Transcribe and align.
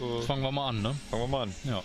äh, 0.00 0.22
fangen 0.22 0.42
wir 0.42 0.52
mal 0.52 0.68
an, 0.68 0.82
ne? 0.82 0.94
Fangen 1.10 1.22
wir 1.22 1.28
mal 1.28 1.42
an. 1.42 1.54
Ja. 1.64 1.82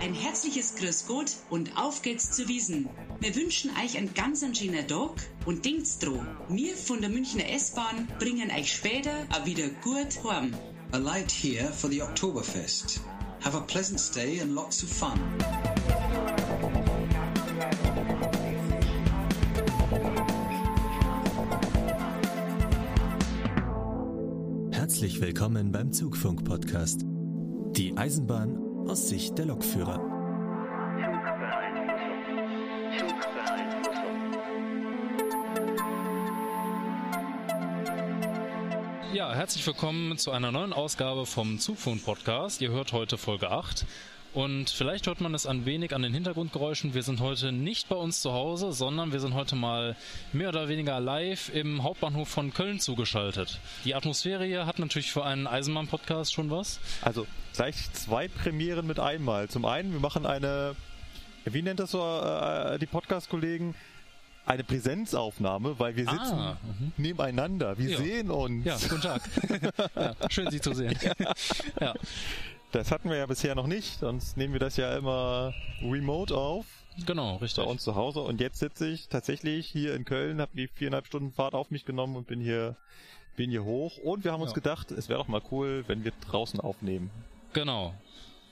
Ein 0.00 0.14
herzliches 0.14 0.76
Grüß 0.76 1.06
Gott 1.06 1.32
und 1.50 1.76
auf 1.76 2.02
geht's 2.02 2.30
zu 2.32 2.46
Wiesen. 2.48 2.88
Wir 3.20 3.34
wünschen 3.34 3.70
euch 3.82 3.96
einen 3.96 4.14
ganz 4.14 4.44
schönen 4.56 4.86
Tag 4.86 5.10
und 5.46 5.64
denkt's 5.64 5.98
dran, 5.98 6.36
wir 6.48 6.76
von 6.76 7.00
der 7.00 7.10
Münchner 7.10 7.48
S-Bahn 7.50 8.08
bringen 8.18 8.50
euch 8.50 8.72
später 8.72 9.26
auch 9.32 9.44
wieder 9.46 9.68
gut 9.82 10.22
heim. 10.24 10.54
A 10.92 10.98
light 10.98 11.32
here 11.32 11.72
for 11.72 11.90
the 11.90 12.02
Oktoberfest. 12.02 13.00
Have 13.42 13.56
a 13.56 13.60
pleasant 13.60 13.98
stay 13.98 14.40
and 14.40 14.54
lots 14.54 14.84
of 14.84 14.90
fun. 14.90 15.18
Willkommen 25.24 25.72
beim 25.72 25.90
Zugfunk-Podcast. 25.90 27.00
Die 27.76 27.96
Eisenbahn 27.96 28.58
aus 28.86 29.08
Sicht 29.08 29.38
der 29.38 29.46
Lokführer. 29.46 29.98
Ja, 39.14 39.32
herzlich 39.32 39.66
willkommen 39.66 40.18
zu 40.18 40.30
einer 40.30 40.52
neuen 40.52 40.74
Ausgabe 40.74 41.24
vom 41.24 41.58
Zugfunk-Podcast. 41.58 42.60
Ihr 42.60 42.70
hört 42.70 42.92
heute 42.92 43.16
Folge 43.16 43.50
8. 43.50 43.86
Und 44.34 44.68
vielleicht 44.68 45.06
hört 45.06 45.20
man 45.20 45.32
es 45.32 45.46
ein 45.46 45.64
wenig 45.64 45.94
an 45.94 46.02
den 46.02 46.12
Hintergrundgeräuschen. 46.12 46.92
Wir 46.92 47.04
sind 47.04 47.20
heute 47.20 47.52
nicht 47.52 47.88
bei 47.88 47.94
uns 47.94 48.20
zu 48.20 48.32
Hause, 48.32 48.72
sondern 48.72 49.12
wir 49.12 49.20
sind 49.20 49.34
heute 49.34 49.54
mal 49.54 49.94
mehr 50.32 50.48
oder 50.48 50.68
weniger 50.68 50.98
live 50.98 51.54
im 51.54 51.84
Hauptbahnhof 51.84 52.28
von 52.28 52.52
Köln 52.52 52.80
zugeschaltet. 52.80 53.60
Die 53.84 53.94
Atmosphäre 53.94 54.44
hier 54.44 54.66
hat 54.66 54.80
natürlich 54.80 55.12
für 55.12 55.24
einen 55.24 55.46
Eisenbahn-Podcast 55.46 56.34
schon 56.34 56.50
was. 56.50 56.80
Also 57.00 57.28
gleich 57.54 57.76
zwei 57.92 58.26
Premieren 58.26 58.88
mit 58.88 58.98
einmal. 58.98 59.48
Zum 59.48 59.64
einen, 59.66 59.92
wir 59.92 60.00
machen 60.00 60.26
eine, 60.26 60.74
wie 61.44 61.62
nennt 61.62 61.78
das 61.78 61.92
so 61.92 62.00
äh, 62.02 62.76
die 62.80 62.86
Podcast-Kollegen? 62.86 63.76
Eine 64.46 64.62
Präsenzaufnahme, 64.64 65.78
weil 65.78 65.96
wir 65.96 66.04
sitzen 66.04 66.34
Ah, 66.38 66.58
nebeneinander. 66.98 67.78
Wir 67.78 67.90
Ja. 67.92 67.96
sehen 67.98 68.30
uns. 68.30 68.66
Ja, 68.66 68.76
guten 68.90 69.00
Tag. 69.00 69.22
ja, 69.96 70.14
schön, 70.28 70.50
Sie 70.50 70.60
zu 70.60 70.74
sehen. 70.74 70.94
ja, 71.80 71.94
Das 72.74 72.90
hatten 72.90 73.08
wir 73.08 73.16
ja 73.16 73.26
bisher 73.26 73.54
noch 73.54 73.68
nicht, 73.68 74.00
sonst 74.00 74.36
nehmen 74.36 74.52
wir 74.52 74.58
das 74.58 74.76
ja 74.76 74.96
immer 74.96 75.54
remote 75.80 76.36
auf. 76.36 76.66
genau, 77.06 77.34
bei 77.36 77.42
richtig. 77.44 77.64
uns 77.66 77.84
zu 77.84 77.94
Hause 77.94 78.20
und 78.20 78.40
jetzt 78.40 78.58
sitze 78.58 78.88
ich 78.88 79.06
tatsächlich 79.08 79.68
hier 79.68 79.94
in 79.94 80.04
Köln, 80.04 80.40
habe 80.40 80.50
die 80.56 80.66
viereinhalb 80.66 81.06
Stunden 81.06 81.32
Fahrt 81.32 81.54
auf 81.54 81.70
mich 81.70 81.84
genommen 81.84 82.16
und 82.16 82.26
bin 82.26 82.40
hier 82.40 82.76
bin 83.36 83.50
hier 83.50 83.62
hoch 83.64 83.98
und 83.98 84.24
wir 84.24 84.32
haben 84.32 84.42
uns 84.42 84.50
Ja. 84.52 84.54
gedacht, 84.56 84.90
es 84.90 85.08
wäre 85.08 85.18
doch 85.20 85.28
mal 85.28 85.40
cool, 85.52 85.84
wenn 85.86 86.04
wir 86.04 86.12
draußen 86.28 86.58
aufnehmen. 86.60 87.10
Genau. 87.52 87.94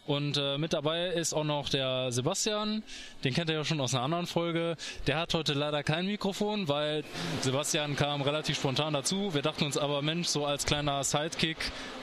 Und 0.04 0.36
äh, 0.36 0.58
mit 0.58 0.72
dabei 0.72 1.08
ist 1.08 1.32
auch 1.32 1.44
noch 1.44 1.68
der 1.68 2.10
Sebastian, 2.10 2.82
den 3.22 3.34
kennt 3.34 3.48
ihr 3.50 3.56
ja 3.56 3.64
schon 3.64 3.80
aus 3.80 3.94
einer 3.94 4.02
anderen 4.02 4.26
Folge. 4.26 4.76
Der 5.06 5.18
hat 5.18 5.32
heute 5.32 5.52
leider 5.52 5.84
kein 5.84 6.06
Mikrofon, 6.06 6.66
weil 6.66 7.04
Sebastian 7.40 7.94
kam 7.94 8.20
relativ 8.22 8.56
spontan 8.56 8.94
dazu. 8.94 9.32
Wir 9.32 9.42
dachten 9.42 9.64
uns 9.64 9.78
aber, 9.78 10.02
Mensch, 10.02 10.26
so 10.26 10.44
als 10.44 10.66
kleiner 10.66 11.04
Sidekick 11.04 11.56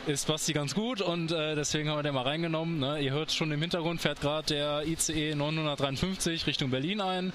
ist 0.08 0.28
Basti 0.28 0.53
ganz 0.53 0.75
gut 0.75 1.02
und 1.02 1.33
äh, 1.33 1.56
deswegen 1.56 1.89
haben 1.89 1.97
wir 1.97 2.03
den 2.03 2.14
mal 2.14 2.23
reingenommen. 2.23 2.80
Ne? 2.80 3.02
Ihr 3.02 3.11
hört 3.11 3.33
schon 3.33 3.52
im 3.52 3.61
Hintergrund 3.61 4.02
fährt 4.02 4.22
gerade 4.22 4.47
der 4.47 4.88
ICE 4.88 5.36
953 5.36 6.47
Richtung 6.47 6.69
Berlin 6.72 7.02
ein. 7.02 7.34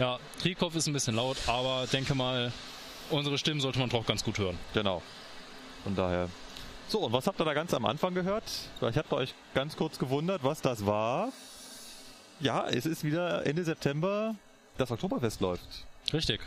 Ja, 0.00 0.18
Trikopf 0.40 0.74
ist 0.74 0.88
ein 0.88 0.92
bisschen 0.92 1.14
laut, 1.14 1.36
aber 1.46 1.86
denke 1.92 2.16
mal, 2.16 2.52
unsere 3.10 3.38
Stimmen 3.38 3.60
sollte 3.60 3.78
man 3.78 3.88
doch 3.88 4.04
ganz 4.04 4.24
gut 4.24 4.38
hören. 4.38 4.58
Genau. 4.74 5.00
Von 5.84 5.94
daher. 5.94 6.28
So, 6.92 6.98
und 7.06 7.12
was 7.14 7.26
habt 7.26 7.40
ihr 7.40 7.46
da 7.46 7.54
ganz 7.54 7.72
am 7.72 7.86
Anfang 7.86 8.12
gehört? 8.12 8.44
Ich 8.82 8.98
habt 8.98 9.14
euch 9.14 9.32
ganz 9.54 9.76
kurz 9.78 9.98
gewundert, 9.98 10.44
was 10.44 10.60
das 10.60 10.84
war. 10.84 11.32
Ja, 12.38 12.68
es 12.68 12.84
ist 12.84 13.02
wieder 13.02 13.46
Ende 13.46 13.64
September, 13.64 14.34
das 14.76 14.90
Oktoberfest 14.90 15.40
läuft. 15.40 15.86
Richtig. 16.12 16.42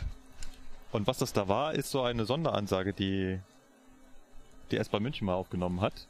Und 0.92 1.08
was 1.08 1.18
das 1.18 1.32
da 1.32 1.48
war, 1.48 1.74
ist 1.74 1.90
so 1.90 2.02
eine 2.02 2.26
Sonderansage, 2.26 2.92
die 2.92 3.40
die 4.70 4.76
S-Bahn 4.76 5.02
München 5.02 5.26
mal 5.26 5.34
aufgenommen 5.34 5.80
hat. 5.80 6.06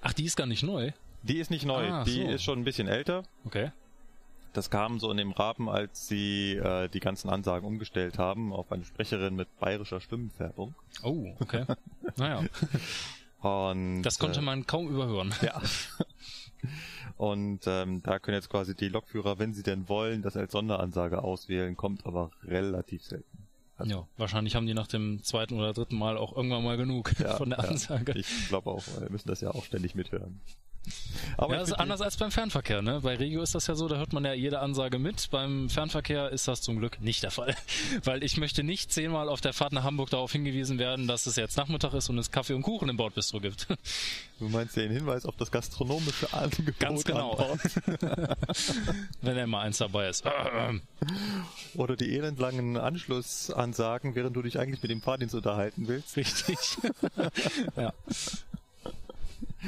Ach, 0.00 0.12
die 0.12 0.26
ist 0.26 0.36
gar 0.36 0.46
nicht 0.46 0.62
neu. 0.62 0.92
Die 1.24 1.38
ist 1.38 1.50
nicht 1.50 1.64
neu, 1.66 1.90
Ah, 1.90 2.04
die 2.04 2.22
so. 2.22 2.28
ist 2.28 2.44
schon 2.44 2.60
ein 2.60 2.64
bisschen 2.64 2.86
älter. 2.86 3.24
Okay. 3.46 3.72
Das 4.52 4.70
kam 4.70 5.00
so 5.00 5.10
in 5.10 5.16
dem 5.16 5.32
Rahmen, 5.32 5.68
als 5.68 6.06
sie 6.06 6.52
äh, 6.52 6.86
die 6.88 7.00
ganzen 7.00 7.28
Ansagen 7.30 7.66
umgestellt 7.66 8.16
haben 8.16 8.52
auf 8.52 8.70
eine 8.70 8.84
Sprecherin 8.84 9.34
mit 9.34 9.48
bayerischer 9.58 10.00
Stimmenfärbung. 10.00 10.76
Oh, 11.02 11.34
okay. 11.40 11.64
naja. 12.16 12.44
Und, 13.46 14.02
Das 14.02 14.18
konnte 14.18 14.40
äh, 14.40 14.42
man 14.42 14.66
kaum 14.66 14.88
überhören. 14.88 15.34
Ja. 15.42 15.60
Und 17.16 17.60
ähm, 17.66 18.02
da 18.02 18.18
können 18.18 18.34
jetzt 18.34 18.50
quasi 18.50 18.74
die 18.74 18.88
Lokführer, 18.88 19.38
wenn 19.38 19.54
sie 19.54 19.62
denn 19.62 19.88
wollen, 19.88 20.22
das 20.22 20.36
als 20.36 20.52
Sonderansage 20.52 21.22
auswählen, 21.22 21.76
kommt 21.76 22.04
aber 22.04 22.30
relativ 22.44 23.04
selten. 23.04 23.46
Also, 23.78 23.90
Ja, 23.90 24.08
wahrscheinlich 24.16 24.54
haben 24.54 24.66
die 24.66 24.74
nach 24.74 24.86
dem 24.86 25.22
zweiten 25.22 25.54
oder 25.54 25.72
dritten 25.72 25.96
Mal 25.96 26.18
auch 26.18 26.36
irgendwann 26.36 26.64
mal 26.64 26.76
genug 26.76 27.12
Ja, 27.18 27.34
von 27.36 27.50
der 27.50 27.60
ja. 27.60 27.64
Ansage. 27.68 28.12
Ich 28.16 28.48
glaube 28.48 28.70
auch, 28.70 28.82
wir 29.00 29.10
müssen 29.10 29.28
das 29.28 29.40
ja 29.40 29.50
auch 29.50 29.64
ständig 29.64 29.94
mithören. 29.94 30.40
Aber 31.36 31.54
ja, 31.54 31.60
das 31.60 31.70
ist 31.70 31.74
anders 31.74 32.00
als 32.00 32.16
beim 32.16 32.30
Fernverkehr, 32.30 32.82
ne? 32.82 33.00
Bei 33.02 33.16
Regio 33.16 33.42
ist 33.42 33.54
das 33.54 33.66
ja 33.66 33.74
so, 33.74 33.88
da 33.88 33.96
hört 33.96 34.12
man 34.12 34.24
ja 34.24 34.32
jede 34.32 34.60
Ansage 34.60 34.98
mit. 34.98 35.30
Beim 35.30 35.68
Fernverkehr 35.68 36.30
ist 36.30 36.48
das 36.48 36.62
zum 36.62 36.78
Glück 36.78 37.00
nicht 37.00 37.22
der 37.22 37.30
Fall. 37.30 37.54
Weil 38.04 38.22
ich 38.22 38.36
möchte 38.36 38.62
nicht 38.62 38.92
zehnmal 38.92 39.28
auf 39.28 39.40
der 39.40 39.52
Fahrt 39.52 39.72
nach 39.72 39.84
Hamburg 39.84 40.10
darauf 40.10 40.32
hingewiesen 40.32 40.78
werden, 40.78 41.06
dass 41.06 41.26
es 41.26 41.36
jetzt 41.36 41.56
Nachmittag 41.56 41.94
ist 41.94 42.08
und 42.08 42.18
es 42.18 42.30
Kaffee 42.30 42.54
und 42.54 42.62
Kuchen 42.62 42.88
im 42.88 42.96
Bordbistro 42.96 43.40
gibt. 43.40 43.66
du 44.38 44.48
meinst 44.48 44.76
den 44.76 44.92
Hinweis 44.92 45.26
auf 45.26 45.36
das 45.36 45.50
gastronomische 45.50 46.32
Angebot 46.32 46.78
Ganz 46.78 47.04
genau. 47.04 47.36
Wenn 49.22 49.36
er 49.36 49.46
mal 49.46 49.62
eins 49.62 49.78
dabei 49.78 50.08
ist. 50.08 50.24
oder 51.74 51.96
die 51.96 52.14
elendlangen 52.16 52.76
Anschlussansagen, 52.76 54.14
während 54.14 54.36
du 54.36 54.42
dich 54.42 54.58
eigentlich 54.58 54.82
mit 54.82 54.90
dem 54.90 55.02
Fahrdienst 55.02 55.34
unterhalten 55.34 55.88
willst. 55.88 56.16
Richtig. 56.16 56.56
ja. 57.76 57.92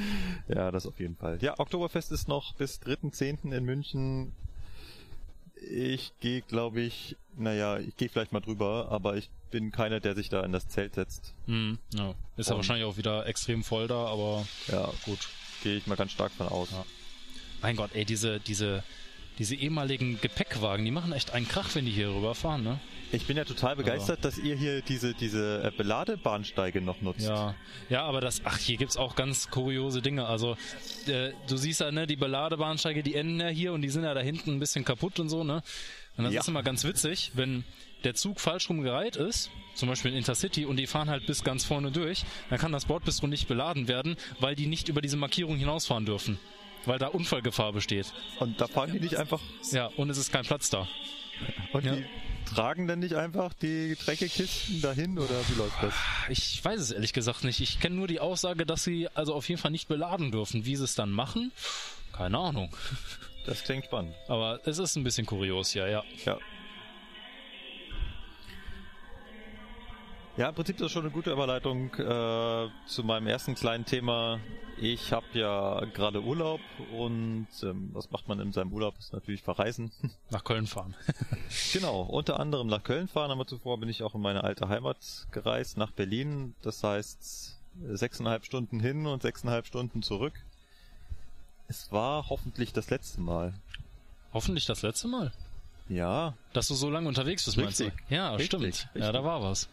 Ja, 0.49 0.71
das 0.71 0.87
auf 0.87 0.99
jeden 1.01 1.17
Fall. 1.17 1.39
Ja, 1.43 1.59
Oktoberfest 1.59 2.11
ist 2.13 2.27
noch 2.29 2.55
bis 2.55 2.81
3.10. 2.81 3.53
in 3.53 3.65
München. 3.65 4.33
Ich 5.71 6.13
gehe, 6.21 6.41
glaube 6.43 6.81
ich, 6.81 7.17
naja, 7.37 7.79
ich 7.79 7.97
gehe 7.97 8.09
vielleicht 8.09 8.33
mal 8.33 8.41
drüber, 8.41 8.89
aber 8.91 9.17
ich 9.17 9.29
bin 9.51 9.73
keiner, 9.73 9.99
der 10.01 10.15
sich 10.15 10.29
da 10.29 10.43
in 10.45 10.53
das 10.53 10.69
Zelt 10.69 10.95
setzt. 10.95 11.35
Hm, 11.47 11.79
ja. 11.95 12.15
Ist 12.37 12.49
ja 12.49 12.55
Und- 12.55 12.59
wahrscheinlich 12.61 12.85
auch 12.87 12.97
wieder 12.97 13.27
extrem 13.27 13.65
voll 13.65 13.89
da, 13.89 14.07
aber 14.07 14.47
Ja, 14.69 14.91
gut. 15.05 15.19
Gehe 15.63 15.77
ich 15.77 15.87
mal 15.89 15.97
ganz 15.97 16.13
stark 16.13 16.31
von 16.33 16.47
aus. 16.49 16.71
Ja. 16.71 16.85
Mein 17.63 17.75
Gott, 17.75 17.91
ey, 17.95 18.05
diese, 18.05 18.39
diese, 18.39 18.85
diese 19.39 19.57
ehemaligen 19.57 20.21
Gepäckwagen, 20.21 20.85
die 20.85 20.93
machen 20.93 21.13
echt 21.13 21.33
einen 21.33 21.49
Krach, 21.49 21.75
wenn 21.75 21.85
die 21.85 21.91
hier 21.91 22.11
rüberfahren, 22.15 22.63
ne? 22.63 22.79
Ich 23.11 23.27
bin 23.27 23.37
ja 23.39 23.45
total 23.45 23.75
begeistert, 23.77 24.23
dass 24.25 24.37
ihr 24.37 24.55
hier 24.55 24.83
diese, 24.83 25.15
diese 25.15 25.63
äh, 25.65 25.71
Beladebahnsteige 25.75 26.83
noch 26.83 27.01
nutzt. 27.01 27.27
Ja, 27.27 27.55
ja, 27.89 28.03
aber 28.03 28.21
das, 28.21 28.43
ach, 28.45 28.59
hier 28.59 28.77
gibt's 28.77 28.99
auch 28.99 29.17
ganz 29.17 29.49
kuriose 29.51 30.03
Dinge. 30.03 30.27
Also, 30.27 30.57
äh, 31.07 31.33
du 31.49 31.57
siehst 31.57 31.81
ja, 31.81 31.91
ne, 31.91 32.07
die 32.07 32.17
Beladebahnsteige, 32.17 33.03
die 33.03 33.15
enden 33.15 33.41
ja 33.41 33.49
hier 33.49 33.73
und 33.73 33.81
die 33.81 33.89
sind 33.89 34.05
ja 34.05 34.13
da 34.13 34.21
hinten 34.21 34.51
ein 34.53 34.59
bisschen 34.61 34.85
kaputt 34.85 35.19
und 35.21 35.31
so, 35.31 35.43
ne? 35.43 35.63
Und 36.19 36.25
das 36.25 36.35
Ja. 36.35 36.41
ist 36.41 36.49
immer 36.49 36.63
ganz 36.63 36.85
witzig, 36.85 37.33
wenn 37.35 37.65
der 38.05 38.15
Zug 38.15 38.41
falsch 38.41 38.69
rumgereiht 38.69 39.17
ist, 39.17 39.51
zum 39.75 39.89
Beispiel 39.89 40.11
in 40.11 40.19
Intercity, 40.19 40.67
und 40.67 40.77
die 40.77 40.87
fahren 40.87 41.09
halt 41.09 41.27
bis 41.27 41.43
ganz 41.45 41.65
vorne 41.65 41.91
durch, 41.91 42.25
dann 42.51 42.59
kann 42.59 42.73
das 42.73 42.85
Bordbistro 42.87 43.27
nicht 43.27 43.49
beladen 43.49 43.89
werden, 43.89 44.17
weil 44.39 44.55
die 44.55 44.67
nicht 44.67 44.89
über 44.89 45.01
diese 45.01 45.17
Markierung 45.17 45.57
hinausfahren 45.57 46.05
dürfen. 46.05 46.39
Weil 46.85 46.99
da 46.99 47.07
Unfallgefahr 47.09 47.73
besteht. 47.73 48.13
Und 48.39 48.61
da 48.61 48.67
fahren 48.67 48.93
die 48.93 49.01
nicht 49.01 49.17
einfach, 49.17 49.41
Ja, 49.73 49.87
und 49.97 50.11
es 50.11 50.19
ist 50.19 50.31
kein 50.33 50.45
Platz 50.45 50.69
da. 50.71 50.87
und 51.73 51.85
Ja. 51.85 51.97
die 51.97 52.05
tragen 52.55 52.87
dann 52.87 52.99
nicht 52.99 53.15
einfach 53.15 53.53
die 53.55 53.89
Getränkekisten 53.91 54.81
dahin 54.81 55.19
oder 55.19 55.35
wie 55.49 55.59
läuft 55.59 55.83
das? 55.83 55.95
Ich 56.29 56.65
weiß 56.65 56.81
es 56.81 56.91
ehrlich 56.91 57.13
gesagt 57.13 57.45
nicht. 57.45 57.61
Ich 57.61 57.81
kenne 57.81 57.97
nur 57.97 58.09
die 58.09 58.21
Aussage, 58.21 58.67
dass 58.67 58.85
sie 58.85 59.09
also 59.15 59.35
auf 59.35 59.49
jeden 59.49 59.61
Fall 59.61 59.71
nicht 59.71 59.89
beladen 59.89 60.31
dürfen. 60.33 60.65
Wie 60.65 60.77
sie 60.77 60.85
es 60.85 60.95
dann 60.95 61.11
machen, 61.11 61.53
keine 62.13 62.39
Ahnung. 62.39 62.75
Das 63.47 63.65
klingt 63.65 63.87
spannend. 63.87 64.15
Aber 64.29 64.61
es 64.67 64.79
ist 64.79 64.97
ein 64.97 65.05
bisschen 65.05 65.25
kurios, 65.25 65.73
ja, 65.75 65.87
ja. 65.87 66.05
Ja. 66.27 66.39
Ja, 70.39 70.51
im 70.51 70.55
Prinzip 70.55 70.77
ist 70.77 70.83
das 70.83 70.93
schon 70.93 71.03
eine 71.03 71.11
gute 71.11 71.33
Überleitung 71.33 71.93
äh, 71.95 72.69
zu 72.87 73.03
meinem 73.03 73.27
ersten 73.27 73.57
kleinen 73.57 73.85
Thema. 73.85 74.39
Ich 74.81 75.13
habe 75.13 75.27
ja 75.33 75.85
gerade 75.87 76.23
Urlaub 76.23 76.61
und 76.97 77.49
ähm, 77.65 77.91
was 77.93 78.13
macht 78.13 78.29
man 78.29 78.39
in 78.39 78.53
seinem 78.53 78.73
Urlaub? 78.73 78.97
Ist 79.01 79.13
natürlich 79.13 79.43
verreisen. 79.43 79.91
Nach 80.31 80.45
Köln 80.45 80.69
fahren. 80.69 80.95
genau, 81.73 82.03
unter 82.03 82.39
anderem 82.39 82.69
nach 82.69 82.85
Köln 82.85 83.09
fahren, 83.09 83.33
aber 83.33 83.49
zuvor 83.49 83.81
bin 83.81 83.89
ich 83.89 84.05
auch 84.05 84.15
in 84.15 84.21
meine 84.21 84.45
alte 84.45 84.69
Heimat 84.69 85.27
gereist, 85.33 85.77
nach 85.77 85.91
Berlin. 85.91 86.55
Das 86.63 86.85
heißt 86.85 87.57
sechseinhalb 87.95 88.45
Stunden 88.45 88.79
hin 88.79 89.07
und 89.07 89.23
sechseinhalb 89.23 89.67
Stunden 89.67 90.05
zurück. 90.05 90.35
Es 91.67 91.91
war 91.91 92.29
hoffentlich 92.29 92.73
das 92.73 92.91
letzte 92.91 93.21
Mal. 93.21 93.55
Hoffentlich 94.33 94.67
das 94.67 94.83
letzte 94.83 95.09
Mal. 95.09 95.33
Ja, 95.89 96.35
Dass 96.53 96.69
du 96.69 96.75
so 96.75 96.91
lange 96.91 97.09
unterwegs 97.09 97.45
bist, 97.45 97.57
meinst 97.57 97.81
Richtig. 97.81 98.07
du? 98.09 98.15
Ja, 98.15 98.31
Richtig, 98.31 98.47
stimmt. 98.47 98.65
richtig. 98.65 98.89
Ja, 98.95 99.11
da 99.11 99.25
war 99.25 99.43
was. 99.43 99.69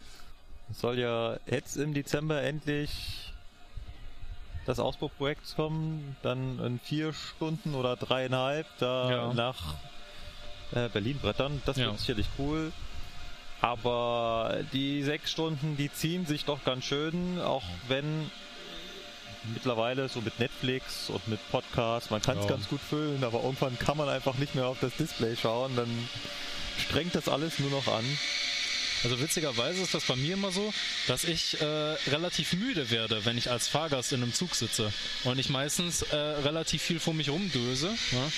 Soll 0.71 0.99
ja 0.99 1.37
jetzt 1.45 1.77
im 1.77 1.93
Dezember 1.93 2.41
endlich 2.41 3.31
das 4.65 4.79
Ausbauprojekt 4.79 5.55
kommen, 5.55 6.17
dann 6.23 6.59
in 6.59 6.79
vier 6.79 7.13
Stunden 7.13 7.75
oder 7.75 7.95
dreieinhalb 7.95 8.65
da 8.79 9.11
Ja. 9.11 9.33
nach 9.33 9.75
äh, 10.73 10.89
Berlin 10.89 11.19
brettern. 11.19 11.61
Das 11.65 11.77
Ja. 11.77 11.85
wird 11.87 11.99
sicherlich 11.99 12.25
cool. 12.39 12.71
Aber 13.61 14.57
die 14.73 15.03
sechs 15.03 15.31
Stunden, 15.31 15.77
die 15.77 15.91
ziehen 15.91 16.25
sich 16.25 16.45
doch 16.45 16.63
ganz 16.65 16.85
schön, 16.85 17.39
auch 17.39 17.63
wenn 17.87 18.29
mittlerweile 19.53 20.09
so 20.09 20.21
mit 20.21 20.39
Netflix 20.39 21.09
und 21.11 21.27
mit 21.27 21.39
Podcasts, 21.51 22.09
man 22.09 22.21
kann 22.21 22.37
es 22.39 22.45
Ja. 22.45 22.49
ganz 22.49 22.67
gut 22.67 22.81
füllen, 22.81 23.23
aber 23.23 23.43
irgendwann 23.43 23.77
kann 23.77 23.95
man 23.97 24.09
einfach 24.09 24.35
nicht 24.39 24.55
mehr 24.55 24.65
auf 24.67 24.79
das 24.81 24.95
Display 24.97 25.35
schauen, 25.35 25.75
dann 25.75 26.09
strengt 26.79 27.13
das 27.13 27.29
alles 27.29 27.59
nur 27.59 27.69
noch 27.69 27.87
an. 27.87 28.03
Also 29.05 29.19
witzigerweise 29.19 29.83
ist 29.83 29.93
das 29.93 30.03
bei 30.05 30.15
mir 30.15 30.33
immer 30.33 30.51
so, 30.51 30.73
dass 31.07 31.25
ich 31.25 31.61
äh, 31.61 31.63
relativ 32.09 32.53
müde 32.53 32.89
werde, 32.89 33.23
wenn 33.23 33.37
ich 33.37 33.51
als 33.51 33.67
Fahrgast 33.67 34.11
in 34.13 34.23
einem 34.23 34.33
Zug 34.33 34.55
sitze 34.55 34.91
und 35.25 35.37
ich 35.37 35.49
meistens 35.49 36.01
äh, 36.01 36.15
relativ 36.15 36.81
viel 36.81 36.99
vor 36.99 37.13
mich 37.13 37.29
rumdöse. 37.29 37.89
Ne? 37.89 38.31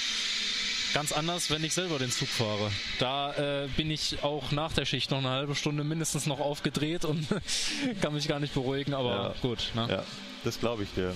Ganz 0.94 1.14
anders, 1.14 1.50
wenn 1.52 1.64
ich 1.64 1.74
selber 1.74 2.00
den 2.00 2.12
Zug 2.12 2.28
fahre. 2.28 2.70
Da 3.00 3.64
äh, 3.64 3.68
bin 3.78 3.90
ich 3.90 4.24
auch 4.24 4.52
nach 4.52 4.74
der 4.74 4.84
Schicht 4.84 5.10
noch 5.10 5.20
eine 5.20 5.30
halbe 5.30 5.56
Stunde 5.56 5.86
mindestens 5.86 6.26
noch 6.26 6.42
aufgedreht 6.42 7.06
und 7.06 7.26
kann 8.02 8.14
mich 8.14 8.28
gar 8.28 8.42
nicht 8.42 8.54
beruhigen, 8.54 8.94
aber 8.94 9.10
Ja. 9.10 9.36
gut. 9.42 9.72
Ne? 9.74 9.88
Ja, 9.90 10.04
das 10.44 10.60
glaube 10.60 10.84
ich 10.84 10.90
dir. 10.94 11.16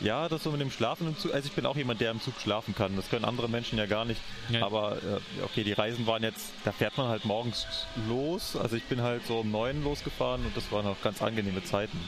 Ja, 0.00 0.28
das 0.28 0.42
so 0.44 0.50
mit 0.50 0.60
dem 0.60 0.70
Schlafen 0.70 1.06
im 1.08 1.18
Zug. 1.18 1.34
Also 1.34 1.46
ich 1.46 1.52
bin 1.52 1.66
auch 1.66 1.76
jemand, 1.76 2.00
der 2.00 2.10
im 2.10 2.20
Zug 2.22 2.34
schlafen 2.40 2.74
kann. 2.74 2.96
Das 2.96 3.10
können 3.10 3.24
andere 3.24 3.48
Menschen 3.48 3.78
ja 3.78 3.86
gar 3.86 4.04
nicht. 4.06 4.20
Nee. 4.48 4.60
Aber 4.60 4.96
äh, 4.96 5.42
okay, 5.44 5.62
die 5.62 5.72
Reisen 5.72 6.06
waren 6.06 6.22
jetzt, 6.22 6.46
da 6.64 6.72
fährt 6.72 6.96
man 6.96 7.08
halt 7.08 7.24
morgens 7.26 7.66
los. 8.08 8.56
Also 8.56 8.76
ich 8.76 8.84
bin 8.84 9.02
halt 9.02 9.26
so 9.26 9.40
um 9.40 9.50
neun 9.50 9.84
losgefahren 9.84 10.44
und 10.46 10.56
das 10.56 10.72
waren 10.72 10.86
auch 10.86 11.00
ganz 11.02 11.20
angenehme 11.20 11.62
Zeiten. 11.64 11.98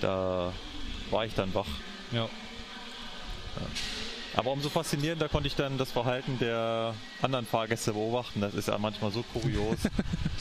Da 0.00 0.52
war 1.10 1.24
ich 1.26 1.34
dann 1.34 1.52
wach. 1.54 1.66
Ja. 2.12 2.28
Aber 4.36 4.52
umso 4.52 4.68
faszinierender 4.68 5.28
konnte 5.28 5.48
ich 5.48 5.56
dann 5.56 5.78
das 5.78 5.90
Verhalten 5.90 6.38
der 6.38 6.94
anderen 7.22 7.44
Fahrgäste 7.44 7.92
beobachten. 7.92 8.40
Das 8.40 8.54
ist 8.54 8.68
ja 8.68 8.78
manchmal 8.78 9.10
so 9.10 9.24
kurios. 9.32 9.78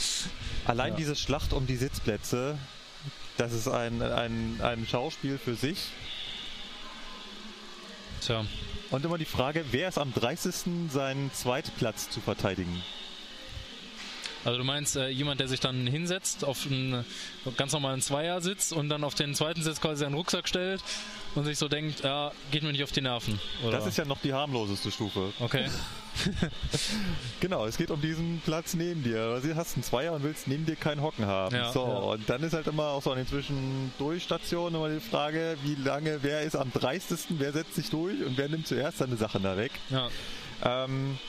Allein 0.65 0.91
Ja. 0.93 0.97
diese 0.97 1.15
Schlacht 1.15 1.51
um 1.53 1.65
die 1.65 1.77
Sitzplätze, 1.77 2.57
das 3.37 3.53
ist 3.53 3.67
ein, 3.67 4.01
ein, 4.01 4.59
ein 4.61 4.85
Schauspiel 4.87 5.37
für 5.37 5.55
sich. 5.55 5.87
Tja. 8.21 8.45
Und 8.89 9.03
immer 9.05 9.17
die 9.17 9.25
Frage, 9.25 9.65
wer 9.71 9.89
ist 9.89 9.97
am 9.97 10.13
dreistesten 10.13 10.89
seinen 10.89 11.31
Zweitplatz 11.33 12.09
zu 12.09 12.21
verteidigen? 12.21 12.81
Also 14.45 14.59
du 14.59 14.63
meinst 14.63 14.95
äh, 14.95 15.09
jemand, 15.09 15.41
der 15.41 15.49
sich 15.49 15.59
dann 15.59 15.87
hinsetzt, 15.87 16.45
auf 16.45 16.65
einen 16.65 17.03
ganz 17.57 17.73
normalen 17.73 18.01
Zweiersitz 18.01 18.71
und 18.71 18.87
dann 18.87 19.03
auf 19.03 19.13
den 19.13 19.35
zweiten 19.35 19.61
Sitz 19.61 19.81
quasi 19.81 20.05
seinen 20.05 20.13
Rucksack 20.13 20.47
stellt 20.47 20.81
und 21.35 21.43
sich 21.43 21.57
so 21.57 21.67
denkt, 21.67 22.03
ja, 22.05 22.31
geht 22.51 22.63
mir 22.63 22.71
nicht 22.71 22.83
auf 22.83 22.93
die 22.93 23.01
Nerven. 23.01 23.41
Oder? 23.63 23.77
Das 23.77 23.87
ist 23.87 23.97
ja 23.97 24.05
noch 24.05 24.21
die 24.21 24.33
harmloseste 24.33 24.89
Stufe. 24.91 25.33
okay. 25.39 25.65
Genau, 27.39 27.65
es 27.65 27.77
geht 27.77 27.91
um 27.91 28.01
diesen 28.01 28.41
Platz 28.43 28.73
neben 28.73 29.03
dir. 29.03 29.39
Du 29.41 29.55
hast 29.55 29.75
einen 29.75 29.83
Zweier 29.83 30.13
und 30.13 30.23
willst 30.23 30.47
neben 30.47 30.65
dir 30.65 30.75
keinen 30.75 31.01
Hocken 31.01 31.25
haben. 31.25 31.55
Ja, 31.55 31.71
so, 31.71 31.85
ja. 31.85 31.93
und 31.93 32.29
dann 32.29 32.41
ist 32.43 32.53
halt 32.53 32.67
immer 32.67 32.87
auch 32.87 33.03
so 33.03 33.11
an 33.11 33.17
den 33.17 33.27
Zwischendurchstationen 33.27 34.75
immer 34.75 34.89
die 34.89 34.99
Frage, 34.99 35.57
wie 35.63 35.75
lange, 35.75 36.19
wer 36.23 36.41
ist 36.41 36.55
am 36.55 36.71
dreistesten, 36.71 37.39
wer 37.39 37.53
setzt 37.53 37.75
sich 37.75 37.89
durch 37.89 38.23
und 38.25 38.37
wer 38.37 38.49
nimmt 38.49 38.67
zuerst 38.67 38.97
seine 38.97 39.17
Sachen 39.17 39.43
da 39.43 39.55
weg. 39.55 39.71
Ja. 39.89 40.09
Ähm, 40.63 41.19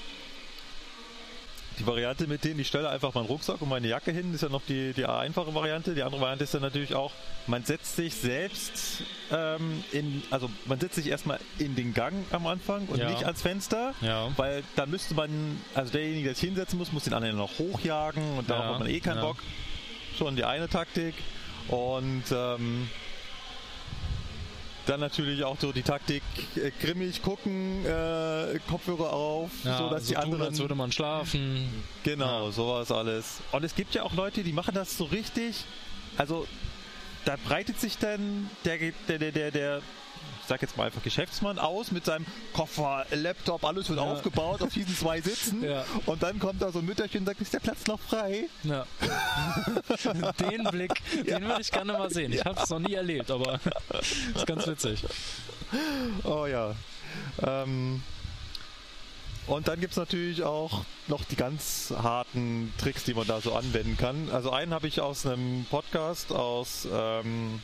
die 1.79 1.87
Variante 1.87 2.27
mit 2.27 2.45
denen, 2.45 2.61
ich 2.61 2.69
stelle 2.69 2.89
einfach 2.89 3.15
meinen 3.15 3.27
Rucksack 3.27 3.61
und 3.63 3.69
meine 3.69 3.87
Jacke 3.89 4.11
hin, 4.13 4.35
ist 4.35 4.43
ja 4.43 4.49
noch 4.49 4.63
die, 4.69 4.93
die 4.93 5.07
einfache 5.07 5.55
Variante. 5.55 5.95
Die 5.95 6.03
andere 6.03 6.21
Variante 6.21 6.45
ist 6.45 6.55
dann 6.55 6.63
natürlich 6.63 6.95
auch, 6.95 7.13
man 7.47 7.65
setzt 7.65 7.97
sich 7.97 8.15
selbst 8.15 9.03
ähm, 9.31 9.83
in, 9.93 10.23
also 10.31 10.51
man 10.67 10.81
setzt 10.81 10.97
sich 10.97 11.07
erstmal 11.09 11.39
in 11.59 11.75
den 11.77 11.95
Gang 11.95 12.15
am 12.31 12.47
Anfang 12.47 12.87
und 12.87 12.99
Ja. 12.99 13.11
nicht 13.11 13.25
ans 13.25 13.43
Fenster, 13.43 13.95
Ja. 14.01 14.31
weil 14.37 14.63
da 14.77 14.87
müsste 14.87 15.15
man, 15.15 15.61
also 15.75 15.93
derjenige, 15.93 16.25
der 16.27 16.35
sich 16.35 16.45
hinsetzen 16.45 16.79
muss, 16.79 16.93
muss 16.93 17.05
den 17.05 17.15
anderen 17.15 17.37
noch 17.37 17.59
hochjagen 17.59 18.23
und 18.39 18.49
Ja, 18.49 18.57
darauf 18.57 18.75
hat 18.75 18.79
man 18.81 18.89
eh 18.91 19.01
keinen 19.01 19.19
ja. 19.19 19.25
Bock. 19.25 19.37
Schon 20.17 20.37
die 20.37 20.45
eine 20.45 20.69
Taktik. 20.69 21.15
Und 21.69 22.25
ähm, 22.33 22.89
dann 24.89 25.01
natürlich 25.01 25.45
auch 25.45 25.57
so 25.61 25.73
die 25.73 25.83
Taktik, 25.83 26.23
äh, 26.57 26.71
grimmig 26.81 27.23
gucken, 27.23 27.85
äh, 27.85 28.59
Kopfhörer 28.69 29.13
auf, 29.13 29.51
Ja, 29.65 29.79
so 29.79 29.91
dass 29.91 30.05
so 30.05 30.09
die 30.09 30.15
tun, 30.15 30.25
anderen. 30.25 30.43
als 30.47 30.59
würde 30.59 30.75
man 30.75 30.91
schlafen. 30.93 31.69
Genau, 32.05 32.47
Ja. 32.47 32.53
sowas 32.53 32.91
alles. 32.91 33.39
Und 33.53 33.65
es 33.65 33.75
gibt 33.75 33.95
ja 33.95 34.03
auch 34.03 34.15
Leute, 34.15 34.43
die 34.43 34.53
machen 34.53 34.75
das 34.75 34.97
so 34.97 35.05
richtig. 35.05 35.65
Also, 36.17 36.47
da 37.25 37.37
breitet 37.47 37.79
sich 37.81 37.99
dann 37.99 38.49
der, 38.65 38.79
der, 39.09 39.19
der, 39.19 39.33
der, 39.33 39.51
der 39.51 39.83
ich 40.43 40.49
sag 40.49 40.63
jetzt 40.63 40.77
mal 40.77 40.85
einfach 40.87 41.03
Geschäftsmann 41.03 41.59
aus 41.59 41.91
mit 41.91 42.05
seinem 42.07 42.25
Koffer, 42.55 43.05
Laptop, 43.11 43.65
alles 43.65 43.89
wird 43.89 43.99
Ja. 43.99 44.05
aufgebaut 44.07 44.63
auf 44.63 44.73
diesen 44.73 44.97
zwei 44.97 45.21
Sitzen. 45.21 45.63
Ja. 45.69 45.85
Und 46.07 46.23
dann 46.23 46.39
kommt 46.39 46.63
da 46.63 46.73
so 46.73 46.79
ein 46.79 46.87
Mütterchen 46.87 47.21
und 47.21 47.27
sagt, 47.27 47.41
ist 47.41 47.53
der 47.53 47.61
Platz 47.61 47.87
noch 47.87 48.01
frei? 48.01 48.49
Ja. 48.65 48.87
den 50.41 50.65
Blick, 50.65 51.03
den 51.27 51.45
würde 51.47 51.61
ich 51.61 51.71
gerne 51.71 51.93
mal 51.93 52.11
sehen. 52.11 52.33
Ich 52.33 52.45
habe 52.45 52.61
es 52.63 52.71
noch 52.71 52.79
nie 52.79 52.95
erlebt, 52.95 53.31
aber 53.31 53.61
ist 54.35 54.47
ganz 54.47 54.67
witzig. 54.67 55.05
Oh 56.25 56.47
ja. 56.47 56.75
Ähm, 57.47 58.03
und 59.47 59.67
dann 59.69 59.81
gibt 59.81 59.93
es 59.93 59.97
natürlich 59.97 60.43
auch 60.43 60.85
noch 61.07 61.25
die 61.25 61.37
ganz 61.37 61.93
harten 62.03 62.73
Tricks, 62.79 63.05
die 63.05 63.15
man 63.15 63.27
da 63.27 63.41
so 63.41 63.55
anwenden 63.55 63.97
kann. 63.97 64.29
Also 64.31 64.51
einen 64.51 64.73
habe 64.75 64.87
ich 64.89 65.01
aus 65.01 65.25
einem 65.27 65.65
Podcast 65.71 66.33
aus 66.33 66.87
ähm, 66.93 67.61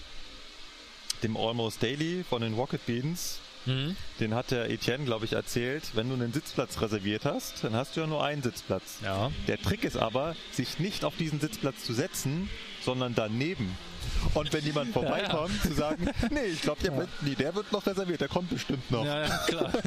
dem 1.23 1.37
Almost 1.37 1.83
Daily 1.83 2.25
von 2.29 2.43
den 2.43 2.55
Rocket 2.55 2.85
Beans. 2.87 3.39
Mhm. 3.67 3.97
Den 4.21 4.35
hat 4.35 4.51
der 4.51 4.69
Etienne, 4.71 5.05
glaube 5.07 5.25
ich, 5.25 5.33
erzählt. 5.33 5.85
Wenn 5.95 6.09
du 6.09 6.15
einen 6.15 6.35
Sitzplatz 6.35 6.81
reserviert 6.83 7.25
hast, 7.25 7.65
dann 7.65 7.75
hast 7.75 7.97
du 7.97 8.01
ja 8.01 8.07
nur 8.07 8.23
einen 8.23 8.43
Sitzplatz. 8.43 8.99
Ja. 9.03 9.31
Der 9.49 9.59
Trick 9.61 9.85
ist 9.85 9.97
aber, 9.97 10.37
sich 10.53 10.79
nicht 10.79 11.03
auf 11.05 11.17
diesen 11.17 11.41
Sitzplatz 11.41 11.83
zu 11.85 11.95
setzen, 11.95 12.51
sondern 12.85 13.15
daneben. 13.15 13.75
Und 14.35 14.53
wenn 14.53 14.63
jemand 14.67 14.93
vorbeikommt, 14.93 15.63
zu 15.63 15.73
sagen, 15.73 16.11
nee, 16.31 16.41
ich 16.53 16.61
glaube, 16.61 16.83
der, 16.83 16.95
wird- 16.95 17.09
nee, 17.23 17.35
der 17.35 17.55
wird 17.55 17.73
noch 17.73 17.87
reserviert, 17.87 18.21
der 18.21 18.29
kommt 18.29 18.51
bestimmt 18.51 18.91
noch. 18.91 19.05
Ja, 19.07 19.23
ja, 19.25 19.39
klar. 19.47 19.73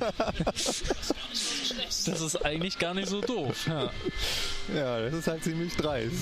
Das 2.06 2.22
ist 2.22 2.46
eigentlich 2.46 2.80
gar 2.80 2.94
nicht 2.94 3.10
so 3.10 3.22
doof. 3.22 3.68
Ja. 3.68 3.92
Ja, 4.74 5.02
das 5.02 5.14
ist 5.14 5.28
halt 5.28 5.44
ziemlich 5.44 5.76
dreist. 5.76 6.14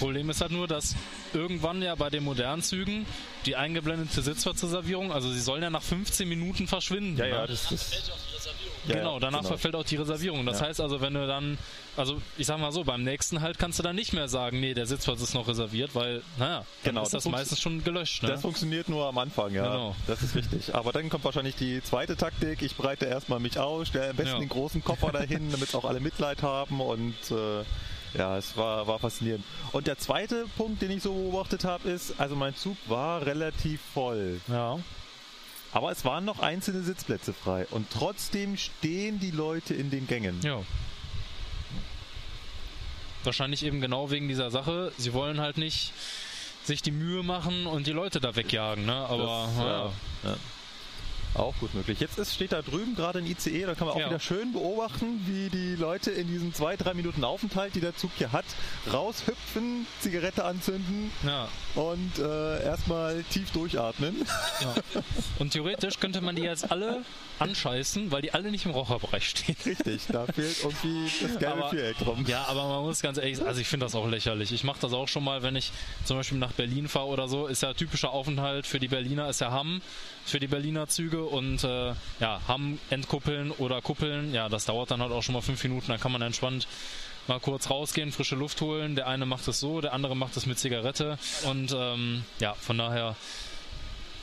Problem 0.00 0.28
ist 0.30 0.40
halt 0.40 0.50
nur, 0.50 0.66
dass 0.66 0.96
irgendwann 1.32 1.80
ja 1.82 1.94
bei 1.94 2.10
den 2.10 2.24
modernen 2.24 2.62
Zügen 2.62 3.06
die 3.46 3.54
eingeblendete 3.56 4.20
Sitzplatzreservierung, 4.22 5.12
also 5.12 5.30
sie 5.30 5.40
sollen 5.40 5.62
ja 5.62 5.70
nach 5.70 5.82
15 5.82 6.28
Minuten 6.28 6.66
verschwinden. 6.66 7.16
Ja, 7.16 7.26
ja, 7.26 7.40
ne? 7.42 7.46
das 7.46 7.70
ist. 7.70 8.10
Ja, 8.88 8.94
genau, 8.94 9.20
danach 9.20 9.40
genau. 9.40 9.48
verfällt 9.50 9.74
auch 9.76 9.84
die 9.84 9.96
Reservierung. 9.96 10.46
Das 10.46 10.60
Ja. 10.60 10.66
heißt 10.66 10.80
also, 10.80 11.02
wenn 11.02 11.12
du 11.12 11.26
dann, 11.26 11.58
also 11.98 12.20
ich 12.38 12.46
sag 12.46 12.58
mal 12.58 12.72
so, 12.72 12.82
beim 12.82 13.04
nächsten 13.04 13.42
halt 13.42 13.58
kannst 13.58 13.78
du 13.78 13.82
dann 13.82 13.94
nicht 13.94 14.14
mehr 14.14 14.26
sagen, 14.26 14.58
nee, 14.58 14.72
der 14.72 14.86
Sitzplatz 14.86 15.20
ist 15.20 15.34
noch 15.34 15.46
reserviert, 15.48 15.94
weil, 15.94 16.22
naja, 16.38 16.64
dann 16.82 16.94
Genau, 16.94 17.02
ist 17.02 17.12
das 17.12 17.24
das 17.24 17.30
meistens 17.30 17.60
schon 17.60 17.84
gelöscht. 17.84 18.22
Ne? 18.22 18.30
Das 18.30 18.40
funktioniert 18.40 18.88
nur 18.88 19.06
am 19.06 19.18
Anfang, 19.18 19.52
ja. 19.52 19.64
Genau. 19.64 19.96
Das 20.06 20.22
ist 20.22 20.34
richtig. 20.34 20.74
Aber 20.74 20.92
dann 20.92 21.10
kommt 21.10 21.24
wahrscheinlich 21.24 21.56
die 21.56 21.82
zweite 21.82 22.16
Taktik. 22.16 22.62
Ich 22.62 22.74
breite 22.74 23.04
erstmal 23.04 23.38
mich 23.38 23.58
aus, 23.58 23.88
stelle 23.88 24.10
am 24.10 24.16
besten 24.16 24.32
Ja. 24.32 24.38
den 24.40 24.48
großen 24.48 24.82
Koffer 24.82 25.12
dahin, 25.12 25.50
damit 25.52 25.74
auch 25.74 25.84
alle 25.84 26.00
Mitleid 26.00 26.42
haben 26.42 26.80
und 26.80 27.14
äh, 27.30 27.64
ja, 28.14 28.36
es 28.36 28.56
war, 28.56 28.86
war 28.86 28.98
faszinierend. 28.98 29.44
Und 29.72 29.86
der 29.86 29.98
zweite 29.98 30.46
Punkt, 30.56 30.82
den 30.82 30.90
ich 30.90 31.02
so 31.02 31.12
beobachtet 31.12 31.64
habe, 31.64 31.88
ist, 31.88 32.14
also 32.18 32.36
mein 32.36 32.54
Zug 32.56 32.76
war 32.86 33.24
relativ 33.26 33.80
voll. 33.94 34.40
ja. 34.48 34.78
Aber 35.72 35.92
es 35.92 36.04
waren 36.04 36.24
noch 36.24 36.40
einzelne 36.40 36.82
Sitzplätze 36.82 37.32
frei. 37.32 37.64
Und 37.70 37.86
trotzdem 37.92 38.56
stehen 38.56 39.20
die 39.20 39.30
Leute 39.30 39.72
in 39.72 39.88
den 39.88 40.08
Gängen. 40.08 40.40
Ja. 40.42 40.62
Wahrscheinlich 43.22 43.64
eben 43.64 43.80
genau 43.80 44.10
wegen 44.10 44.26
dieser 44.26 44.50
Sache. 44.50 44.92
Sie 44.98 45.12
wollen 45.12 45.40
halt 45.40 45.58
nicht 45.58 45.92
sich 46.64 46.82
die 46.82 46.90
Mühe 46.90 47.22
machen 47.22 47.66
und 47.66 47.86
die 47.86 47.92
Leute 47.92 48.18
da 48.20 48.34
wegjagen, 48.34 48.84
ne? 48.84 48.94
Aber 48.94 49.46
Das, 49.46 49.56
naja. 49.56 49.92
ja. 50.24 50.30
Ja. 50.30 50.36
Auch 51.34 51.54
gut 51.60 51.74
möglich. 51.74 52.00
Jetzt 52.00 52.18
ist, 52.18 52.34
steht 52.34 52.52
da 52.52 52.60
drüben 52.60 52.94
gerade 52.96 53.20
ein 53.20 53.26
ICE, 53.26 53.66
da 53.66 53.74
kann 53.74 53.86
man 53.86 53.96
auch 53.96 54.00
Ja. 54.00 54.06
wieder 54.08 54.20
schön 54.20 54.52
beobachten, 54.52 55.24
wie 55.26 55.48
die 55.48 55.76
Leute 55.76 56.10
in 56.10 56.26
diesen 56.26 56.52
zwei, 56.54 56.76
drei 56.76 56.92
Minuten 56.94 57.22
Aufenthalt, 57.22 57.74
die 57.74 57.80
der 57.80 57.96
Zug 57.96 58.10
hier 58.18 58.32
hat, 58.32 58.44
raushüpfen, 58.92 59.86
Zigarette 60.00 60.44
anzünden 60.44 61.12
ja. 61.24 61.48
und 61.76 62.18
äh, 62.18 62.64
erstmal 62.64 63.22
tief 63.24 63.50
durchatmen. 63.52 64.26
Ja. 64.60 64.74
Und 65.38 65.52
theoretisch 65.52 66.00
könnte 66.00 66.20
man 66.20 66.34
die 66.36 66.42
jetzt 66.42 66.70
alle 66.70 67.02
anscheißen, 67.38 68.10
weil 68.10 68.22
die 68.22 68.34
alle 68.34 68.50
nicht 68.50 68.66
im 68.66 68.72
Raucherbereich 68.72 69.28
stehen. 69.28 69.56
Richtig, 69.64 70.02
da 70.08 70.26
fehlt 70.26 70.62
irgendwie 70.62 71.10
das 71.22 71.38
gelbe 71.38 71.68
Viereck 71.70 71.98
drum. 71.98 72.24
Ja, 72.26 72.44
aber 72.48 72.68
man 72.68 72.82
muss 72.82 73.00
ganz 73.00 73.18
ehrlich 73.18 73.40
also 73.44 73.60
ich 73.60 73.68
finde 73.68 73.86
das 73.86 73.94
auch 73.94 74.06
lächerlich. 74.08 74.52
Ich 74.52 74.64
mache 74.64 74.80
das 74.80 74.92
auch 74.92 75.08
schon 75.08 75.24
mal, 75.24 75.42
wenn 75.42 75.56
ich 75.56 75.72
zum 76.04 76.16
Beispiel 76.16 76.38
nach 76.38 76.52
Berlin 76.52 76.88
fahre 76.88 77.06
oder 77.06 77.28
so, 77.28 77.46
ist 77.46 77.62
ja 77.62 77.72
typischer 77.72 78.10
Aufenthalt 78.10 78.66
für 78.66 78.80
die 78.80 78.88
Berliner, 78.88 79.28
ist 79.28 79.40
ja 79.40 79.50
Hamm 79.50 79.80
für 80.30 80.40
die 80.40 80.46
Berliner 80.46 80.88
Züge 80.88 81.22
und 81.24 81.64
äh, 81.64 81.94
ja, 82.20 82.40
Hamm 82.48 82.78
entkuppeln 82.90 83.50
oder 83.50 83.80
kuppeln, 83.82 84.32
ja, 84.32 84.48
das 84.48 84.64
dauert 84.64 84.90
dann 84.90 85.02
halt 85.02 85.12
auch 85.12 85.22
schon 85.22 85.34
mal 85.34 85.40
fünf 85.40 85.62
Minuten, 85.62 85.88
dann 85.88 86.00
kann 86.00 86.12
man 86.12 86.22
entspannt 86.22 86.66
mal 87.26 87.40
kurz 87.40 87.70
rausgehen, 87.70 88.12
frische 88.12 88.34
Luft 88.34 88.60
holen. 88.60 88.96
Der 88.96 89.06
eine 89.06 89.26
macht 89.26 89.46
es 89.46 89.60
so, 89.60 89.80
der 89.80 89.92
andere 89.92 90.16
macht 90.16 90.36
es 90.36 90.46
mit 90.46 90.58
Zigarette 90.58 91.18
und 91.44 91.74
ähm, 91.76 92.24
ja, 92.40 92.54
von 92.54 92.78
daher 92.78 93.14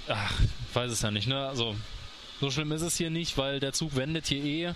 ach, 0.08 0.34
weiß 0.74 0.92
es 0.92 1.02
ja 1.02 1.12
nicht, 1.12 1.28
ne? 1.28 1.48
Also, 1.48 1.76
so 2.40 2.52
schlimm 2.52 2.72
ist 2.72 2.82
es 2.82 2.98
hier 2.98 3.10
nicht, 3.10 3.38
weil 3.38 3.60
der 3.60 3.74
Zug 3.74 3.96
wendet 3.96 4.28
hier 4.28 4.44
eh 4.44 4.74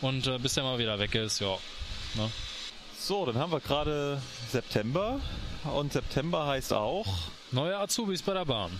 und 0.00 0.26
äh, 0.26 0.38
bis 0.38 0.54
der 0.54 0.64
mal 0.64 0.78
wieder 0.78 0.98
weg 0.98 1.14
ist, 1.14 1.40
ja. 1.40 1.56
Ne? 2.14 2.30
So, 2.98 3.24
dann 3.26 3.36
haben 3.36 3.52
wir 3.52 3.60
gerade 3.60 4.20
September 4.50 5.20
und 5.74 5.92
September 5.92 6.46
heißt 6.46 6.72
auch 6.72 7.06
Neue 7.52 7.78
Azubis 7.78 8.22
bei 8.22 8.34
der 8.34 8.44
Bahn. 8.44 8.70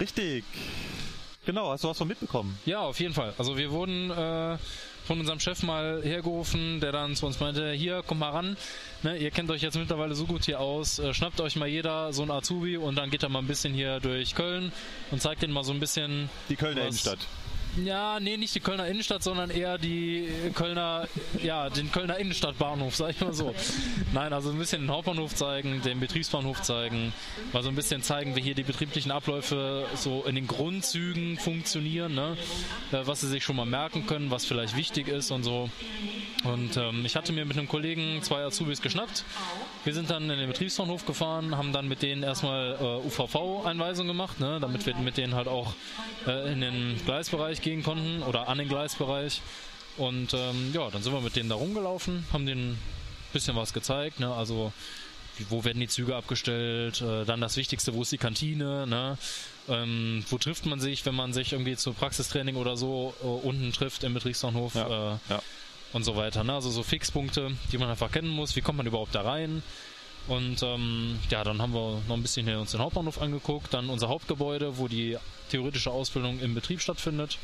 richtig. 0.00 0.44
Genau, 1.48 1.70
hast 1.70 1.82
du 1.82 1.88
was 1.88 1.96
von 1.96 2.06
mitbekommen? 2.06 2.58
Ja, 2.66 2.80
auf 2.80 3.00
jeden 3.00 3.14
Fall. 3.14 3.32
Also 3.38 3.56
wir 3.56 3.70
wurden 3.70 4.10
äh, 4.10 4.58
von 5.06 5.18
unserem 5.18 5.40
Chef 5.40 5.62
mal 5.62 6.02
hergerufen, 6.04 6.78
der 6.80 6.92
dann 6.92 7.16
zu 7.16 7.24
uns 7.24 7.40
meinte, 7.40 7.72
hier, 7.72 8.02
kommt 8.02 8.20
mal 8.20 8.28
ran, 8.32 8.58
ne, 9.02 9.16
ihr 9.16 9.30
kennt 9.30 9.50
euch 9.50 9.62
jetzt 9.62 9.78
mittlerweile 9.78 10.14
so 10.14 10.26
gut 10.26 10.44
hier 10.44 10.60
aus, 10.60 10.98
äh, 10.98 11.14
schnappt 11.14 11.40
euch 11.40 11.56
mal 11.56 11.66
jeder 11.66 12.12
so 12.12 12.22
ein 12.22 12.30
Azubi 12.30 12.76
und 12.76 12.96
dann 12.96 13.08
geht 13.08 13.22
er 13.22 13.30
mal 13.30 13.38
ein 13.38 13.46
bisschen 13.46 13.72
hier 13.72 13.98
durch 13.98 14.34
Köln 14.34 14.72
und 15.10 15.22
zeigt 15.22 15.40
denen 15.40 15.54
mal 15.54 15.64
so 15.64 15.72
ein 15.72 15.80
bisschen... 15.80 16.28
Die 16.50 16.56
Kölner 16.56 16.82
was- 16.82 16.88
Innenstadt. 16.88 17.20
Ja, 17.84 18.18
nee, 18.18 18.36
nicht 18.36 18.54
die 18.54 18.60
Kölner 18.60 18.86
Innenstadt, 18.86 19.22
sondern 19.22 19.50
eher 19.50 19.78
die 19.78 20.28
Kölner, 20.54 21.06
ja, 21.42 21.70
den 21.70 21.92
Kölner 21.92 22.18
Innenstadtbahnhof, 22.18 22.96
sag 22.96 23.10
ich 23.10 23.20
mal 23.20 23.32
so. 23.32 23.54
Nein, 24.12 24.32
also 24.32 24.50
ein 24.50 24.58
bisschen 24.58 24.82
den 24.82 24.90
Hauptbahnhof 24.90 25.34
zeigen, 25.34 25.80
den 25.82 26.00
Betriebsbahnhof 26.00 26.62
zeigen, 26.62 27.12
mal 27.52 27.62
so 27.62 27.68
ein 27.68 27.74
bisschen 27.74 28.02
zeigen, 28.02 28.34
wie 28.36 28.40
hier 28.40 28.54
die 28.54 28.62
betrieblichen 28.62 29.12
Abläufe 29.12 29.86
so 29.94 30.24
in 30.24 30.34
den 30.34 30.46
Grundzügen 30.46 31.38
funktionieren, 31.38 32.14
ne? 32.14 32.36
Äh, 32.92 33.06
was 33.06 33.20
sie 33.20 33.28
sich 33.28 33.44
schon 33.44 33.56
mal 33.56 33.66
merken 33.66 34.06
können, 34.06 34.30
was 34.30 34.44
vielleicht 34.44 34.76
wichtig 34.76 35.08
ist 35.08 35.30
und 35.30 35.44
so. 35.44 35.70
Und 36.44 36.76
ähm, 36.76 37.04
ich 37.04 37.16
hatte 37.16 37.32
mir 37.32 37.44
mit 37.44 37.58
einem 37.58 37.68
Kollegen 37.68 38.22
zwei 38.22 38.42
Azubis 38.44 38.80
geschnappt. 38.80 39.24
Wir 39.84 39.94
sind 39.94 40.10
dann 40.10 40.30
in 40.30 40.38
den 40.38 40.48
Betriebsbahnhof 40.48 41.04
gefahren, 41.04 41.56
haben 41.56 41.72
dann 41.72 41.88
mit 41.88 42.02
denen 42.02 42.22
erstmal 42.22 42.76
äh, 42.80 43.06
UVV-Einweisung 43.06 44.06
gemacht, 44.06 44.40
ne, 44.40 44.58
damit 44.60 44.86
wir 44.86 44.94
mit 44.96 45.16
denen 45.16 45.34
halt 45.34 45.48
auch 45.48 45.74
äh, 46.26 46.52
in 46.52 46.60
den 46.60 47.00
Gleisbereich 47.04 47.60
gehen 47.60 47.67
konnten 47.82 48.22
oder 48.22 48.48
an 48.48 48.58
den 48.58 48.68
Gleisbereich. 48.68 49.40
Und 49.96 50.32
ähm, 50.34 50.70
ja, 50.72 50.90
dann 50.90 51.02
sind 51.02 51.12
wir 51.12 51.20
mit 51.20 51.36
denen 51.36 51.48
da 51.48 51.56
rumgelaufen, 51.56 52.24
haben 52.32 52.46
denen 52.46 52.72
ein 52.72 52.78
bisschen 53.32 53.56
was 53.56 53.72
gezeigt, 53.72 54.20
ne, 54.20 54.32
also 54.32 54.72
wo 55.48 55.64
werden 55.64 55.80
die 55.80 55.88
Züge 55.88 56.16
abgestellt, 56.16 57.00
äh, 57.00 57.24
dann 57.24 57.40
das 57.40 57.56
Wichtigste, 57.56 57.94
wo 57.94 58.02
ist 58.02 58.12
die 58.12 58.18
Kantine, 58.18 58.86
ne? 58.86 59.18
ähm, 59.68 60.24
wo 60.30 60.38
trifft 60.38 60.66
man 60.66 60.80
sich, 60.80 61.04
wenn 61.06 61.14
man 61.14 61.32
sich 61.32 61.52
irgendwie 61.52 61.76
zu 61.76 61.92
Praxistraining 61.92 62.56
oder 62.56 62.76
so 62.76 63.14
äh, 63.22 63.26
unten 63.26 63.72
trifft 63.72 64.04
im 64.04 64.14
Betriebsbahnhof 64.14 64.74
Ja, 64.74 64.86
äh, 65.14 65.18
ja. 65.30 65.42
und 65.92 66.04
so 66.04 66.16
weiter. 66.16 66.44
Ne? 66.44 66.54
Also 66.54 66.70
so 66.70 66.82
Fixpunkte, 66.82 67.52
die 67.70 67.78
man 67.78 67.88
einfach 67.88 68.10
kennen 68.10 68.28
muss, 68.28 68.56
wie 68.56 68.60
kommt 68.62 68.78
man 68.78 68.86
überhaupt 68.86 69.14
da 69.14 69.22
rein? 69.22 69.62
Und 70.26 70.62
ähm, 70.62 71.18
ja, 71.30 71.42
dann 71.42 71.62
haben 71.62 71.72
wir 71.72 72.02
noch 72.06 72.16
ein 72.16 72.22
bisschen 72.22 72.46
hier 72.46 72.60
uns 72.60 72.72
den 72.72 72.80
Hauptbahnhof 72.80 73.20
angeguckt, 73.20 73.72
dann 73.72 73.88
unser 73.88 74.08
Hauptgebäude, 74.08 74.76
wo 74.78 74.88
die 74.88 75.16
theoretische 75.50 75.90
Ausbildung 75.90 76.38
im 76.40 76.54
Betrieb 76.54 76.80
stattfindet. 76.80 77.38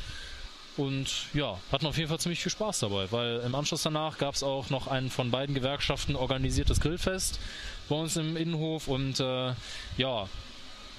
Und 0.77 1.07
ja, 1.33 1.57
hatten 1.71 1.87
auf 1.87 1.97
jeden 1.97 2.09
Fall 2.09 2.19
ziemlich 2.19 2.41
viel 2.41 2.51
Spaß 2.51 2.79
dabei, 2.79 3.11
weil 3.11 3.39
im 3.45 3.55
Anschluss 3.55 3.83
danach 3.83 4.17
gab 4.17 4.35
es 4.35 4.43
auch 4.43 4.69
noch 4.69 4.87
ein 4.87 5.09
von 5.09 5.31
beiden 5.31 5.55
Gewerkschaften 5.55 6.15
organisiertes 6.15 6.81
Grillfest 6.81 7.39
bei 7.87 7.95
uns 7.95 8.17
im 8.17 8.35
Innenhof 8.35 8.89
und 8.89 9.19
äh, 9.21 9.53
ja, 9.97 10.27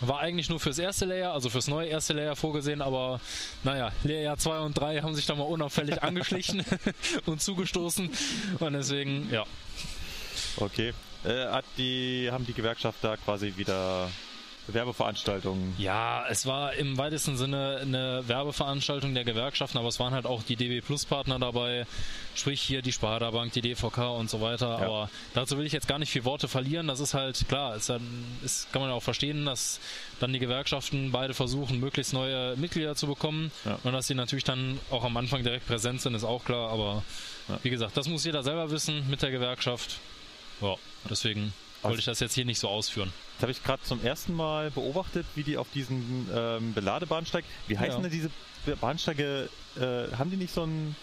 war 0.00 0.21
eigentlich 0.21 0.49
nur 0.49 0.61
fürs 0.61 0.78
erste 0.78 1.04
Layer, 1.04 1.33
also 1.33 1.50
fürs 1.50 1.68
neue 1.68 1.88
erste 1.88 2.14
Layer 2.14 2.37
vorgesehen, 2.37 2.80
aber 2.80 3.21
naja, 3.64 3.92
Layer 4.02 4.38
2 4.38 4.61
und 4.61 4.78
3 4.78 5.02
haben 5.02 5.14
sich 5.14 5.26
da 5.26 5.35
mal 5.35 5.45
unauffällig 5.45 6.02
angeschlichen 6.02 6.64
und 7.26 7.42
zugestoßen 7.42 8.11
und 8.61 8.73
deswegen, 8.73 9.28
ja, 9.30 9.45
Okay. 10.56 10.92
Äh, 11.26 11.62
die, 11.76 12.28
haben 12.30 12.47
die 12.47 12.52
Gewerkschaft 12.54 12.99
da 13.02 13.16
quasi 13.16 13.54
wieder 13.56 14.09
Werbeveranstaltungen? 14.68 15.75
Ja, 15.78 16.25
es 16.28 16.47
war 16.47 16.75
im 16.75 16.99
weitesten 16.99 17.37
Sinne 17.37 17.78
eine 17.83 18.25
Werbeveranstaltung 18.26 19.14
der 19.14 19.25
Gewerkschaften, 19.25 19.78
aber 19.78 19.88
es 19.88 20.00
waren 20.00 20.12
halt 20.12 20.26
auch 20.26 20.42
die 20.42 20.56
DB 20.56 20.80
Plus 20.80 21.04
Partner 21.04 21.38
dabei, 21.38 21.87
sprich 22.35 22.61
hier 22.62 22.83
die 22.83 22.92
Sparda 22.92 23.30
Bank, 23.30 23.52
die 23.52 23.61
DVK 23.61 23.99
und 24.16 24.28
so 24.28 24.40
weiter. 24.40 24.68
Ja. 24.80 24.87
Aber 24.87 25.11
dazu 25.35 25.56
will 25.59 25.66
ich 25.66 25.73
jetzt 25.73 25.88
gar 25.88 25.99
nicht 25.99 26.11
viel 26.11 26.25
Worte 26.25 26.49
verlieren. 26.49 26.87
Das 26.88 27.00
ist 27.00 27.14
halt 27.14 27.47
klar, 27.49 27.76
ist 27.76 27.90
ist, 28.45 28.73
kann 28.73 28.83
man 28.83 28.90
ja 28.90 28.97
auch 28.97 29.02
verstehen, 29.02 29.47
dass 29.47 29.80
dann 30.21 30.33
die 30.33 30.38
Gewerkschaften 30.40 31.12
beide 31.12 31.35
versuchen, 31.35 31.78
möglichst 31.80 32.12
neue 32.12 32.56
Mitglieder 32.56 32.95
zu 32.97 33.06
bekommen 33.06 33.50
Ja. 33.64 33.78
und 33.85 33.92
dass 33.92 34.06
sie 34.09 34.14
natürlich 34.14 34.45
dann 34.45 34.80
auch 34.90 35.04
am 35.04 35.16
Anfang 35.16 35.42
direkt 35.45 35.66
präsent 35.66 36.00
sind, 36.00 36.14
ist 36.14 36.25
auch 36.25 36.45
klar. 36.45 36.71
Aber 36.71 37.04
Ja. 37.49 37.59
wie 37.62 37.71
gesagt, 37.71 37.97
das 37.97 38.09
muss 38.09 38.25
jeder 38.25 38.42
selber 38.42 38.71
wissen 38.71 39.09
mit 39.09 39.23
der 39.23 39.30
Gewerkschaft. 39.30 39.99
Ja, 40.61 40.75
deswegen 41.11 41.53
wollte 41.83 41.99
ich 42.01 42.05
das 42.07 42.21
jetzt 42.21 42.35
hier 42.35 42.45
nicht 42.45 42.59
so 42.59 42.69
ausführen. 42.69 43.13
Das 43.37 43.43
habe 43.43 43.53
ich 43.53 43.63
gerade 43.63 43.83
zum 43.83 44.03
ersten 44.05 44.35
Mal 44.35 44.71
beobachtet, 44.71 45.27
wie 45.35 45.43
die 45.43 45.57
auf 45.57 45.69
diesen 45.75 46.29
ähm, 46.35 46.73
Beladebahnsteig. 46.73 47.45
Wie 47.69 47.79
heißen 47.79 48.03
Ja. 48.03 48.09
denn 48.09 48.11
diese 48.65 48.77
Bahnsteige? 48.77 49.49
Äh, 49.77 50.17
haben 50.17 50.31
die 50.31 50.37
nicht 50.37 50.53
so 50.55 50.65
ein. 50.65 50.97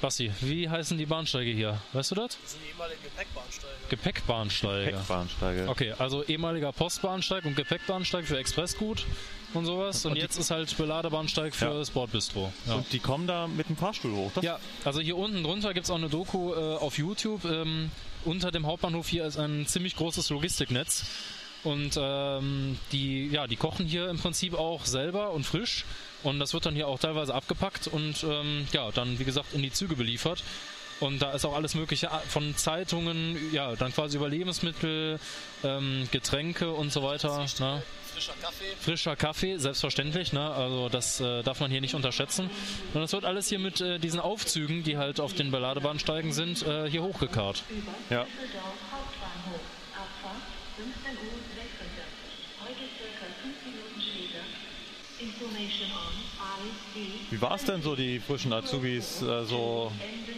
Basti, 0.00 0.30
wie 0.40 0.68
heißen 0.68 0.96
die 0.96 1.04
Bahnsteige 1.06 1.50
hier? 1.50 1.80
Weißt 1.92 2.10
du 2.10 2.14
das? 2.14 2.38
Das 2.40 2.52
sind 2.52 2.62
ehemalige 2.66 3.00
Gepäckbahnsteige. 3.02 3.74
Gepäckbahnsteige. 3.90 4.90
Gepäckbahnsteige? 4.92 5.68
Okay, 5.68 5.92
also 5.98 6.24
ehemaliger 6.24 6.72
Postbahnsteig 6.72 7.44
und 7.44 7.54
Gepäckbahnsteig 7.54 8.24
für 8.24 8.38
Expressgut 8.38 9.04
und 9.54 9.64
sowas. 9.66 10.04
Und, 10.04 10.12
Und 10.12 10.16
jetzt 10.18 10.36
ist 10.38 10.50
halt 10.50 10.76
Beladebahnsteig 10.76 11.54
für 11.54 11.66
Ja. 11.66 11.74
das 11.74 11.90
Bordbistro. 11.90 12.52
Ja. 12.66 12.74
Und 12.74 12.92
die 12.92 12.98
kommen 12.98 13.26
da 13.26 13.46
mit 13.46 13.68
dem 13.68 13.76
Fahrstuhl 13.76 14.12
hoch. 14.12 14.30
Das 14.34 14.44
ja, 14.44 14.58
also 14.84 15.00
hier 15.00 15.16
unten 15.16 15.42
drunter 15.42 15.74
gibt's 15.74 15.90
auch 15.90 15.96
eine 15.96 16.08
Doku 16.08 16.52
äh, 16.54 16.56
auf 16.76 16.98
YouTube. 16.98 17.44
Ähm, 17.44 17.90
unter 18.24 18.50
dem 18.50 18.66
Hauptbahnhof 18.66 19.08
hier 19.08 19.24
ist 19.26 19.38
ein 19.38 19.66
ziemlich 19.66 19.96
großes 19.96 20.30
Logistiknetz. 20.30 21.04
Und 21.62 21.98
ähm, 22.00 22.78
die, 22.90 23.28
ja, 23.28 23.46
die 23.46 23.56
kochen 23.56 23.84
hier 23.86 24.08
im 24.08 24.18
Prinzip 24.18 24.54
auch 24.54 24.86
selber 24.86 25.30
und 25.32 25.44
frisch. 25.44 25.84
Und 26.22 26.38
das 26.38 26.54
wird 26.54 26.64
dann 26.66 26.74
hier 26.74 26.88
auch 26.88 26.98
teilweise 26.98 27.34
abgepackt 27.34 27.86
und 27.86 28.24
ähm, 28.24 28.66
ja, 28.72 28.90
dann 28.92 29.18
wie 29.18 29.24
gesagt 29.24 29.52
in 29.54 29.62
die 29.62 29.72
Züge 29.72 29.94
beliefert. 29.96 30.42
Und 31.00 31.20
da 31.22 31.32
ist 31.32 31.46
auch 31.46 31.54
alles 31.54 31.74
Mögliche 31.74 32.10
a- 32.12 32.18
von 32.20 32.54
Zeitungen, 32.56 33.38
ja, 33.54 33.74
dann 33.74 33.90
quasi 33.92 34.18
über 34.18 34.28
Lebensmittel, 34.28 35.18
ähm, 35.64 36.06
Getränke 36.10 36.72
und 36.72 36.92
so 36.92 37.02
weiter. 37.02 37.46
Ne? 37.58 37.82
Frischer 38.12 38.34
Kaffee. 38.40 38.76
Frischer 38.80 39.16
Kaffee, 39.16 39.56
selbstverständlich, 39.58 40.32
ne? 40.32 40.50
Also 40.50 40.88
das 40.88 41.20
äh, 41.20 41.42
darf 41.42 41.60
man 41.60 41.70
hier 41.70 41.80
nicht 41.80 41.94
unterschätzen. 41.94 42.50
Und 42.92 43.00
das 43.00 43.12
wird 43.12 43.24
alles 43.24 43.48
hier 43.48 43.58
mit 43.58 43.80
äh, 43.80 43.98
diesen 43.98 44.20
Aufzügen, 44.20 44.82
die 44.82 44.96
halt 44.96 45.20
auf 45.20 45.34
den 45.34 45.50
Beladebahnsteigen 45.50 46.32
sind, 46.32 46.62
äh, 46.66 46.90
hier 46.90 47.02
hochgekarrt. 47.02 47.62
Ja. 48.10 48.24
Düsseldorf 48.24 48.74
Hauptbahnhof. 48.90 49.60
Abfahrt 49.94 50.42
15.46 50.78 51.14
Uhr. 51.22 51.40
Heute 52.62 52.84
circa 52.98 53.26
5 53.42 53.54
Minuten 53.66 54.00
später. 54.00 54.44
Information 55.20 55.90
on 55.92 56.20
IC. 56.96 57.30
Wie 57.30 57.40
war 57.40 57.54
es 57.54 57.64
denn 57.64 57.82
so, 57.82 57.94
die 57.94 58.20
frischen 58.20 58.52
Azubis 58.52 59.22
äh, 59.22 59.44
so 59.44 59.92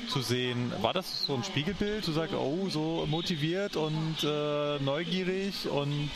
zu 0.08 0.20
sehen? 0.20 0.72
War 0.82 0.92
das 0.92 1.26
so 1.26 1.34
ein 1.34 1.44
Spiegelbild? 1.44 2.06
Du 2.06 2.12
sagst, 2.12 2.34
oh, 2.34 2.68
so 2.68 3.06
motiviert 3.06 3.76
und 3.76 4.16
äh, 4.22 4.78
neugierig 4.80 5.68
und 5.68 6.10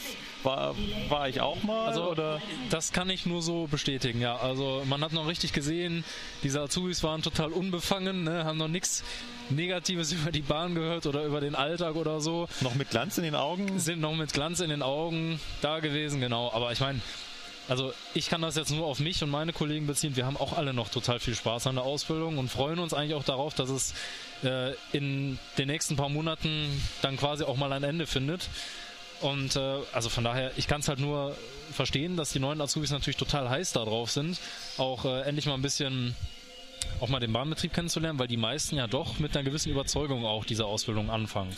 war, 0.47 0.75
war 1.09 1.29
ich 1.29 1.41
auch 1.41 1.63
mal? 1.63 1.89
Also 1.89 2.11
oder? 2.11 2.41
das 2.71 2.93
kann 2.93 3.11
ich 3.11 3.27
nur 3.27 3.43
so 3.43 3.67
bestätigen, 3.67 4.21
ja. 4.21 4.37
Also 4.37 4.83
man 4.87 5.03
hat 5.03 5.13
noch 5.13 5.27
richtig 5.27 5.53
gesehen, 5.53 6.05
diese 6.43 6.63
Azubis 6.63 7.03
waren 7.03 7.21
total 7.21 7.53
unbefangen, 7.53 8.25
ne? 8.25 8.45
haben 8.45 8.57
noch 8.57 8.69
nichts 8.69 9.05
Negatives 9.51 10.13
über 10.13 10.33
die 10.33 10.43
Bahn 10.43 10.75
gehört 10.75 11.07
oder 11.07 11.25
über 11.25 11.41
den 11.41 11.55
Alltag 11.55 11.97
oder 11.97 12.21
so. 12.21 12.49
Noch 12.63 12.75
mit 12.75 12.91
Glanz 12.91 13.19
in 13.19 13.25
den 13.25 13.35
Augen? 13.35 13.79
sind 13.79 14.01
noch 14.01 14.15
mit 14.15 14.33
Glanz 14.33 14.61
in 14.61 14.71
den 14.71 14.83
Augen 14.83 15.41
da 15.61 15.81
gewesen, 15.81 16.21
genau. 16.21 16.51
Aber 16.53 16.73
ich 16.73 16.81
meine, 16.81 17.01
also 17.69 17.93
ich 18.15 18.29
kann 18.29 18.43
das 18.43 18.55
jetzt 18.55 18.71
nur 18.71 18.87
auf 18.87 19.01
mich 19.01 19.23
und 19.25 19.31
meine 19.31 19.53
Kollegen 19.53 19.87
beziehen. 19.87 20.15
Wir 20.15 20.25
haben 20.25 20.37
auch 20.37 20.57
alle 20.57 20.73
noch 20.73 20.89
total 20.89 21.19
viel 21.19 21.35
Spaß 21.35 21.67
an 21.67 21.75
der 21.75 21.85
Ausbildung 21.85 22.39
und 22.39 22.49
freuen 22.49 22.79
uns 22.79 22.95
eigentlich 22.95 23.15
auch 23.15 23.25
darauf, 23.25 23.55
dass 23.55 23.69
es 23.71 23.95
äh, 24.45 24.75
in 24.93 25.39
den 25.59 25.67
nächsten 25.67 25.97
paar 25.97 26.09
Monaten 26.09 26.81
dann 27.03 27.17
quasi 27.17 27.43
auch 27.43 27.57
mal 27.57 27.73
ein 27.73 27.83
Ende 27.83 28.07
findet. 28.07 28.49
Und 29.21 29.57
äh, 29.57 29.79
also 29.93 30.09
von 30.09 30.25
daher, 30.25 30.53
ich 30.57 30.69
kann 30.69 30.81
es 30.81 30.89
halt 30.89 30.99
nur 30.99 31.37
verstehen, 31.73 32.17
dass 32.17 32.33
die 32.33 32.39
neuen 32.39 32.61
Azubis 32.61 32.91
natürlich 32.91 33.17
total 33.17 33.49
heiß 33.49 33.73
da 33.73 33.85
drauf 33.85 34.11
sind, 34.11 34.39
auch 34.77 35.05
äh, 35.05 35.23
endlich 35.23 35.47
mal 35.47 35.55
ein 35.55 35.63
bisschen 35.63 36.15
auch 37.01 37.09
mal 37.09 37.21
den 37.21 37.33
Bahnbetrieb 37.33 37.73
kennenzulernen, 37.73 38.19
weil 38.19 38.29
die 38.29 38.37
meisten 38.37 38.77
ja 38.77 38.87
doch 38.87 39.19
mit 39.19 39.37
einer 39.37 39.45
gewissen 39.45 39.71
Überzeugung 39.71 40.25
auch 40.25 40.45
diese 40.45 40.67
Ausbildung 40.67 41.11
anfangen. 41.11 41.57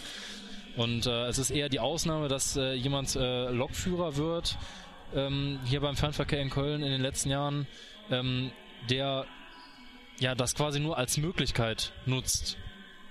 Und 0.77 1.07
äh, 1.07 1.27
es 1.27 1.39
ist 1.39 1.51
eher 1.51 1.69
die 1.69 1.81
Ausnahme, 1.81 2.29
dass 2.29 2.57
äh, 2.57 2.73
jemand 2.73 3.15
äh, 3.17 3.51
Lokführer 3.51 4.17
wird, 4.17 4.57
ähm, 5.15 5.59
hier 5.65 5.81
beim 5.81 5.97
Fernverkehr 5.97 6.41
in 6.41 6.51
Köln 6.51 6.83
in 6.83 6.91
den 6.91 7.01
letzten 7.01 7.31
Jahren, 7.31 7.67
ähm, 8.11 8.53
der 8.89 9.27
ja 10.21 10.35
das 10.35 10.55
quasi 10.55 10.81
nur 10.81 10.97
als 10.97 11.17
Möglichkeit 11.17 11.93
nutzt. 12.07 12.57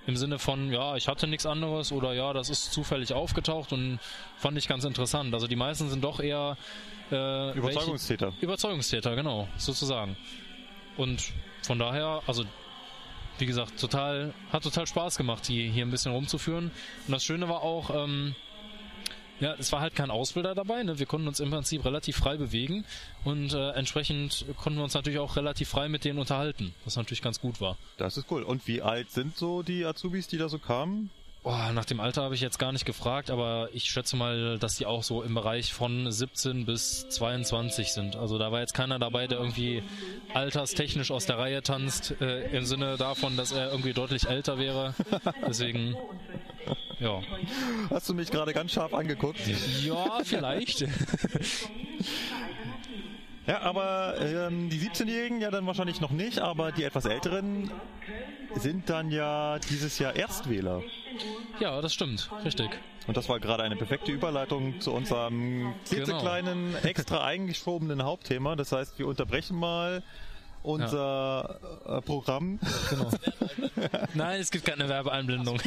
Im 0.08 0.16
Sinne 0.18 0.40
von, 0.40 0.72
ja, 0.72 0.96
ich 0.96 1.08
hatte 1.08 1.28
nichts 1.28 1.46
anderes 1.46 1.92
oder 1.92 2.14
ja, 2.14 2.34
das 2.34 2.50
ist 2.50 2.72
zufällig 2.72 3.14
aufgetaucht 3.14 3.74
und 3.74 4.00
fand 4.38 4.58
ich 4.58 4.68
ganz 4.68 4.86
interessant. 4.86 5.34
Also 5.34 5.48
die 5.48 5.56
meisten 5.58 5.90
sind 5.90 6.04
doch 6.04 6.20
eher 6.22 6.58
äh, 7.10 7.14
welche- 7.14 7.60
Überzeugungstäter. 7.60 8.34
Überzeugungstäter, 8.42 9.16
genau, 9.16 9.48
sozusagen. 9.58 10.16
Und 10.96 11.32
von 11.62 11.78
daher, 11.78 12.22
also 12.26 12.46
wie 13.38 13.46
gesagt, 13.46 13.80
total, 13.80 14.34
hat 14.52 14.64
total 14.64 14.88
Spaß 14.88 15.18
gemacht, 15.18 15.48
die 15.48 15.70
hier 15.70 15.86
ein 15.86 15.92
bisschen 15.92 16.12
rumzuführen. 16.14 16.72
Und 17.06 17.12
das 17.12 17.24
Schöne 17.24 17.48
war 17.50 17.62
auch, 17.62 17.92
ähm, 17.94 18.34
Ja, 19.40 19.54
es 19.60 19.72
war 19.72 19.82
halt 19.82 19.96
kein 19.96 20.10
Ausbilder 20.10 20.56
dabei. 20.56 20.82
Ne? 20.84 20.98
Wir 20.98 21.06
konnten 21.06 21.28
uns 21.28 21.40
im 21.40 21.52
Prinzip 21.52 21.86
relativ 21.86 22.18
frei 22.18 22.38
bewegen 22.38 22.86
und 23.24 23.54
äh, 23.54 23.72
entsprechend 23.72 24.46
konnten 24.58 24.80
wir 24.80 24.84
uns 24.84 24.96
natürlich 24.96 25.20
auch 25.20 25.36
relativ 25.36 25.70
frei 25.70 25.90
mit 25.90 26.06
denen 26.06 26.18
unterhalten, 26.18 26.74
was 26.86 26.96
natürlich 26.96 27.22
ganz 27.22 27.40
gut 27.40 27.62
war. 27.62 27.78
Das 27.98 28.18
ist 28.18 28.32
cool. 28.32 28.44
Und 28.44 28.68
wie 28.68 28.82
alt 28.82 29.12
sind 29.12 29.38
so 29.38 29.62
die 29.62 29.86
Azubis, 29.86 30.28
die 30.28 30.38
da 30.38 30.50
so 30.50 30.58
kamen? 30.58 31.12
Oh, 31.50 31.72
nach 31.72 31.86
dem 31.86 32.02
Alter 32.02 32.24
habe 32.24 32.36
ich 32.36 32.42
jetzt 32.42 32.60
gar 32.60 32.74
nicht 32.74 32.86
gefragt, 32.86 33.30
aber 33.30 33.70
ich 33.72 33.86
schätze 33.86 34.18
mal, 34.18 34.58
dass 34.60 34.76
die 34.76 34.86
auch 34.86 35.02
so 35.02 35.22
im 35.24 35.34
Bereich 35.34 35.72
von 35.72 36.12
17 36.12 36.66
bis 36.66 37.08
22 37.08 37.94
sind. 37.94 38.18
Also 38.18 38.38
da 38.38 38.52
war 38.52 38.60
jetzt 38.60 38.74
keiner 38.74 39.00
dabei, 39.00 39.28
der 39.28 39.38
irgendwie 39.38 39.82
alterstechnisch 40.34 41.10
aus 41.10 41.26
der 41.26 41.38
Reihe 41.38 41.62
tanzt, 41.62 42.20
äh, 42.20 42.50
im 42.50 42.66
Sinne 42.66 42.98
davon, 42.98 43.38
dass 43.38 43.54
er 43.54 43.72
irgendwie 43.72 43.94
deutlich 43.94 44.28
älter 44.28 44.58
wäre. 44.58 44.94
Deswegen, 45.48 45.96
ja. 47.00 47.22
Hast 47.90 48.10
du 48.10 48.14
mich 48.14 48.32
gerade 48.32 48.54
ganz 48.54 48.72
scharf 48.72 48.94
angeguckt? 48.94 49.40
Ja, 49.84 50.20
vielleicht. 50.24 50.86
Ja, 53.48 53.62
aber 53.62 54.16
ähm, 54.20 54.70
die 54.70 54.78
17-Jährigen 54.78 55.40
ja 55.40 55.50
dann 55.50 55.66
wahrscheinlich 55.66 56.02
noch 56.02 56.12
nicht, 56.12 56.40
aber 56.40 56.74
die 56.74 56.84
etwas 56.84 57.06
Älteren 57.06 57.72
sind 58.56 58.90
dann 58.90 59.10
ja 59.10 59.58
dieses 59.70 60.00
Jahr 60.00 60.18
Erstwähler. 60.18 60.84
Ja, 61.62 61.82
das 61.82 61.94
stimmt. 61.94 62.30
Richtig. 62.44 62.70
Und 63.08 63.16
das 63.16 63.30
war 63.30 63.40
gerade 63.40 63.64
eine 63.64 63.78
perfekte 63.78 64.12
Überleitung 64.12 64.82
zu 64.82 64.92
unserem 64.92 65.74
klitzekleinen, 65.88 66.76
extra 66.84 67.24
eingeschobenen 67.26 68.04
Hauptthema. 68.04 68.58
Das 68.58 68.74
heißt, 68.74 69.00
wir 69.00 69.08
unterbrechen 69.08 69.58
mal 69.58 70.04
unser 70.64 71.60
äh, 71.86 72.02
Programm. 72.02 72.60
Genau. 72.90 73.10
Nein, 74.14 74.42
es 74.42 74.52
gibt 74.52 74.66
keine 74.66 74.90
Werbeeinblendung. 74.90 75.60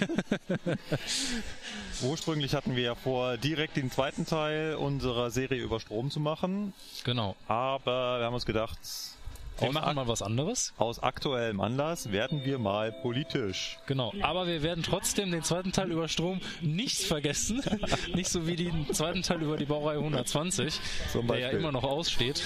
Ursprünglich 2.03 2.55
hatten 2.55 2.77
wir 2.77 2.83
ja 2.83 2.95
vor, 2.95 3.37
direkt 3.37 3.77
den 3.77 3.91
zweiten 3.91 4.27
Teil 4.27 4.75
unserer 4.75 5.31
Serie 5.31 5.63
über 5.63 5.81
Strom 5.81 6.11
zu 6.11 6.21
machen. 6.21 6.73
Genau. 7.05 7.37
Aber 7.47 8.19
wir 8.19 8.27
haben 8.27 8.35
uns 8.35 8.47
gedacht, 8.47 8.79
Wir 9.59 9.69
aus, 9.69 9.75
machen 9.75 9.95
mal 9.95 10.09
was 10.09 10.23
anderes. 10.23 10.73
aus 10.79 10.99
aktuellem 11.03 11.61
Anlass 11.61 12.11
werden 12.11 12.45
wir 12.45 12.59
mal 12.59 12.91
politisch. 12.93 13.79
Genau. 13.87 14.13
Aber 14.23 14.47
wir 14.47 14.63
werden 14.63 14.83
trotzdem 14.83 15.31
den 15.31 15.43
zweiten 15.43 15.73
Teil 15.73 15.91
über 15.93 16.09
Strom 16.09 16.41
nicht 16.63 17.03
vergessen. 17.03 17.63
nicht 18.15 18.31
so 18.31 18.47
wie 18.47 18.57
den 18.57 18.93
zweiten 18.95 19.23
Teil 19.23 19.43
über 19.43 19.57
die 19.57 19.67
Baureihe 19.67 19.99
120, 19.99 20.81
Zum 21.13 21.27
der 21.27 21.39
ja 21.39 21.49
immer 21.51 21.73
noch 21.73 21.85
aussteht. 21.85 22.43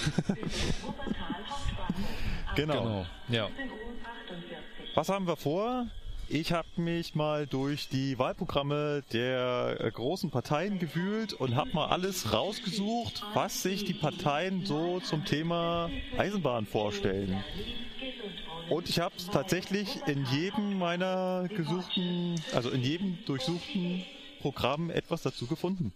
Genau. 2.54 2.82
genau. 2.82 3.06
Ja. 3.28 3.48
Was 4.94 5.08
haben 5.08 5.26
wir 5.26 5.36
vor? 5.36 5.86
Ich 6.28 6.52
habe 6.52 6.68
mich 6.76 7.14
mal 7.14 7.46
durch 7.46 7.88
die 7.88 8.18
Wahlprogramme 8.18 9.02
der 9.12 9.90
großen 9.92 10.30
Parteien 10.30 10.78
gewühlt 10.78 11.34
und 11.34 11.54
habe 11.54 11.70
mal 11.74 11.88
alles 11.88 12.32
rausgesucht, 12.32 13.22
was 13.34 13.62
sich 13.62 13.84
die 13.84 13.92
Parteien 13.92 14.64
so 14.64 15.00
zum 15.00 15.26
Thema 15.26 15.90
Eisenbahn 16.16 16.64
vorstellen. 16.64 17.44
Und 18.70 18.88
ich 18.88 19.00
habe 19.00 19.14
tatsächlich 19.32 20.00
in 20.06 20.24
jedem 20.32 20.78
meiner 20.78 21.46
gesuchten, 21.48 22.40
also 22.54 22.70
in 22.70 22.82
jedem 22.82 23.18
durchsuchten 23.26 24.04
Programm 24.40 24.90
etwas 24.90 25.22
dazu 25.22 25.46
gefunden. 25.46 25.92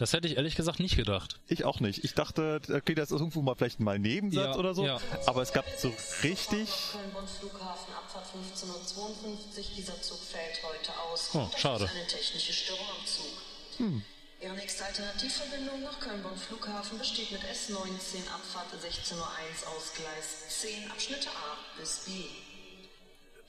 Das 0.00 0.14
hätte 0.14 0.26
ich 0.28 0.38
ehrlich 0.38 0.56
gesagt 0.56 0.80
nicht 0.80 0.96
gedacht. 0.96 1.40
Ich 1.46 1.64
auch 1.66 1.80
nicht. 1.80 2.02
Ich 2.04 2.14
dachte, 2.14 2.62
okay, 2.72 2.94
das 2.94 3.10
ist 3.10 3.20
irgendwo 3.20 3.42
mal 3.42 3.54
vielleicht 3.54 3.80
mal 3.80 3.96
ein 3.96 4.00
Nebensatz 4.00 4.54
Ja, 4.54 4.56
oder 4.56 4.72
so. 4.72 4.86
ja. 4.86 4.98
Aber 5.26 5.42
es 5.42 5.52
gab 5.52 5.66
so 5.76 5.92
richtig 6.22 6.70
Köln-Bonn 6.92 7.28
Flughafen, 7.28 7.92
Abfahrt 7.92 8.24
15.52 8.56 8.96
Uhr. 8.96 9.36
Dieser 9.76 10.00
Zug 10.00 10.18
fällt 10.22 10.58
heute 10.62 10.98
aus. 11.02 11.28
Oh, 11.34 11.50
schade. 11.54 11.84
Das 11.84 11.92
ist 11.92 11.98
eine 11.98 12.06
technische 12.06 12.52
Störung 12.54 12.86
am 12.98 13.06
Zug. 13.06 14.02
Ihre 14.40 14.54
nächste 14.54 14.86
Alternativverbindung 14.86 15.82
nach 15.82 16.00
Köln-Bonn 16.00 16.38
Flughafen 16.38 16.98
besteht 16.98 17.30
mit 17.30 17.42
S19 17.42 18.24
Abfahrt 18.32 18.68
16.01 18.82 19.18
Uhr 19.18 19.26
aus 19.76 19.92
Gleis 19.96 20.48
10 20.62 20.90
Abschnitte 20.90 21.28
A 21.28 21.58
bis 21.78 22.06
B. 22.06 22.12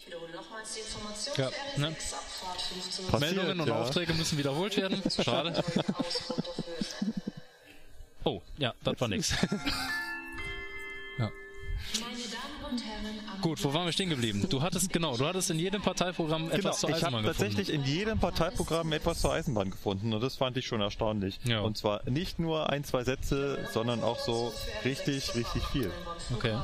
Ich 0.02 0.08
wiederhole 0.08 0.32
nochmals 0.34 0.74
die 0.74 0.80
Information 0.80 1.36
Ja, 1.38 1.50
ne? 1.78 1.88
R6 1.96 2.14
Abfahrt 2.14 2.60
15.02 2.60 3.02
Uhr. 3.06 3.12
Passiert, 3.12 3.20
Meldungen 3.36 3.60
und 3.62 3.68
ja. 3.68 3.76
Aufträge 3.82 4.14
müssen 4.16 4.38
wiederholt 4.38 4.76
werden. 4.78 5.02
Schade. 5.24 5.64
Oh, 8.24 8.42
ja, 8.58 8.74
das 8.84 9.00
war 9.00 9.08
nix. 9.08 9.32
Meine 12.00 12.24
Damen 12.24 12.72
und 12.72 12.84
Herren, 12.86 13.20
am 13.36 13.42
Gut, 13.42 13.62
wo 13.64 13.74
waren 13.74 13.86
wir 13.86 13.92
stehen 13.92 14.10
geblieben? 14.10 14.46
Du 14.50 14.62
hattest, 14.62 14.94
genau, 14.94 15.18
du 15.18 15.26
hattest 15.26 15.50
in 15.50 15.60
jedem 15.60 15.82
Parteiprogramm 15.82 16.44
Genau, 16.46 16.56
etwas 16.56 16.80
zur 16.80 16.90
ich 16.90 16.96
habe 17.04 17.18
Eisenbahn 17.18 17.24
gefunden. 17.26 17.38
tatsächlich 17.56 17.70
in 17.76 17.84
jedem 17.84 18.20
Parteiprogramm 18.20 18.94
etwas 18.94 19.20
zur 19.22 19.34
Eisenbahn 19.34 19.72
gefunden 19.72 20.14
und 20.14 20.22
das 20.22 20.36
fand 20.38 20.56
ich 20.58 20.66
schon 20.68 20.80
erstaunlich. 20.80 21.40
Ja. 21.44 21.60
Und 21.62 21.78
zwar 21.78 22.08
nicht 22.10 22.40
nur 22.40 22.70
ein, 22.70 22.84
zwei 22.86 23.04
Sätze, 23.04 23.68
sondern 23.74 24.04
auch 24.04 24.20
so 24.20 24.54
richtig, 24.86 25.36
richtig 25.36 25.64
viel. 25.66 25.92
Okay. 26.34 26.56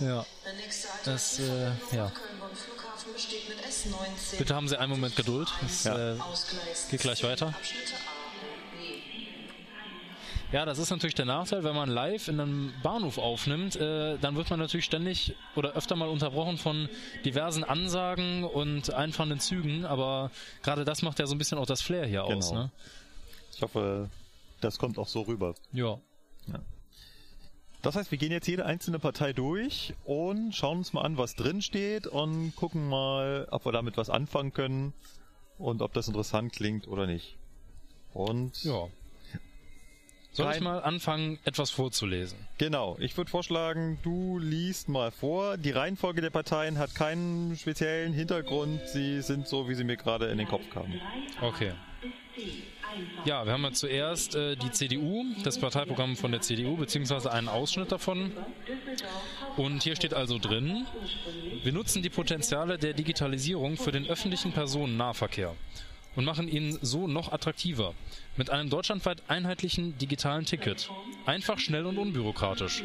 Ja. 0.00 0.24
Das, 1.04 1.38
äh, 1.38 1.44
ja. 1.44 2.04
nach 2.04 2.14
Köln-Bonn 2.14 2.50
Flughafen 2.54 3.12
besteht 3.12 3.48
mit 3.48 3.58
S19 3.58 4.38
Bitte 4.38 4.54
haben 4.54 4.68
Sie 4.68 4.78
einen 4.78 4.90
Moment 4.90 5.16
Geduld. 5.16 5.48
Das, 5.62 5.84
Ja. 5.84 6.14
äh, 6.14 6.20
aus 6.20 6.46
Geht 6.90 7.00
gleich 7.00 7.18
10 7.18 7.30
weiter. 7.30 7.54
Ja, 10.52 10.64
das 10.64 10.78
ist 10.78 10.90
natürlich 10.90 11.14
der 11.14 11.26
Nachteil, 11.26 11.62
wenn 11.62 11.76
man 11.76 11.88
live 11.88 12.26
in 12.26 12.40
einem 12.40 12.72
Bahnhof 12.82 13.18
aufnimmt, 13.18 13.76
äh, 13.76 14.18
dann 14.18 14.34
wird 14.34 14.50
man 14.50 14.58
natürlich 14.58 14.84
ständig 14.84 15.36
oder 15.54 15.74
öfter 15.74 15.94
mal 15.94 16.08
unterbrochen 16.08 16.58
von 16.58 16.88
diversen 17.24 17.62
Ansagen 17.62 18.42
und 18.42 18.92
einfahrenden 18.92 19.38
Zügen, 19.38 19.84
aber 19.84 20.32
gerade 20.64 20.84
das 20.84 21.02
macht 21.02 21.20
ja 21.20 21.26
so 21.28 21.36
ein 21.36 21.38
bisschen 21.38 21.56
auch 21.56 21.66
das 21.66 21.82
Flair 21.82 22.04
hier 22.04 22.24
aus, 22.24 22.48
Genau. 22.48 22.62
ne? 22.64 22.70
Ich 23.54 23.62
hoffe, 23.62 24.10
das 24.60 24.76
kommt 24.78 24.98
auch 24.98 25.06
so 25.06 25.20
rüber. 25.22 25.54
Ja. 25.72 25.98
Das 27.82 27.96
heißt, 27.96 28.10
wir 28.10 28.18
gehen 28.18 28.32
jetzt 28.32 28.46
jede 28.46 28.66
einzelne 28.66 28.98
Partei 28.98 29.32
durch 29.32 29.94
und 30.04 30.54
schauen 30.54 30.78
uns 30.78 30.92
mal 30.92 31.02
an, 31.02 31.16
was 31.16 31.34
drin 31.34 31.62
steht 31.62 32.06
und 32.06 32.54
gucken 32.54 32.88
mal, 32.88 33.48
ob 33.50 33.64
wir 33.64 33.72
damit 33.72 33.96
was 33.96 34.10
anfangen 34.10 34.52
können 34.52 34.92
und 35.58 35.80
ob 35.80 35.92
das 35.94 36.08
interessant 36.08 36.52
klingt 36.52 36.88
oder 36.88 37.06
nicht. 37.06 37.36
Und 38.12 38.62
Ja. 38.64 38.88
Soll 40.32 40.54
ich 40.54 40.60
mal 40.60 40.78
anfangen, 40.78 41.40
etwas 41.44 41.70
vorzulesen? 41.70 42.38
Genau, 42.58 42.96
ich 43.00 43.16
würde 43.16 43.28
vorschlagen, 43.28 43.98
du 44.04 44.38
liest 44.38 44.88
mal 44.88 45.10
vor. 45.10 45.56
Die 45.56 45.72
Reihenfolge 45.72 46.20
der 46.20 46.30
Parteien 46.30 46.78
hat 46.78 46.94
keinen 46.94 47.56
speziellen 47.56 48.12
Hintergrund. 48.12 48.80
Sie 48.86 49.22
sind 49.22 49.48
so, 49.48 49.68
wie 49.68 49.74
sie 49.74 49.82
mir 49.82 49.96
gerade 49.96 50.26
in 50.26 50.38
den 50.38 50.46
Kopf 50.46 50.70
kamen. 50.70 51.00
Okay. 51.40 51.72
Ja, 53.24 53.44
wir 53.44 53.52
haben 53.52 53.62
ja 53.62 53.72
zuerst 53.72 54.34
äh, 54.34 54.56
die 54.56 54.70
CDU, 54.70 55.24
das 55.44 55.58
Parteiprogramm 55.58 56.16
von 56.16 56.32
der 56.32 56.40
CDU, 56.40 56.76
beziehungsweise 56.76 57.32
einen 57.32 57.48
Ausschnitt 57.48 57.92
davon. 57.92 58.32
Und 59.56 59.82
hier 59.82 59.96
steht 59.96 60.14
also 60.14 60.38
drin, 60.38 60.86
wir 61.62 61.72
nutzen 61.72 62.02
die 62.02 62.10
Potenziale 62.10 62.78
der 62.78 62.92
Digitalisierung 62.92 63.76
für 63.76 63.92
den 63.92 64.06
öffentlichen 64.08 64.52
Personennahverkehr 64.52 65.54
und 66.16 66.24
machen 66.24 66.48
ihn 66.48 66.78
so 66.82 67.06
noch 67.06 67.32
attraktiver. 67.32 67.94
Mit 68.36 68.50
einem 68.50 68.70
deutschlandweit 68.70 69.22
einheitlichen 69.28 69.96
digitalen 69.98 70.44
Ticket. 70.44 70.90
Einfach, 71.26 71.58
schnell 71.58 71.86
und 71.86 71.98
unbürokratisch. 71.98 72.82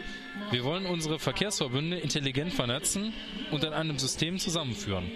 Wir 0.52 0.64
wollen 0.64 0.86
unsere 0.86 1.20
Verkehrsverbünde 1.20 1.98
intelligent 1.98 2.54
vernetzen 2.54 3.14
und 3.52 3.64
in 3.64 3.74
einem 3.74 3.98
System 3.98 4.38
zusammenführen. 4.38 5.10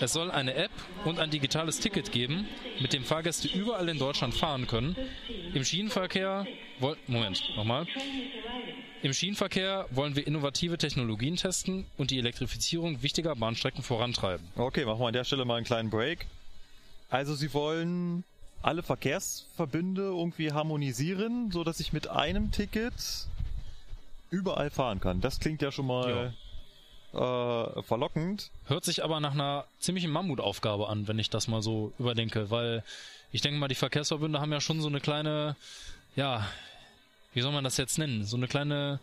Es 0.00 0.12
soll 0.12 0.30
eine 0.30 0.54
App 0.54 0.72
und 1.04 1.18
ein 1.18 1.30
digitales 1.30 1.78
Ticket 1.78 2.10
geben, 2.12 2.46
mit 2.80 2.92
dem 2.92 3.04
Fahrgäste 3.04 3.48
überall 3.48 3.88
in 3.88 3.98
Deutschland 3.98 4.34
fahren 4.34 4.66
können. 4.66 4.96
Im 5.54 5.64
Schienenverkehr 5.64 6.46
Moment, 7.06 7.42
nochmal. 7.56 7.86
Im 9.02 9.12
Schienenverkehr 9.12 9.86
wollen 9.90 10.16
wir 10.16 10.26
innovative 10.26 10.78
Technologien 10.78 11.36
testen 11.36 11.86
und 11.96 12.10
die 12.10 12.18
Elektrifizierung 12.18 13.02
wichtiger 13.02 13.36
Bahnstrecken 13.36 13.84
vorantreiben. 13.84 14.46
Okay, 14.56 14.84
machen 14.84 15.00
wir 15.00 15.06
an 15.06 15.12
der 15.12 15.24
Stelle 15.24 15.44
mal 15.44 15.56
einen 15.56 15.66
kleinen 15.66 15.90
Break. 15.90 16.26
Also 17.12 17.34
sie 17.34 17.52
wollen 17.52 18.24
alle 18.62 18.82
Verkehrsverbünde 18.82 20.00
irgendwie 20.00 20.50
harmonisieren, 20.52 21.50
so 21.52 21.62
dass 21.62 21.78
ich 21.78 21.92
mit 21.92 22.08
einem 22.08 22.52
Ticket 22.52 22.94
überall 24.30 24.70
fahren 24.70 24.98
kann. 24.98 25.20
Das 25.20 25.38
klingt 25.38 25.60
ja 25.60 25.70
schon 25.70 25.88
mal 25.88 26.32
äh, 27.12 27.82
verlockend. 27.82 28.50
Hört 28.64 28.86
sich 28.86 29.04
aber 29.04 29.20
nach 29.20 29.34
einer 29.34 29.66
ziemlichen 29.78 30.10
Mammutaufgabe 30.10 30.88
an, 30.88 31.06
wenn 31.06 31.18
ich 31.18 31.28
das 31.28 31.48
mal 31.48 31.60
so 31.60 31.92
überdenke, 31.98 32.50
weil 32.50 32.82
ich 33.30 33.42
denke 33.42 33.60
mal, 33.60 33.68
die 33.68 33.74
Verkehrsverbünde 33.74 34.40
haben 34.40 34.52
ja 34.52 34.62
schon 34.62 34.80
so 34.80 34.88
eine 34.88 35.00
kleine, 35.00 35.54
ja, 36.16 36.48
wie 37.34 37.42
soll 37.42 37.52
man 37.52 37.64
das 37.64 37.76
jetzt 37.76 37.98
nennen? 37.98 38.24
So 38.24 38.38
eine 38.38 38.48
kleine 38.48 39.00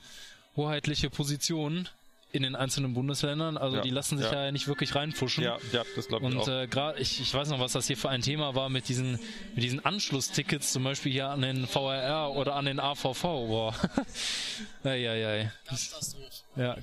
hoheitliche 0.56 1.12
Position 1.12 1.88
in 2.32 2.44
den 2.44 2.56
einzelnen 2.56 2.94
Bundesländern. 2.94 3.58
Also 3.58 3.78
Ja, 3.78 3.82
die 3.82 3.90
lassen 3.90 4.18
sich 4.18 4.30
ja. 4.32 4.46
ja. 4.46 4.52
nicht 4.52 4.68
wirklich 4.68 4.94
reinfuschen. 4.94 5.44
Ja, 5.44 5.58
ja, 5.72 5.84
das 5.96 6.08
glaube 6.08 6.28
ich 6.28 6.36
Und 6.36 6.48
äh, 6.48 6.68
gerade, 6.68 7.00
ich, 7.00 7.20
ich 7.20 7.34
weiß 7.34 7.50
noch, 7.50 7.60
was 7.60 7.74
das 7.74 7.88
hier 7.88 7.98
für 7.98 8.10
ein 8.10 8.22
Thema 8.22 8.54
war 8.56 8.70
mit 8.70 8.88
diesen, 8.88 9.14
mit 9.56 9.64
diesen 9.64 9.84
Anschlusstickets, 9.84 10.72
zum 10.72 10.84
Beispiel 10.84 11.12
hier 11.12 11.30
an 11.30 11.42
den 11.42 11.66
VRR 11.66 12.32
oder 12.36 12.56
an 12.56 12.66
den 12.66 12.80
AVV. 12.80 13.22
Boah. 13.22 13.76
Eieiei. 14.84 15.52
Katastrophe. 15.66 16.30
Ja, 16.56 16.78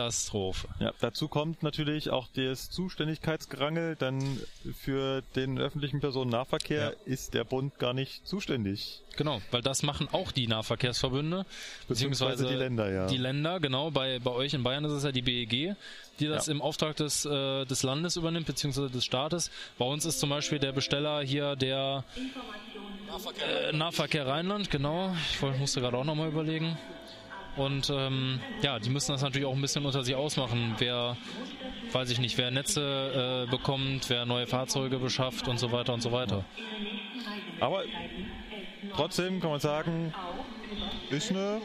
Katastrophe. 0.00 0.68
Ja, 0.78 0.92
dazu 1.00 1.26
kommt 1.28 1.62
natürlich 1.62 2.10
auch 2.10 2.28
das 2.34 2.70
Zuständigkeitsgerangel, 2.70 3.96
denn 3.96 4.40
für 4.78 5.22
den 5.34 5.58
öffentlichen 5.58 6.00
Personennahverkehr 6.00 6.92
Ja. 7.06 7.12
ist 7.12 7.32
der 7.34 7.44
Bund 7.44 7.78
gar 7.78 7.94
nicht 7.94 8.26
zuständig. 8.26 9.00
Genau, 9.16 9.40
weil 9.50 9.62
das 9.62 9.82
machen 9.82 10.08
auch 10.12 10.32
die 10.32 10.46
Nahverkehrsverbünde, 10.46 11.46
beziehungsweise 11.88 12.46
die 12.46 12.54
Länder, 12.54 12.92
ja. 12.92 13.06
Die 13.06 13.16
Länder, 13.16 13.58
genau. 13.60 13.90
Bei, 13.90 14.18
bei 14.18 14.30
euch 14.32 14.52
in 14.52 14.62
Bayern 14.62 14.84
ist 14.84 14.92
es 14.92 15.04
ja 15.04 15.12
die 15.12 15.22
BEG, 15.22 15.74
die 16.20 16.26
das 16.26 16.46
Ja. 16.46 16.52
im 16.52 16.60
Auftrag 16.60 16.96
des, 16.96 17.24
äh, 17.24 17.64
des 17.64 17.82
Landes 17.82 18.16
übernimmt, 18.16 18.46
beziehungsweise 18.46 18.90
des 18.90 19.04
Staates. 19.04 19.50
Bei 19.78 19.86
uns 19.86 20.04
ist 20.04 20.20
zum 20.20 20.28
Beispiel 20.28 20.58
der 20.58 20.72
Besteller 20.72 21.22
hier 21.22 21.56
der 21.56 22.04
Nahverkehr. 23.08 23.68
äh, 23.70 23.72
Nahverkehr 23.72 24.26
Rheinland, 24.26 24.70
genau. 24.70 25.16
Ich 25.32 25.40
wollte- 25.40 25.58
musste 25.58 25.80
gerade 25.80 25.96
auch 25.96 26.04
nochmal 26.04 26.28
überlegen. 26.28 26.76
Und 27.56 27.90
ähm, 27.90 28.40
ja, 28.62 28.78
die 28.78 28.90
müssen 28.90 29.12
das 29.12 29.22
natürlich 29.22 29.46
auch 29.46 29.54
ein 29.54 29.60
bisschen 29.62 29.86
unter 29.86 30.02
sich 30.04 30.14
ausmachen. 30.14 30.74
Wer, 30.78 31.16
weiß 31.92 32.10
ich 32.10 32.18
nicht, 32.18 32.36
wer 32.38 32.50
Netze 32.50 33.46
äh, 33.46 33.50
bekommt, 33.50 34.10
wer 34.10 34.26
neue 34.26 34.46
Fahrzeuge 34.46 34.98
beschafft 34.98 35.48
und 35.48 35.58
so 35.58 35.72
weiter 35.72 35.94
und 35.94 36.02
so 36.02 36.12
weiter. 36.12 36.44
Aber 37.60 37.82
trotzdem 38.94 39.40
kann 39.40 39.50
man 39.50 39.60
sagen, 39.60 40.12
ist 41.10 41.30
eine 41.30 41.60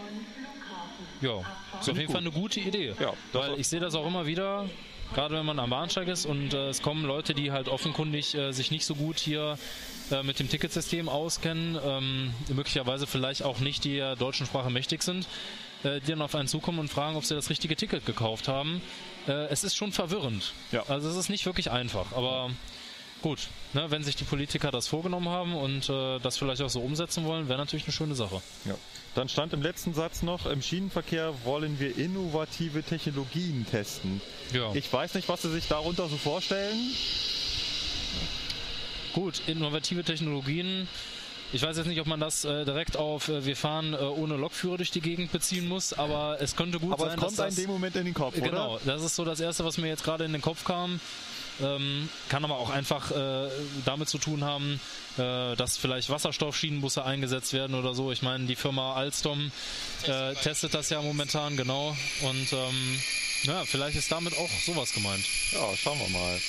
Ja, 1.22 1.40
ist 1.80 1.90
auf 1.90 1.98
jeden 1.98 2.06
gut. 2.08 2.12
Fall 2.12 2.22
eine 2.22 2.32
gute 2.32 2.60
Idee. 2.62 2.94
Ja, 3.00 3.14
Weil 3.34 3.60
ich 3.60 3.68
sehe 3.68 3.80
das 3.82 3.94
auch 3.96 4.08
immer 4.08 4.26
wieder, 4.26 4.70
gerade 5.14 5.36
wenn 5.36 5.46
man 5.46 5.60
am 5.60 5.70
Bahnsteig 5.70 6.08
ist 6.08 6.26
und 6.26 6.54
äh, 6.54 6.70
es 6.70 6.82
kommen 6.82 7.04
Leute, 7.04 7.34
die 7.34 7.52
halt 7.52 7.68
offenkundig 7.68 8.34
äh, 8.36 8.54
sich 8.54 8.72
nicht 8.72 8.86
so 8.86 8.96
gut 8.96 9.20
hier 9.20 9.58
äh, 10.10 10.24
mit 10.24 10.40
dem 10.40 10.50
Ticketsystem 10.50 11.10
auskennen, 11.10 11.78
ähm, 11.86 12.34
möglicherweise 12.54 13.08
vielleicht 13.08 13.44
auch 13.44 13.60
nicht 13.60 13.84
die 13.84 13.96
der 13.96 14.16
deutschen 14.16 14.46
Sprache 14.46 14.70
mächtig 14.70 15.04
sind, 15.04 15.28
äh, 15.84 16.00
die 16.00 16.12
dann 16.12 16.22
auf 16.22 16.36
einen 16.36 16.48
zukommen 16.48 16.80
und 16.80 16.90
fragen, 16.90 17.16
ob 17.16 17.26
sie 17.26 17.36
das 17.36 17.50
richtige 17.50 17.76
Ticket 17.76 18.06
gekauft 18.06 18.48
haben. 18.48 18.82
Äh, 19.28 19.48
es 19.48 19.64
ist 19.64 19.76
schon 19.76 19.92
verwirrend. 19.92 20.54
Ja. 20.72 20.84
Also 20.88 21.10
es 21.10 21.16
ist 21.16 21.30
nicht 21.30 21.46
wirklich 21.46 21.72
einfach, 21.72 22.14
aber 22.14 22.52
gut, 23.22 23.48
ne, 23.74 23.90
wenn 23.90 24.04
sich 24.04 24.16
die 24.16 24.24
Politiker 24.24 24.72
das 24.72 24.88
vorgenommen 24.88 25.30
haben 25.30 25.56
und 25.56 25.90
äh, 25.90 26.20
das 26.20 26.38
vielleicht 26.38 26.62
auch 26.62 26.70
so 26.70 26.82
umsetzen 26.82 27.26
wollen, 27.26 27.48
wäre 27.48 27.60
natürlich 27.60 27.86
eine 27.86 27.94
schöne 27.94 28.16
Sache. 28.16 28.42
Ja. 28.66 28.76
Dann 29.16 29.28
stand 29.28 29.54
im 29.54 29.62
letzten 29.62 29.94
Satz 29.94 30.24
noch, 30.24 30.46
im 30.46 30.62
Schienenverkehr 30.62 31.34
wollen 31.44 31.80
wir 31.80 31.98
innovative 31.98 32.82
Technologien 32.82 33.66
testen. 33.70 34.22
Ja. 34.54 34.74
Ich 34.74 34.92
weiß 34.92 35.16
nicht, 35.16 35.28
was 35.28 35.42
Sie 35.42 35.52
sich 35.52 35.68
darunter 35.68 36.08
so 36.08 36.18
vorstellen. 36.18 36.78
Gut, 39.14 39.42
innovative 39.48 40.04
Technologien. 40.04 40.88
Ich 41.54 41.62
weiß 41.62 41.76
jetzt 41.78 41.88
nicht, 41.88 42.00
ob 42.00 42.08
man 42.08 42.20
das 42.20 42.46
äh, 42.46 42.64
direkt 42.64 42.96
auf 42.96 43.28
äh, 43.28 43.46
wir 43.46 43.58
fahren 43.58 43.94
äh, 43.94 43.98
ohne 43.98 44.38
Lokführer 44.38 44.78
durch 44.78 44.92
die 44.92 45.02
Gegend 45.02 45.32
beziehen 45.32 45.68
muss, 45.68 45.92
aber 45.92 46.38
es 46.40 46.56
könnte 46.56 46.80
gut 46.80 46.94
Aber 46.94 47.06
sein, 47.06 47.16
es 47.16 47.20
kommt 47.20 47.32
dass 47.40 47.48
das, 47.48 47.58
in 47.58 47.64
dem 47.66 47.72
Moment 47.72 47.96
in 47.98 48.06
den 48.06 48.14
Kopf, 48.14 48.36
Genau, 48.36 48.76
oder? 48.76 48.82
das 48.86 49.04
ist 49.04 49.16
so 49.18 49.26
das 49.26 49.40
Erste, 49.42 49.66
was 49.66 49.78
mir 49.78 49.88
jetzt 49.88 50.04
gerade 50.04 50.24
in 50.24 50.32
den 50.32 50.42
Kopf 50.42 50.64
kam. 50.64 51.00
Ähm, 51.62 52.08
kann 52.30 52.46
aber 52.46 52.58
auch 52.58 52.70
einfach 52.70 53.12
äh, 53.12 53.50
damit 53.86 54.08
zu 54.08 54.18
tun 54.18 54.44
haben, 54.44 54.80
äh, 55.18 55.56
dass 55.58 55.78
vielleicht 55.78 56.10
Wasserstoffschienenbusse 56.10 57.04
eingesetzt 57.04 57.52
werden 57.52 57.76
oder 57.76 57.94
so. 57.94 58.12
Ich 58.12 58.22
meine, 58.22 58.46
die 58.46 58.56
Firma 58.56 58.94
Alstom 58.96 59.52
äh, 60.08 60.34
testet 60.36 60.74
das 60.74 60.90
ja 60.90 61.02
momentan, 61.02 61.58
genau. 61.58 61.96
Und 62.22 62.54
ähm, 62.54 63.00
ja, 63.44 63.66
vielleicht 63.66 63.98
ist 63.98 64.12
damit 64.12 64.38
auch 64.38 64.50
sowas 64.66 64.94
gemeint. 64.94 65.26
Ja, 65.52 65.76
schauen 65.76 66.00
wir 66.00 66.10
mal. 66.10 66.40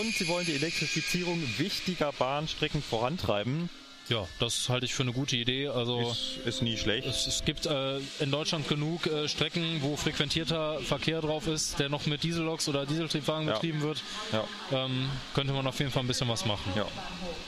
Und 0.00 0.14
sie 0.16 0.28
wollen 0.28 0.46
die 0.46 0.54
Elektrifizierung 0.54 1.42
wichtiger 1.58 2.12
Bahnstrecken 2.12 2.82
vorantreiben. 2.82 3.68
Ja, 4.08 4.26
das 4.38 4.68
halte 4.68 4.86
ich 4.86 4.94
für 4.94 5.02
eine 5.02 5.12
gute 5.12 5.36
Idee. 5.36 5.66
Also 5.68 6.10
Ist, 6.10 6.38
ist 6.46 6.62
nie 6.62 6.76
schlecht. 6.76 7.06
Es, 7.08 7.26
es 7.26 7.44
gibt 7.44 7.66
äh, 7.66 7.98
in 8.20 8.30
Deutschland 8.30 8.68
genug 8.68 9.06
äh, 9.06 9.26
Strecken, 9.28 9.78
wo 9.82 9.96
frequentierter 9.96 10.78
Verkehr 10.80 11.20
drauf 11.20 11.48
ist, 11.48 11.78
der 11.80 11.88
noch 11.88 12.06
mit 12.06 12.22
Dieselloks 12.22 12.68
oder 12.68 12.86
Dieseltriebwagen 12.86 13.48
Ja. 13.48 13.54
betrieben 13.54 13.80
wird. 13.82 14.02
Ja, 14.32 14.44
Ähm, 14.72 15.10
könnte 15.34 15.52
man 15.52 15.66
auf 15.66 15.78
jeden 15.80 15.90
Fall 15.90 16.04
ein 16.04 16.06
bisschen 16.06 16.28
was 16.28 16.44
machen. 16.44 16.72
ja. 16.76 16.86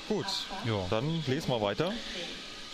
Gut, 0.08 0.26
Ja. 0.66 0.84
dann 0.90 1.22
lesen 1.28 1.48
wir 1.48 1.60
weiter. 1.62 1.92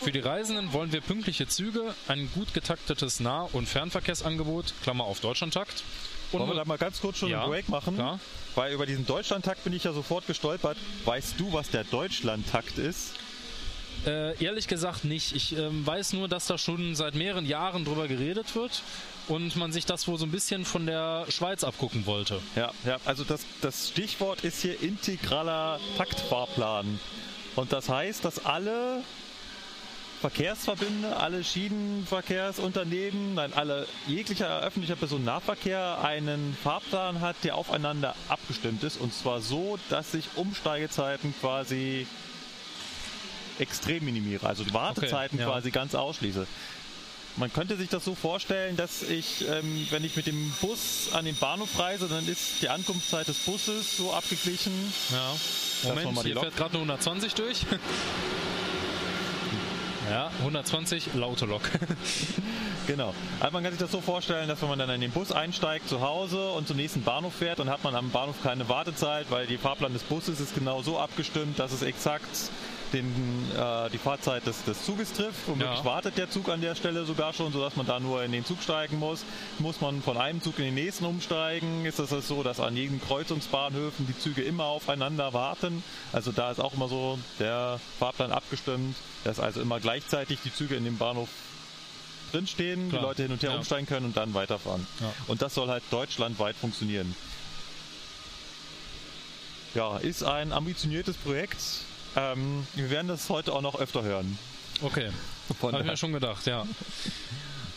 Für 0.01 0.13
die 0.13 0.21
Reisenden 0.21 0.73
wollen 0.73 0.93
wir 0.93 1.01
pünktliche 1.01 1.47
Züge, 1.47 1.95
ein 2.09 2.31
gut 2.35 2.53
getaktetes 2.55 3.21
Nah- 3.21 3.49
und 3.53 3.69
Fernverkehrsangebot, 3.69 4.73
Klammer 4.83 5.05
auf 5.05 5.21
Deutschlandtakt. 5.21 5.83
Und 6.33 6.41
Wollen 6.41 6.51
wir 6.51 6.57
da 6.57 6.65
mal 6.65 6.79
ganz 6.79 7.01
kurz 7.01 7.19
schon 7.19 7.29
Ja, 7.29 7.43
einen 7.43 7.51
Break 7.51 7.69
machen? 7.69 7.95
klar. 7.95 8.19
Weil 8.55 8.73
über 8.73 8.87
diesen 8.87 9.07
Deutschlandtakt 9.07 9.63
bin 9.65 9.73
ich 9.73 9.85
ja 9.85 9.93
sofort 9.93 10.27
gestolpert. 10.27 10.77
Weißt 11.05 11.35
du, 11.39 11.53
was 11.53 11.71
der 11.71 11.85
Deutschlandtakt 11.85 12.77
ist? 12.79 13.13
Äh, 14.07 14.43
ehrlich 14.43 14.69
gesagt 14.69 15.05
nicht. 15.05 15.35
Ich 15.35 15.57
ähm, 15.57 15.87
weiß 15.87 16.13
nur, 16.13 16.29
dass 16.29 16.47
da 16.47 16.59
schon 16.59 16.95
seit 16.95 17.15
mehreren 17.15 17.47
Jahren 17.47 17.85
drüber 17.85 18.07
geredet 18.07 18.55
wird 18.55 18.83
und 19.29 19.57
man 19.57 19.73
sich 19.73 19.87
das 19.87 20.07
wohl 20.07 20.19
so 20.19 20.27
ein 20.27 20.31
bisschen 20.31 20.65
von 20.65 20.87
der 20.87 21.25
Schweiz 21.31 21.65
abgucken 21.65 22.05
wollte. 22.07 22.41
Ja, 22.55 22.73
ja, 22.85 22.99
also 23.05 23.25
das, 23.25 23.47
das 23.63 23.89
Stichwort 23.89 24.45
ist 24.45 24.61
hier 24.61 24.81
integraler 24.83 25.81
Taktfahrplan. 25.97 27.01
Und 27.57 27.73
das 27.73 27.89
heißt, 27.89 28.25
dass 28.25 28.45
alle 28.45 29.03
Verkehrsverbünde, 30.21 31.17
alle 31.17 31.45
Schienenverkehrsunternehmen, 31.45 33.35
nein, 33.35 33.53
alle 33.55 33.87
jeglicher 34.07 34.61
öffentlicher 34.61 34.97
Personennahverkehr 34.97 35.99
einen 36.03 36.57
Fahrplan 36.63 37.21
hat, 37.21 37.37
der 37.45 37.57
aufeinander 37.57 38.15
abgestimmt 38.29 38.83
ist. 38.85 39.01
Und 39.01 39.15
zwar 39.15 39.41
so, 39.41 39.79
dass 39.91 40.15
ich 40.15 40.29
Umsteigezeiten 40.37 41.35
quasi 41.41 42.07
extrem 43.59 44.05
minimiere. 44.05 44.47
Also 44.47 44.65
die 44.65 44.73
Wartezeiten 44.73 45.39
ja. 45.39 45.47
quasi 45.47 45.71
ganz 45.71 45.95
ausschließe. 45.95 46.47
Man 47.37 47.53
könnte 47.53 47.77
sich 47.77 47.89
das 47.89 48.05
so 48.05 48.15
vorstellen, 48.15 48.77
dass 48.77 49.03
ich, 49.03 49.45
ähm, 49.49 49.89
wenn 49.91 50.05
ich 50.05 50.15
mit 50.15 50.29
dem 50.29 50.53
Bus 50.61 51.09
an 51.13 51.25
den 51.25 51.35
Bahnhof 51.35 51.77
reise, 51.79 52.07
dann 52.07 52.29
ist 52.29 52.63
die 52.63 52.69
Ankunftszeit 52.69 53.27
des 53.27 53.39
Busses 53.39 53.97
so 53.97 54.13
abgeglichen. 54.13 54.73
Ja. 55.11 55.35
Moment, 55.83 56.15
mal 56.15 56.23
die 56.23 56.29
hier 56.29 56.37
Lok. 56.37 56.45
fährt 56.45 56.57
gerade 56.57 56.75
eine 56.75 56.83
120 56.83 57.35
durch. 57.35 57.63
ja, 60.11 60.31
120, 60.41 61.15
laute 61.15 61.47
Lok. 61.47 61.63
Genau. 62.87 63.15
Also 63.41 63.53
man 63.53 63.63
kann 63.63 63.73
sich 63.73 63.81
das 63.81 63.91
so 63.91 64.03
vorstellen, 64.03 64.47
dass 64.47 64.61
wenn 64.61 64.69
man 64.69 64.79
dann 64.79 64.91
in 64.91 65.01
den 65.01 65.11
Bus 65.11 65.33
einsteigt 65.33 65.89
zu 65.89 66.03
Hause 66.03 66.51
und 66.51 66.69
zum 66.69 66.77
nächsten 66.77 67.03
Bahnhof 67.03 67.35
fährt, 67.35 67.59
dann 67.59 67.71
hat 67.71 67.83
man 67.83 67.95
am 67.95 68.11
Bahnhof 68.11 68.43
keine 68.43 68.69
Wartezeit, 68.69 69.31
weil 69.31 69.47
die 69.47 69.57
Fahrplan 69.57 69.95
des 69.95 70.03
Busses 70.03 70.39
ist 70.39 70.55
genau 70.55 70.83
so 70.83 70.99
abgestimmt, 70.99 71.59
dass 71.59 71.73
es 71.73 71.81
exakt 71.81 72.29
den, 72.95 73.05
äh, 73.55 73.91
die 73.91 73.99
Fahrzeit 73.99 74.47
des, 74.47 74.65
des 74.65 74.85
Zuges 74.85 75.13
trifft. 75.13 75.47
Womöglich 75.49 75.79
Ja. 75.81 75.85
wartet 75.85 76.17
der 76.17 76.31
Zug 76.31 76.49
an 76.49 76.61
der 76.63 76.75
Stelle 76.75 77.05
sogar 77.05 77.33
schon, 77.35 77.53
sodass 77.53 77.77
man 77.77 77.85
da 77.87 78.01
nur 78.01 78.23
in 78.23 78.33
den 78.33 78.45
Zug 78.47 78.63
steigen 78.63 78.99
muss. 78.99 79.25
Muss 79.59 79.81
man 79.83 80.01
von 80.01 80.17
einem 80.17 80.41
Zug 80.41 80.59
in 80.59 80.65
den 80.67 80.75
nächsten 80.75 81.05
umsteigen, 81.05 81.85
ist 81.85 81.99
es 81.99 82.11
das 82.11 82.27
so, 82.29 82.43
dass 82.43 82.61
an 82.61 82.77
jedem 82.77 83.01
Kreuzungsbahnhöfen 83.03 84.07
die 84.07 84.19
Züge 84.19 84.43
immer 84.43 84.65
aufeinander 84.65 85.33
warten. 85.35 85.83
Also 86.13 86.33
da 86.33 86.51
ist 86.51 86.61
auch 86.61 86.73
immer 86.75 86.89
so 86.89 87.19
der 87.39 87.79
Fahrplan 87.99 88.33
abgestimmt, 88.33 88.97
dass 89.25 89.41
also 89.41 89.61
immer 89.61 89.81
gleichzeitig 89.81 90.39
die 90.45 90.55
Züge 90.55 90.77
in 90.77 90.85
dem 90.85 90.97
Bahnhof 90.97 91.29
drinstehen, 92.33 92.89
Klar. 92.89 93.01
die 93.01 93.07
Leute 93.07 93.23
hin 93.25 93.33
und 93.33 93.43
her 93.43 93.51
Ja. 93.51 93.57
umsteigen 93.57 93.87
können 93.87 94.07
und 94.07 94.17
dann 94.17 94.33
weiterfahren. 94.35 94.87
Ja. 95.01 95.13
Und 95.27 95.43
das 95.43 95.55
soll 95.55 95.69
halt 95.69 95.83
deutschlandweit 95.91 96.57
funktionieren. 96.57 97.15
Ja, 99.75 99.97
ist 99.99 100.23
ein 100.23 100.53
ambitioniertes 100.53 101.17
Projekt. 101.17 101.57
Ähm, 102.17 102.67
wir 102.75 102.91
werden 102.91 103.09
das 103.09 103.29
heute 103.29 103.53
auch 103.53 103.63
noch 103.63 103.79
öfter 103.79 104.03
hören. 104.03 104.39
Okay, 104.83 105.11
habe 105.63 105.81
ich 105.81 105.85
mir 105.87 105.97
schon 105.97 106.13
gedacht, 106.13 106.47
ja. 106.47 106.67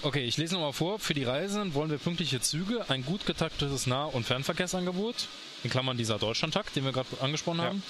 Okay, 0.04 0.26
ich 0.26 0.38
lese 0.38 0.54
nochmal 0.56 0.74
vor. 0.74 1.00
Für 1.00 1.14
die 1.14 1.24
Reisenden 1.24 1.74
wollen 1.74 1.90
wir 1.90 1.98
pünktliche 1.98 2.40
Züge, 2.40 2.86
ein 2.90 3.04
gut 3.04 3.26
getaktetes 3.26 3.88
Nah- 3.88 4.06
und 4.06 4.26
Fernverkehrsangebot, 4.26 5.28
in 5.64 5.70
Klammern 5.70 5.98
dieser 5.98 6.20
Deutschlandtakt, 6.20 6.76
den 6.76 6.86
wir 6.86 6.92
gerade 6.92 7.08
angesprochen 7.22 7.60
Ja. 7.60 7.66
haben, 7.66 7.84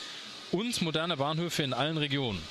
und 0.51 0.81
moderne 0.81 1.17
Bahnhöfe 1.17 1.63
in 1.63 1.73
allen 1.73 1.97
Regionen. 1.97 2.41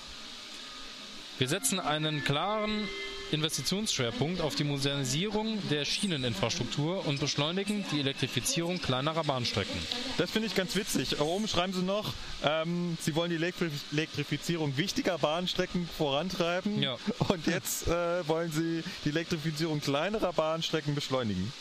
Wir 1.38 1.48
setzen 1.48 1.80
einen 1.80 2.24
klaren 2.24 2.88
Investitionsschwerpunkt 3.32 4.40
auf 4.40 4.54
die 4.54 4.64
Modernisierung 4.64 5.58
der 5.68 5.84
Schieneninfrastruktur 5.84 7.06
und 7.06 7.20
beschleunigen 7.20 7.84
die 7.92 8.00
Elektrifizierung 8.00 8.80
kleinerer 8.80 9.24
Bahnstrecken. 9.24 9.76
Das 10.18 10.30
finde 10.30 10.46
ich 10.48 10.54
ganz 10.54 10.76
witzig. 10.76 11.20
Oben 11.20 11.48
schreiben 11.48 11.72
sie 11.72 11.82
noch, 11.82 12.12
ähm, 12.44 12.96
sie 13.00 13.14
wollen 13.14 13.30
die 13.30 13.36
Elektri 13.36 13.70
Elektrifizierung 13.92 14.76
wichtiger 14.76 15.18
Bahnstrecken 15.18 15.88
vorantreiben. 15.98 16.82
Ja. 16.82 16.96
Und 17.28 17.46
jetzt 17.46 17.88
äh, 17.88 18.26
wollen 18.28 18.52
sie 18.52 18.82
die 19.04 19.08
Elektrifizierung 19.10 19.80
kleinerer 19.80 20.32
Bahnstrecken 20.32 20.94
beschleunigen. 20.94 21.52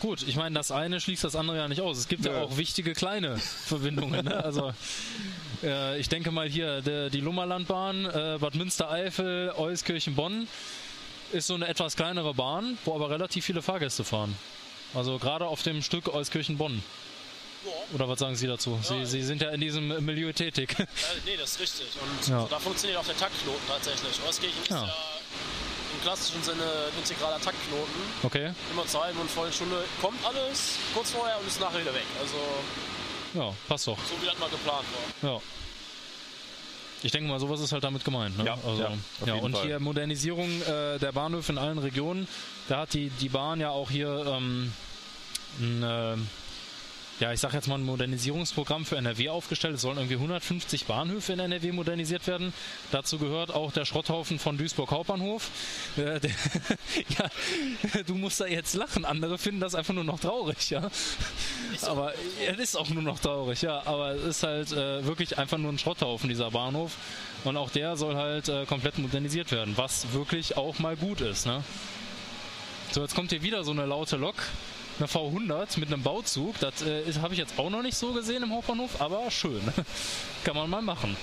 Gut, 0.00 0.22
ich 0.26 0.34
meine, 0.34 0.54
das 0.56 0.72
eine 0.72 1.00
schließt 1.00 1.22
das 1.22 1.36
andere 1.36 1.58
ja 1.58 1.68
nicht 1.68 1.80
aus. 1.80 1.96
Es 1.96 2.08
gibt 2.08 2.24
ja, 2.24 2.32
Ja. 2.32 2.42
auch 2.42 2.56
wichtige 2.56 2.92
kleine 2.92 3.36
Verbindungen. 3.66 4.24
Ne? 4.24 4.42
Also 4.42 4.72
äh, 5.62 5.98
ich 6.00 6.08
denke 6.08 6.32
mal 6.32 6.48
hier 6.48 6.80
der, 6.82 7.08
die 7.08 7.20
Lummerlandbahn, 7.20 8.06
äh, 8.06 8.38
Bad 8.40 8.56
Münstereifel, 8.56 9.52
Euskirchen, 9.56 10.16
Bonn 10.16 10.48
ist 11.32 11.46
so 11.46 11.54
eine 11.54 11.66
etwas 11.68 11.96
kleinere 11.96 12.34
Bahn, 12.34 12.78
wo 12.84 12.94
aber 12.94 13.10
relativ 13.10 13.44
viele 13.44 13.62
Fahrgäste 13.62 14.04
fahren. 14.04 14.36
Also 14.94 15.18
gerade 15.18 15.46
auf 15.46 15.62
dem 15.62 15.82
Stück 15.82 16.08
Euskirchen-Bonn. 16.12 16.82
Oder 17.94 18.08
was 18.08 18.18
sagen 18.18 18.34
Sie 18.34 18.46
dazu? 18.46 18.78
Sie, 18.82 19.06
Sie 19.06 19.22
sind 19.22 19.40
ja 19.40 19.50
in 19.50 19.60
diesem 19.60 20.04
Milieu 20.04 20.32
tätig. 20.32 20.74
Ja, 20.78 20.84
nee, 21.24 21.36
das 21.36 21.52
ist 21.52 21.60
richtig. 21.60 21.86
Und 22.02 22.28
Ja. 22.28 22.40
so, 22.42 22.46
da 22.48 22.58
funktioniert 22.58 22.98
auch 23.00 23.04
der 23.06 23.16
Taktknoten 23.16 23.60
tatsächlich. 23.68 24.12
Euskirchen 24.26 24.58
Ja. 24.68 24.82
ist 24.82 24.88
ja 24.88 24.94
in 25.94 26.02
klassischen 26.02 26.42
Sinne 26.42 26.64
integraler 26.98 27.40
Taktknoten. 27.40 28.02
Okay. 28.24 28.52
Immer 28.72 28.86
zur 28.86 29.04
halben 29.04 29.20
und 29.20 29.30
vollen 29.30 29.52
Stunde 29.52 29.84
kommt 30.00 30.18
alles 30.26 30.76
kurz 30.94 31.12
vorher 31.12 31.38
und 31.38 31.46
ist 31.46 31.60
nachher 31.60 31.80
wieder 31.80 31.94
weg. 31.94 32.06
Also 32.20 32.36
Ja, 33.38 33.54
passt 33.68 33.86
doch. 33.86 33.98
so 34.08 34.20
wie 34.20 34.26
das 34.26 34.38
mal 34.38 34.48
geplant 34.50 34.84
war. 35.22 35.34
Ja. 35.34 35.40
Ich 37.04 37.12
denke 37.12 37.28
mal, 37.28 37.40
sowas 37.40 37.60
ist 37.60 37.72
halt 37.72 37.84
damit 37.84 38.04
gemeint. 38.04 38.38
Ne? 38.38 38.44
Ja, 38.44 38.54
also, 38.54 38.82
ja, 38.82 38.92
ja 39.26 39.34
und 39.34 39.52
Fall. 39.52 39.66
hier 39.66 39.80
Modernisierung 39.80 40.48
äh, 40.62 40.98
der 40.98 41.12
Bahnhöfe 41.12 41.52
in 41.52 41.58
allen 41.58 41.78
Regionen. 41.78 42.28
Da 42.68 42.80
hat 42.80 42.94
die, 42.94 43.10
die 43.10 43.28
Bahn 43.28 43.60
ja 43.60 43.70
auch 43.70 43.90
hier 43.90 44.24
ähm, 44.26 44.72
ein, 45.60 45.82
äh, 45.82 46.16
ja, 47.20 47.32
ich 47.32 47.40
sag 47.40 47.54
jetzt 47.54 47.68
mal 47.68 47.76
ein 47.76 47.84
Modernisierungsprogramm 47.84 48.84
für 48.84 48.96
NRW 48.96 49.28
aufgestellt. 49.28 49.76
Es 49.76 49.82
sollen 49.82 49.96
irgendwie 49.98 50.16
150 50.16 50.86
Bahnhöfe 50.86 51.32
in 51.34 51.38
NRW 51.38 51.72
modernisiert 51.72 52.26
werden. 52.26 52.52
Dazu 52.90 53.18
gehört 53.18 53.54
auch 53.54 53.72
der 53.72 53.84
Schrotthaufen 53.84 54.38
von 54.38 54.58
Duisburg 54.58 54.90
Hauptbahnhof. 54.90 55.50
Äh, 55.96 56.20
der, 56.20 56.30
ja, 57.08 58.02
du 58.06 58.14
musst 58.14 58.40
da 58.40 58.46
jetzt 58.46 58.74
lachen. 58.74 59.04
Andere 59.04 59.38
finden 59.38 59.60
das 59.60 59.74
einfach 59.74 59.94
nur 59.94 60.04
noch 60.04 60.20
traurig, 60.20 60.70
ja. 60.70 60.90
Aber 61.82 62.12
es 62.46 62.58
ist 62.58 62.76
auch 62.76 62.88
nur 62.88 63.02
noch 63.02 63.18
traurig, 63.18 63.62
ja. 63.62 63.82
Aber 63.86 64.12
es 64.12 64.24
ist 64.24 64.42
halt 64.42 64.72
äh, 64.72 65.04
wirklich 65.06 65.38
einfach 65.38 65.58
nur 65.58 65.72
ein 65.72 65.78
Schrotthaufen, 65.78 66.28
dieser 66.28 66.50
Bahnhof. 66.50 66.96
Und 67.44 67.56
auch 67.56 67.70
der 67.70 67.96
soll 67.96 68.16
halt 68.16 68.48
äh, 68.48 68.66
komplett 68.66 68.98
modernisiert 68.98 69.52
werden, 69.52 69.76
was 69.76 70.12
wirklich 70.12 70.56
auch 70.56 70.78
mal 70.78 70.96
gut 70.96 71.20
ist, 71.20 71.46
ne? 71.46 71.62
So, 72.92 73.00
jetzt 73.00 73.14
kommt 73.14 73.30
hier 73.30 73.42
wieder 73.42 73.64
so 73.64 73.70
eine 73.70 73.86
laute 73.86 74.16
Lok. 74.16 74.34
Eine 75.02 75.10
V100 75.10 75.80
mit 75.80 75.92
einem 75.92 76.02
Bauzug. 76.02 76.60
Das 76.60 76.80
äh, 76.82 77.02
habe 77.20 77.34
ich 77.34 77.40
jetzt 77.40 77.58
auch 77.58 77.70
noch 77.70 77.82
nicht 77.82 77.96
so 77.96 78.12
gesehen 78.12 78.44
im 78.44 78.52
Hauptbahnhof, 78.52 79.00
aber 79.00 79.28
schön. 79.32 79.60
Kann 80.44 80.54
man 80.54 80.70
mal 80.70 80.80
machen. 80.80 81.16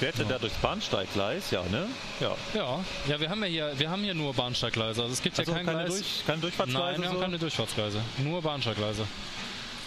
Fährt 0.00 0.18
er 0.18 0.24
da 0.24 0.38
durchs 0.40 0.56
Bahnsteiggleis? 0.56 1.52
Ja, 1.52 1.62
ne? 1.70 1.86
Ja. 2.18 2.34
Ja, 2.52 2.84
ja, 3.06 3.20
wir 3.20 3.30
haben 3.30 3.44
ja 3.44 3.48
hier, 3.48 3.78
wir 3.78 3.88
haben 3.88 4.02
hier 4.02 4.14
nur 4.14 4.34
Bahnsteiggleise. 4.34 5.02
Also 5.02 5.12
es 5.12 5.22
gibt 5.22 5.36
hier 5.36 5.42
Also 5.42 5.52
kein 5.52 5.66
keine, 5.66 5.84
Gleis. 5.84 5.98
durch, 5.98 6.26
keine 6.26 6.40
Durchfahrtsgleise? 6.40 6.92
Nein, 6.92 7.00
wir 7.00 7.08
haben 7.08 7.16
so? 7.16 7.22
keine 7.22 7.38
Durchfahrtsgleise. 7.38 8.00
Nur 8.18 8.42
Bahnsteiggleise. 8.42 9.06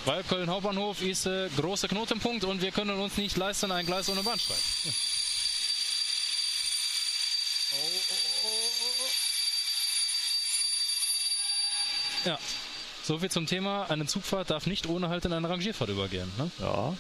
Weil 0.06 0.24
Köln 0.24 0.50
Hauptbahnhof 0.50 1.02
ist 1.02 1.26
äh, 1.26 1.50
großer 1.58 1.90
Knotenpunkt 1.90 2.46
und 2.46 2.62
wir 2.62 2.72
können 2.72 2.98
uns 2.98 3.18
nicht 3.18 3.36
leisten, 3.36 3.70
ein 3.74 3.86
Gleis 3.86 4.08
ohne 4.08 4.24
Bahnsteig. 4.24 4.56
Ja, 4.86 4.92
so 13.04 13.20
viel 13.20 13.32
zum 13.32 13.46
Thema. 13.46 13.90
Eine 13.90 14.06
Zugfahrt 14.06 14.50
darf 14.50 14.66
nicht 14.66 14.88
ohne 14.88 15.10
Halt 15.10 15.26
in 15.26 15.34
eine 15.34 15.50
Rangierfahrt 15.50 15.90
übergehen. 15.90 16.32
Ne? 16.38 16.52
Ja. 16.60 16.94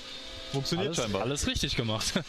Funktioniert 0.51 0.87
Alles, 0.89 0.97
scheinbar. 0.97 1.21
alles 1.23 1.47
richtig 1.47 1.75
gemacht. 1.75 2.13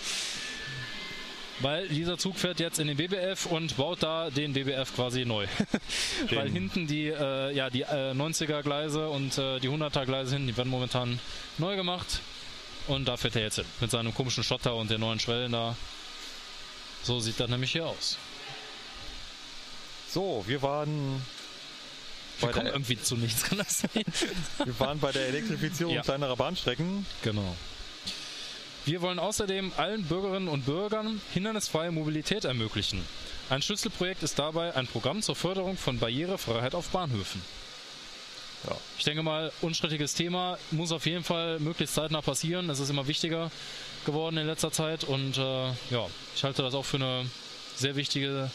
Weil 1.61 1.89
dieser 1.89 2.19
Zug 2.19 2.37
fährt 2.37 2.61
jetzt 2.61 2.79
in 2.79 2.87
den 2.87 2.97
BBF 2.97 3.47
und 3.47 3.77
baut 3.77 4.03
da 4.03 4.31
den 4.31 4.53
BBF 4.53 4.95
quasi 4.95 5.25
neu. 5.25 5.47
Weil 6.31 6.49
hinten 6.51 6.87
die, 6.87 7.09
äh, 7.09 7.53
ja, 7.53 7.69
die 7.69 7.83
äh, 7.83 8.13
90er 8.13 8.63
Gleise 8.63 9.09
und 9.09 9.37
äh, 9.39 9.59
die 9.59 9.69
100er 9.69 10.05
Gleise 10.07 10.35
hinten, 10.35 10.47
die 10.49 10.57
werden 10.57 10.69
momentan 10.69 11.19
neu 11.59 11.75
gemacht. 11.75 12.21
Und 12.87 13.07
da 13.07 13.17
fährt 13.17 13.37
er 13.37 13.43
jetzt 13.43 13.57
hin. 13.57 13.65
Mit 13.81 13.91
seinem 13.91 14.15
komischen 14.15 14.45
Schotter 14.45 14.75
und 14.77 14.91
den 14.91 15.01
neuen 15.01 15.19
Schwellen 15.19 15.53
da. 15.53 15.77
So 17.03 17.19
sieht 17.21 17.39
das 17.41 17.51
nämlich 17.51 17.73
hier 17.73 17.87
aus. 17.87 18.19
So, 20.09 20.45
wir 20.47 20.63
waren 20.63 21.23
Wir 22.41 22.51
kommen 22.51 22.67
irgendwie 22.67 23.01
zu 23.01 23.17
nichts, 23.17 23.43
kann 23.45 23.59
das 23.59 23.81
sein? 23.81 24.05
wir 24.65 24.81
waren 24.81 24.99
bei 25.01 25.13
der 25.13 25.27
Elektrifizierung 25.29 25.95
Ja. 25.95 26.03
kleinerer 26.03 26.37
Bahnstrecken. 26.37 27.05
Genau. 27.23 27.57
Wir 28.85 29.03
wollen 29.03 29.19
außerdem 29.19 29.73
allen 29.77 30.05
Bürgerinnen 30.05 30.49
und 30.49 30.65
Bürgern 30.65 31.21
hindernisfreie 31.35 31.91
Mobilität 31.91 32.45
ermöglichen. 32.45 33.05
Ein 33.51 33.61
Schlüsselprojekt 33.63 34.23
ist 34.23 34.39
dabei 34.39 34.75
ein 34.77 34.87
Programm 34.87 35.21
zur 35.23 35.37
Förderung 35.37 35.77
von 35.77 35.99
Barrierefreiheit 35.99 36.75
auf 36.75 36.89
Bahnhöfen. 36.89 37.43
Ja. 38.69 38.77
Ich 38.99 39.05
denke 39.05 39.23
mal, 39.23 39.53
unstrittiges 39.61 40.15
Thema 40.15 40.59
muss 40.71 40.91
auf 40.93 41.07
jeden 41.07 41.23
Fall 41.25 41.59
möglichst 41.61 41.95
zeitnah 41.95 42.23
passieren. 42.23 42.69
Es 42.71 42.79
ist 42.81 42.91
immer 42.91 43.07
wichtiger 43.07 43.51
geworden 44.05 44.37
in 44.37 44.47
letzter 44.47 44.73
Zeit 44.73 45.05
und 45.05 45.37
äh, 45.39 45.67
ja, 45.91 46.07
ich 46.35 46.45
halte 46.45 46.63
das 46.63 46.75
auch 46.75 46.85
für 46.85 46.97
eine 46.97 47.27
sehr 47.77 47.95
wichtige 47.97 48.51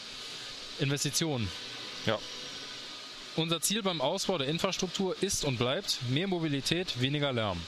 Investition. 0.80 1.48
Ja. 2.06 2.18
Unser 3.36 3.60
Ziel 3.60 3.82
beim 3.82 4.00
Ausbau 4.00 4.38
der 4.38 4.46
Infrastruktur 4.48 5.16
ist 5.20 5.44
und 5.44 5.58
bleibt 5.58 5.98
mehr 6.08 6.28
Mobilität, 6.28 7.00
weniger 7.00 7.32
Lärm. 7.32 7.60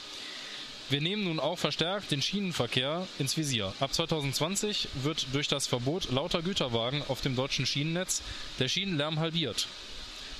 Wir 0.89 1.01
nehmen 1.01 1.25
nun 1.25 1.41
auch 1.41 1.59
verstärkt 1.59 2.11
den 2.11 2.21
Schienenverkehr 2.21 3.05
ins 3.19 3.35
Visier. 3.35 3.73
Ab 3.81 3.93
2020 3.93 4.87
wird 5.03 5.27
durch 5.33 5.49
das 5.49 5.67
Verbot 5.67 6.09
lauter 6.09 6.41
Güterwagen 6.41 7.03
auf 7.09 7.19
dem 7.19 7.35
deutschen 7.35 7.65
Schienennetz 7.65 8.21
der 8.59 8.69
Schienenlärm 8.69 9.19
halbiert. 9.19 9.67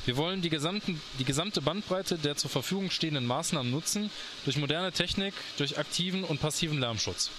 Wir 0.05 0.15
wollen 0.15 0.41
die, 0.41 0.49
gesamten, 0.49 1.01
die 1.19 1.25
gesamte 1.25 1.61
Bandbreite 1.61 2.17
der 2.17 2.37
zur 2.37 2.49
Verfügung 2.49 2.89
stehenden 2.89 3.25
Maßnahmen 3.25 3.69
nutzen, 3.69 4.09
durch 4.45 4.55
moderne 4.55 4.93
Technik, 4.93 5.33
durch 5.57 5.77
aktiven 5.77 6.23
und 6.23 6.39
passiven 6.39 6.79
Lärmschutz. 6.79 7.29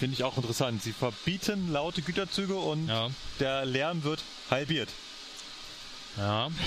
Finde 0.00 0.14
ich 0.14 0.24
auch 0.24 0.36
interessant. 0.36 0.82
Sie 0.82 0.92
verbieten 0.92 1.70
laute 1.70 2.02
Güterzüge 2.02 2.56
und 2.56 2.88
Ja. 2.88 3.10
der 3.38 3.64
Lärm 3.66 4.02
wird 4.02 4.24
halbiert. 4.50 4.88
Ja. 6.16 6.48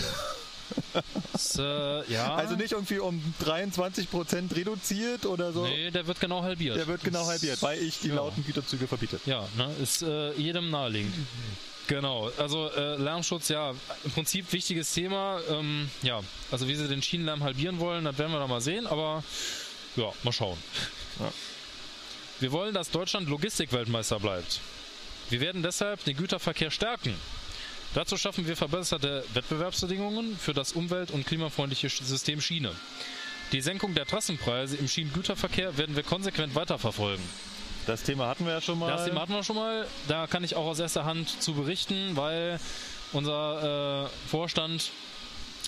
Das, 1.34 1.58
äh, 1.60 2.12
ja. 2.12 2.36
Also 2.36 2.56
nicht 2.56 2.71
irgendwie 2.71 2.97
um 2.97 3.21
23% 3.43 4.56
reduziert 4.56 5.25
oder 5.25 5.51
so. 5.51 5.65
Nee, 5.65 5.91
der 5.91 6.08
wird 6.08 6.19
genau 6.19 6.41
halbiert. 6.41 6.77
Der 6.77 6.88
wird 6.88 7.03
genau 7.03 7.19
Das- 7.19 7.27
halbiert, 7.27 7.62
weil 7.62 7.79
ich 7.82 7.99
die 7.99 8.08
ja. 8.08 8.15
lauten 8.15 8.43
Güterzüge 8.43 8.88
verbiete. 8.88 9.19
Ja, 9.25 9.47
ne, 9.56 9.69
ist 9.82 10.01
äh, 10.01 10.32
jedem 10.34 10.71
naheliegend. 10.71 11.13
Genau, 11.88 12.32
also 12.38 12.71
äh, 12.71 12.95
Lärmschutz, 12.95 13.49
ja, 13.49 13.73
im 14.03 14.12
Prinzip 14.12 14.51
wichtiges 14.53 14.91
Thema. 14.93 15.41
Ähm, 15.49 15.89
ja, 16.01 16.21
also 16.49 16.67
wie 16.67 16.75
sie 16.75 16.88
den 16.88 17.01
Schienenlärm 17.03 17.43
halbieren 17.43 17.79
wollen, 17.79 18.06
das 18.06 18.17
werden 18.17 18.32
wir 18.32 18.39
dann 18.39 18.49
mal 18.49 18.62
sehen, 18.62 18.88
aber 18.88 19.23
ja, 19.95 20.12
mal 20.23 20.32
schauen. 20.32 20.58
Ja. 21.19 21.32
Wir 22.39 22.51
wollen, 22.51 22.73
dass 22.73 22.89
Deutschland 22.89 23.27
Logistikweltmeister 23.29 24.19
bleibt. 24.19 24.60
Wir 25.29 25.39
werden 25.41 25.62
deshalb 25.62 26.03
den 26.06 26.15
Güterverkehr 26.17 26.71
stärken. 26.71 27.13
Dazu 27.93 28.17
schaffen 28.17 28.47
wir 28.47 28.58
verbesserte 28.58 29.23
Wettbewerbsbedingungen 29.34 30.36
für 30.38 30.53
das 30.53 30.73
umwelt- 30.73 31.12
und 31.12 31.27
klimafreundliche 31.27 31.89
System 31.89 32.41
Schiene. 32.41 32.71
Die 33.51 33.62
Senkung 33.62 33.93
der 33.93 34.08
Trassenpreise 34.08 34.77
im 34.77 34.88
Schienengüterverkehr 34.88 35.77
werden 35.77 35.95
wir 35.95 36.01
konsequent 36.01 36.56
weiterverfolgen. 36.56 37.23
Das 37.86 38.01
Thema 38.01 38.27
hatten 38.27 38.45
wir 38.45 38.53
ja 38.53 38.62
schon 38.62 38.79
mal. 38.79 38.89
Das 38.89 39.06
Thema 39.06 39.21
hatten 39.21 39.34
wir 39.34 39.43
schon 39.43 39.58
mal. 39.58 39.86
Da 40.08 40.25
kann 40.25 40.43
ich 40.43 40.56
auch 40.56 40.65
aus 40.65 40.79
erster 40.79 41.06
Hand 41.06 41.29
zu 41.41 41.53
berichten, 41.53 42.15
weil 42.15 42.60
unser 43.12 44.06
äh, 44.06 44.27
Vorstand, 44.27 44.89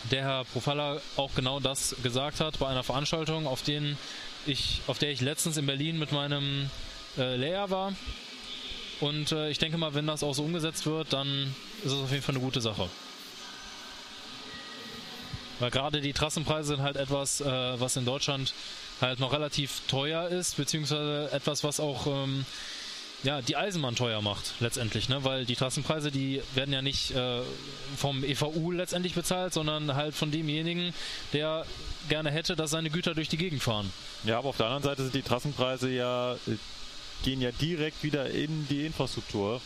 der 0.10 0.24
Herr 0.24 0.46
Profalla, 0.46 1.00
auch 1.18 1.36
genau 1.36 1.60
das 1.60 1.96
gesagt 2.02 2.40
hat 2.40 2.58
bei 2.58 2.68
einer 2.68 2.84
Veranstaltung, 2.84 3.46
auf, 3.46 3.62
den 3.62 3.98
ich, 4.48 4.82
auf 4.88 4.98
der 4.98 5.12
ich 5.12 5.22
letztens 5.22 5.58
in 5.58 5.68
Berlin 5.68 6.00
mit 6.00 6.12
meinem 6.12 6.72
äh, 7.18 7.36
Lehrer 7.36 7.70
war. 7.70 7.94
Und 9.02 9.32
äh, 9.32 9.50
ich 9.50 9.58
denke 9.58 9.78
mal, 9.78 9.94
wenn 9.94 10.08
das 10.08 10.24
auch 10.24 10.34
so 10.34 10.44
umgesetzt 10.44 10.86
wird, 10.86 11.14
dann 11.14 11.54
ist 11.84 11.92
es 11.92 12.00
auf 12.00 12.12
jeden 12.12 12.24
Fall 12.24 12.36
eine 12.36 12.44
gute 12.44 12.62
Sache. 12.62 12.90
Weil 15.60 15.72
gerade 15.72 16.02
die 16.02 16.14
Trassenpreise 16.14 16.76
sind 16.76 16.82
halt 16.82 16.98
etwas, 16.98 17.42
äh, 17.42 17.80
was 17.80 17.96
in 17.96 18.06
Deutschland 18.06 18.54
halt 19.02 19.20
noch 19.20 19.34
relativ 19.34 19.82
teuer 19.88 20.28
ist, 20.28 20.58
beziehungsweise 20.58 21.30
etwas, 21.32 21.64
was 21.64 21.80
auch 21.80 22.08
ähm, 22.08 22.46
ja, 23.24 23.42
die 23.42 23.56
Eisenbahn 23.56 23.96
teuer 23.96 24.22
macht, 24.22 24.54
letztendlich, 24.60 25.10
ne? 25.10 25.24
Weil 25.24 25.46
die 25.46 25.56
Trassenpreise, 25.56 26.12
die 26.12 26.42
werden 26.54 26.74
ja 26.74 26.82
nicht 26.82 27.12
äh, 27.12 27.42
vom 27.98 28.24
EVU 28.24 28.72
letztendlich 28.72 29.14
bezahlt, 29.16 29.54
sondern 29.54 29.96
halt 29.96 30.14
von 30.14 30.32
demjenigen, 30.32 30.94
der 31.34 31.66
gerne 32.08 32.32
hätte, 32.32 32.56
dass 32.56 32.72
seine 32.72 32.90
Güter 32.90 33.16
durch 33.16 33.30
die 33.30 33.38
Gegend 33.38 33.64
fahren. 33.64 33.92
Ja, 34.26 34.38
aber 34.38 34.50
auf 34.50 34.58
der 34.58 34.68
anderen 34.68 34.84
Seite 34.84 35.04
sind 35.04 35.16
die 35.16 35.24
Trassenpreise 35.24 35.90
ja, 35.90 36.34
äh, 36.34 36.58
gehen 37.24 37.42
ja 37.42 37.52
direkt 37.52 38.04
wieder 38.04 38.30
in 38.30 38.68
die 38.68 38.86
Infrastruktur. 38.86 39.62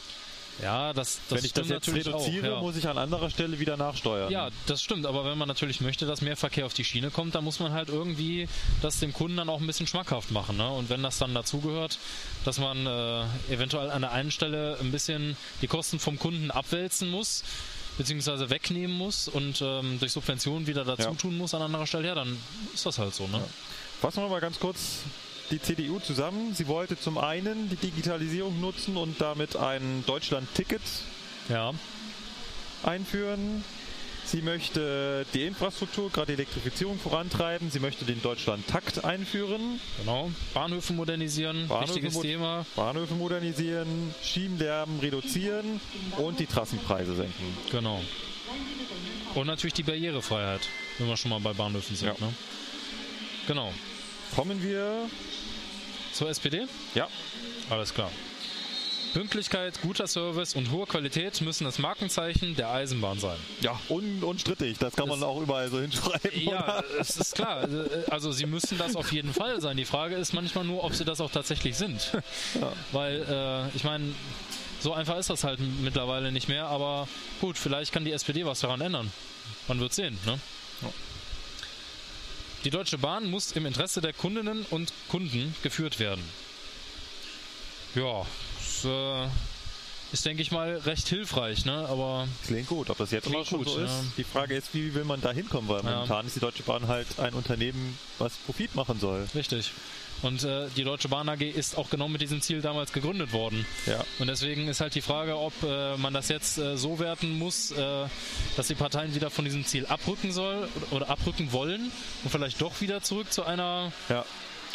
Ja, 0.61 0.91
das, 0.91 1.19
das 1.29 1.37
Wenn 1.37 1.45
ich 1.45 1.53
das 1.53 1.69
jetzt 1.69 1.87
reduziere, 1.87 2.51
auch, 2.51 2.55
ja. 2.55 2.61
muss 2.61 2.75
ich 2.75 2.85
an 2.85 2.97
anderer 2.97 3.29
Stelle 3.29 3.59
wieder 3.59 3.77
nachsteuern. 3.77 4.29
Ja, 4.29 4.49
das 4.67 4.83
stimmt, 4.83 5.05
aber 5.05 5.23
wenn 5.23 5.37
man 5.37 5.47
natürlich 5.47 5.79
möchte, 5.79 6.05
dass 6.05 6.19
mehr 6.19 6.35
Verkehr 6.35 6.65
auf 6.65 6.73
die 6.73 6.83
Schiene 6.83 7.11
kommt, 7.11 7.33
dann 7.35 7.45
muss 7.45 7.59
man 7.59 7.71
halt 7.71 7.87
irgendwie 7.87 8.49
das 8.81 8.99
dem 8.99 9.13
Kunden 9.13 9.37
dann 9.37 9.47
auch 9.47 9.61
ein 9.61 9.67
bisschen 9.67 9.87
schmackhaft 9.87 10.31
machen. 10.31 10.57
Ne? 10.57 10.69
Und 10.69 10.89
wenn 10.89 11.01
das 11.01 11.17
dann 11.17 11.33
dazugehört, 11.33 11.97
dass 12.43 12.59
man 12.59 12.85
äh, 12.85 13.23
eventuell 13.53 13.89
an 13.89 14.01
der 14.01 14.11
einen 14.11 14.31
Stelle 14.31 14.77
ein 14.81 14.91
bisschen 14.91 15.37
die 15.61 15.67
Kosten 15.67 15.97
vom 15.97 16.19
Kunden 16.19 16.51
abwälzen 16.51 17.09
muss, 17.09 17.45
beziehungsweise 17.97 18.49
wegnehmen 18.49 18.97
muss 18.97 19.29
und 19.29 19.61
ähm, 19.61 19.97
durch 19.99 20.11
Subventionen 20.11 20.67
wieder 20.67 20.83
dazu 20.83 21.03
Ja. 21.09 21.13
tun 21.13 21.37
muss 21.37 21.53
an 21.53 21.61
anderer 21.61 21.87
Stelle, 21.87 22.07
ja, 22.07 22.15
dann 22.15 22.37
ist 22.73 22.85
das 22.85 22.97
halt 22.97 23.13
so. 23.15 23.27
Ne? 23.27 23.41
Fassen 24.01 24.21
wir 24.23 24.27
mal 24.27 24.41
ganz 24.41 24.59
kurz 24.59 25.03
die 25.51 25.61
CDU 25.61 25.99
zusammen. 25.99 26.53
Sie 26.55 26.67
wollte 26.67 26.99
zum 26.99 27.17
einen 27.17 27.69
die 27.69 27.75
Digitalisierung 27.75 28.59
nutzen 28.59 28.97
und 28.97 29.19
damit 29.21 29.55
ein 29.55 30.03
Deutschland-Ticket 30.05 30.81
Ja. 31.49 31.73
einführen. 32.83 33.63
Sie 34.25 34.43
möchte 34.43 35.25
die 35.33 35.45
Infrastruktur, 35.45 36.11
gerade 36.11 36.27
die 36.27 36.33
Elektrifizierung 36.33 36.99
vorantreiben. 36.99 37.71
Sie 37.71 37.79
möchte 37.79 38.05
den 38.05 38.21
Deutschland-Takt 38.21 39.03
einführen. 39.03 39.79
Genau. 39.97 40.29
Bahnhöfe 40.53 40.93
modernisieren, 40.93 41.67
Bahnhöfe 41.67 41.95
wichtiges 41.95 42.13
mo- 42.13 42.21
Thema. 42.21 42.65
Bahnhöfe 42.75 43.15
modernisieren, 43.15 44.13
Schienenlärm 44.21 44.99
reduzieren 44.99 45.81
und 46.17 46.39
die 46.39 46.45
Trassenpreise 46.45 47.15
senken. 47.15 47.57
Genau. 47.71 47.99
Und 49.33 49.47
natürlich 49.47 49.73
die 49.73 49.83
Barrierefreiheit, 49.83 50.61
wenn 50.99 51.07
wir 51.07 51.17
schon 51.17 51.29
mal 51.31 51.39
bei 51.39 51.53
Bahnhöfen 51.53 51.95
sind. 51.95 52.07
Ja. 52.09 52.13
Ne? 52.25 52.31
Genau. 53.47 53.73
Kommen 54.35 54.61
wir. 54.61 55.09
Zur 56.19 56.29
SPD? 56.29 56.67
Ja, 56.95 57.07
Alles 57.69 57.93
klar. 57.93 58.11
Pünktlichkeit, 59.13 59.79
guter 59.81 60.05
Service 60.05 60.53
und 60.53 60.69
hohe 60.69 60.85
Qualität 60.85 61.39
müssen 61.39 61.63
das 61.63 61.79
Markenzeichen 61.79 62.57
der 62.57 62.69
Eisenbahn 62.71 63.17
sein. 63.19 63.37
ja, 63.61 63.79
un 63.87 64.21
unstrittig. 64.21 64.77
Das 64.79 64.93
kann 64.97 65.07
man 65.07 65.21
Das- 65.21 65.29
auch 65.29 65.39
überall 65.41 65.69
so 65.69 65.79
hinschreiben. 65.79 66.41
Ja, 66.41 66.83
es 66.99 67.15
ist 67.15 67.35
klar. 67.35 67.65
Also 68.09 68.33
sie 68.33 68.45
müssen 68.45 68.77
das 68.77 68.97
auf 68.97 69.13
jeden 69.13 69.33
Fall 69.33 69.61
sein. 69.61 69.77
Die 69.77 69.85
Frage 69.85 70.15
ist 70.15 70.33
manchmal 70.33 70.65
nur, 70.65 70.83
ob 70.83 70.93
sie 70.93 71.05
das 71.05 71.21
auch 71.21 71.31
tatsächlich 71.31 71.77
sind. 71.77 72.11
Weil, 72.91 73.23
äh, 73.71 73.75
ich 73.77 73.85
meine, 73.85 74.13
so 74.81 74.91
einfach 74.93 75.17
ist 75.17 75.29
das 75.29 75.45
halt 75.45 75.59
mittlerweile 75.81 76.33
nicht 76.33 76.49
mehr. 76.49 76.65
Aber 76.67 77.07
gut, 77.39 77.57
vielleicht 77.57 77.93
kann 77.93 78.03
die 78.03 78.11
SPD 78.11 78.45
was 78.45 78.59
daran 78.59 78.81
ändern. 78.81 79.09
Man 79.69 79.79
wird 79.79 79.93
sehen. 79.93 80.19
Ne? 80.25 80.37
Die 82.65 82.69
Deutsche 82.69 82.97
Bahn 82.97 83.29
muss 83.29 83.53
im 83.53 83.65
Interesse 83.65 84.01
der 84.01 84.13
Kundinnen 84.13 84.65
und 84.69 84.91
Kunden 85.09 85.55
geführt 85.63 85.99
werden. 85.99 86.23
Ja, 87.95 88.25
das 88.57 88.85
äh, 88.85 89.27
ist, 90.11 90.25
denke 90.25 90.41
ich 90.41 90.51
mal, 90.51 90.75
recht 90.77 91.07
hilfreich. 91.07 91.65
Ne? 91.65 91.87
Aber 91.87 92.27
Klingt 92.45 92.67
gut. 92.67 92.89
Ob 92.89 92.97
das 92.97 93.11
jetzt 93.11 93.27
auch 93.33 93.45
schon 93.45 93.59
gut, 93.59 93.69
so 93.69 93.79
ist, 93.79 93.89
ja. 93.89 94.03
die 94.17 94.23
Frage 94.23 94.55
ist, 94.55 94.73
wie 94.73 94.93
will 94.93 95.05
man 95.05 95.21
da 95.21 95.31
hinkommen? 95.31 95.69
Weil 95.69 95.83
Ja. 95.83 95.91
momentan 95.91 96.27
ist 96.27 96.35
die 96.35 96.39
Deutsche 96.41 96.63
Bahn 96.63 96.87
halt 96.87 97.07
ein 97.19 97.33
Unternehmen, 97.33 97.97
was 98.17 98.33
Profit 98.45 98.75
machen 98.75 98.99
soll. 98.99 99.27
Richtig. 99.33 99.71
Und 100.21 100.43
äh, 100.43 100.67
die 100.75 100.83
Deutsche 100.83 101.07
Bahn 101.07 101.29
AG 101.29 101.41
ist 101.41 101.77
auch 101.77 101.89
genau 101.89 102.09
mit 102.09 102.19
diesem 102.21 102.41
Ziel 102.41 102.61
damals 102.61 102.91
gegründet 102.91 103.31
worden. 103.31 103.65
Ja. 103.85 104.03
Und 104.19 104.27
deswegen 104.27 104.67
ist 104.67 104.81
halt 104.81 104.93
die 104.95 105.01
Frage, 105.01 105.37
ob 105.37 105.53
äh, 105.63 105.95
man 105.97 106.13
das 106.13 106.27
jetzt 106.27 106.57
äh, 106.57 106.75
so 106.77 106.99
werten 106.99 107.37
muss, 107.37 107.71
äh, 107.71 108.05
dass 108.57 108.67
die 108.67 108.75
Parteien 108.75 109.15
wieder 109.15 109.29
von 109.29 109.45
diesem 109.45 109.65
Ziel 109.65 109.85
abrücken 109.85 110.31
soll 110.33 110.67
oder, 110.91 111.09
abrücken 111.09 111.51
wollen 111.53 111.91
und 112.23 112.29
vielleicht 112.29 112.61
doch 112.61 112.81
wieder 112.81 113.01
zurück 113.01 113.31
zu 113.31 113.43
einer 113.45 113.93
Ja. 114.09 114.25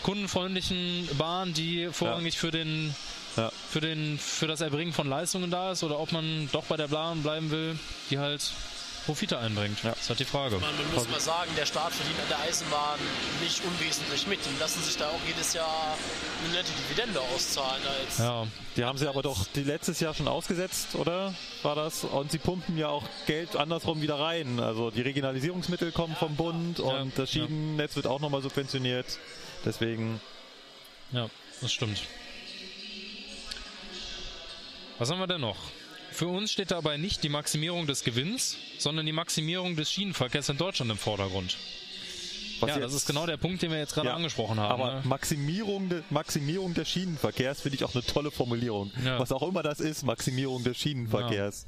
kundenfreundlichen 0.02 1.08
Bahn, 1.18 1.52
die 1.54 1.88
vorrangig 1.92 2.38
für 2.38 2.50
den 2.50 2.94
Ja. 3.36 3.50
für 3.70 3.80
den 3.80 4.18
für 4.18 4.46
das 4.46 4.60
Erbringen 4.60 4.92
von 4.92 5.08
Leistungen 5.08 5.50
da 5.50 5.72
ist 5.72 5.82
oder 5.82 5.98
ob 5.98 6.12
man 6.12 6.48
doch 6.52 6.64
bei 6.64 6.76
der 6.76 6.88
Bahn 6.88 7.22
bleiben 7.22 7.50
will, 7.50 7.76
die 8.10 8.18
halt 8.18 8.52
Profite 9.06 9.38
einbringt. 9.38 9.82
Ja. 9.82 9.90
Das 9.90 10.00
ist 10.02 10.08
halt 10.08 10.20
die 10.20 10.24
Frage. 10.24 10.56
Man, 10.56 10.76
man 10.76 10.94
muss 10.94 11.08
mal 11.08 11.20
sagen, 11.20 11.50
der 11.56 11.66
Staat 11.66 11.92
verdient 11.92 12.18
an 12.20 12.28
der 12.28 12.40
Eisenbahn 12.40 12.98
nicht 13.42 13.62
unwesentlich 13.64 14.26
mit. 14.26 14.40
Die 14.44 14.58
lassen 14.60 14.82
sich 14.82 14.96
da 14.96 15.08
auch 15.08 15.20
jedes 15.26 15.52
Jahr 15.52 15.96
eine 16.44 16.54
nette 16.54 16.70
Dividende 16.72 17.20
auszahlen. 17.20 17.82
Als 17.86 18.18
Ja, 18.18 18.46
Die 18.76 18.84
haben 18.84 18.98
sie 18.98 19.08
aber 19.08 19.22
doch 19.22 19.46
die 19.54 19.62
letztes 19.62 20.00
Jahr 20.00 20.14
schon 20.14 20.28
ausgesetzt, 20.28 20.94
oder? 20.94 21.34
War 21.62 21.74
das? 21.74 22.04
Und 22.04 22.30
sie 22.30 22.38
pumpen 22.38 22.78
ja 22.78 22.88
auch 22.88 23.04
Geld 23.26 23.56
andersrum 23.56 24.00
wieder 24.00 24.18
rein. 24.18 24.58
Also 24.60 24.90
die 24.90 25.02
Regionalisierungsmittel 25.02 25.92
kommen 25.92 26.16
vom 26.16 26.36
Bund 26.36 26.80
und 26.80 26.90
Ja, 26.90 27.06
das 27.16 27.30
Schienennetz 27.30 27.96
wird 27.96 28.06
auch 28.06 28.20
nochmal 28.20 28.42
subventioniert. 28.42 29.18
Deswegen, 29.64 30.20
Ja, 31.12 31.28
das 31.60 31.72
stimmt. 31.72 32.02
Was 34.98 35.10
haben 35.10 35.18
wir 35.18 35.26
denn 35.26 35.40
noch? 35.40 35.56
Für 36.14 36.28
uns 36.28 36.52
steht 36.52 36.70
dabei 36.70 36.96
nicht 36.96 37.24
die 37.24 37.28
Maximierung 37.28 37.88
des 37.88 38.04
Gewinns, 38.04 38.56
sondern 38.78 39.04
die 39.04 39.10
Maximierung 39.12 39.74
des 39.74 39.90
Schienenverkehrs 39.90 40.48
in 40.48 40.56
Deutschland 40.56 40.88
im 40.92 40.96
Vordergrund. 40.96 41.56
was 42.60 42.70
ja, 42.70 42.78
das 42.78 42.94
ist 42.94 43.06
genau 43.08 43.26
der 43.26 43.36
Punkt, 43.36 43.62
den 43.62 43.72
wir 43.72 43.78
jetzt 43.78 43.94
gerade 43.94 44.10
Ja, 44.10 44.14
angesprochen 44.14 44.60
haben. 44.60 44.80
Aber 44.80 44.94
ne? 44.94 45.02
Maximierung, 45.04 45.88
de, 45.88 46.02
Maximierung 46.10 46.72
des 46.72 46.88
Schienenverkehrs 46.88 47.62
finde 47.62 47.76
ich 47.76 47.84
auch 47.84 47.92
eine 47.94 48.04
tolle 48.04 48.30
Formulierung. 48.30 48.92
Ja. 49.04 49.18
Was 49.18 49.32
auch 49.32 49.42
immer 49.42 49.64
das 49.64 49.80
ist, 49.80 50.04
Maximierung 50.04 50.62
des 50.62 50.76
Schienenverkehrs. 50.78 51.66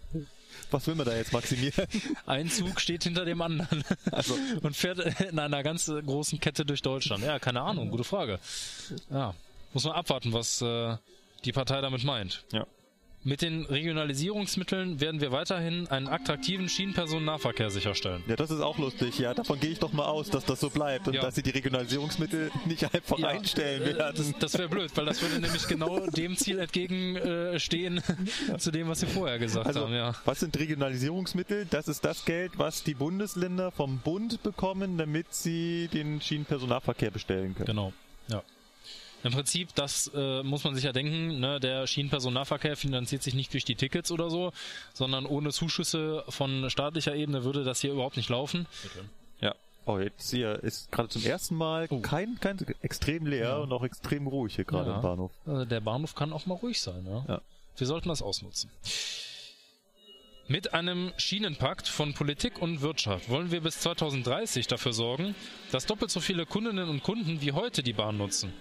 Was 0.70 0.86
will 0.86 0.94
man 0.94 1.06
da 1.06 1.16
jetzt 1.16 1.32
maximieren? 1.32 1.86
Ein 2.26 2.48
Zug 2.48 2.80
steht 2.80 3.02
hinter 3.02 3.24
dem 3.24 3.42
anderen 3.42 3.82
Also- 4.12 4.38
und 4.62 4.76
fährt 4.76 5.00
in 5.22 5.40
einer 5.40 5.64
ganz 5.64 5.86
großen 5.86 6.38
Kette 6.38 6.64
durch 6.64 6.82
Deutschland. 6.82 7.24
Ja, 7.24 7.40
keine 7.40 7.62
Ahnung, 7.62 7.90
gute 7.90 8.04
Frage. 8.04 8.38
Ja, 9.10 9.34
muss 9.72 9.82
man 9.82 9.94
abwarten, 9.94 10.32
was 10.32 10.62
äh, 10.62 10.96
die 11.44 11.50
Partei 11.52 11.80
damit 11.80 12.04
meint. 12.04 12.44
Ja. 12.52 12.64
Mit 13.26 13.42
den 13.42 13.64
Regionalisierungsmitteln 13.66 15.00
werden 15.00 15.20
wir 15.20 15.32
weiterhin 15.32 15.88
einen 15.88 16.06
attraktiven 16.06 16.68
Schienenpersonennahverkehr 16.68 17.70
sicherstellen. 17.70 18.22
Ja, 18.28 18.36
das 18.36 18.52
ist 18.52 18.60
auch 18.60 18.78
lustig. 18.78 19.18
Ja, 19.18 19.34
davon 19.34 19.58
gehe 19.58 19.70
ich 19.70 19.80
doch 19.80 19.92
mal 19.92 20.04
aus, 20.04 20.30
dass 20.30 20.44
das 20.44 20.60
so 20.60 20.70
bleibt 20.70 21.08
und 21.08 21.14
Ja. 21.14 21.22
dass 21.22 21.34
sie 21.34 21.42
die 21.42 21.50
Regionalisierungsmittel 21.50 22.52
nicht 22.66 22.84
einfach 22.94 23.18
Ja, 23.18 23.26
einstellen 23.26 23.82
äh, 23.82 23.96
werden. 23.98 24.14
Das, 24.16 24.32
das 24.38 24.56
wäre 24.56 24.68
blöd, 24.68 24.92
weil 24.94 25.06
das 25.06 25.20
würde 25.22 25.40
nämlich 25.40 25.66
genau 25.66 26.06
dem 26.06 26.36
Ziel 26.36 26.60
entgegenstehen, 26.60 27.98
äh, 27.98 28.58
zu 28.58 28.70
dem, 28.70 28.86
was 28.88 29.00
Sie 29.00 29.06
vorher 29.06 29.40
gesagt 29.40 29.66
Also, 29.66 29.80
haben. 29.86 29.92
Ja. 29.94 30.14
was 30.24 30.38
sind 30.38 30.56
Regionalisierungsmittel? 30.56 31.66
Das 31.68 31.88
ist 31.88 32.04
das 32.04 32.24
Geld, 32.26 32.52
was 32.58 32.84
die 32.84 32.94
Bundesländer 32.94 33.72
vom 33.72 33.98
Bund 33.98 34.40
bekommen, 34.44 34.98
damit 34.98 35.34
sie 35.34 35.88
den 35.92 36.20
Schienenpersonalverkehr 36.20 37.10
bestellen 37.10 37.54
können. 37.56 37.66
Genau. 37.66 37.92
Ja. 38.28 38.44
Im 39.24 39.32
Prinzip, 39.32 39.74
das 39.74 40.10
äh, 40.14 40.42
muss 40.42 40.62
man 40.64 40.74
sich 40.74 40.84
ja 40.84 40.92
denken, 40.92 41.40
ne, 41.40 41.58
der 41.58 41.86
Schienenpersonennahverkehr 41.86 42.76
finanziert 42.76 43.22
sich 43.22 43.34
nicht 43.34 43.52
durch 43.52 43.64
die 43.64 43.74
Tickets 43.74 44.12
oder 44.12 44.30
so, 44.30 44.52
sondern 44.94 45.26
ohne 45.26 45.50
Zuschüsse 45.50 46.22
von 46.28 46.70
staatlicher 46.70 47.14
Ebene 47.14 47.42
würde 47.42 47.64
das 47.64 47.80
hier 47.80 47.92
überhaupt 47.92 48.16
nicht 48.16 48.28
laufen. 48.28 48.66
Ja. 49.40 49.54
Oh, 49.84 49.98
jetzt 49.98 50.30
hier 50.30 50.62
ist 50.62 50.92
gerade 50.92 51.08
zum 51.08 51.24
ersten 51.24 51.56
Mal 51.56 51.86
Oh. 51.90 52.00
kein, 52.00 52.38
kein 52.40 52.58
extrem 52.82 53.26
leer 53.26 53.60
und 53.60 53.72
auch 53.72 53.82
extrem 53.84 54.26
ruhig 54.26 54.54
hier 54.56 54.64
gerade 54.64 54.90
Ja. 54.90 54.96
im 54.96 55.02
Bahnhof. 55.02 55.32
Also 55.46 55.64
der 55.64 55.80
Bahnhof 55.80 56.14
kann 56.14 56.32
auch 56.32 56.46
mal 56.46 56.54
ruhig 56.54 56.80
sein. 56.80 57.04
Ja? 57.06 57.24
Ja. 57.28 57.40
Wir 57.76 57.86
sollten 57.86 58.08
das 58.08 58.22
ausnutzen. 58.22 58.70
Mit 60.48 60.74
einem 60.74 61.12
Schienenpakt 61.16 61.88
von 61.88 62.14
Politik 62.14 62.62
und 62.62 62.80
Wirtschaft 62.80 63.28
wollen 63.28 63.50
wir 63.50 63.60
bis 63.60 63.80
2030 63.80 64.68
dafür 64.68 64.92
sorgen, 64.92 65.34
dass 65.72 65.86
doppelt 65.86 66.10
so 66.12 66.20
viele 66.20 66.46
Kundinnen 66.46 66.88
und 66.88 67.02
Kunden 67.02 67.40
wie 67.40 67.50
heute 67.50 67.82
die 67.82 67.92
Bahn 67.92 68.16
nutzen. 68.16 68.52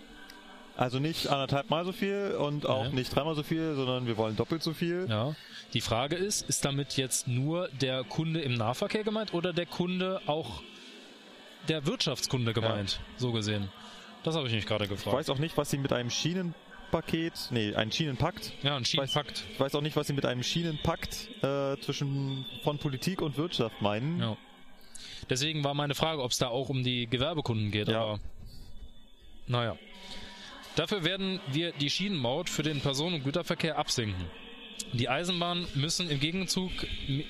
Also 0.78 1.00
nicht 1.00 1.28
anderthalb 1.28 1.70
Mal 1.70 1.86
so 1.86 1.92
viel 1.94 2.36
und 2.38 2.66
auch 2.68 2.90
Nee. 2.90 2.96
nicht 2.96 3.16
dreimal 3.16 3.34
so 3.36 3.44
viel, 3.44 3.76
sondern 3.76 4.08
wir 4.08 4.18
wollen 4.18 4.36
doppelt 4.36 4.62
so 4.62 4.74
viel. 4.74 5.08
Ja. 5.10 5.34
Die 5.74 5.82
Frage 5.82 6.16
ist, 6.16 6.48
ist 6.50 6.66
damit 6.66 6.98
jetzt 6.98 7.28
nur 7.28 7.70
der 7.70 8.04
Kunde 8.04 8.42
im 8.42 8.56
Nahverkehr 8.56 9.04
gemeint 9.04 9.34
oder 9.34 9.54
der 9.54 9.66
Kunde 9.66 10.22
auch 10.28 10.62
der 11.70 11.86
Wirtschaftskunde 11.86 12.54
gemeint, 12.54 13.00
so 13.18 13.32
gesehen? 13.32 13.70
Das 14.24 14.36
habe 14.36 14.48
ich 14.48 14.54
mich 14.54 14.66
gerade 14.66 14.84
Ich 14.86 14.90
gefragt. 14.90 15.16
weiß 15.16 15.30
auch 15.30 15.40
nicht, 15.40 15.56
was 15.58 15.70
sie 15.70 15.78
mit 15.78 15.94
einem 15.94 16.10
Schienenpaket, 16.10 17.34
nee, 17.52 17.74
ein 17.74 17.92
Schienenpakt. 17.92 18.52
ja, 18.64 18.76
ein 18.76 18.84
Schienenpakt. 18.84 19.44
Ich 19.54 19.60
weiß 19.60 19.76
auch 19.76 19.82
nicht, 19.82 19.96
was 19.96 20.08
sie 20.08 20.14
mit 20.14 20.26
einem 20.26 20.44
Schienenpakt 20.44 21.30
äh, 21.44 21.78
zwischen 21.82 22.46
von 22.64 22.80
Politik 22.80 23.22
und 23.22 23.38
Wirtschaft 23.38 23.82
meinen. 23.82 24.20
Ja. 24.20 24.36
Deswegen 25.30 25.64
war 25.64 25.74
meine 25.74 25.96
Frage, 25.96 26.22
ob 26.22 26.32
es 26.32 26.38
da 26.38 26.48
auch 26.50 26.70
um 26.70 26.84
die 26.84 27.08
Gewerbekunden 27.08 27.72
geht, 27.72 27.88
Ja. 27.88 28.02
aber 28.02 28.20
naja. 29.48 29.78
Dafür 30.76 31.04
werden 31.04 31.40
wir 31.52 31.72
die 31.74 31.90
Schienenmaut 31.90 32.50
für 32.50 32.64
den 32.64 32.82
Personen- 32.82 33.16
und 33.16 33.24
Güterverkehr 33.24 33.78
absenken. 33.78 34.26
Die 34.92 35.08
Eisenbahnen 35.08 35.68
müssen 35.74 36.10
im 36.10 36.20
Gegenzug 36.20 36.72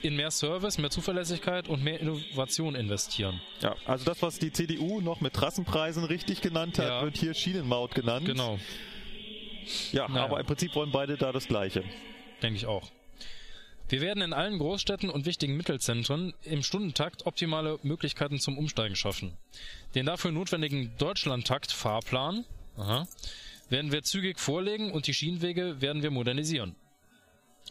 in 0.01 0.15
mehr 0.15 0.31
Service, 0.31 0.79
mehr 0.79 0.89
Zuverlässigkeit 0.89 1.67
und 1.67 1.83
mehr 1.83 1.99
Innovation 1.99 2.73
investieren. 2.73 3.39
Ja, 3.61 3.75
also 3.85 4.03
das, 4.05 4.21
was 4.23 4.39
die 4.39 4.51
CDU 4.51 4.99
noch 4.99 5.21
mit 5.21 5.33
Trassenpreisen 5.33 6.03
richtig 6.05 6.41
genannt 6.41 6.79
hat, 6.79 6.87
Ja. 6.87 7.03
wird 7.03 7.17
hier 7.17 7.33
Schienenmaut 7.35 7.93
genannt. 7.93 8.25
Genau, 8.25 8.59
Ja, 9.91 10.07
Naja. 10.07 10.25
aber 10.25 10.39
im 10.39 10.45
Prinzip 10.45 10.75
wollen 10.75 10.91
beide 10.91 11.17
da 11.17 11.31
das 11.31 11.47
Gleiche. 11.47 11.83
denke 12.41 12.57
ich 12.57 12.65
auch. 12.65 12.91
Wir 13.89 14.01
werden 14.01 14.21
in 14.23 14.33
allen 14.33 14.57
Großstädten 14.57 15.09
und 15.11 15.25
wichtigen 15.27 15.55
Mittelzentren 15.55 16.33
im 16.43 16.63
Stundentakt 16.63 17.25
optimale 17.27 17.79
Möglichkeiten 17.83 18.39
zum 18.39 18.57
Umsteigen 18.57 18.95
schaffen. 18.95 19.37
Den 19.93 20.07
dafür 20.07 20.31
notwendigen 20.31 20.91
Deutschlandtakt-Fahrplan 20.97 22.45
aha, 22.77 23.07
werden 23.69 23.91
wir 23.91 24.03
zügig 24.03 24.39
vorlegen 24.39 24.91
und 24.91 25.07
die 25.07 25.13
Schienenwege 25.13 25.81
werden 25.81 26.03
wir 26.03 26.11
modernisieren. 26.11 26.75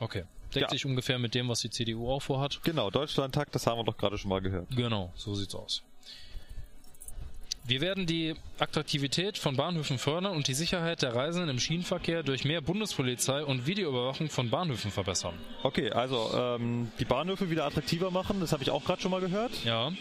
Okay. 0.01 0.25
Deckt 0.55 0.63
Ja. 0.67 0.69
sich 0.71 0.87
ungefähr 0.87 1.19
mit 1.19 1.35
dem, 1.35 1.49
was 1.49 1.61
die 1.61 1.71
CDU 1.71 2.11
auch 2.11 2.21
vorhat. 2.21 2.61
Genau, 2.63 2.91
Deutschlandtakt, 2.91 3.55
das 3.55 3.67
haben 3.67 3.79
wir 3.79 3.85
doch 3.85 3.97
gerade 3.97 4.19
schon 4.19 4.29
mal 4.29 4.41
gehört. 4.41 4.69
Genau, 4.77 5.13
so 5.17 5.35
sieht's 5.35 5.55
aus. 5.55 5.83
Wir 7.67 7.81
werden 7.81 8.05
die 8.05 8.35
Attraktivität 8.59 9.39
von 9.39 9.57
Bahnhöfen 9.57 9.97
fördern 9.99 10.33
und 10.37 10.49
die 10.49 10.55
Sicherheit 10.55 11.01
der 11.01 11.15
Reisenden 11.15 11.49
im 11.49 11.59
Schienenverkehr 11.59 12.23
durch 12.23 12.45
mehr 12.45 12.61
Bundespolizei 12.61 13.43
und 13.43 13.67
Videoüberwachung 13.67 14.29
von 14.29 14.51
Bahnhöfen 14.51 14.91
verbessern. 14.91 15.35
Okay, 15.63 15.91
also 15.91 16.31
ähm, 16.37 16.93
die 16.99 17.07
Bahnhöfe 17.07 17.49
wieder 17.51 17.65
attraktiver 17.65 18.11
machen, 18.11 18.41
das 18.41 18.53
habe 18.53 18.63
ich 18.63 18.71
auch 18.71 18.85
gerade 18.85 19.01
schon 19.01 19.11
mal 19.13 19.21
gehört. 19.23 19.65
Ja, 19.65 19.93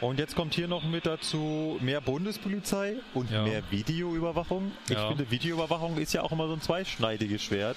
Und 0.00 0.18
jetzt 0.20 0.36
kommt 0.36 0.54
hier 0.54 0.68
noch 0.68 0.84
mit 0.84 1.06
dazu 1.06 1.76
mehr 1.80 2.00
Bundespolizei 2.00 2.96
und 3.14 3.30
Ja. 3.30 3.42
mehr 3.42 3.62
Videoüberwachung. 3.70 4.70
Ich 4.88 4.94
Ja. 4.94 5.08
finde, 5.08 5.30
Videoüberwachung 5.30 5.98
ist 5.98 6.12
ja 6.12 6.22
auch 6.22 6.30
immer 6.30 6.46
so 6.46 6.52
ein 6.54 6.60
zweischneidiges 6.62 7.42
Schwert. 7.42 7.76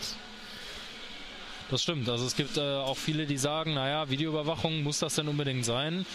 das 1.72 1.84
stimmt. 1.84 2.10
Also 2.10 2.26
es 2.26 2.36
gibt 2.36 2.58
äh, 2.58 2.62
auch 2.62 2.98
viele, 2.98 3.26
die 3.26 3.38
sagen, 3.38 3.74
naja, 3.76 4.10
Videoüberwachung, 4.10 4.84
muss 4.84 5.00
das 5.00 5.16
denn 5.16 5.30
unbedingt 5.30 5.64
sein? 5.64 6.06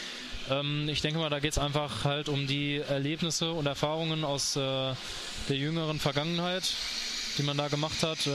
Ähm, 0.50 0.86
ich 0.90 1.00
denke 1.00 1.18
mal, 1.18 1.30
da 1.30 1.40
geht 1.40 1.52
es 1.52 1.58
einfach 1.58 2.04
halt 2.04 2.28
um 2.28 2.46
die 2.46 2.76
Erlebnisse 2.76 3.50
und 3.52 3.64
Erfahrungen 3.64 4.22
aus 4.22 4.54
äh, 4.56 4.60
der 4.60 5.56
jüngeren 5.56 5.98
Vergangenheit, 5.98 6.74
die 7.38 7.42
man 7.42 7.56
da 7.56 7.68
gemacht 7.68 8.02
hat, 8.02 8.26
äh, 8.26 8.30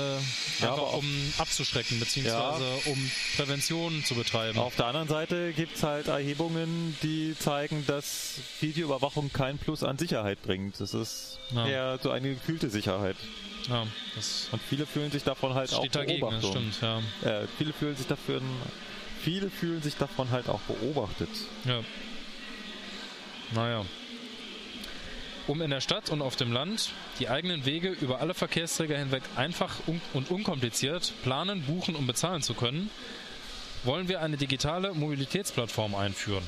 Ja, 0.60 0.72
einfach 0.74 0.94
um 0.94 1.34
abzuschrecken, 1.38 2.00
beziehungsweise 2.00 2.64
um 2.86 3.12
Prävention 3.36 4.04
zu 4.06 4.16
betreiben. 4.16 4.60
Auf 4.60 4.76
der 4.76 4.86
anderen 4.88 5.08
Seite 5.08 5.54
gibt 5.54 5.76
es 5.78 5.84
halt 5.84 6.08
Erhebungen, 6.08 6.98
die 7.04 7.36
zeigen, 7.38 7.84
dass 7.88 8.36
Videoüberwachung 8.60 9.32
kein 9.34 9.58
Plus 9.58 9.84
an 9.84 9.98
Sicherheit 9.98 10.42
bringt. 10.44 10.80
Das 10.80 10.94
ist 10.94 11.40
Ja. 11.52 11.68
eher 11.68 12.00
so 12.02 12.12
eine 12.12 12.34
gefühlte 12.36 12.70
Sicherheit. 12.70 13.16
Ja, 13.70 13.82
Und 14.52 14.62
viele 14.70 14.86
fühlen 14.88 15.12
sich 15.12 15.24
davon 15.24 15.54
halt 15.54 15.72
auch 15.74 15.86
dagegen, 15.88 16.22
das 16.22 16.42
Beobachtung. 16.42 16.72
stimmt, 16.74 16.82
ja. 17.24 17.42
Äh, 17.42 17.48
viele 17.58 17.74
fühlen 17.74 17.96
sich 17.96 18.08
dafür, 18.08 18.42
viele 19.24 19.50
fühlen 19.52 19.84
sich 19.84 19.96
davon 19.98 20.32
halt 20.32 20.50
auch 20.50 20.62
beobachtet. 20.62 21.30
Ja. 21.66 21.82
Naja. 23.54 23.86
Um 25.48 25.62
in 25.62 25.72
der 25.72 25.82
Stadt 25.82 26.10
und 26.10 26.22
auf 26.22 26.36
dem 26.36 26.52
Land 26.52 26.92
die 27.20 27.28
eigenen 27.30 27.66
Wege 27.66 27.90
über 27.90 28.22
alle 28.22 28.34
Verkehrsträger 28.34 28.98
hinweg 28.98 29.24
einfach 29.36 29.76
un 29.88 30.00
und 30.14 30.30
unkompliziert 30.30 31.14
planen, 31.24 31.64
buchen 31.64 31.96
und 31.96 32.06
bezahlen 32.08 32.42
zu 32.42 32.54
können, 32.54 32.90
wollen 33.84 34.08
wir 34.08 34.22
eine 34.22 34.38
digitale 34.38 34.94
Mobilitätsplattform 34.94 35.96
einführen. 35.96 36.44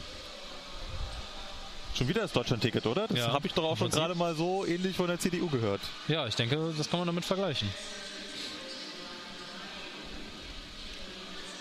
Schon 1.95 2.07
wieder 2.07 2.21
das 2.21 2.33
Deutschland-Ticket, 2.33 2.85
oder? 2.85 3.07
Das 3.07 3.17
Ja, 3.17 3.31
habe 3.33 3.47
ich 3.47 3.53
doch 3.53 3.63
auch 3.63 3.77
schon 3.77 3.89
gerade 3.91 4.15
mal 4.15 4.35
so 4.35 4.65
ähnlich 4.65 4.95
von 4.95 5.07
der 5.07 5.19
CDU 5.19 5.47
gehört. 5.47 5.81
Ja, 6.07 6.25
ich 6.27 6.35
denke, 6.35 6.73
das 6.75 6.89
kann 6.89 6.99
man 6.99 7.07
damit 7.07 7.25
vergleichen. 7.25 7.69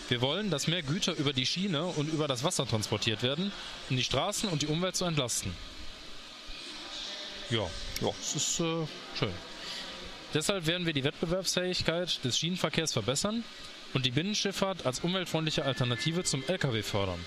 Wir 0.08 0.20
wollen, 0.20 0.50
dass 0.50 0.66
mehr 0.66 0.82
Güter 0.82 1.14
über 1.16 1.32
die 1.32 1.46
Schiene 1.46 1.84
und 1.84 2.12
über 2.12 2.28
das 2.28 2.44
Wasser 2.44 2.66
transportiert 2.66 3.22
werden, 3.22 3.52
um 3.88 3.96
die 3.96 4.04
Straßen 4.04 4.48
und 4.48 4.62
die 4.62 4.66
Umwelt 4.66 4.96
zu 4.96 5.04
entlasten. 5.04 5.54
Ja, 7.50 7.66
ja, 8.00 8.08
das 8.18 8.36
ist 8.36 8.60
äh, 8.60 8.86
schön. 9.18 9.32
Deshalb 10.34 10.66
werden 10.66 10.86
wir 10.86 10.94
die 10.94 11.04
Wettbewerbsfähigkeit 11.04 12.24
des 12.24 12.38
Schienenverkehrs 12.38 12.92
verbessern 12.92 13.44
und 13.92 14.06
die 14.06 14.10
Binnenschifffahrt 14.10 14.86
als 14.86 15.00
umweltfreundliche 15.00 15.64
Alternative 15.64 16.24
zum 16.24 16.42
Lkw 16.46 16.82
fördern. 16.82 17.24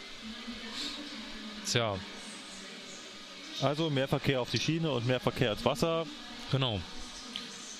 Tja, 1.71 1.97
Also 3.61 3.89
mehr 3.89 4.07
Verkehr 4.07 4.41
auf 4.41 4.49
die 4.49 4.59
Schiene 4.59 4.91
und 4.91 5.05
mehr 5.05 5.19
Verkehr 5.19 5.51
ins 5.51 5.65
Wasser. 5.65 6.05
Genau. 6.51 6.79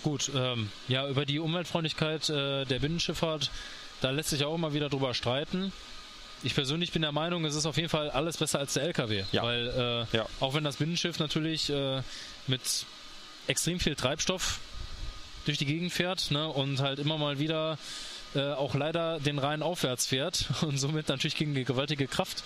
Gut, 0.04 0.32
ähm, 0.36 0.70
ja, 0.88 1.08
über 1.08 1.26
die 1.26 1.40
Umweltfreundlichkeit 1.40 2.30
äh, 2.30 2.66
der 2.66 2.80
Binnenschifffahrt, 2.80 3.50
da 4.02 4.12
lässt 4.12 4.30
sich 4.30 4.44
auch 4.46 4.54
immer 4.54 4.74
wieder 4.74 4.90
drüber 4.90 5.16
streiten. 5.16 5.74
Ich 6.44 6.54
persönlich 6.54 6.92
bin 6.92 7.02
der 7.02 7.12
Meinung, 7.12 7.44
es 7.46 7.56
ist 7.56 7.66
auf 7.66 7.78
jeden 7.78 7.90
Fall 7.90 8.10
alles 8.12 8.38
besser 8.38 8.60
als 8.60 8.74
der 8.74 8.84
LKW. 8.84 9.24
Ja. 9.32 9.44
Weil 9.44 10.08
äh, 10.14 10.18
Ja. 10.18 10.26
auch 10.40 10.54
wenn 10.54 10.64
das 10.64 10.78
Binnenschiff 10.78 11.18
natürlich 11.20 11.70
äh, 11.70 12.02
mit 12.48 12.62
extrem 13.48 13.80
viel 13.80 13.96
Treibstoff 13.96 14.60
durch 15.46 15.58
die 15.58 15.66
Gegend 15.66 15.92
fährt 15.94 16.32
ne, 16.32 16.48
und 16.48 16.80
halt 16.82 17.00
immer 17.00 17.18
mal 17.18 17.40
wieder 17.40 17.78
äh, 18.36 18.52
auch 18.54 18.76
leider 18.76 19.20
den 19.20 19.40
Rhein 19.40 19.62
aufwärts 19.64 20.06
fährt 20.08 20.46
und 20.62 20.78
somit 20.78 21.08
natürlich 21.10 21.36
gegen 21.36 21.56
die 21.56 21.64
gewaltige 21.64 22.08
Kraft 22.08 22.44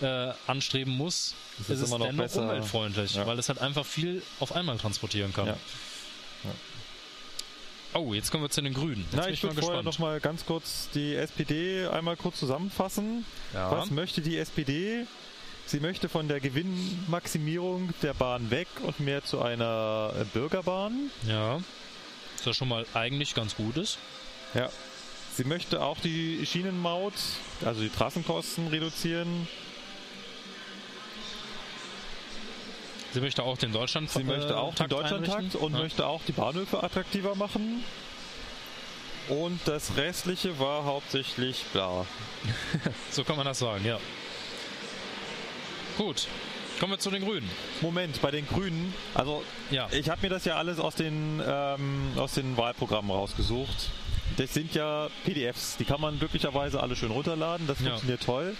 äh, 0.00 0.32
anstreben 0.46 0.92
muss, 0.96 1.34
Das 1.58 1.68
ist, 1.68 1.74
ist 1.76 1.80
es 1.82 1.88
immer 1.88 1.98
noch 1.98 2.06
dennoch 2.06 2.24
besser. 2.24 2.42
umweltfreundlich, 2.42 3.14
Ja. 3.14 3.26
weil 3.26 3.38
es 3.38 3.48
halt 3.48 3.58
einfach 3.60 3.84
viel 3.86 4.22
auf 4.40 4.54
einmal 4.54 4.78
transportieren 4.78 5.32
kann. 5.32 5.54
Oh, 7.94 8.14
jetzt 8.14 8.30
kommen 8.30 8.44
wir 8.44 8.50
zu 8.50 8.62
den 8.62 8.72
Grünen. 8.74 9.04
Jetzt 9.10 9.16
Na, 9.16 9.28
ich 9.28 9.42
mal 9.42 9.50
würde 9.50 9.60
vorher 9.62 9.82
gespannt. 9.82 9.84
noch 9.84 9.98
mal 9.98 10.20
ganz 10.20 10.46
kurz 10.46 10.88
die 10.94 11.14
SPD 11.14 11.86
einmal 11.86 12.16
kurz 12.16 12.38
zusammenfassen. 12.38 13.24
Ja. 13.52 13.70
Was 13.70 13.90
möchte 13.90 14.22
die 14.22 14.38
SPD? 14.38 15.06
Sie 15.66 15.78
möchte 15.80 16.08
von 16.08 16.26
der 16.26 16.40
Gewinnmaximierung 16.40 17.90
der 18.02 18.14
Bahn 18.14 18.50
weg 18.50 18.68
und 18.82 18.98
mehr 19.00 19.24
zu 19.24 19.42
einer 19.42 20.12
äh, 20.18 20.24
Bürgerbahn. 20.24 21.10
Ja. 21.26 21.60
Was 22.36 22.46
ja 22.46 22.54
schon 22.54 22.68
mal 22.68 22.86
eigentlich 22.94 23.34
ganz 23.34 23.54
gut 23.56 23.76
ist. 23.76 23.98
Ja. 24.54 24.70
Sie 25.34 25.44
möchte 25.44 25.82
auch 25.82 25.98
die 25.98 26.44
Schienenmaut, 26.44 27.14
also 27.64 27.80
die 27.80 27.88
Trassenkosten 27.88 28.68
reduzieren. 28.68 29.48
Sie 33.12 33.20
möchte 33.20 33.42
auch 33.42 33.58
den 33.58 33.72
Deutschland 33.72 34.10
Sie 34.10 34.24
möchte 34.24 34.56
auch 34.56 34.70
den 34.70 34.76
Takt 34.76 34.92
Deutschlandtakt 34.92 35.36
einrichten. 35.38 35.60
und 35.60 35.72
ja. 35.74 35.78
möchte 35.80 36.06
auch 36.06 36.22
die 36.26 36.32
Bahnhöfe 36.32 36.82
attraktiver 36.82 37.34
machen. 37.34 37.84
Und 39.28 39.60
das 39.66 39.96
restliche 39.96 40.58
war 40.58 40.84
hauptsächlich 40.84 41.64
bla. 41.72 42.06
So 43.10 43.22
kann 43.24 43.36
man 43.36 43.46
das 43.46 43.58
sagen, 43.60 43.84
ja. 43.84 43.98
Gut. 45.98 46.26
Kommen 46.80 46.94
wir 46.94 46.98
zu 46.98 47.10
den 47.10 47.22
Grünen. 47.22 47.48
Moment, 47.80 48.20
bei 48.22 48.30
den 48.32 48.46
Grünen, 48.48 48.92
also 49.14 49.44
Ja. 49.70 49.88
ich 49.92 50.08
habe 50.10 50.22
mir 50.22 50.30
das 50.30 50.44
ja 50.44 50.56
alles 50.56 50.80
aus 50.80 50.96
den, 50.96 51.40
ähm, 51.46 52.12
aus 52.16 52.32
den 52.32 52.56
Wahlprogrammen 52.56 53.10
rausgesucht. 53.12 53.90
Das 54.36 54.52
sind 54.54 54.74
ja 54.74 55.08
PDFs, 55.24 55.76
die 55.76 55.84
kann 55.84 56.00
man 56.00 56.18
glücklicherweise 56.18 56.82
alle 56.82 56.96
schön 56.96 57.10
runterladen, 57.12 57.66
das 57.68 57.78
Ja. 57.80 57.90
funktioniert 57.90 58.22
toll. 58.24 58.56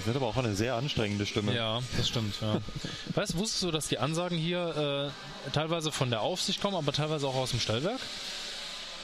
Sie 0.00 0.04
sind 0.04 0.16
aber 0.16 0.26
auch 0.26 0.36
eine 0.36 0.54
sehr 0.54 0.74
anstrengende 0.74 1.26
Stimme. 1.26 1.54
Ja, 1.54 1.80
das 1.96 2.08
stimmt. 2.08 2.34
Ja. 2.40 2.60
Weißt, 3.14 3.36
wusstest 3.36 3.62
du, 3.62 3.70
dass 3.70 3.88
die 3.88 3.98
Ansagen 3.98 4.36
hier 4.38 5.12
äh, 5.46 5.50
teilweise 5.52 5.92
von 5.92 6.10
der 6.10 6.20
Aufsicht 6.22 6.60
kommen, 6.60 6.76
aber 6.76 6.92
teilweise 6.92 7.26
auch 7.26 7.34
aus 7.36 7.50
dem 7.50 7.60
Stellwerk? 7.60 8.00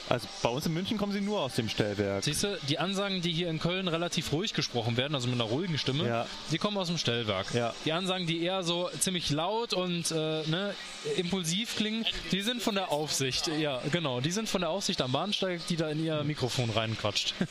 Also 0.09 0.25
bei 0.41 0.47
uns 0.47 0.65
in 0.65 0.73
München 0.73 0.97
kommen 0.97 1.11
sie 1.11 1.19
nur 1.19 1.41
aus 1.41 1.55
dem 1.55 1.67
Stellwerk. 1.67 2.23
Siehst 2.23 2.43
du, 2.43 2.57
die 2.69 2.79
Ansagen, 2.79 3.21
die 3.21 3.33
hier 3.33 3.49
in 3.49 3.59
Köln 3.59 3.89
relativ 3.89 4.31
ruhig 4.31 4.53
gesprochen 4.53 4.95
werden, 4.95 5.13
also 5.15 5.27
mit 5.27 5.35
einer 5.35 5.49
ruhigen 5.49 5.77
Stimme, 5.77 6.07
Ja. 6.07 6.25
die 6.49 6.57
kommen 6.57 6.77
aus 6.77 6.87
dem 6.87 6.97
Stellwerk. 6.97 7.53
Ja. 7.53 7.73
Die 7.83 7.91
Ansagen, 7.91 8.25
die 8.25 8.41
eher 8.41 8.63
so 8.63 8.89
ziemlich 8.99 9.29
laut 9.31 9.73
und 9.73 10.09
äh, 10.11 10.15
ne, 10.47 10.73
impulsiv 11.17 11.75
klingen, 11.75 12.05
die 12.31 12.41
sind 12.41 12.61
von 12.61 12.75
der 12.75 12.89
Aufsicht. 12.93 13.47
Ja, 13.59 13.81
genau. 13.91 14.21
Die 14.21 14.31
sind 14.31 14.47
von 14.47 14.61
der 14.61 14.69
Aufsicht 14.69 15.01
am 15.01 15.11
Bahnsteig, 15.11 15.67
die 15.67 15.75
da 15.75 15.89
in 15.89 16.01
ihr 16.03 16.23
Mikrofon 16.23 16.69
reinquatscht. 16.69 17.33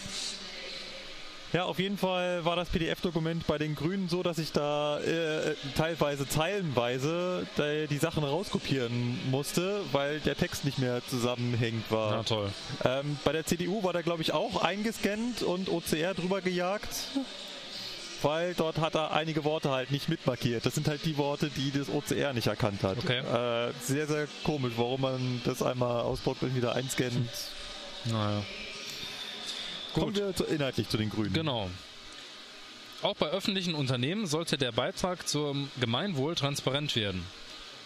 Ja, 1.57 1.65
auf 1.65 1.79
jeden 1.79 1.97
Fall 1.97 2.45
war 2.45 2.55
das 2.55 2.69
PDF-Dokument 2.69 3.47
bei 3.47 3.57
den 3.57 3.75
Grünen 3.77 4.11
so, 4.11 4.23
dass 4.23 4.37
ich 4.37 4.53
da 4.53 5.01
äh, 5.01 5.55
teilweise 5.75 6.29
zeilenweise 6.29 7.47
die, 7.89 7.97
Sachen 7.97 8.25
rauskopieren 8.25 9.19
musste, 9.31 9.81
weil 9.91 10.21
der 10.21 10.37
Text 10.37 10.67
nicht 10.67 10.79
mehr 10.79 11.01
zusammenhängend 11.09 11.91
war. 11.91 12.17
Na 12.17 12.23
toll. 12.25 12.51
Ähm, 12.85 13.19
bei 13.25 13.33
der 13.33 13.47
CDU 13.47 13.83
war 13.83 13.95
der, 13.95 14.03
glaube 14.03 14.21
ich, 14.21 14.35
auch 14.35 14.63
eingescannt 14.63 15.43
und 15.43 15.71
OCR 15.71 16.13
drüber 16.13 16.43
gejagt, 16.43 16.95
weil 18.21 18.53
dort 18.53 18.77
hat 18.77 18.95
er 18.95 19.15
einige 19.15 19.43
Worte 19.45 19.71
halt 19.71 19.91
nicht 19.91 20.11
mitmarkiert. 20.11 20.67
Das 20.67 20.75
sind 20.75 20.89
halt 20.89 21.07
die 21.07 21.17
Worte, 21.17 21.49
die 21.49 21.71
das 21.71 21.89
OCR 21.89 22.35
nicht 22.35 22.49
erkannt 22.49 22.83
hat. 22.83 22.99
Okay. 22.99 23.21
Äh, 23.21 23.73
sehr, 23.81 24.07
sehr 24.07 24.29
komisch, 24.45 24.75
warum 24.77 25.01
man 25.01 25.41
das 25.47 25.63
einmal 25.63 26.03
ausdruckt 26.03 26.43
und 26.43 26.55
wieder 26.55 26.75
einscannt. 26.75 27.31
Naja. 28.05 28.43
Kommen 30.01 30.17
wir 30.17 30.35
zu, 30.35 30.45
inhaltlich 30.45 30.89
zu 30.89 30.97
den 30.97 31.11
Grünen. 31.11 31.33
Genau. 31.33 31.71
Auch 33.03 33.17
bei 33.17 33.27
öffentlichen 33.27 33.75
Unternehmen 33.75 34.27
sollte 34.27 34.57
der 34.59 34.73
Beitrag 34.73 35.29
zum 35.29 35.71
Gemeinwohl 35.81 36.35
transparent 36.35 36.97
werden. 36.97 37.25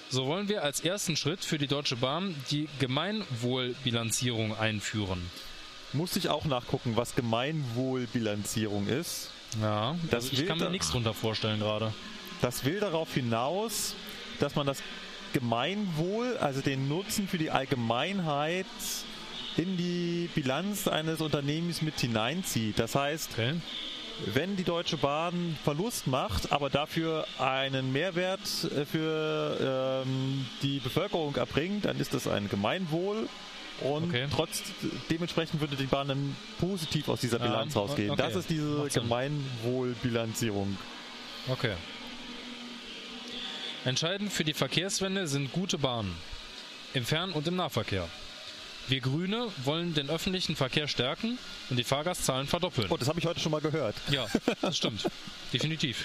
So 0.09 0.27
wollen 0.27 0.49
wir 0.49 0.63
als 0.65 0.81
ersten 0.81 1.17
Schritt 1.17 1.45
für 1.45 1.59
die 1.59 1.67
Deutsche 1.67 1.97
Bahn 1.97 2.35
die 2.51 2.69
Gemeinwohlbilanzierung 2.79 4.57
einführen. 4.57 5.31
Muss 5.93 6.17
ich 6.17 6.29
auch 6.29 6.45
nachgucken, 6.45 6.97
was 6.97 7.15
Gemeinwohlbilanzierung 7.15 8.87
ist. 8.89 9.31
Ja, 9.61 9.97
Das 10.11 10.31
also 10.31 10.41
ich 10.41 10.49
kann 10.49 10.59
mir 10.59 10.71
nichts 10.71 10.91
drunter 10.91 11.15
vorstellen 11.15 11.59
gerade. 11.61 11.93
Das 12.41 12.65
will 12.65 12.81
darauf 12.81 13.13
hinaus, 13.15 13.95
dass 14.39 14.55
man 14.55 14.67
das 14.67 14.83
Gemeinwohl, 15.33 16.37
also 16.39 16.61
den 16.61 16.89
Nutzen 16.89 17.29
für 17.29 17.39
die 17.39 17.51
Allgemeinheit 17.51 18.67
in 19.57 19.77
die 19.77 20.29
Bilanz 20.35 20.87
eines 20.89 21.21
Unternehmens 21.21 21.83
mit 21.83 21.99
hineinzieht. 22.01 22.79
Das 22.79 22.95
heißt, 22.95 23.31
Okay. 23.33 23.55
wenn 24.35 24.57
die 24.57 24.65
Deutsche 24.65 24.97
Bahn 24.97 25.57
Verlust 25.65 26.07
macht, 26.07 26.53
aber 26.53 26.71
dafür 26.71 27.27
einen 27.39 27.93
Mehrwert 27.93 28.41
äh, 28.65 28.85
für 28.85 30.03
ähm, 30.07 30.47
die 30.63 30.79
Bevölkerung 30.79 31.35
erbringt, 31.37 31.85
dann 31.85 31.99
ist 31.99 32.15
das 32.15 32.27
ein 32.29 32.49
Gemeinwohl. 32.49 33.29
Und 33.81 34.05
Okay. 34.11 34.27
trotz 34.31 34.63
dementsprechend 35.09 35.61
würde 35.63 35.75
die 35.75 35.87
Bahn 35.87 36.09
dann 36.09 36.37
positiv 36.59 37.09
aus 37.09 37.21
dieser 37.23 37.39
Bilanz 37.39 37.75
rausgehen. 37.75 38.11
okay. 38.11 38.21
Das 38.23 38.37
ist 38.37 38.51
diese. 38.51 38.87
Gemeinwohlbilanzierung. 38.93 40.77
Okay. 41.49 41.73
Entscheidend 43.87 44.31
für 44.33 44.45
die 44.45 44.53
Verkehrswende 44.53 45.27
sind 45.27 45.53
gute 45.53 45.79
Bahnen. 45.79 46.15
Im 46.93 47.05
Fern- 47.07 47.33
und 47.33 47.47
im 47.49 47.57
Nahverkehr. 47.57 48.07
Wir 48.89 49.01
Grüne 49.01 49.49
wollen 49.65 49.95
den 49.95 50.11
öffentlichen 50.11 50.57
Verkehr 50.57 50.89
stärken 50.89 51.39
und 51.69 51.77
die 51.77 51.85
Fahrgastzahlen 51.85 52.47
verdoppeln. 52.47 52.89
Oh, 52.91 52.97
das 52.97 53.09
habe 53.09 53.21
ich 53.21 53.27
heute 53.27 53.41
schon 53.41 53.53
mal 53.53 53.61
gehört. 53.61 53.95
Ja, 54.11 54.27
das 54.61 54.77
stimmt. 54.77 55.09
Definitiv. 55.53 56.05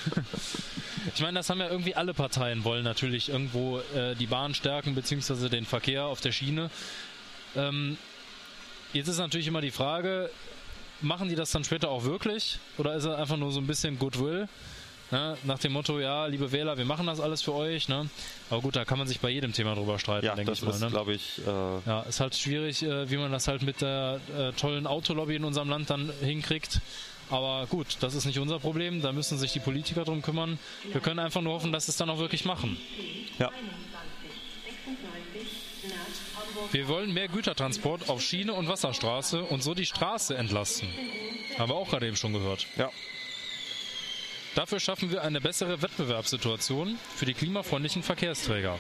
Ich 1.14 1.22
meine, 1.22 1.40
das 1.40 1.50
haben 1.50 1.60
ja 1.60 1.70
irgendwie 1.70 1.96
alle 1.96 2.14
Parteien 2.14 2.64
wollen 2.64 2.84
natürlich 2.84 3.30
irgendwo 3.30 3.80
äh, 3.96 4.16
die 4.16 4.28
Bahn 4.28 4.54
stärken, 4.54 4.96
beziehungsweise 4.96 5.50
den 5.50 5.66
Verkehr 5.66 6.06
auf 6.06 6.22
der 6.22 6.32
Schiene. 6.32 6.70
Ähm, 7.56 7.98
jetzt 8.94 9.08
ist 9.08 9.18
natürlich 9.18 9.48
immer 9.48 9.62
die 9.62 9.72
Frage, 9.72 10.30
machen 11.02 11.30
die 11.30 11.36
das 11.36 11.52
dann 11.52 11.64
später 11.64 11.90
auch 11.90 12.04
wirklich? 12.04 12.60
Oder 12.78 12.96
ist 12.96 13.06
es 13.06 13.16
einfach 13.16 13.38
nur 13.38 13.52
so 13.52 13.60
ein 13.60 13.68
bisschen 13.68 13.98
Goodwill? 14.00 14.48
Ne? 15.12 15.38
Nach 15.44 15.60
dem 15.60 15.74
Motto, 15.74 16.00
ja, 16.00 16.26
liebe 16.26 16.52
Wähler, 16.52 16.78
wir 16.78 16.86
machen 16.86 17.06
das 17.06 17.20
alles 17.20 17.42
für 17.44 17.54
euch. 17.54 17.88
Ne? 17.90 18.10
Aber 18.50 18.62
gut, 18.62 18.76
da 18.76 18.86
kann 18.86 18.98
man 18.98 19.08
sich 19.08 19.20
bei 19.20 19.30
jedem 19.30 19.54
Thema 19.54 19.76
drüber 19.76 20.00
streiten, 20.00 20.26
Ja, 20.26 20.36
denke 20.36 20.52
ich 20.54 20.62
mal. 20.64 20.72
ist, 20.72 20.82
Ne? 20.82 20.90
glaube 20.90 21.14
ich, 21.14 21.40
äh, 21.46 21.52
Ja, 21.86 22.02
ist 22.10 22.20
halt 22.20 22.36
schwierig, 22.36 22.82
äh, 22.84 23.10
wie 23.10 23.18
man 23.18 23.32
das 23.32 23.48
halt 23.48 23.62
mit 23.62 23.82
der 23.82 24.20
äh, 24.38 24.52
tollen 24.54 24.88
Autolobby 24.88 25.36
in 25.36 25.44
unserem 25.44 25.70
Land 25.70 25.90
dann 25.90 26.12
hinkriegt. 26.22 26.82
Aber 27.30 27.66
gut, 27.68 27.98
das 28.02 28.14
ist 28.14 28.26
nicht 28.26 28.40
unser 28.40 28.60
Problem, 28.60 29.02
da 29.02 29.12
müssen 29.12 29.38
sich 29.38 29.52
die 29.52 29.60
Politiker 29.60 30.06
drum 30.06 30.22
kümmern. 30.22 30.60
Wir 30.92 31.02
können 31.02 31.20
einfach 31.20 31.42
nur 31.42 31.54
hoffen, 31.54 31.72
dass 31.72 31.86
sie 31.86 31.92
es 31.92 31.98
dann 31.98 32.10
auch 32.10 32.20
wirklich 32.20 32.46
machen. 32.46 32.78
ja. 33.40 33.52
Wir 36.72 36.88
wollen 36.88 37.14
mehr 37.14 37.28
Gütertransport 37.28 38.10
auf 38.10 38.22
Schiene 38.22 38.54
und 38.54 38.68
Wasserstraße 38.68 39.44
und 39.44 39.62
so 39.64 39.74
die 39.74 39.86
Straße 39.86 40.36
entlasten. 40.36 40.88
Haben 41.58 41.70
wir 41.70 41.76
auch 41.76 41.90
gerade 41.90 42.08
eben 42.08 42.16
schon 42.16 42.34
gehört. 42.34 42.66
Ja. 42.78 42.90
Dafür 44.56 44.80
schaffen 44.80 45.12
wir 45.12 45.22
eine 45.22 45.42
bessere 45.42 45.82
Wettbewerbssituation 45.82 46.98
für 47.14 47.26
die 47.26 47.34
klimafreundlichen 47.34 48.04
Verkehrsträger. 48.04 48.80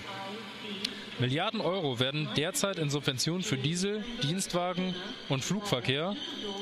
Milliarden 1.19 1.59
Euro 1.59 1.99
werden 1.99 2.29
derzeit 2.37 2.77
in 2.77 2.89
Subventionen 2.89 3.43
für 3.43 3.57
Diesel, 3.57 4.03
Dienstwagen 4.23 4.95
und 5.27 5.43
Flugverkehr 5.43 6.15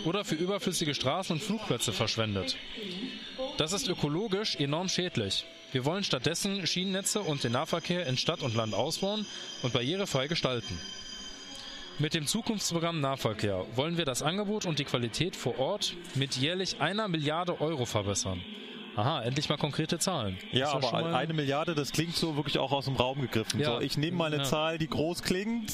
oder 0.06 0.26
für 0.26 0.36
überflüssige 0.36 0.96
Straßen 0.96 1.36
und 1.36 1.44
Flugplätze 1.44 1.94
verschwendet. 1.94 2.58
Das 3.58 3.72
ist 3.72 3.88
ökologisch 3.88 4.56
enorm 4.56 4.90
schädlich. 4.90 5.46
Wir 5.72 5.86
wollen 5.86 6.04
stattdessen 6.04 6.66
Schienennetze 6.66 7.22
und 7.22 7.44
den 7.44 7.52
Nahverkehr 7.52 8.08
in 8.08 8.18
Stadt 8.18 8.42
und 8.42 8.56
Land 8.56 8.74
ausbauen 8.74 9.26
und 9.62 9.74
barrierefrei 9.74 10.28
gestalten. 10.28 10.80
Mit 12.00 12.16
dem 12.16 12.26
Zukunftsprogramm 12.26 13.00
Nahverkehr 13.00 13.66
wollen 13.76 13.98
wir 13.98 14.06
das 14.06 14.24
Angebot 14.24 14.66
und 14.66 14.80
die 14.80 14.86
Qualität 14.86 15.36
vor 15.36 15.60
Ort 15.60 15.96
mit 16.16 16.36
jährlich 16.36 16.82
einer 16.82 17.08
Milliarde 17.08 17.62
Euro 17.62 17.86
verbessern. 17.86 18.42
Aha, 18.96 19.24
endlich 19.24 19.50
mal 19.50 19.58
konkrete 19.58 19.98
Zahlen. 20.00 20.38
Ja, 20.52 20.72
aber 20.72 20.92
mal- 20.92 21.16
eine 21.16 21.34
Milliarde, 21.34 21.74
das 21.76 21.92
klingt 21.92 22.16
so 22.16 22.36
wirklich 22.36 22.60
auch 22.60 22.72
aus 22.72 22.86
dem 22.86 22.96
Raum 22.96 23.22
gegriffen. 23.22 23.60
Ja. 23.60 23.76
So, 23.76 23.82
ich 23.82 23.98
nehme 23.98 24.18
mal 24.18 24.28
eine 24.34 24.38
Ja. 24.38 24.44
Zahl, 24.44 24.78
die 24.78 24.88
groß 24.88 25.24
klingt. 25.24 25.72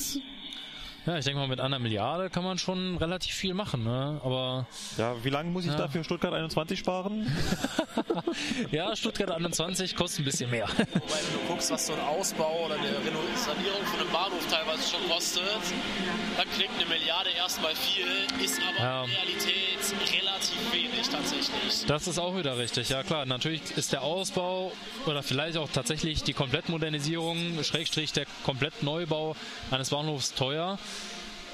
Ja, 1.09 1.17
ich 1.17 1.25
denke 1.25 1.39
mal, 1.39 1.47
mit 1.47 1.59
einer 1.59 1.79
Milliarde 1.79 2.29
kann 2.29 2.43
man 2.43 2.59
schon 2.59 2.95
relativ 2.97 3.33
viel 3.33 3.55
machen, 3.55 3.83
ne? 3.83 4.21
Aber 4.23 4.67
Ja, 4.95 5.15
wie 5.23 5.29
lange 5.31 5.49
muss 5.49 5.65
ich 5.65 5.71
Ja. 5.71 5.77
dafür 5.77 6.03
Stuttgart 6.03 6.35
21 6.35 6.77
sparen? 6.77 7.25
ja, 8.71 8.95
Stuttgart 8.95 9.31
21 9.31 9.95
kostet 9.95 10.19
ein 10.21 10.25
bisschen 10.25 10.51
mehr. 10.51 10.67
Wobei, 10.67 10.83
wenn 10.93 11.41
du 11.41 11.47
guckst, 11.47 11.71
was 11.71 11.87
so 11.87 11.93
ein 11.93 11.99
Ausbau 12.01 12.65
oder 12.65 12.75
eine 12.75 12.89
Sanierung 13.35 13.83
von 13.85 13.99
einem 14.01 14.11
Bahnhof 14.11 14.45
teilweise 14.51 14.87
schon 14.87 15.09
kostet, 15.09 15.43
dann 16.37 16.47
klingt 16.55 16.73
eine 16.79 16.85
Milliarde 16.87 17.31
erstmal 17.31 17.73
viel, 17.73 18.05
ist 18.45 18.59
aber 18.61 18.77
Ja. 18.79 19.03
in 19.05 19.09
Realität 19.09 19.79
relativ 20.13 20.73
wenig 20.73 21.09
tatsächlich. 21.09 21.85
Das 21.87 22.07
ist 22.07 22.19
auch 22.19 22.37
wieder 22.37 22.55
richtig. 22.59 22.89
Ja 22.89 23.01
klar, 23.01 23.25
natürlich 23.25 23.61
ist 23.77 23.93
der 23.93 24.03
Ausbau 24.03 24.71
oder 25.07 25.23
vielleicht 25.23 25.57
auch 25.57 25.69
tatsächlich 25.73 26.21
die 26.21 26.33
Komplettmodernisierung, 26.33 27.63
Schrägstrich 27.63 28.13
der 28.13 28.27
Komplettneubau 28.43 29.35
eines 29.71 29.89
Bahnhofs 29.89 30.35
teuer. 30.35 30.77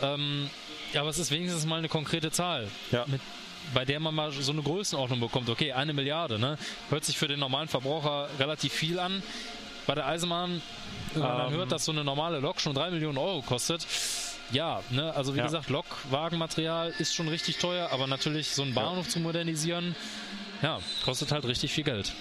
Ähm, 0.01 0.49
ja, 0.93 1.01
aber 1.01 1.09
es 1.09 1.19
ist 1.19 1.31
wenigstens 1.31 1.65
mal 1.65 1.77
eine 1.77 1.89
konkrete 1.89 2.31
Zahl. 2.31 2.67
Ja. 2.91 3.05
Mit, 3.07 3.21
bei 3.73 3.83
der 3.85 3.99
man 3.99 4.13
mal 4.13 4.31
so 4.31 4.51
eine 4.51 4.61
Größenordnung 4.61 5.19
bekommt. 5.19 5.49
Okay, 5.49 5.73
eine 5.73 5.93
Milliarde, 5.93 6.37
ne? 6.37 6.57
Hört 6.89 7.03
sich 7.03 7.17
für 7.17 7.27
den 7.27 7.39
normalen 7.39 7.67
Verbraucher 7.67 8.29
relativ 8.39 8.71
viel 8.73 8.99
an. 8.99 9.23
Bei 9.87 9.95
der 9.95 10.05
Eisenbahn, 10.07 10.61
wenn 11.13 11.21
man 11.23 11.37
dann 11.37 11.51
Ähm. 11.51 11.57
hört, 11.59 11.71
dass 11.71 11.85
so 11.85 11.91
eine 11.91 12.03
normale 12.03 12.39
Lok 12.39 12.59
schon 12.61 12.73
drei 12.75 12.89
Millionen 12.91 13.17
Euro 13.17 13.41
kostet, 13.41 13.85
ja, 14.51 14.81
ne, 14.91 15.13
also 15.15 15.33
wie 15.33 15.39
Ja. 15.39 15.45
gesagt, 15.45 15.69
Lokwagenmaterial 15.69 16.93
ist 16.99 17.15
schon 17.15 17.27
richtig 17.27 17.57
teuer, 17.57 17.89
aber 17.91 18.05
natürlich 18.07 18.49
so 18.49 18.61
einen 18.61 18.73
Bahnhof 18.75 19.07
zu 19.09 19.19
modernisieren, 19.19 19.95
ja, 20.61 20.79
kostet 21.03 21.31
halt 21.31 21.45
richtig 21.45 21.71
viel 21.71 21.83
Geld. 21.83 22.13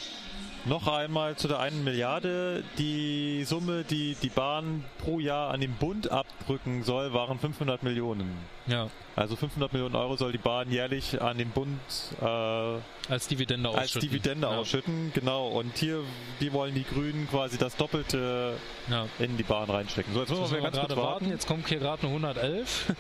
Noch 0.67 0.89
einmal 0.89 1.37
zu 1.37 1.47
der 1.47 1.59
einen 1.61 1.85
Milliarde. 1.85 2.65
Die 2.79 3.45
Summe, 3.45 3.85
die 3.85 4.17
die 4.23 4.31
Bahn 4.31 4.83
pro 4.99 5.21
Jahr 5.21 5.51
an 5.53 5.61
den 5.61 5.75
Bund 5.75 6.11
abdrücken 6.11 6.83
soll, 6.85 7.13
waren 7.13 7.39
500 7.39 7.83
Millionen. 7.83 8.31
Ja, 8.67 8.89
Also 9.15 9.37
500 9.37 9.75
Millionen 9.75 9.95
Euro 9.95 10.17
soll 10.17 10.33
die 10.33 10.39
Bahn 10.39 10.71
jährlich 10.71 11.21
an 11.21 11.37
den 11.37 11.51
Bund 11.51 11.79
äh, 12.23 12.25
als 12.25 13.29
Dividende 13.29 13.69
als 13.69 13.79
ausschütten. 13.91 14.09
Dividende 14.09 14.47
ja. 14.49 14.57
ausschütten. 14.57 15.13
Genau. 15.15 15.49
Und 15.49 15.77
hier, 15.77 16.01
die 16.41 16.51
wollen 16.55 16.75
die 16.75 16.85
Grünen 16.85 17.29
quasi 17.31 17.59
das 17.59 17.77
Doppelte 17.77 18.55
Ja. 18.89 19.07
in 19.19 19.37
die 19.37 19.43
Bahn 19.43 19.69
reinstecken. 19.69 20.15
So, 20.15 20.21
jetzt 20.21 20.31
müssen 20.31 20.45
wir 20.45 20.51
wir 20.59 20.63
ganz 20.63 20.77
gerade 20.77 20.97
warten. 20.97 21.11
warten. 21.27 21.31
Jetzt 21.31 21.47
kommt 21.47 21.69
hier 21.69 21.79
gerade 21.79 22.03
eine 22.07 22.11
111. 22.13 22.95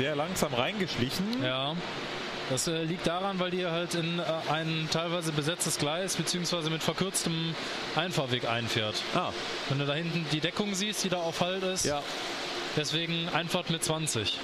Sehr 0.00 0.16
langsam 0.16 0.54
reingeschlichen. 0.54 1.44
Ja. 1.44 1.76
Das 2.48 2.66
äh, 2.66 2.84
liegt 2.84 3.06
daran, 3.06 3.38
weil 3.38 3.50
die 3.50 3.66
halt 3.66 3.94
in 3.94 4.18
äh, 4.18 4.22
ein 4.50 4.88
teilweise 4.90 5.30
besetztes 5.30 5.76
Gleis 5.76 6.16
beziehungsweise 6.16 6.70
mit 6.70 6.82
verkürztem 6.82 7.54
Einfahrweg 7.96 8.48
einfährt. 8.48 9.02
Ah, 9.14 9.30
Wenn 9.68 9.78
du 9.78 9.84
da 9.84 9.92
hinten 9.92 10.24
die 10.32 10.40
Deckung 10.40 10.74
siehst, 10.74 11.04
die 11.04 11.10
da 11.10 11.18
auf 11.18 11.42
Halt 11.42 11.62
ist, 11.64 11.84
ja. 11.84 12.02
deswegen 12.78 13.28
Einfahrt 13.28 13.68
mit 13.68 13.84
20. 13.84 14.38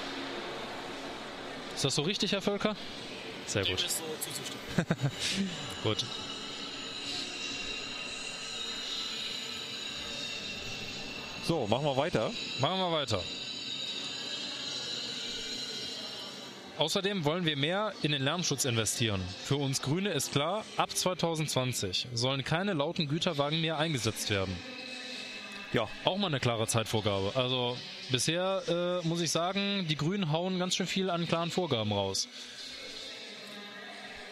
Ist 1.74 1.84
das 1.86 1.94
so 1.94 2.02
richtig, 2.02 2.32
Herr 2.32 2.42
Völker? 2.42 2.76
Sehr 3.46 3.64
gut. 3.64 3.82
ist. 3.82 4.02
Gut. 5.82 6.04
So, 11.44 11.66
machen 11.66 11.86
wir 11.86 11.96
weiter. 11.96 12.30
Machen 12.60 12.78
wir 12.78 12.92
weiter. 12.92 13.22
Außerdem 16.78 17.24
wollen 17.24 17.46
wir 17.46 17.56
mehr 17.56 17.94
in 18.02 18.12
den 18.12 18.22
Lärmschutz 18.22 18.66
investieren. 18.66 19.22
Für 19.44 19.56
uns 19.56 19.80
Grüne 19.80 20.10
ist 20.10 20.32
klar, 20.32 20.62
ab 20.76 20.90
2020 20.90 22.08
sollen 22.12 22.44
keine 22.44 22.74
lauten 22.74 23.08
Güterwagen 23.08 23.62
mehr 23.62 23.78
eingesetzt 23.78 24.28
werden. 24.28 24.54
Ja, 25.72 25.88
Auch 26.04 26.18
mal 26.18 26.26
eine 26.26 26.38
klare 26.38 26.66
Zeitvorgabe. 26.66 27.32
Also 27.34 27.78
bisher 28.10 28.62
äh, 29.02 29.06
muss 29.08 29.22
ich 29.22 29.30
sagen, 29.30 29.86
die 29.88 29.96
Grünen 29.96 30.30
hauen 30.32 30.58
ganz 30.58 30.76
schön 30.76 30.86
viel 30.86 31.08
an 31.08 31.26
klaren 31.26 31.50
Vorgaben 31.50 31.92
raus. 31.92 32.28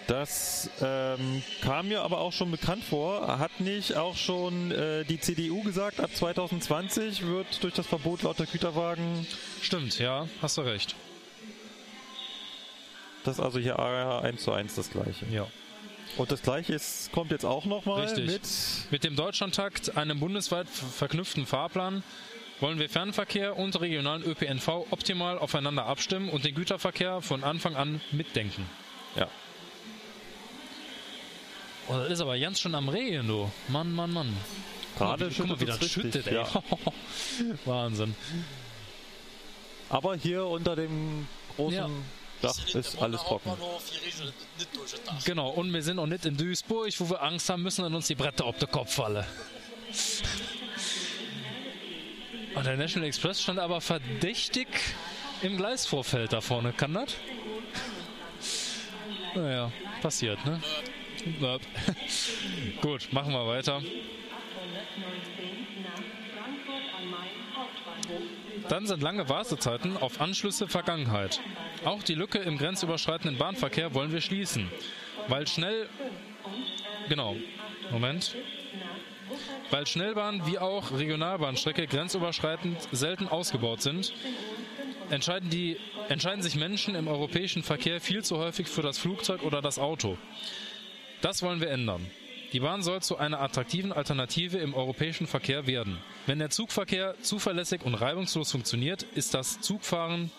Das 0.07 0.69
ähm, 0.83 1.43
kam 1.63 1.89
mir 1.89 2.03
aber 2.03 2.19
auch 2.19 2.33
schon 2.33 2.51
bekannt 2.51 2.85
vor. 2.85 3.39
Hat 3.39 3.59
nicht 3.61 3.97
auch 3.97 4.17
schon 4.17 4.71
äh, 4.71 5.05
die 5.05 5.19
CDU 5.19 5.63
gesagt, 5.63 5.99
ab 5.99 6.11
2020 6.15 7.27
wird 7.27 7.63
durch 7.63 7.73
das 7.73 7.87
Verbot 7.87 8.23
lauter 8.23 8.45
Güterwagen 8.45 9.27
Stimmt, 9.63 9.99
ja, 9.99 10.29
hast 10.43 10.59
du 10.59 10.61
recht. 10.61 10.95
Das 13.25 13.39
ist 13.39 13.41
also 13.45 13.59
hier 13.59 13.79
eins 13.79 14.43
zu 14.43 14.53
eins 14.53 14.75
das 14.75 14.91
gleiche. 14.91 15.27
Ja. 15.31 15.47
Und 16.17 16.31
das 16.31 16.43
gleiche 16.43 16.73
ist, 16.75 17.11
kommt 17.13 17.33
jetzt 17.33 17.45
auch 17.45 17.65
nochmal 17.65 18.07
mit 18.17 18.41
Mit 18.91 19.03
dem 19.05 19.17
Deutschlandtakt, 19.17 19.97
einem 19.97 20.21
bundesweit 20.21 20.69
ver- 20.69 20.87
verknüpften 20.87 21.45
Fahrplan, 21.47 22.05
wollen 22.61 22.79
wir 22.79 22.89
Fernverkehr 22.89 23.57
und 23.57 23.81
regionalen 23.81 24.23
ÖPNV 24.23 24.87
optimal 24.91 25.39
aufeinander 25.39 25.87
abstimmen 25.87 26.29
und 26.29 26.45
den 26.45 26.55
Güterverkehr 26.55 27.21
von 27.21 27.43
Anfang 27.43 27.75
an 27.75 28.01
mitdenken. 28.13 28.65
Ja. 29.17 29.27
Oh, 31.89 31.95
das 31.99 32.11
ist 32.13 32.21
aber 32.21 32.39
ganz 32.39 32.61
schon 32.61 32.75
am 32.75 32.89
Regen, 32.89 33.27
du. 33.27 33.51
Mann, 33.69 33.93
Mann, 33.93 34.13
Mann. 34.13 34.35
Gerade 34.97 35.29
Guck 35.37 35.49
mal, 35.49 35.61
wie 35.61 35.65
das 35.67 35.91
schüttet 35.91 36.27
ey. 36.29 36.35
ja. 36.37 36.47
Wahnsinn. 37.65 38.15
Aber 39.91 40.15
hier 40.17 40.47
unter 40.47 40.77
dem 40.77 41.27
großen 41.57 41.77
Ja. 41.79 41.89
Dach 42.45 42.75
ist 42.75 43.01
alles 43.01 43.21
trocken. 43.23 43.53
Genau, 45.25 45.51
und 45.51 45.73
wir 45.73 45.83
sind 45.83 45.99
auch 45.99 46.07
nicht 46.07 46.27
in 46.27 46.37
Duisburg, 46.37 46.93
wo 46.99 47.11
wir 47.11 47.23
Angst 47.23 47.49
haben 47.49 47.63
müssen, 47.63 47.85
an 47.85 47.95
uns 47.95 48.07
die 48.07 48.15
Bretter 48.15 48.45
auf 48.45 48.59
den 48.59 48.71
Kopf 48.71 48.95
fallen. 48.95 49.25
Und 52.55 52.67
der 52.67 52.77
National 52.77 53.09
Express 53.09 53.43
stand 53.43 53.59
aber 53.59 53.81
verdächtig 53.81 54.69
im 55.43 55.57
Gleisvorfeld 55.57 56.33
da 56.33 56.41
vorne. 56.41 56.73
Kann 56.73 56.95
das? 56.95 57.15
Naja, 59.35 59.73
passiert, 60.01 60.45
ne? 60.45 60.61
Gut, 62.83 63.13
machen 63.13 63.33
wir 63.33 63.47
weiter. 63.47 63.83
Dann 68.69 68.87
sind 68.87 69.03
lange 69.03 69.29
Wartezeiten 69.29 69.97
auf 69.97 70.21
Anschlüsse 70.21 70.69
Vergangenheit. 70.69 71.41
Auch 71.85 72.03
die 72.03 72.15
Lücke 72.15 72.39
im 72.39 72.57
grenzüberschreitenden 72.57 73.39
Bahnverkehr 73.39 73.95
wollen 73.95 74.13
wir 74.13 74.21
schließen. 74.21 74.71
Weil 75.29 75.47
schnell. 75.47 75.89
Genau. 77.09 77.37
Moment. 77.91 78.35
Weil 79.71 79.87
Schnellbahn 79.87 80.47
wie 80.47 80.59
auch 80.59 80.93
Regionalbahnstrecke 80.93 81.87
grenzüberschreitend 81.87 82.89
selten 82.93 83.29
ausgebaut 83.29 83.83
sind, 83.83 84.13
entscheiden, 85.11 85.51
die, 85.51 85.77
entscheiden 86.09 86.43
sich 86.43 86.57
Menschen 86.57 86.95
im 86.95 87.09
europäischen 87.09 87.63
Verkehr 87.63 88.01
viel 88.01 88.23
zu 88.23 88.39
häufig 88.39 88.69
für 88.69 88.83
das 88.83 88.99
Flugzeug 88.99 89.43
oder 89.43 89.61
das 89.61 89.79
Auto. 89.79 90.17
Das 91.21 91.43
wollen 91.43 91.61
wir 91.61 91.71
ändern. 91.71 92.07
Die 92.53 92.61
Bahn 92.61 92.83
soll 92.83 93.03
zu 93.03 93.17
einer 93.17 93.41
attraktiven 93.41 93.93
Alternative 93.93 94.59
im 94.59 94.75
europäischen 94.75 95.27
Verkehr 95.27 95.67
werden. 95.67 95.99
Wenn 96.27 96.39
der 96.39 96.51
Zugverkehr 96.51 97.17
zuverlässig 97.21 97.83
und 97.83 97.95
reibungslos 97.95 98.53
funktioniert, 98.53 99.03
ist 99.03 99.35
das 99.35 99.61
Zugfahren 99.61 100.31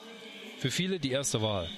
für 0.58 0.72
viele 0.72 1.00
die 1.00 1.12
erste 1.12 1.42
Wahl. 1.42 1.70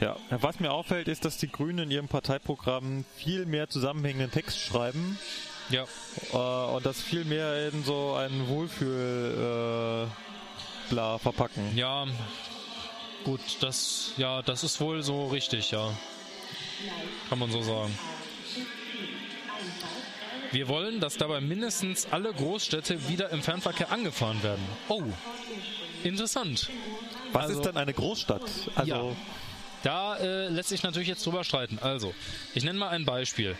Ja, 0.00 0.16
was 0.30 0.60
mir 0.60 0.72
auffällt, 0.72 1.08
ist, 1.08 1.24
dass 1.24 1.38
die 1.38 1.48
Grünen 1.48 1.84
in 1.84 1.90
ihrem 1.90 2.08
Parteiprogramm 2.08 3.04
viel 3.16 3.46
mehr 3.46 3.68
zusammenhängenden 3.68 4.30
Text 4.30 4.58
schreiben 4.58 5.18
Ja, 5.70 5.84
äh, 6.32 6.74
und 6.74 6.84
das 6.84 7.00
viel 7.00 7.24
mehr 7.24 7.68
in 7.68 7.84
so 7.84 8.14
einen 8.14 8.48
Wohlfühl 8.48 10.08
äh, 10.08 10.90
bla 10.90 11.18
verpacken. 11.18 11.76
ja, 11.76 12.06
gut, 13.24 13.40
das, 13.60 14.12
ja, 14.16 14.42
das 14.42 14.64
ist 14.64 14.80
wohl 14.80 15.02
so 15.02 15.26
richtig, 15.28 15.70
ja. 15.70 15.92
Kann 17.28 17.38
man 17.38 17.50
so 17.50 17.62
sagen. 17.62 17.96
Wir 20.52 20.68
wollen, 20.68 21.00
dass 21.00 21.16
dabei 21.16 21.40
mindestens 21.40 22.06
alle 22.10 22.32
Großstädte 22.32 23.08
wieder 23.08 23.30
im 23.30 23.42
Fernverkehr 23.42 23.90
angefahren 23.90 24.42
werden. 24.42 24.64
Oh, 24.88 25.02
interessant. 26.02 26.68
Was 27.32 27.44
Also- 27.46 27.60
ist 27.60 27.66
denn 27.66 27.76
eine 27.76 27.92
Großstadt? 27.94 28.42
Also 28.74 28.90
Ja. 28.90 29.16
Da 29.82 30.16
äh, 30.16 30.48
lässt 30.48 30.70
sich 30.70 30.82
natürlich 30.82 31.08
jetzt 31.08 31.26
drüber 31.26 31.44
streiten. 31.44 31.78
Also, 31.78 32.14
ich 32.54 32.64
nenne 32.64 32.78
mal 32.78 32.88
ein 32.88 33.04
Beispiel. 33.04 33.54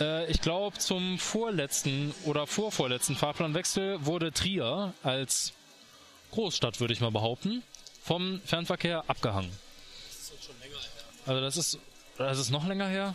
Äh, 0.00 0.28
ich 0.28 0.40
glaube, 0.40 0.76
zum 0.78 1.20
vorletzten 1.20 2.12
oder 2.24 2.48
vorvorletzten 2.48 3.14
Fahrplanwechsel 3.14 4.04
wurde 4.04 4.32
Trier 4.32 4.92
als 5.04 5.52
Großstadt, 6.32 6.80
würde 6.80 6.94
ich 6.94 7.00
mal 7.00 7.12
behaupten, 7.12 7.62
vom 8.02 8.40
Fernverkehr 8.44 9.04
abgehangen. 9.06 9.52
Also 11.26 11.40
das 11.40 11.56
ist, 11.56 11.78
das 12.18 12.38
ist 12.40 12.50
noch 12.50 12.66
länger 12.66 12.88
her? 12.88 13.14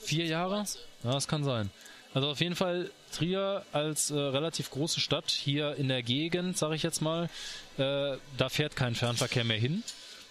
Vier 0.00 0.26
Jahre? 0.26 0.64
Ja, 1.04 1.12
das 1.12 1.28
kann 1.28 1.44
sein. 1.44 1.70
Also 2.14 2.28
auf 2.28 2.40
jeden 2.40 2.56
Fall 2.56 2.90
Trier 3.12 3.64
als 3.72 4.10
äh, 4.10 4.18
relativ 4.18 4.70
große 4.70 5.00
Stadt 5.00 5.30
hier 5.30 5.76
in 5.76 5.88
der 5.88 6.02
Gegend, 6.02 6.58
sage 6.58 6.74
ich 6.74 6.82
jetzt 6.82 7.00
mal, 7.00 7.28
äh, 7.78 8.16
da 8.36 8.48
fährt 8.48 8.76
kein 8.76 8.94
Fernverkehr 8.94 9.44
mehr 9.44 9.58
hin. 9.58 9.82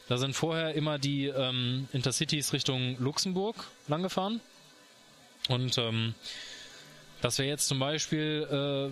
Da 0.08 0.18
sind 0.18 0.36
vorher 0.36 0.74
immer 0.74 1.00
die 1.00 1.28
ähm, 1.28 1.88
Intercities 1.94 2.54
Richtung 2.54 2.98
Luxemburg 3.00 3.56
langgefahren. 3.88 4.42
Und 5.50 5.78
ähm, 5.78 6.14
das 7.22 7.38
wäre 7.40 7.48
jetzt 7.48 7.68
zum 7.68 7.80
Beispiel 7.80 8.48
äh, 8.52 8.92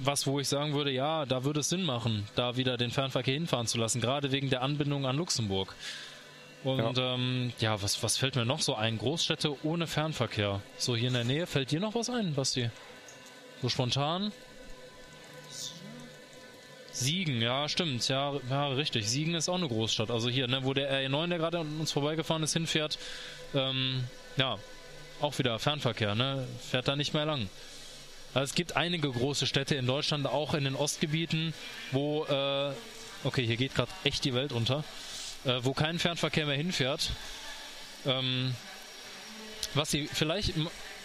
was, 0.00 0.26
wo 0.26 0.40
ich 0.40 0.48
sagen 0.48 0.74
würde, 0.74 0.90
ja, 0.90 1.26
da 1.26 1.44
würde 1.44 1.60
es 1.60 1.68
Sinn 1.68 1.82
machen, 1.82 2.26
da 2.34 2.56
wieder 2.56 2.76
den 2.76 2.90
Fernverkehr 2.90 3.34
hinfahren 3.34 3.66
zu 3.66 3.78
lassen, 3.78 4.00
gerade 4.00 4.32
wegen 4.32 4.48
der 4.48 4.62
Anbindung 4.62 5.06
an 5.06 5.16
Luxemburg. 5.16 5.74
Und 6.64 6.98
ja, 6.98 7.14
ähm, 7.14 7.52
ja 7.60 7.80
was, 7.80 8.02
was 8.02 8.16
fällt 8.16 8.36
mir 8.36 8.44
noch 8.44 8.60
so 8.60 8.74
ein? 8.74 8.98
Großstädte 8.98 9.64
ohne 9.64 9.86
Fernverkehr. 9.86 10.60
So 10.76 10.96
hier 10.96 11.08
in 11.08 11.14
der 11.14 11.24
Nähe, 11.24 11.46
fällt 11.46 11.70
dir 11.70 11.80
noch 11.80 11.94
was 11.94 12.10
ein, 12.10 12.34
Basti? 12.34 12.70
So 13.62 13.68
spontan? 13.68 14.32
Siegen, 16.90 17.40
ja, 17.40 17.68
stimmt, 17.68 18.08
ja, 18.08 18.34
ja, 18.50 18.68
richtig. 18.68 19.08
Siegen 19.08 19.34
ist 19.34 19.48
auch 19.48 19.54
eine 19.54 19.68
Großstadt. 19.68 20.10
Also 20.10 20.28
hier, 20.28 20.48
ne, 20.48 20.64
wo 20.64 20.74
der 20.74 20.92
RE9, 20.92 21.28
der 21.28 21.38
gerade 21.38 21.58
an 21.60 21.78
uns 21.78 21.92
vorbeigefahren 21.92 22.42
ist, 22.42 22.54
hinfährt, 22.54 22.98
ähm, 23.54 24.02
ja, 24.36 24.58
auch 25.20 25.38
wieder 25.38 25.58
Fernverkehr, 25.60 26.16
ne, 26.16 26.46
fährt 26.70 26.88
da 26.88 26.96
nicht 26.96 27.14
mehr 27.14 27.24
lang. 27.24 27.48
Also 28.34 28.44
es 28.44 28.54
gibt 28.54 28.76
einige 28.76 29.10
große 29.10 29.46
Städte 29.46 29.76
in 29.76 29.86
Deutschland, 29.86 30.26
auch 30.26 30.54
in 30.54 30.64
den 30.64 30.74
Ostgebieten, 30.74 31.54
wo, 31.92 32.24
äh, 32.24 32.72
okay, 33.22 33.46
hier 33.46 33.56
geht 33.56 33.76
gerade 33.76 33.92
echt 34.02 34.24
die 34.24 34.34
Welt 34.34 34.52
unter, 34.52 34.82
äh, 35.44 35.60
wo 35.62 35.72
kein 35.72 35.98
Fernverkehr 35.98 36.46
mehr 36.46 36.56
hinfährt. 36.56 37.10
Ähm, 38.06 38.54
was 39.74 39.90
sie 39.90 40.08
vielleicht 40.10 40.54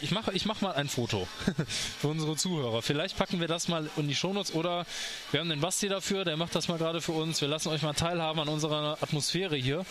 ich 0.02 0.12
mache 0.12 0.34
ich 0.34 0.46
mach 0.46 0.62
mal 0.62 0.74
ein 0.74 0.90
Foto 0.90 1.28
für 2.00 2.08
unsere 2.08 2.36
Zuhörer. 2.36 2.82
Vielleicht 2.82 3.18
packen 3.18 3.40
wir 3.40 3.48
das 3.48 3.68
mal 3.68 3.90
in 3.98 4.08
die 4.08 4.16
Shownotes 4.16 4.54
oder 4.54 4.86
wir 5.32 5.40
haben 5.40 5.50
den 5.50 5.62
Basti 5.62 5.88
dafür, 5.88 6.26
der 6.26 6.38
macht 6.38 6.56
das 6.56 6.68
mal 6.68 6.78
gerade 6.78 7.02
für 7.02 7.14
uns. 7.14 7.42
Wir 7.42 7.48
lassen 7.48 7.70
euch 7.70 7.82
mal 7.82 7.94
teilhaben 7.94 8.40
an 8.40 8.50
unserer 8.50 8.98
Atmosphäre 9.02 9.56
hier. 9.56 9.86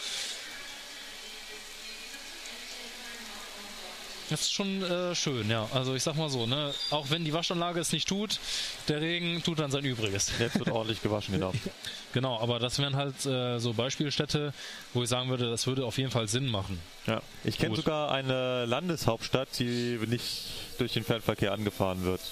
Das 4.32 4.40
ist 4.40 4.54
schon 4.54 4.82
äh, 4.82 5.14
schön, 5.14 5.50
ja. 5.50 5.68
Also 5.74 5.94
ich 5.94 6.02
sag 6.02 6.16
mal 6.16 6.30
so, 6.30 6.46
ne, 6.46 6.72
auch 6.88 7.10
wenn 7.10 7.22
die 7.22 7.34
Waschanlage 7.34 7.78
es 7.80 7.92
nicht 7.92 8.08
tut, 8.08 8.40
der 8.88 9.02
Regen 9.02 9.42
tut 9.42 9.58
dann 9.58 9.70
sein 9.70 9.84
Übriges. 9.84 10.32
Jetzt 10.38 10.58
wird 10.58 10.70
ordentlich 10.70 11.02
gewaschen, 11.02 11.34
genau. 11.34 11.52
genau, 12.14 12.40
aber 12.40 12.58
das 12.58 12.78
wären 12.78 12.96
halt 12.96 13.26
äh, 13.26 13.58
so 13.58 13.74
Beispielstädte, 13.74 14.54
wo 14.94 15.02
ich 15.02 15.10
sagen 15.10 15.28
würde, 15.28 15.50
das 15.50 15.66
würde 15.66 15.84
auf 15.84 15.98
jeden 15.98 16.10
Fall 16.10 16.28
Sinn 16.28 16.46
machen. 16.46 16.80
Ja. 17.06 17.20
Ich 17.44 17.58
kenne 17.58 17.76
sogar 17.76 18.10
eine 18.10 18.64
Landeshauptstadt, 18.64 19.48
die 19.58 19.98
nicht 20.06 20.44
durch 20.78 20.94
den 20.94 21.04
Fernverkehr 21.04 21.52
angefahren 21.52 22.02
wird. 22.02 22.22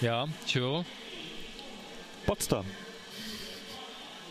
Ja, 0.00 0.28
ich 0.46 0.54
höre. 0.54 0.84
Potsdam. 2.24 2.66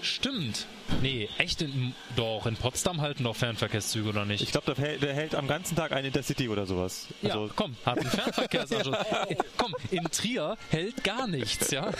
Stimmt. 0.01 0.65
Nee, 1.01 1.29
echt 1.37 1.61
in, 1.61 1.93
doch, 2.15 2.45
in 2.45 2.55
Potsdam 2.55 3.01
halten 3.01 3.23
doch 3.23 3.35
Fernverkehrszüge 3.35 4.09
oder 4.09 4.25
nicht? 4.25 4.41
Ich 4.41 4.51
glaube, 4.51 4.73
der, 4.73 4.83
hält- 4.83 5.01
der 5.03 5.13
hält 5.13 5.35
am 5.35 5.47
ganzen 5.47 5.75
Tag 5.75 5.91
ein 5.91 6.05
Intercity 6.05 6.49
oder 6.49 6.65
sowas. 6.65 7.07
ja, 7.21 7.33
Also, 7.33 7.51
komm, 7.55 7.75
hat 7.85 7.99
einen 7.99 8.09
Fernverkehrsanschluss. 8.09 8.95
Äh, 9.27 9.35
komm, 9.57 9.75
in 9.91 10.03
Trier 10.11 10.57
hält 10.69 11.03
gar 11.03 11.27
nichts, 11.27 11.71
ja. 11.71 11.91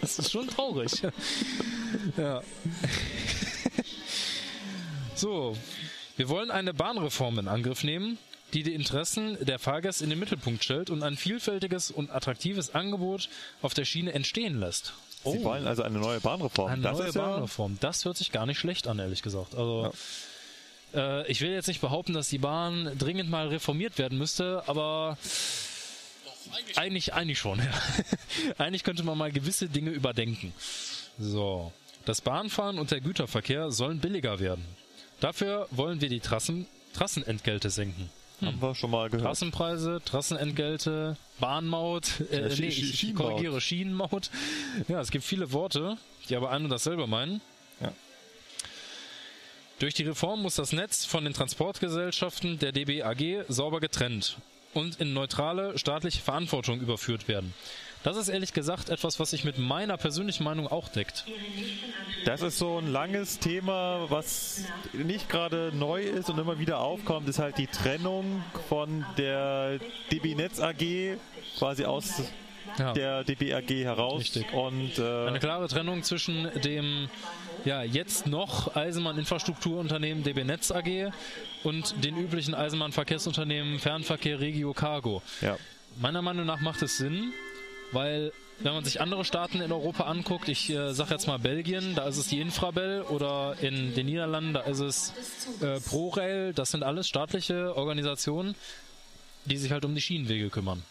Das 0.00 0.18
ist 0.18 0.30
schon 0.32 0.48
traurig. 0.48 0.90
Ja. 2.16 2.42
So, 5.14 5.56
wir 6.16 6.28
wollen 6.28 6.50
eine 6.50 6.74
Bahnreform 6.74 7.38
in 7.38 7.48
Angriff 7.48 7.84
nehmen, 7.84 8.18
die 8.52 8.62
die 8.62 8.74
Interessen 8.74 9.36
der 9.44 9.58
Fahrgäste 9.58 10.04
in 10.04 10.10
den 10.10 10.18
Mittelpunkt 10.18 10.62
stellt 10.64 10.90
und 10.90 11.02
ein 11.02 11.16
vielfältiges 11.16 11.90
und 11.90 12.10
attraktives 12.10 12.74
Angebot 12.74 13.28
auf 13.62 13.74
der 13.74 13.84
Schiene 13.84 14.12
entstehen 14.12 14.58
lässt. 14.60 14.92
Sie 15.24 15.44
wollen 15.44 15.66
also 15.66 15.82
eine 15.82 15.98
neue 15.98 16.20
Bahnreform. 16.20 16.70
Eine 16.70 16.82
das 16.82 16.98
neue 16.98 17.08
ist 17.08 17.14
ja, 17.14 17.26
Bahnreform. 17.26 17.78
Das 17.80 18.04
hört 18.04 18.16
sich 18.16 18.32
gar 18.32 18.46
nicht 18.46 18.58
schlecht 18.58 18.86
an, 18.86 18.98
ehrlich 18.98 19.22
gesagt. 19.22 19.54
Also 19.54 19.92
äh, 20.94 21.26
ich 21.30 21.40
will 21.40 21.50
jetzt 21.50 21.68
nicht 21.68 21.80
behaupten, 21.80 22.12
dass 22.12 22.28
die 22.28 22.38
Bahn 22.38 22.96
dringend 22.98 23.30
mal 23.30 23.48
reformiert 23.48 23.98
werden 23.98 24.18
müsste, 24.18 24.62
aber 24.66 25.18
eigentlich, 26.76 27.14
eigentlich 27.14 27.38
schon. 27.38 27.58
Ja. 27.58 27.64
eigentlich 28.58 28.84
könnte 28.84 29.02
man 29.02 29.18
mal 29.18 29.32
gewisse 29.32 29.68
Dinge 29.68 29.90
überdenken. 29.90 30.52
So. 31.18 31.72
Das 32.04 32.20
Bahnfahren 32.20 32.78
und 32.78 32.90
der 32.90 33.00
Güterverkehr 33.00 33.70
sollen 33.70 33.98
billiger 33.98 34.38
werden. 34.38 34.64
Dafür 35.20 35.68
wollen 35.70 36.00
wir 36.00 36.10
die 36.10 36.20
Trassen, 36.20 36.66
Trassenentgelte 36.92 37.70
senken. 37.70 38.10
Haben 38.42 38.60
wir 38.60 38.74
schon 38.74 38.90
mal 38.90 39.08
gehört. 39.08 39.26
Trassenpreise, 39.26 40.00
Trassenentgelte, 40.04 41.16
Bahnmaut, 41.40 42.20
äh, 42.30 42.48
nee, 42.58 42.66
ich, 42.66 43.02
ich 43.04 43.14
korrigiere 43.14 43.60
Schienenmaut. 43.60 44.30
Ja, 44.88 45.00
es 45.00 45.10
gibt 45.10 45.24
viele 45.24 45.52
Worte, 45.52 45.96
die 46.28 46.36
aber 46.36 46.50
ein 46.50 46.64
und 46.64 46.70
dasselbe 46.70 47.06
meinen. 47.06 47.40
Ja. 47.80 47.92
Durch 49.78 49.94
die 49.94 50.04
Reform 50.04 50.42
muss 50.42 50.54
das 50.54 50.72
Netz 50.72 51.04
von 51.04 51.24
den 51.24 51.32
Transportgesellschaften 51.32 52.58
der 52.58 52.72
DBAG 52.72 53.44
sauber 53.48 53.80
getrennt 53.80 54.36
und 54.72 55.00
in 55.00 55.12
neutrale 55.12 55.78
staatliche 55.78 56.20
Verantwortung 56.20 56.80
überführt 56.80 57.28
werden. 57.28 57.54
Das 58.04 58.16
ist 58.16 58.28
ehrlich 58.28 58.52
gesagt 58.52 58.90
etwas, 58.90 59.18
was 59.18 59.30
sich 59.30 59.44
mit 59.44 59.58
meiner 59.58 59.96
persönlichen 59.96 60.44
Meinung 60.44 60.68
auch 60.68 60.88
deckt. 60.88 61.24
Das 62.26 62.42
ist 62.42 62.58
so 62.58 62.78
ein 62.78 62.92
langes 62.92 63.38
Thema, 63.38 64.06
was 64.10 64.64
nicht 64.92 65.28
gerade 65.28 65.72
neu 65.74 66.02
ist 66.02 66.28
und 66.30 66.38
immer 66.38 66.58
wieder 66.58 66.78
aufkommt, 66.80 67.28
ist 67.28 67.38
halt 67.38 67.58
die 67.58 67.66
Trennung 67.66 68.44
von 68.68 69.04
der 69.18 69.78
DB 70.12 70.34
Netz 70.34 70.60
AG 70.60 71.16
quasi 71.58 71.84
aus 71.86 72.22
Ja. 72.78 72.92
der 72.92 73.24
DB 73.24 73.54
AG 73.54 73.70
heraus 73.84 74.20
Richtig. 74.20 74.52
und 74.52 74.98
äh, 74.98 75.26
Eine 75.26 75.38
klare 75.38 75.68
Trennung 75.68 76.02
zwischen 76.02 76.48
dem 76.62 77.08
ja, 77.64 77.82
jetzt 77.82 78.26
noch 78.26 78.74
Eisenbahninfrastrukturunternehmen 78.76 80.24
DB 80.24 80.44
Netz 80.44 80.70
AG 80.72 81.10
und 81.62 82.04
den 82.04 82.16
üblichen 82.18 82.54
Eisenbahnverkehrsunternehmen 82.54 83.78
Fernverkehr 83.78 84.40
Regio 84.40 84.72
Cargo. 84.74 85.22
ja. 85.40 85.56
Meiner 86.00 86.22
Meinung 86.22 86.44
nach 86.44 86.60
macht 86.60 86.82
es 86.82 86.96
Sinn, 86.98 87.32
weil 87.92 88.32
wenn 88.60 88.72
man 88.72 88.84
sich 88.84 89.00
andere 89.00 89.24
Staaten 89.24 89.60
in 89.60 89.72
Europa 89.72 90.04
anguckt, 90.04 90.48
ich 90.48 90.70
äh, 90.70 90.92
sage 90.92 91.10
jetzt 91.10 91.26
mal 91.26 91.38
Belgien, 91.38 91.94
da 91.94 92.06
ist 92.06 92.18
es 92.18 92.28
die 92.28 92.40
Infrabel 92.40 93.02
oder 93.02 93.56
in 93.60 93.94
den 93.94 94.06
Niederlanden, 94.06 94.54
da 94.54 94.60
ist 94.60 94.80
es 94.80 95.12
äh, 95.60 95.80
ProRail, 95.80 96.52
das 96.52 96.70
sind 96.70 96.82
alles 96.82 97.08
staatliche 97.08 97.76
Organisationen, 97.76 98.54
die 99.44 99.56
sich 99.56 99.72
halt 99.72 99.84
um 99.84 99.94
die 99.94 100.00
Schienenwege 100.00 100.50
kümmern. 100.50 100.82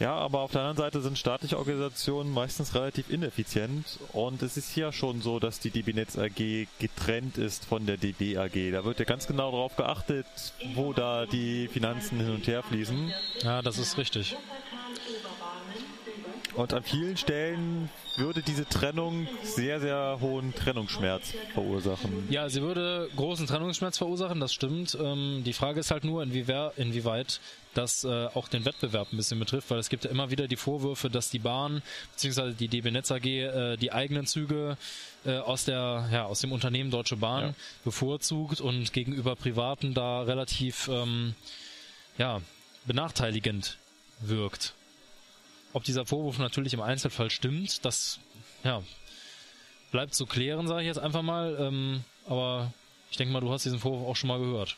Ja, 0.00 0.14
aber 0.16 0.40
auf 0.40 0.50
der 0.50 0.62
anderen 0.62 0.78
Seite 0.78 1.00
sind 1.00 1.16
staatliche 1.16 1.58
Organisationen 1.58 2.32
meistens 2.32 2.74
relativ 2.74 3.08
ineffizient 3.10 4.00
und 4.12 4.42
es 4.42 4.56
ist 4.56 4.74
ja 4.74 4.90
schon 4.90 5.20
so, 5.20 5.38
dass 5.38 5.60
die 5.60 5.70
DB 5.70 5.92
Netz 5.92 6.18
AG 6.18 6.66
getrennt 6.78 7.38
ist 7.38 7.64
von 7.64 7.86
der 7.86 7.98
DB 7.98 8.36
AG. 8.36 8.72
Da 8.72 8.84
wird 8.84 8.98
ja 8.98 9.04
ganz 9.04 9.26
genau 9.26 9.52
darauf 9.52 9.76
geachtet, 9.76 10.26
wo 10.74 10.92
da 10.92 11.26
die 11.26 11.68
Finanzen 11.68 12.18
hin 12.18 12.30
und 12.30 12.46
her 12.48 12.62
fließen. 12.62 13.12
Ja, 13.42 13.62
das 13.62 13.78
ist 13.78 13.96
richtig. 13.96 14.36
Und 16.54 16.74
an 16.74 16.82
vielen 16.82 17.16
Stellen 17.16 17.88
würde 18.16 18.42
diese 18.42 18.68
Trennung 18.68 19.26
sehr, 19.42 19.80
sehr 19.80 20.18
hohen 20.20 20.54
Trennungsschmerz 20.54 21.32
verursachen. 21.54 22.26
Ja, 22.28 22.48
sie 22.50 22.60
würde 22.60 23.08
großen 23.16 23.46
Trennungsschmerz 23.46 23.96
verursachen, 23.96 24.38
das 24.38 24.52
stimmt. 24.52 24.96
Ähm, 25.00 25.42
die 25.46 25.54
Frage 25.54 25.80
ist 25.80 25.90
halt 25.90 26.04
nur, 26.04 26.22
inwiewer, 26.22 26.74
inwieweit 26.76 27.40
das 27.72 28.04
äh, 28.04 28.26
auch 28.34 28.48
den 28.48 28.66
Wettbewerb 28.66 29.08
ein 29.12 29.16
bisschen 29.16 29.38
betrifft, 29.38 29.70
weil 29.70 29.78
es 29.78 29.88
gibt 29.88 30.04
ja 30.04 30.10
immer 30.10 30.30
wieder 30.30 30.46
die 30.46 30.56
Vorwürfe, 30.56 31.08
dass 31.08 31.30
die 31.30 31.38
Bahn 31.38 31.80
bzw. 32.16 32.52
die 32.52 32.68
DB 32.68 32.90
Netz 32.90 33.10
AG 33.10 33.24
äh, 33.24 33.76
die 33.78 33.92
eigenen 33.92 34.26
Züge 34.26 34.76
äh, 35.24 35.38
aus 35.38 35.64
der 35.64 36.06
ja 36.12 36.24
aus 36.26 36.40
dem 36.40 36.52
Unternehmen 36.52 36.90
Deutsche 36.90 37.16
Bahn 37.16 37.42
Ja. 37.42 37.54
bevorzugt 37.84 38.60
und 38.60 38.92
gegenüber 38.92 39.36
Privaten 39.36 39.94
da 39.94 40.20
relativ 40.20 40.88
ähm, 40.92 41.34
ja 42.18 42.42
benachteiligend 42.84 43.78
wirkt. 44.20 44.74
Ob 45.72 45.84
dieser 45.84 46.04
Vorwurf 46.04 46.38
natürlich 46.38 46.74
im 46.74 46.80
Einzelfall 46.82 47.30
stimmt, 47.30 47.84
das 47.84 48.20
ja, 48.64 48.82
bleibt 49.90 50.14
zu 50.14 50.26
klären, 50.26 50.68
sage 50.68 50.82
ich 50.82 50.86
jetzt 50.86 50.98
einfach 50.98 51.22
mal. 51.22 51.56
Ähm, 51.58 52.04
aber 52.26 52.72
ich 53.10 53.16
denke 53.16 53.32
mal, 53.32 53.40
du 53.40 53.50
hast 53.50 53.64
diesen 53.64 53.78
Vorwurf 53.78 54.08
auch 54.08 54.16
schon 54.16 54.28
mal 54.28 54.38
gehört. 54.38 54.76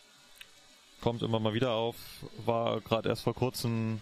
Kommt 1.01 1.23
immer 1.23 1.41
mal 1.41 1.55
wieder 1.55 1.73
auf, 1.73 1.97
war 2.45 2.81
gerade 2.81 3.09
erst 3.09 3.23
vor 3.23 3.35
kurzem 3.35 4.01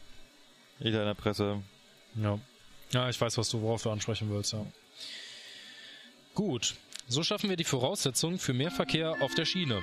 wieder 0.78 1.00
in 1.00 1.06
der 1.06 1.14
Presse. 1.14 1.62
Ja. 2.14 2.38
Ja, 2.92 3.08
ich 3.08 3.20
weiß, 3.20 3.38
was 3.38 3.48
du 3.48 3.62
worauf 3.62 3.82
du 3.82 3.90
ansprechen 3.90 4.30
willst, 4.30 4.52
ja. 4.52 4.64
Gut. 6.34 6.74
So 7.08 7.22
schaffen 7.22 7.50
wir 7.50 7.56
die 7.56 7.64
Voraussetzungen 7.64 8.38
für 8.38 8.52
mehr 8.52 8.70
Verkehr 8.70 9.16
auf 9.22 9.34
der 9.34 9.44
Schiene. 9.44 9.82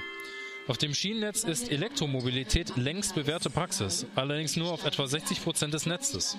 Auf 0.70 0.78
dem 0.78 0.94
Schienennetz 0.94 1.46
ist 1.46 1.72
Elektromobilität 1.72 2.78
längst 2.78 3.16
bewährte 3.16 3.50
Praxis, 3.50 4.06
allerdings 4.14 4.56
nur 4.56 4.72
auf 4.72 4.86
etwa 4.86 5.08
60 5.08 5.44
Prozent 5.44 5.74
des 5.74 5.88
Netzes. 5.88 6.38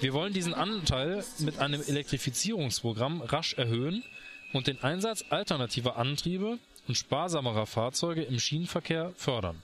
Wir 0.00 0.12
wollen 0.12 0.32
diesen 0.32 0.54
Anteil 0.54 1.24
mit 1.40 1.58
einem 1.58 1.82
Elektrifizierungsprogramm 1.82 3.22
rasch 3.22 3.54
erhöhen 3.54 4.04
und 4.52 4.68
den 4.68 4.80
Einsatz 4.84 5.24
alternativer 5.30 5.96
Antriebe 5.96 6.60
und 6.86 6.96
sparsamerer 6.96 7.66
Fahrzeuge 7.66 8.22
im 8.22 8.38
Schienenverkehr 8.38 9.14
fördern. 9.16 9.60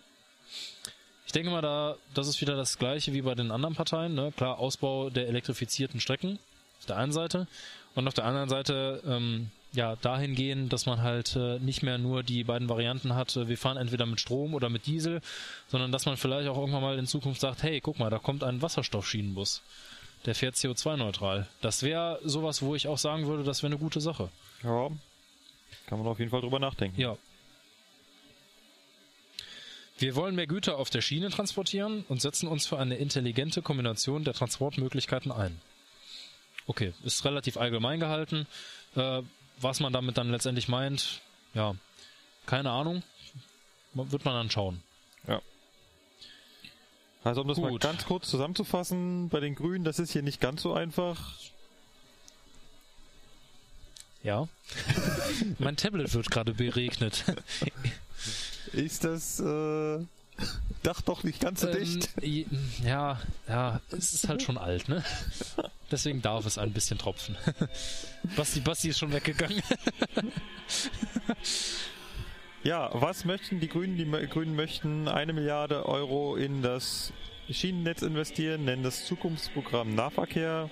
Ich 1.27 1.33
denke 1.33 1.51
mal, 1.51 1.63
da, 1.63 1.97
das 2.13 2.27
ist 2.27 2.41
wieder 2.41 2.57
das 2.57 2.77
gleiche 2.77 3.13
wie 3.13 3.23
bei 3.23 3.37
den 3.37 3.53
anderen 3.53 3.77
Parteien. 3.77 4.17
Ne? 4.17 4.33
Klar, 4.37 4.59
Ausbau 4.59 5.11
der 5.11 5.29
elektrifizierten 5.29 6.01
Strecken 6.01 6.41
auf 6.81 6.87
der 6.87 6.97
einen 6.97 7.13
Seite 7.13 7.47
und 7.95 8.09
auf 8.09 8.15
der 8.15 8.25
anderen 8.25 8.49
Seite 8.49 9.01
ähm, 9.07 9.53
ja 9.73 9.97
dahingehend, 9.97 10.73
dass 10.73 10.87
man 10.87 11.03
halt 11.03 11.37
äh, 11.37 11.59
nicht 11.59 11.83
mehr 11.83 11.99
nur 11.99 12.23
die 12.23 12.45
beiden 12.45 12.69
Varianten 12.69 13.15
hat, 13.15 13.37
äh, 13.37 13.49
wir 13.49 13.59
fahren 13.59 13.77
entweder 13.77 14.07
mit 14.07 14.21
Strom 14.21 14.55
oder 14.55 14.69
mit 14.69 14.87
Diesel, 14.87 15.21
sondern 15.69 15.93
dass 15.93 16.07
man 16.07 16.17
vielleicht 16.17 16.49
auch 16.49 16.57
irgendwann 16.57 16.83
mal 16.83 16.99
in 16.99 17.07
Zukunft 17.07 17.41
sagt, 17.41 17.63
hey, 17.63 17.81
guck 17.81 17.99
mal, 17.99 18.11
da 18.11 18.19
kommt 18.19 18.45
ein 18.45 18.63
Wasserstoffschienenbus. 18.63 19.63
Der 20.27 20.35
fährt 20.35 20.57
CO2-neutral. 20.57 21.47
Das 21.61 21.83
wäre 21.83 22.19
sowas, 22.25 22.63
wo 22.63 22.75
ich 22.75 22.89
auch 22.89 22.99
sagen 22.99 23.27
würde, 23.27 23.45
das 23.45 23.63
wäre 23.63 23.73
eine 23.73 23.79
gute 23.79 24.01
Sache. 24.01 24.31
Ja, 24.63 24.91
kann 25.87 25.99
man 25.99 26.07
auf 26.09 26.19
jeden 26.19 26.31
Fall 26.31 26.41
drüber 26.41 26.59
nachdenken. 26.59 27.01
Ja. 27.01 27.17
Wir 29.99 30.15
wollen 30.15 30.35
mehr 30.35 30.47
Güter 30.47 30.79
auf 30.79 30.91
der 30.91 31.01
Schiene 31.01 31.31
transportieren 31.31 32.05
und 32.09 32.21
setzen 32.21 32.49
uns 32.49 32.67
für 32.67 32.79
eine 32.79 32.97
intelligente 32.97 33.63
Kombination 33.63 34.25
der 34.25 34.35
Transportmöglichkeiten 34.35 35.33
ein. 35.33 35.61
Okay, 36.67 36.93
ist 37.05 37.25
relativ 37.25 37.57
allgemein 37.57 37.99
gehalten. 37.99 38.47
Äh, 38.95 39.23
was 39.61 39.81
man 39.81 39.93
damit 39.93 40.19
dann 40.19 40.31
letztendlich 40.31 40.69
meint, 40.69 41.21
ja, 41.55 41.75
keine 42.47 42.71
Ahnung. 42.71 43.03
Wird 43.95 44.25
man 44.25 44.35
dann 44.35 44.51
schauen. 44.51 44.83
Also 47.25 47.43
um 47.43 47.49
das 47.49 47.59
mal 47.59 47.71
Gut. 47.71 47.83
ganz 47.83 48.05
kurz 48.07 48.31
zusammenzufassen, 48.31 49.29
bei 49.29 49.41
den 49.41 49.55
Grünen, 49.55 49.85
das 49.85 49.99
ist 49.99 50.13
hier 50.13 50.23
nicht 50.23 50.41
ganz 50.41 50.63
so 50.63 50.73
einfach. 50.73 51.35
Ja. 54.23 54.49
mein 55.59 55.77
Tablet 55.77 56.13
wird 56.15 56.31
gerade 56.31 56.55
beregnet. 56.55 57.25
Ist 58.73 59.05
das 59.05 59.41
äh, 59.41 59.99
Dach 60.83 61.01
doch 61.01 61.25
nicht 61.25 61.41
ganz 61.41 61.61
so 61.61 61.73
dicht. 61.73 62.09
Ähm, 62.23 62.47
ja, 62.85 63.21
ja, 63.49 63.81
es 63.91 64.15
ist 64.15 64.29
halt 64.29 64.43
schon 64.43 64.57
alt, 64.57 64.89
ne? 64.89 65.05
Deswegen 65.91 66.23
darf 66.23 66.47
es 66.47 66.57
ein 66.59 66.73
bisschen 66.73 66.99
tropfen. 66.99 67.37
Basti, 68.37 68.61
Basti 68.61 68.89
ist 68.89 68.99
schon 68.99 69.13
weggegangen. 69.13 69.63
Ja, 72.65 72.91
was 72.93 73.25
möchten 73.25 73.61
die 73.61 73.69
Grünen? 73.69 73.97
Die 73.97 74.05
Grünen 74.27 74.57
möchten 74.57 75.07
eine 75.07 75.33
Milliarde 75.33 75.87
Euro 75.87 76.35
in 76.35 76.61
das 76.61 77.13
Schienennetz 77.49 78.03
investieren, 78.03 78.65
nennen 78.65 78.83
das 78.83 79.07
Zukunftsprogramm 79.07 79.95
Nahverkehr. 79.95 80.69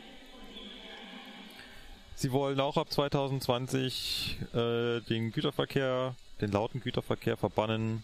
Sie 2.17 2.33
wollen 2.33 2.59
auch 2.61 2.77
ab 2.77 2.93
2020 2.93 4.39
äh, 4.53 5.01
den 5.03 5.31
Güterverkehr, 5.31 6.17
den 6.41 6.51
lauten 6.51 6.81
Güterverkehr 6.81 7.37
verbannen. 7.37 8.03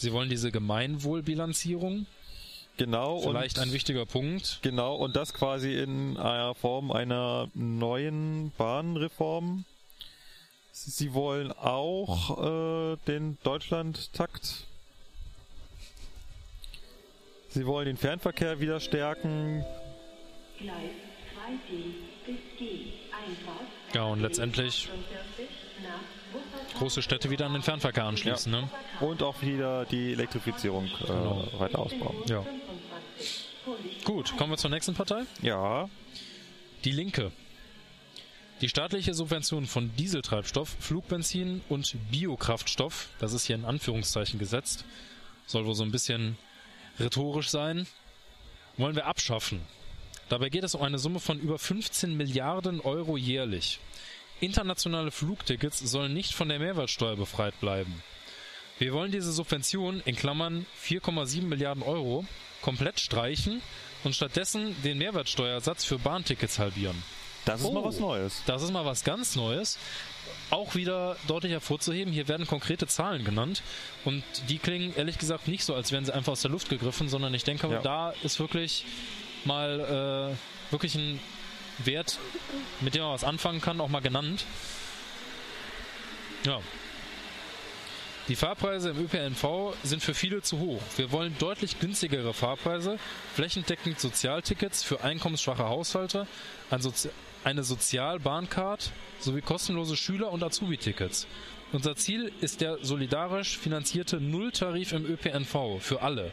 Sie 0.00 0.12
wollen 0.14 0.30
diese 0.30 0.50
Gemeinwohlbilanzierung, 0.50 2.06
Genau. 2.78 3.20
vielleicht 3.20 3.58
und 3.58 3.64
ein 3.64 3.72
wichtiger 3.74 4.06
Punkt. 4.06 4.60
Genau, 4.62 4.96
und 4.96 5.14
das 5.14 5.34
quasi 5.34 5.74
in 5.78 6.16
einer 6.16 6.54
Form 6.54 6.90
einer 6.90 7.50
neuen 7.52 8.50
Bahnreform. 8.56 9.66
Sie 10.72 11.12
wollen 11.12 11.52
auch 11.52 12.92
äh, 12.94 12.96
den 13.06 13.36
Deutschlandtakt. 13.42 14.64
Sie 17.50 17.66
wollen 17.66 17.84
den 17.84 17.98
Fernverkehr 17.98 18.58
wieder 18.58 18.80
stärken. 18.80 19.66
Gleis 20.58 20.76
2D 21.36 21.92
bis 22.24 22.36
G. 22.58 22.92
Einfahrt. 23.12 23.68
Ja, 23.92 24.04
und 24.04 24.20
letztendlich 24.20 24.88
45 24.88 25.06
nach 25.14 25.20
Wuppertal. 25.36 25.59
Große 26.80 27.02
Städte 27.02 27.30
wieder 27.30 27.46
an 27.46 27.52
den 27.52 27.62
Fernverkehr 27.62 28.04
anschließen, 28.04 28.50
ne? 28.50 28.68
Und 29.00 29.22
auch 29.22 29.40
wieder 29.42 29.84
die 29.84 30.12
Elektrifizierung 30.12 30.86
äh, 30.86 31.06
Genau. 31.06 31.46
weiter 31.58 31.78
ausbauen. 31.78 32.16
Ja. 32.26 32.42
25. 32.42 33.46
Vorsicht. 33.64 34.04
Gut, 34.04 34.36
kommen 34.38 34.52
wir 34.52 34.56
zur 34.56 34.70
nächsten 34.70 34.94
Partei. 34.94 35.22
Ja, 35.42 35.88
Die 36.84 36.92
Linke. 36.92 37.30
Die 38.62 38.68
staatliche 38.68 39.12
Subvention 39.14 39.66
von 39.66 39.94
Dieseltreibstoff, 39.96 40.74
Flugbenzin 40.80 41.60
und 41.68 41.96
Biokraftstoff, 42.10 43.08
das 43.18 43.32
ist 43.34 43.44
hier 43.46 43.56
in 43.56 43.64
Anführungszeichen 43.64 44.38
gesetzt, 44.38 44.84
soll 45.46 45.64
wohl 45.66 45.74
so 45.74 45.82
ein 45.82 45.92
bisschen 45.92 46.36
rhetorisch 46.98 47.48
sein, 47.50 47.86
wollen 48.76 48.96
wir 48.96 49.06
abschaffen. 49.06 49.60
Dabei 50.30 50.48
geht 50.48 50.64
es 50.64 50.74
um 50.74 50.82
eine 50.82 50.98
Summe 50.98 51.20
von 51.20 51.38
über 51.38 51.58
15 51.58 52.16
Milliarden 52.16 52.80
Euro 52.80 53.16
jährlich. 53.16 53.80
Internationale 54.40 55.10
Flugtickets 55.10 55.78
sollen 55.80 56.14
nicht 56.14 56.34
von 56.34 56.48
der 56.48 56.58
Mehrwertsteuer 56.58 57.16
befreit 57.16 57.58
bleiben. 57.60 58.02
Wir 58.78 58.92
wollen 58.94 59.12
diese 59.12 59.32
Subvention 59.32 60.00
in 60.06 60.16
Klammern 60.16 60.64
4,7 60.82 61.42
Milliarden 61.42 61.82
Euro 61.82 62.24
komplett 62.62 62.98
streichen 63.00 63.60
und 64.04 64.14
stattdessen 64.16 64.74
den 64.82 64.98
Mehrwertsteuersatz 64.98 65.84
für 65.84 65.98
Bahntickets 65.98 66.58
halbieren. 66.58 67.02
das 67.44 67.60
ist 67.62 67.72
mal 67.72 67.80
Oh. 67.80 67.84
was 67.84 67.98
Neues. 68.00 68.42
Das 68.46 68.62
ist 68.62 68.70
mal 68.72 68.84
was 68.84 69.04
ganz 69.04 69.36
Neues. 69.36 69.78
auch 70.50 70.74
wieder 70.74 71.16
deutlich 71.28 71.52
hervorzuheben, 71.52 72.12
hier 72.12 72.26
werden 72.28 72.46
konkrete 72.46 72.86
Zahlen 72.86 73.24
genannt 73.24 73.62
und 74.04 74.24
die 74.48 74.58
klingen 74.58 74.94
ehrlich 74.96 75.16
gesagt 75.18 75.46
nicht 75.48 75.64
so, 75.64 75.74
als 75.74 75.92
wären 75.92 76.04
sie 76.04 76.12
einfach 76.12 76.32
aus 76.32 76.42
der 76.42 76.50
Luft 76.50 76.68
gegriffen, 76.68 77.08
sondern 77.08 77.32
ich 77.34 77.44
denke, 77.44 77.68
Ja. 77.68 77.80
da 77.82 78.10
ist 78.24 78.40
wirklich 78.40 78.84
mal 79.44 80.34
äh, 80.36 80.72
wirklich 80.72 80.94
ein 80.96 81.20
Wert, 81.86 82.18
mit 82.80 82.94
dem 82.94 83.02
man 83.02 83.12
was 83.12 83.24
anfangen 83.24 83.60
kann, 83.60 83.80
auch 83.80 83.88
mal 83.88 84.00
genannt. 84.00 84.44
Ja. 86.44 86.60
Die 88.28 88.36
Fahrpreise 88.36 88.90
im 88.90 89.04
ÖPNV 89.04 89.74
sind 89.82 90.02
für 90.02 90.14
viele 90.14 90.40
zu 90.42 90.58
hoch. 90.58 90.80
Wir 90.96 91.10
wollen 91.10 91.36
deutlich 91.38 91.80
günstigere 91.80 92.32
Fahrpreise, 92.32 92.98
flächendeckend 93.34 93.98
Sozialtickets 93.98 94.84
für 94.84 95.02
einkommensschwache 95.02 95.64
Haushalte, 95.64 96.26
ein 96.70 96.80
Sozi 96.80 97.10
eine 97.42 97.64
Sozialbahncard 97.64 98.92
sowie 99.18 99.40
kostenlose 99.40 99.96
Schüler- 99.96 100.30
und 100.30 100.42
Azubi-Tickets. 100.42 101.26
Unser 101.72 101.96
Ziel 101.96 102.32
ist 102.40 102.60
der 102.60 102.84
solidarisch 102.84 103.56
finanzierte 103.56 104.20
Nulltarif 104.20 104.92
im 104.92 105.06
ÖPNV 105.06 105.80
für 105.80 106.02
alle. 106.02 106.32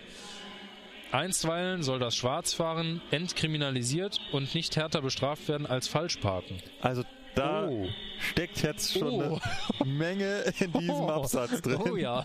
Einstweilen 1.11 1.83
soll 1.83 1.99
das 1.99 2.15
Schwarzfahren 2.15 3.01
entkriminalisiert 3.11 4.19
und 4.31 4.53
nicht 4.55 4.75
härter 4.75 5.01
bestraft 5.01 5.47
werden 5.47 5.65
als 5.65 5.87
Falschparken. 5.87 6.57
Also 6.81 7.03
da 7.35 7.67
Oh. 7.67 7.87
steckt 8.19 8.63
jetzt 8.63 8.93
schon 8.97 9.21
Oh. 9.21 9.39
eine 9.79 9.89
Menge 9.91 10.41
in 10.59 10.73
diesem 10.73 10.89
Oh. 11.01 11.07
Absatz 11.09 11.61
drin. 11.61 11.79
Oh 11.87 11.95
ja. 11.95 12.23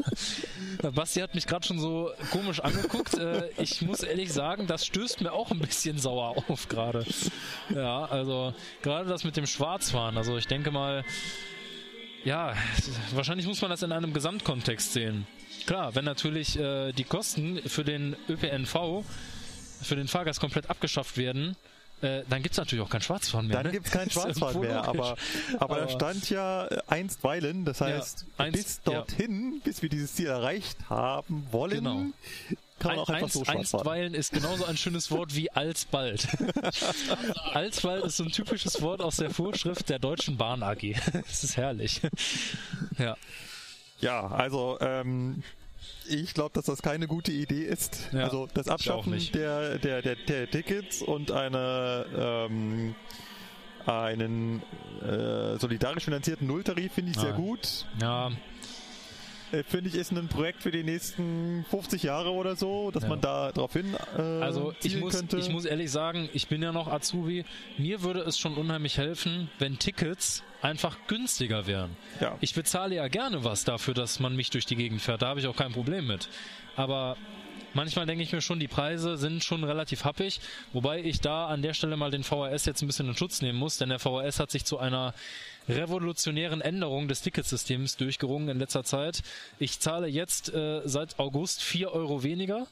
Basti 0.94 1.20
hat 1.20 1.34
mich 1.34 1.46
gerade 1.46 1.66
schon 1.66 1.78
so 1.78 2.10
komisch 2.30 2.60
angeguckt. 2.60 3.14
Äh, 3.18 3.50
ich 3.58 3.82
muss 3.82 4.02
ehrlich 4.02 4.32
sagen, 4.32 4.66
das 4.66 4.86
stößt 4.86 5.20
mir 5.20 5.32
auch 5.32 5.50
ein 5.50 5.58
bisschen 5.58 5.98
sauer 5.98 6.42
auf 6.48 6.68
gerade. 6.68 7.04
Ja, 7.74 8.06
also 8.06 8.54
gerade 8.82 9.08
das 9.08 9.22
mit 9.24 9.36
dem 9.36 9.46
Schwarzfahren. 9.46 10.16
Also 10.16 10.36
ich 10.38 10.46
denke 10.46 10.70
mal, 10.70 11.04
ja, 12.24 12.54
wahrscheinlich 13.14 13.46
muss 13.46 13.60
man 13.60 13.70
das 13.70 13.82
in 13.82 13.92
einem 13.92 14.12
Gesamtkontext 14.14 14.92
sehen. 14.94 15.26
Klar, 15.66 15.94
wenn 15.94 16.04
natürlich 16.04 16.58
äh, 16.58 16.92
die 16.92 17.04
Kosten 17.04 17.60
für 17.68 17.84
den 17.84 18.16
ÖPNV, 18.28 19.04
für 19.82 19.96
den 19.96 20.08
Fahrgast 20.08 20.40
komplett 20.40 20.68
abgeschafft 20.70 21.16
werden, 21.16 21.56
äh, 22.02 22.22
dann 22.28 22.42
gibt's 22.42 22.58
natürlich 22.58 22.84
auch 22.84 22.90
kein 22.90 23.00
Schwarzfahren 23.00 23.46
mehr. 23.46 23.56
Dann 23.58 23.66
ne? 23.66 23.72
gibt's 23.72 23.90
kein 23.92 24.06
Ist 24.08 24.14
Schwarzfahren 24.14 24.60
mehr, 24.60 24.82
aber, 24.84 25.10
logisch. 25.10 25.24
aber 25.58 25.76
da 25.76 25.82
Aber- 25.82 25.88
stand 25.92 26.30
ja 26.30 26.66
äh, 26.66 26.78
einstweilen, 26.88 27.64
das 27.64 27.80
heißt, 27.80 28.26
eins- 28.38 28.56
bis 28.56 28.80
dorthin, 28.82 29.60
bis 29.62 29.82
wir 29.82 29.88
dieses 29.88 30.14
Ziel 30.14 30.26
erreicht 30.26 30.76
haben 30.90 31.46
wollen, 31.52 31.74
Genau. 31.84 32.06
kann 32.80 32.96
man 32.96 32.98
auch 32.98 33.08
Ein- 33.08 33.14
einfach 33.22 33.26
einst, 33.28 33.34
so 33.34 33.78
einstweilen 33.78 34.14
ist 34.14 34.32
genauso 34.32 34.64
ein 34.64 34.76
schönes 34.76 35.12
Wort 35.12 35.36
wie 35.36 35.50
alsbald. 35.52 36.26
alsbald 37.52 38.04
ist 38.04 38.16
so 38.16 38.24
ein 38.24 38.32
typisches 38.32 38.80
Wort 38.82 39.00
aus 39.00 39.16
der 39.16 39.30
Vorschrift 39.30 39.88
der 39.88 39.98
Deutschen 40.00 40.36
Bahn 40.36 40.62
AG. 40.64 40.94
Das 41.12 41.44
ist 41.44 41.56
herrlich. 41.56 42.00
Ja, 42.98 43.16
Ja, 44.02 44.26
also 44.26 44.76
ähm, 44.80 45.42
ich 46.08 46.34
glaube, 46.34 46.50
dass 46.54 46.66
das 46.66 46.82
keine 46.82 47.06
gute 47.06 47.32
Idee 47.32 47.62
ist. 47.62 48.10
Ja, 48.12 48.24
also 48.24 48.46
das 48.52 48.68
Abschaffen 48.68 49.18
der, 49.32 49.78
der, 49.78 50.02
der, 50.02 50.16
der 50.16 50.50
Tickets 50.50 51.00
und 51.02 51.30
eine 51.30 52.04
ähm, 52.16 52.94
einen 53.86 54.62
äh, 55.02 55.58
solidarisch 55.58 56.04
finanzierten 56.04 56.46
Nulltarif 56.46 56.92
finde 56.92 57.10
ich 57.12 57.18
sehr 57.18 57.32
Ah. 57.34 57.36
gut. 57.36 57.86
ja, 58.00 58.30
finde 59.68 59.88
ich 59.90 59.94
ist 59.94 60.10
ein 60.12 60.28
Projekt 60.28 60.62
für 60.62 60.70
die 60.70 60.82
nächsten 60.82 61.64
50 61.70 62.02
Jahre 62.02 62.30
oder 62.32 62.56
so, 62.56 62.90
dass 62.90 63.02
Ja. 63.02 63.08
man 63.10 63.20
da 63.20 63.52
drauf 63.52 63.72
hin 63.74 63.94
äh, 64.16 64.20
also 64.20 64.72
ich 64.82 64.96
muss, 64.98 65.14
könnte. 65.14 65.38
ich 65.38 65.48
muss 65.50 65.64
ehrlich 65.64 65.90
sagen, 65.90 66.28
ich 66.32 66.48
bin 66.48 66.62
ja 66.62 66.72
noch 66.72 66.88
Azubi. 66.88 67.44
Mir 67.78 68.02
würde 68.02 68.20
es 68.20 68.38
schon 68.38 68.54
unheimlich 68.54 68.98
helfen, 68.98 69.50
wenn 69.58 69.78
Tickets 69.78 70.42
einfach 70.62 70.96
günstiger 71.06 71.66
wären. 71.66 71.96
ja. 72.20 72.36
Ich 72.40 72.54
bezahle 72.54 72.94
ja 72.94 73.08
gerne 73.08 73.44
was 73.44 73.64
dafür, 73.64 73.94
dass 73.94 74.20
man 74.20 74.34
mich 74.36 74.50
durch 74.50 74.64
die 74.66 74.76
Gegend 74.76 75.00
fährt. 75.02 75.22
Da 75.22 75.28
habe 75.28 75.40
ich 75.40 75.46
auch 75.46 75.56
kein 75.56 75.72
Problem 75.72 76.06
mit. 76.06 76.28
Aber 76.76 77.16
manchmal 77.74 78.06
denke 78.06 78.22
ich 78.22 78.32
mir 78.32 78.40
schon, 78.40 78.60
die 78.60 78.68
Preise 78.68 79.16
sind 79.18 79.42
schon 79.44 79.64
relativ 79.64 80.04
happig. 80.04 80.40
Wobei 80.72 81.02
ich 81.02 81.20
da 81.20 81.46
an 81.46 81.62
der 81.62 81.74
Stelle 81.74 81.96
mal 81.96 82.10
den 82.10 82.22
VHS 82.22 82.64
jetzt 82.66 82.82
ein 82.82 82.86
bisschen 82.86 83.08
in 83.08 83.16
Schutz 83.16 83.42
nehmen 83.42 83.58
muss, 83.58 83.76
denn 83.78 83.88
der 83.90 83.98
VHS 83.98 84.40
hat 84.40 84.50
sich 84.50 84.64
zu 84.64 84.78
einer 84.78 85.14
revolutionären 85.68 86.60
Änderung 86.60 87.08
des 87.08 87.22
Ticketsystems 87.22 87.96
durchgerungen 87.96 88.48
in 88.48 88.58
letzter 88.58 88.84
Zeit. 88.84 89.22
Ich 89.58 89.80
zahle 89.80 90.06
jetzt 90.06 90.52
äh, 90.52 90.82
seit 90.84 91.18
August 91.18 91.62
4 91.62 91.92
Euro 91.92 92.22
weniger, 92.22 92.66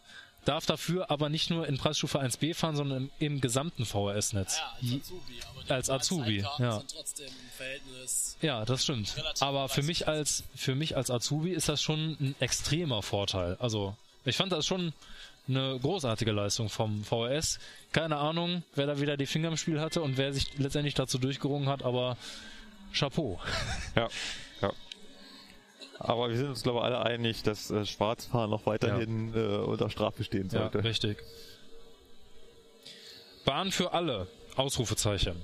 darf 0.45 0.67
dafür 0.67 1.11
aber 1.11 1.29
nicht 1.29 1.51
nur 1.51 1.67
in 1.67 1.77
Preisstufe 1.79 2.21
1b 2.21 2.55
fahren, 2.55 2.77
sondern 2.77 3.11
im, 3.19 3.35
im 3.35 3.41
gesamten 3.41 3.85
VHS-Netz. 3.85 4.61
Ja, 4.81 4.97
als 5.69 5.91
Azubi. 5.91 6.45
Als 6.45 6.55
Azubi, 6.59 6.63
ja. 6.63 6.83
Ja, 8.41 8.65
das 8.65 8.85
stimmt. 8.85 9.15
Aber 9.41 9.69
für 9.69 9.83
mich 9.83 10.09
als 10.09 10.45
für 10.55 10.75
mich 10.75 10.97
als 10.97 11.11
Azubi 11.11 11.51
ist 11.51 11.69
das 11.69 11.83
schon 11.83 12.17
ein 12.21 12.35
extremer 12.41 13.03
Vorteil. 13.03 13.57
Also 13.61 13.95
ich 14.25 14.37
fand 14.37 14.53
das 14.53 14.67
schon 14.67 14.93
eine 15.49 15.79
großartige 15.81 16.33
Leistung 16.33 16.69
vom 16.69 17.05
VHS. 17.05 17.59
Keine 17.93 18.17
Ahnung, 18.17 18.63
wer 18.75 18.87
da 18.87 19.01
wieder 19.01 19.17
die 19.17 19.27
Finger 19.27 19.49
im 19.49 19.57
Spiel 19.57 19.81
hatte 19.81 20.01
und 20.03 20.17
wer 20.17 20.33
sich 20.33 20.59
letztendlich 20.59 20.95
dazu 20.95 21.19
durchgerungen 21.19 21.69
hat, 21.69 21.83
aber 21.83 22.17
Chapeau. 22.93 23.39
Ja, 23.97 24.09
ja. 24.63 24.73
Aber 25.99 26.31
wir 26.31 26.37
sind 26.37 26.49
uns, 26.49 26.63
glaube 26.63 26.79
ich, 26.79 26.85
alle 26.85 27.03
einig, 27.03 27.43
dass 27.43 27.71
äh, 27.71 27.85
Schwarzfahren 27.85 28.51
noch 28.51 28.67
weiterhin 28.67 29.35
äh, 29.35 29.57
unter 29.59 29.91
Strafe 29.91 30.25
stehen 30.25 30.49
Ja, 30.51 30.61
sollte. 30.61 30.85
richtig. 30.85 31.19
Bahn 33.45 33.71
für 33.73 33.93
alle. 33.93 34.27
Ausrufezeichen. 34.57 35.37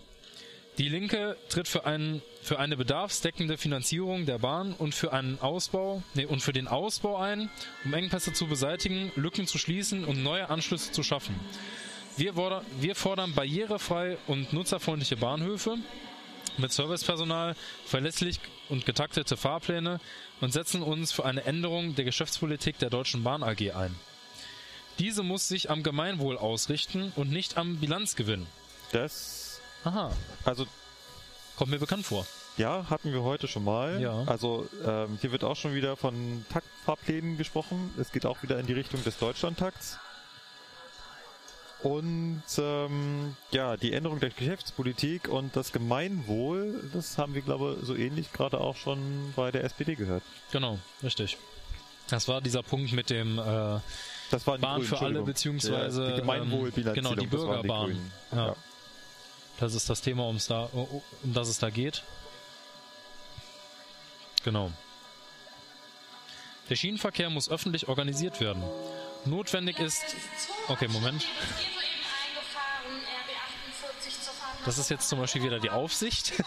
Die 0.79 0.89
Linke 0.89 1.37
tritt 1.49 1.69
für, 1.69 1.87
einen, 1.87 2.21
für 2.43 2.59
eine 2.59 2.77
bedarfsdeckende 2.77 3.57
Finanzierung 3.57 4.27
der 4.27 4.39
Bahn 4.39 4.75
und 4.75 4.95
für 4.95 5.13
einen 5.13 5.41
Ausbau, 5.41 6.03
nee, 6.15 6.27
und 6.27 6.43
für 6.43 6.53
den 6.53 6.69
Ausbau 6.69 7.17
ein, 7.17 7.49
um 7.85 7.95
Engpässe 7.95 8.35
zu 8.35 8.47
beseitigen, 8.47 9.11
Lücken 9.17 9.47
zu 9.47 9.57
schließen 9.57 10.05
und 10.05 10.23
neue 10.23 10.51
Anschlüsse 10.51 10.93
zu 10.93 11.03
schaffen. 11.03 11.35
Wir, 12.19 12.35
wir 12.81 12.95
fordern 12.95 13.33
barrierefrei 13.35 14.19
und 14.27 14.53
nutzerfreundliche 14.53 15.17
Bahnhöfe 15.17 15.79
mit 16.59 16.73
Servicepersonal, 16.73 17.55
verlässlich 17.85 18.41
und 18.69 18.87
getaktete 18.87 19.37
Fahrpläne 19.37 20.01
und 20.41 20.53
setzen 20.53 20.83
uns 20.83 21.13
für 21.13 21.25
eine 21.25 21.45
Änderung 21.45 21.95
der 21.95 22.05
Geschäftspolitik 22.05 22.79
der 22.79 22.91
Deutschen 22.91 23.23
Bahn 23.23 23.43
AG 23.43 23.73
ein. 23.75 23.95
Diese 24.99 25.23
muss 25.23 25.47
sich 25.49 25.71
am 25.71 25.83
Gemeinwohl 25.83 26.39
ausrichten 26.39 27.13
und 27.17 27.31
nicht 27.31 27.59
am 27.59 27.77
Bilanzgewinn. 27.77 28.47
Das, 28.93 29.61
Aha, 29.85 30.11
also 30.45 30.67
kommt 31.57 31.71
mir 31.71 31.79
bekannt 31.79 32.07
vor. 32.07 32.27
ja, 32.57 32.87
hatten 32.89 33.13
wir 33.13 33.23
heute 33.23 33.47
schon 33.49 33.65
mal. 33.65 34.01
Ja. 34.01 34.23
Also 34.27 34.67
ähm, 34.85 35.19
hier 35.21 35.33
wird 35.33 35.45
auch 35.45 35.57
schon 35.57 35.75
wieder 35.75 35.97
von 35.97 36.47
Taktfahrplänen 36.51 37.37
gesprochen. 37.37 37.93
Es 38.01 38.11
geht 38.13 38.25
auch 38.25 38.43
wieder 38.43 38.59
in 38.59 38.67
die 38.67 38.73
Richtung 38.73 39.03
des 39.05 39.19
Deutschlandtakts. 39.19 39.99
Und 41.83 42.43
ähm, 42.59 43.37
ja, 43.51 43.77
die 43.77 43.93
Änderung 43.93 44.19
der 44.19 44.31
Geschäftspolitik 44.31 45.29
und 45.29 45.55
das 45.55 45.73
Gemeinwohl, 45.73 46.91
das 46.93 47.19
haben 47.19 47.35
wir, 47.35 47.43
glaube 47.43 47.77
ich, 47.81 47.87
so 47.87 47.95
ähnlich 47.95 48.33
gerade 48.33 48.59
auch 48.61 48.77
schon 48.77 49.33
bei 49.37 49.51
der 49.51 49.63
SPD 49.65 49.95
gehört. 49.95 50.23
Genau, 50.53 50.79
richtig. 51.03 51.37
Das 52.09 52.29
war 52.29 52.41
dieser 52.41 52.63
Punkt 52.63 52.93
mit 52.93 53.11
dem 53.11 53.39
äh, 53.39 53.81
Das 54.31 54.47
waren 54.47 54.57
die 54.57 54.63
Bahn 54.63 54.77
Grünen, 54.77 54.87
für 54.89 55.01
alle 55.01 55.23
beziehungsweise 55.23 56.03
Ja, 56.05 56.11
die 56.15 56.21
Gemeinwohlbilanzierung, 56.21 56.89
ähm, 56.89 56.95
genau 56.95 57.15
die 57.15 57.21
die 57.21 57.27
Bürgerbahn. 57.27 57.87
Grünen. 57.87 58.13
ja. 58.33 58.47
Ja. 58.47 58.57
Das 59.59 59.75
ist 59.75 59.89
das 59.89 60.03
Thema, 60.03 60.27
ums 60.27 60.49
da, 60.49 60.69
um 60.73 61.03
das 61.35 61.49
es 61.49 61.59
da 61.59 61.71
geht. 61.71 62.03
Genau. 64.45 64.71
Der 66.69 66.77
Schienenverkehr 66.77 67.31
muss 67.31 67.49
öffentlich 67.49 67.89
organisiert 67.89 68.41
werden. 68.41 68.63
Notwendig 69.27 69.79
ist. 69.79 70.17
Okay, 70.69 70.89
Moment. 70.89 71.27
Das 74.65 74.79
ist 74.79 74.91
jetzt 74.91 75.09
zum 75.09 75.21
Beispiel 75.21 75.43
wieder 75.43 75.61
die 75.61 75.71
Aufsicht. 75.71 76.33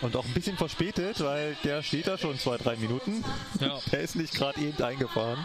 Und 0.00 0.14
auch 0.14 0.24
ein 0.24 0.32
bisschen 0.32 0.56
verspätet, 0.56 1.20
weil 1.20 1.56
der 1.64 1.82
steht 1.82 2.06
da 2.06 2.16
schon 2.16 2.38
zwei, 2.38 2.56
drei 2.56 2.76
Minuten. 2.76 3.24
Ja. 3.58 3.80
Der 3.90 4.00
ist 4.00 4.14
nicht 4.14 4.32
gerade 4.32 4.60
eben 4.60 4.80
eingefahren. 4.80 5.44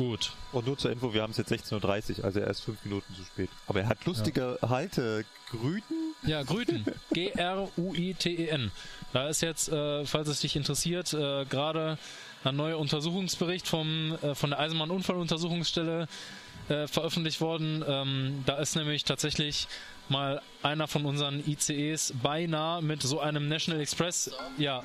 Gut. 0.00 0.32
Und 0.52 0.66
nur 0.66 0.78
zur 0.78 0.90
Info, 0.90 1.12
wir 1.12 1.20
haben 1.20 1.32
es 1.32 1.36
jetzt 1.36 1.52
16.30 1.52 2.20
Uhr, 2.20 2.24
also 2.24 2.40
er 2.40 2.46
ist 2.46 2.60
fünf 2.60 2.82
Minuten 2.86 3.14
zu 3.14 3.22
spät. 3.22 3.50
Aber 3.66 3.82
er 3.82 3.88
hat 3.88 4.02
lustige 4.06 4.58
Haltegrüten. 4.62 6.14
Ja, 6.22 6.42
Grüten. 6.42 6.86
G-R-U-I-T-E-N. 7.12 8.70
Da 9.12 9.28
ist 9.28 9.42
jetzt, 9.42 9.68
äh, 9.68 10.06
falls 10.06 10.28
es 10.28 10.40
dich 10.40 10.56
interessiert, 10.56 11.12
äh, 11.12 11.44
gerade 11.44 11.98
ein 12.44 12.56
neuer 12.56 12.78
Untersuchungsbericht 12.78 13.68
vom, 13.68 14.16
äh, 14.22 14.34
von 14.34 14.48
der 14.48 14.60
Eisenbahnunfalluntersuchungsstelle 14.60 16.08
äh, 16.70 16.86
veröffentlicht 16.86 17.42
worden. 17.42 17.84
Ähm, 17.86 18.42
da 18.46 18.56
ist 18.56 18.76
nämlich 18.76 19.04
tatsächlich 19.04 19.68
mal 20.08 20.40
einer 20.62 20.88
von 20.88 21.04
unseren 21.04 21.46
ICEs 21.46 22.14
beinahe 22.22 22.80
mit 22.80 23.02
so 23.02 23.20
einem 23.20 23.48
National 23.48 23.82
Express, 23.82 24.30
ja, 24.56 24.82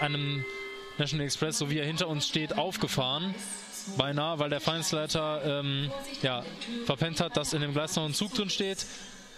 einem 0.00 0.44
National 0.98 1.24
Express, 1.24 1.56
so 1.56 1.70
wie 1.70 1.78
er 1.78 1.86
hinter 1.86 2.08
uns 2.08 2.28
steht, 2.28 2.58
aufgefahren. 2.58 3.34
Beinahe, 3.96 4.38
weil 4.38 4.50
der 4.50 4.60
Feindsleiter 4.60 5.42
ähm, 5.44 5.90
ja, 6.22 6.44
verpennt 6.86 7.20
hat, 7.20 7.36
dass 7.36 7.52
in 7.52 7.60
dem 7.62 7.72
Gleis 7.72 7.96
noch 7.96 8.04
ein 8.04 8.14
Zug 8.14 8.34
drin 8.34 8.50
steht, 8.50 8.86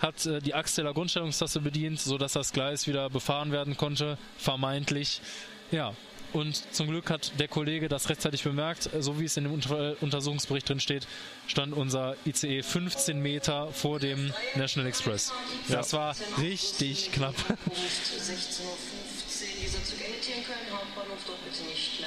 hat 0.01 0.27
äh, 0.27 0.41
die 0.41 0.55
Axt 0.55 0.77
der 0.79 0.93
Grundstellungstaste 0.93 1.61
bedient, 1.61 2.01
sodass 2.01 2.33
das 2.33 2.53
Gleis 2.53 2.87
wieder 2.87 3.11
befahren 3.11 3.53
werden 3.53 3.77
konnte, 3.77 4.19
vermeintlich. 4.37 5.21
Ja, 5.71 5.95
und 6.35 6.75
zum 6.75 6.89
Glück 6.89 7.11
hat 7.11 7.33
der 7.39 7.47
Kollege 7.47 7.89
das 7.89 8.09
rechtzeitig 8.09 8.43
bemerkt. 8.43 8.91
So 8.99 9.21
wie 9.21 9.25
es 9.25 9.37
in 9.37 9.45
dem 9.45 9.53
Unter 9.53 9.97
Untersuchungsbericht 10.01 10.69
drin 10.69 10.81
steht, 10.81 11.07
stand 11.47 11.73
unser 11.73 12.17
ICE 12.27 12.63
15 12.63 13.21
Meter 13.21 13.69
vor 13.73 14.01
dem 14.01 14.35
National 14.57 14.89
Express. 14.89 15.33
Das 15.69 15.93
war 15.93 16.17
richtig 16.41 17.13
knapp. 17.13 17.37
Punkt 17.37 17.61
16.15 17.61 18.63
Uhr. 18.65 18.77
Dieser 19.63 19.85
Zug 19.85 20.05
endet 20.05 20.25
hier 20.25 20.37
in 20.37 20.45
Köln 20.45 20.59
Hauptbahnhof, 20.73 21.19
dort 21.25 21.45
bitte 21.45 21.65
nicht. 21.71 22.04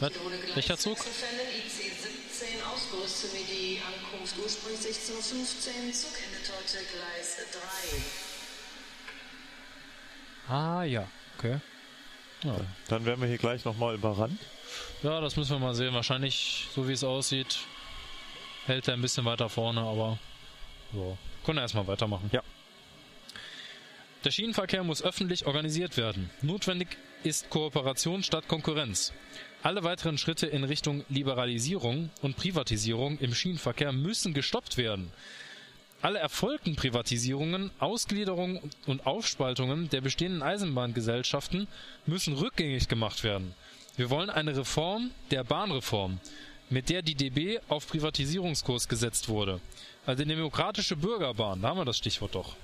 Was? 0.00 0.12
Welcher 0.54 0.78
Zug? 0.78 0.98
Wechselfälle, 0.98 1.42
IC 1.58 1.70
17, 1.70 2.62
ausgerüstet 2.64 3.30
wie 3.34 3.44
die 3.52 3.80
Ankunft 3.80 4.34
ursprünglich 4.42 4.80
16.15 4.80 5.14
Uhr, 5.14 5.92
Zug 5.92 6.16
endet 6.26 6.50
heute 6.56 6.78
Gleis 6.86 7.36
3. 10.48 10.54
Ah 10.54 10.82
ja, 10.84 11.06
okay. 11.38 11.60
Ja. 12.42 12.56
Dann 12.88 13.04
werden 13.04 13.20
wir 13.20 13.28
hier 13.28 13.38
gleich 13.38 13.64
nochmal 13.66 13.94
überrannt. 13.94 14.40
ja, 15.02 15.20
das 15.20 15.36
müssen 15.36 15.52
wir 15.52 15.58
mal 15.58 15.74
sehen. 15.74 15.92
Wahrscheinlich, 15.92 16.68
so 16.74 16.88
wie 16.88 16.92
es 16.92 17.04
aussieht, 17.04 17.58
hält 18.64 18.88
er 18.88 18.94
ein 18.94 19.02
bisschen 19.02 19.26
weiter 19.26 19.50
vorne, 19.50 19.82
aber 19.82 20.18
so. 20.92 21.18
Können 21.44 21.58
wir 21.58 21.62
erstmal 21.62 21.86
weitermachen. 21.86 22.30
Ja. 22.32 22.42
Der 24.24 24.30
Schienenverkehr 24.30 24.82
muss 24.82 25.02
öffentlich 25.02 25.46
organisiert 25.46 25.96
werden. 25.96 26.30
Notwendig 26.42 26.96
ist 27.22 27.50
Kooperation 27.50 28.22
statt 28.22 28.48
Konkurrenz. 28.48 29.12
Alle 29.62 29.84
weiteren 29.84 30.18
Schritte 30.18 30.46
in 30.46 30.64
Richtung 30.64 31.04
Liberalisierung 31.08 32.10
und 32.22 32.36
Privatisierung 32.36 33.18
im 33.18 33.34
Schienenverkehr 33.34 33.92
müssen 33.92 34.32
gestoppt 34.32 34.76
werden. 34.76 35.12
Alle 36.02 36.18
erfolgten 36.18 36.76
Privatisierungen, 36.76 37.70
Ausgliederungen 37.78 38.58
und 38.86 39.06
Aufspaltungen 39.06 39.90
der 39.90 40.00
bestehenden 40.00 40.42
Eisenbahngesellschaften 40.42 41.68
müssen 42.06 42.34
rückgängig 42.34 42.88
gemacht 42.88 43.22
werden. 43.22 43.54
Wir 43.96 44.08
wollen 44.08 44.30
eine 44.30 44.56
Reform 44.56 45.10
der 45.30 45.44
Bahnreform, 45.44 46.20
mit 46.70 46.88
der 46.88 47.02
die 47.02 47.14
DB 47.14 47.58
auf 47.68 47.86
Privatisierungskurs 47.86 48.88
gesetzt 48.88 49.28
wurde. 49.28 49.60
Also 50.06 50.22
die 50.22 50.28
demokratische 50.30 50.96
Bürgerbahn, 50.96 51.60
da 51.60 51.68
haben 51.68 51.78
wir 51.78 51.84
das 51.84 51.98
Stichwort 51.98 52.34
doch. 52.34 52.56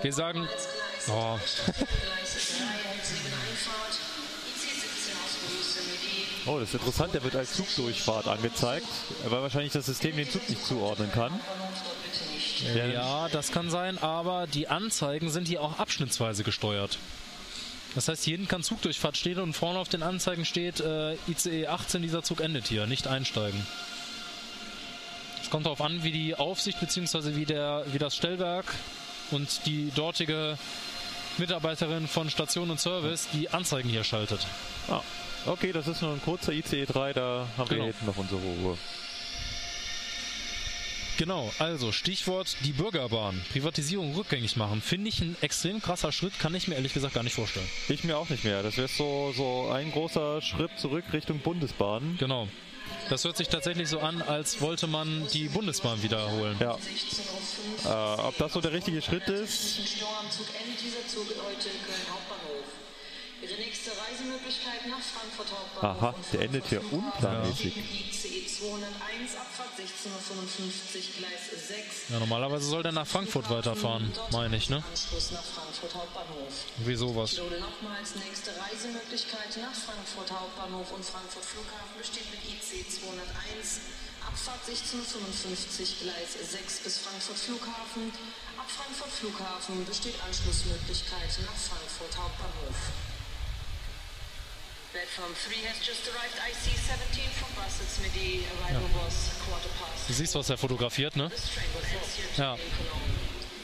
Wir 0.00 0.12
sagen, 0.14 0.48
oh, 1.08 1.38
Gleis 1.66 2.56
3, 2.56 2.64
Holzwegen 2.88 3.34
Einfahrt, 3.50 3.98
IC 4.48 4.62
17 4.80 5.14
ausgerüstet 5.22 5.84
wie 5.92 6.08
die 6.08 6.29
Oh, 6.46 6.58
das 6.58 6.70
ist 6.70 6.74
interessant, 6.74 7.14
der 7.14 7.22
wird 7.22 7.36
als 7.36 7.54
Zugdurchfahrt 7.54 8.26
angezeigt, 8.26 8.86
weil 9.26 9.42
wahrscheinlich 9.42 9.72
das 9.72 9.86
System 9.86 10.16
den 10.16 10.28
Zug 10.28 10.48
nicht 10.48 10.64
zuordnen 10.64 11.10
kann. 11.12 11.38
Ja, 12.74 13.28
das 13.28 13.52
kann 13.52 13.70
sein, 13.70 13.98
aber 13.98 14.46
die 14.46 14.68
Anzeigen 14.68 15.30
sind 15.30 15.48
hier 15.48 15.62
auch 15.62 15.78
abschnittsweise 15.78 16.44
gesteuert. 16.44 16.98
Das 17.94 18.08
heißt, 18.08 18.24
hier 18.24 18.36
hinten 18.36 18.48
kann 18.48 18.62
Zugdurchfahrt 18.62 19.16
stehen 19.16 19.38
und 19.38 19.54
vorne 19.54 19.78
auf 19.78 19.88
den 19.88 20.02
Anzeigen 20.02 20.44
steht 20.44 20.80
äh, 20.80 21.14
ICE 21.26 21.66
18, 21.66 22.02
dieser 22.02 22.22
Zug 22.22 22.40
endet 22.40 22.68
hier, 22.68 22.86
nicht 22.86 23.06
einsteigen. 23.06 23.66
Es 25.42 25.50
kommt 25.50 25.66
darauf 25.66 25.80
an, 25.80 26.04
wie 26.04 26.12
die 26.12 26.36
Aufsicht 26.36 26.78
bzw. 26.78 27.34
wie, 27.34 27.46
der, 27.46 27.84
wie 27.90 27.98
das 27.98 28.14
Stellwerk 28.14 28.72
und 29.32 29.66
die 29.66 29.90
dortige 29.94 30.56
Mitarbeiterin 31.38 32.06
von 32.06 32.30
Station 32.30 32.70
und 32.70 32.78
Service 32.78 33.28
die 33.32 33.48
Anzeigen 33.50 33.88
hier 33.88 34.04
schaltet. 34.04 34.46
Ah, 34.88 35.00
okay, 35.46 35.72
das 35.72 35.86
ist 35.88 36.02
nur 36.02 36.12
ein 36.12 36.22
kurzer 36.22 36.52
ICE 36.52 36.84
3, 36.86 37.12
da 37.12 37.46
haben 37.56 37.68
Genau. 37.68 37.80
wir 37.84 37.92
hinten 37.92 38.06
noch 38.06 38.16
unsere 38.16 38.40
Ruhe. 38.40 38.78
Genau, 41.18 41.52
also 41.58 41.92
Stichwort 41.92 42.56
die 42.64 42.72
Bürgerbahn. 42.72 43.42
Privatisierung 43.52 44.14
rückgängig 44.14 44.56
machen. 44.56 44.80
Finde 44.80 45.10
ich 45.10 45.20
ein 45.20 45.36
extrem 45.42 45.82
krasser 45.82 46.12
Schritt, 46.12 46.38
kann 46.38 46.54
ich 46.54 46.66
mir 46.66 46.76
ehrlich 46.76 46.94
gesagt 46.94 47.12
gar 47.12 47.22
nicht 47.22 47.34
vorstellen. 47.34 47.68
Ich 47.90 48.04
mir 48.04 48.16
auch 48.16 48.30
nicht 48.30 48.44
mehr. 48.44 48.62
Das 48.62 48.78
wäre 48.78 48.88
so, 48.88 49.34
so 49.36 49.68
ein 49.70 49.92
großer 49.92 50.40
Schritt 50.40 50.70
zurück 50.78 51.04
Richtung 51.12 51.40
Bundesbahn. 51.40 52.16
Genau. 52.18 52.48
Das 53.10 53.22
hört 53.24 53.36
sich 53.36 53.48
tatsächlich 53.48 53.88
so 53.88 54.00
an, 54.00 54.22
als 54.22 54.62
wollte 54.62 54.86
man 54.86 55.26
die 55.34 55.48
Bundesbahn 55.48 56.02
wiederholen. 56.02 56.56
Ja. 56.58 56.78
Äh, 57.84 58.20
ob 58.22 58.38
das 58.38 58.54
so 58.54 58.62
der 58.62 58.72
richtige 58.72 59.02
Schritt 59.02 59.28
ist? 59.28 59.78
Ihre 63.42 63.54
nächste 63.54 63.90
Reisemöglichkeit 63.96 64.86
nach 64.86 65.00
Frankfurt 65.00 65.48
Hauptbahnhof. 65.50 66.02
Aha, 66.02 66.14
der 66.32 66.40
endet 66.42 66.66
hier 66.66 66.92
unplanmäßig. 66.92 67.74
ICE 67.76 68.46
201, 68.46 69.36
Abfahrt 69.36 69.72
16.55 69.80 71.16
Gleis 71.16 71.48
6. 71.48 72.10
Ja, 72.10 72.18
normalerweise 72.18 72.66
soll 72.66 72.82
der 72.82 72.92
nach 72.92 73.06
Frankfurt 73.06 73.48
weiterfahren, 73.48 74.12
meine 74.30 74.56
ich, 74.56 74.68
ne? 74.68 74.84
Anschluss 74.84 75.30
nach 75.30 75.42
Frankfurt 75.42 75.94
Hauptbahnhof. 75.94 76.52
Wie 76.84 76.94
sowas. 76.96 77.32
Wiederhole 77.32 77.60
nochmals, 77.60 78.14
nächste 78.16 78.52
Reisemöglichkeit 78.60 79.56
nach 79.56 79.74
Frankfurt 79.74 80.30
Hauptbahnhof 80.30 80.92
und 80.92 81.04
Frankfurt 81.04 81.44
Flughafen 81.44 81.96
besteht 81.96 82.28
mit 82.30 82.44
IC 82.44 82.84
201. 82.92 83.80
Abfahrt 84.20 84.60
16.55 84.68 86.04
Gleis 86.04 86.36
6 86.36 86.80
bis 86.84 86.98
Frankfurt 86.98 87.38
Flughafen. 87.38 88.12
Ab 88.60 88.68
Frankfurt 88.68 89.12
Flughafen 89.12 89.84
besteht 89.86 90.20
Anschlussmöglichkeit 90.20 91.40
nach 91.48 91.56
Frankfurt 91.56 92.12
Hauptbahnhof. 92.20 93.09
Past. 99.78 100.08
Du 100.08 100.12
siehst, 100.12 100.34
was 100.34 100.50
er 100.50 100.58
fotografiert, 100.58 101.16
ne? 101.16 101.30
Ja. 102.36 102.56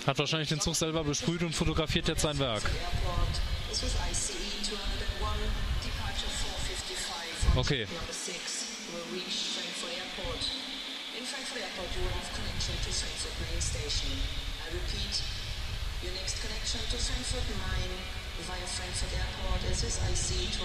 Hat 0.07 0.19
wahrscheinlich 0.19 0.49
den 0.49 0.61
Zug 0.61 0.77
selber 0.77 1.03
besprüht 1.03 1.43
und 1.43 1.53
fotografiert 1.53 2.07
jetzt 2.09 2.23
sein 2.23 2.39
Werk. 2.39 2.63
Airport. 2.63 3.35
This 3.69 3.83
was 3.83 3.95
ICE 4.09 4.39
201, 4.63 5.51
departure 5.83 6.31
455 6.31 7.51
on 7.51 7.59
Okay. 7.59 7.85
track 7.85 7.99
number 7.99 8.15
6 8.15 8.87
will 8.95 9.19
reach 9.19 9.37
Frankfurt 9.59 9.99
Airport. 9.99 10.43
In 11.19 11.27
Frankfurt 11.27 11.59
Airport 11.61 11.91
you 11.93 12.07
will 12.07 12.15
have 12.15 12.31
connection 12.39 12.75
to 12.87 12.91
Frankfurt 12.95 13.35
Main 13.43 13.61
Station. 13.61 14.15
I 14.63 14.71
repeat, 14.71 15.15
your 16.07 16.15
next 16.15 16.39
connection 16.39 16.81
to 16.87 16.97
Frankfurt 16.97 17.47
Main 17.59 17.91
via 18.45 18.67
Frankfurt 18.67 19.13
Airport 19.13 19.63
ICE 19.71 19.89
201, 20.53 20.61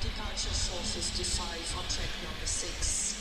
departure 0.00 0.54
455 0.54 1.76
on 1.76 1.84
track 1.88 2.12
number 2.24 2.46
6. 2.46 3.14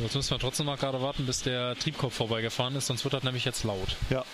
Jetzt 0.00 0.14
müssen 0.14 0.30
wir 0.30 0.38
trotzdem 0.38 0.66
mal 0.66 0.76
gerade 0.76 1.02
warten, 1.02 1.26
bis 1.26 1.42
der 1.42 1.74
Triebkopf 1.74 2.14
vorbeigefahren 2.14 2.76
ist, 2.76 2.86
sonst 2.86 3.02
wird 3.04 3.14
das 3.14 3.24
nämlich 3.24 3.44
jetzt 3.44 3.64
laut. 3.64 3.96
Ja. 4.10 4.24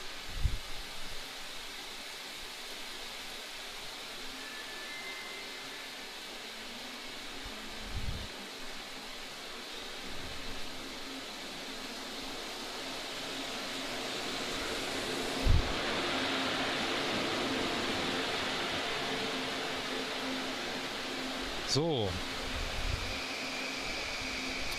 So, 21.74 22.08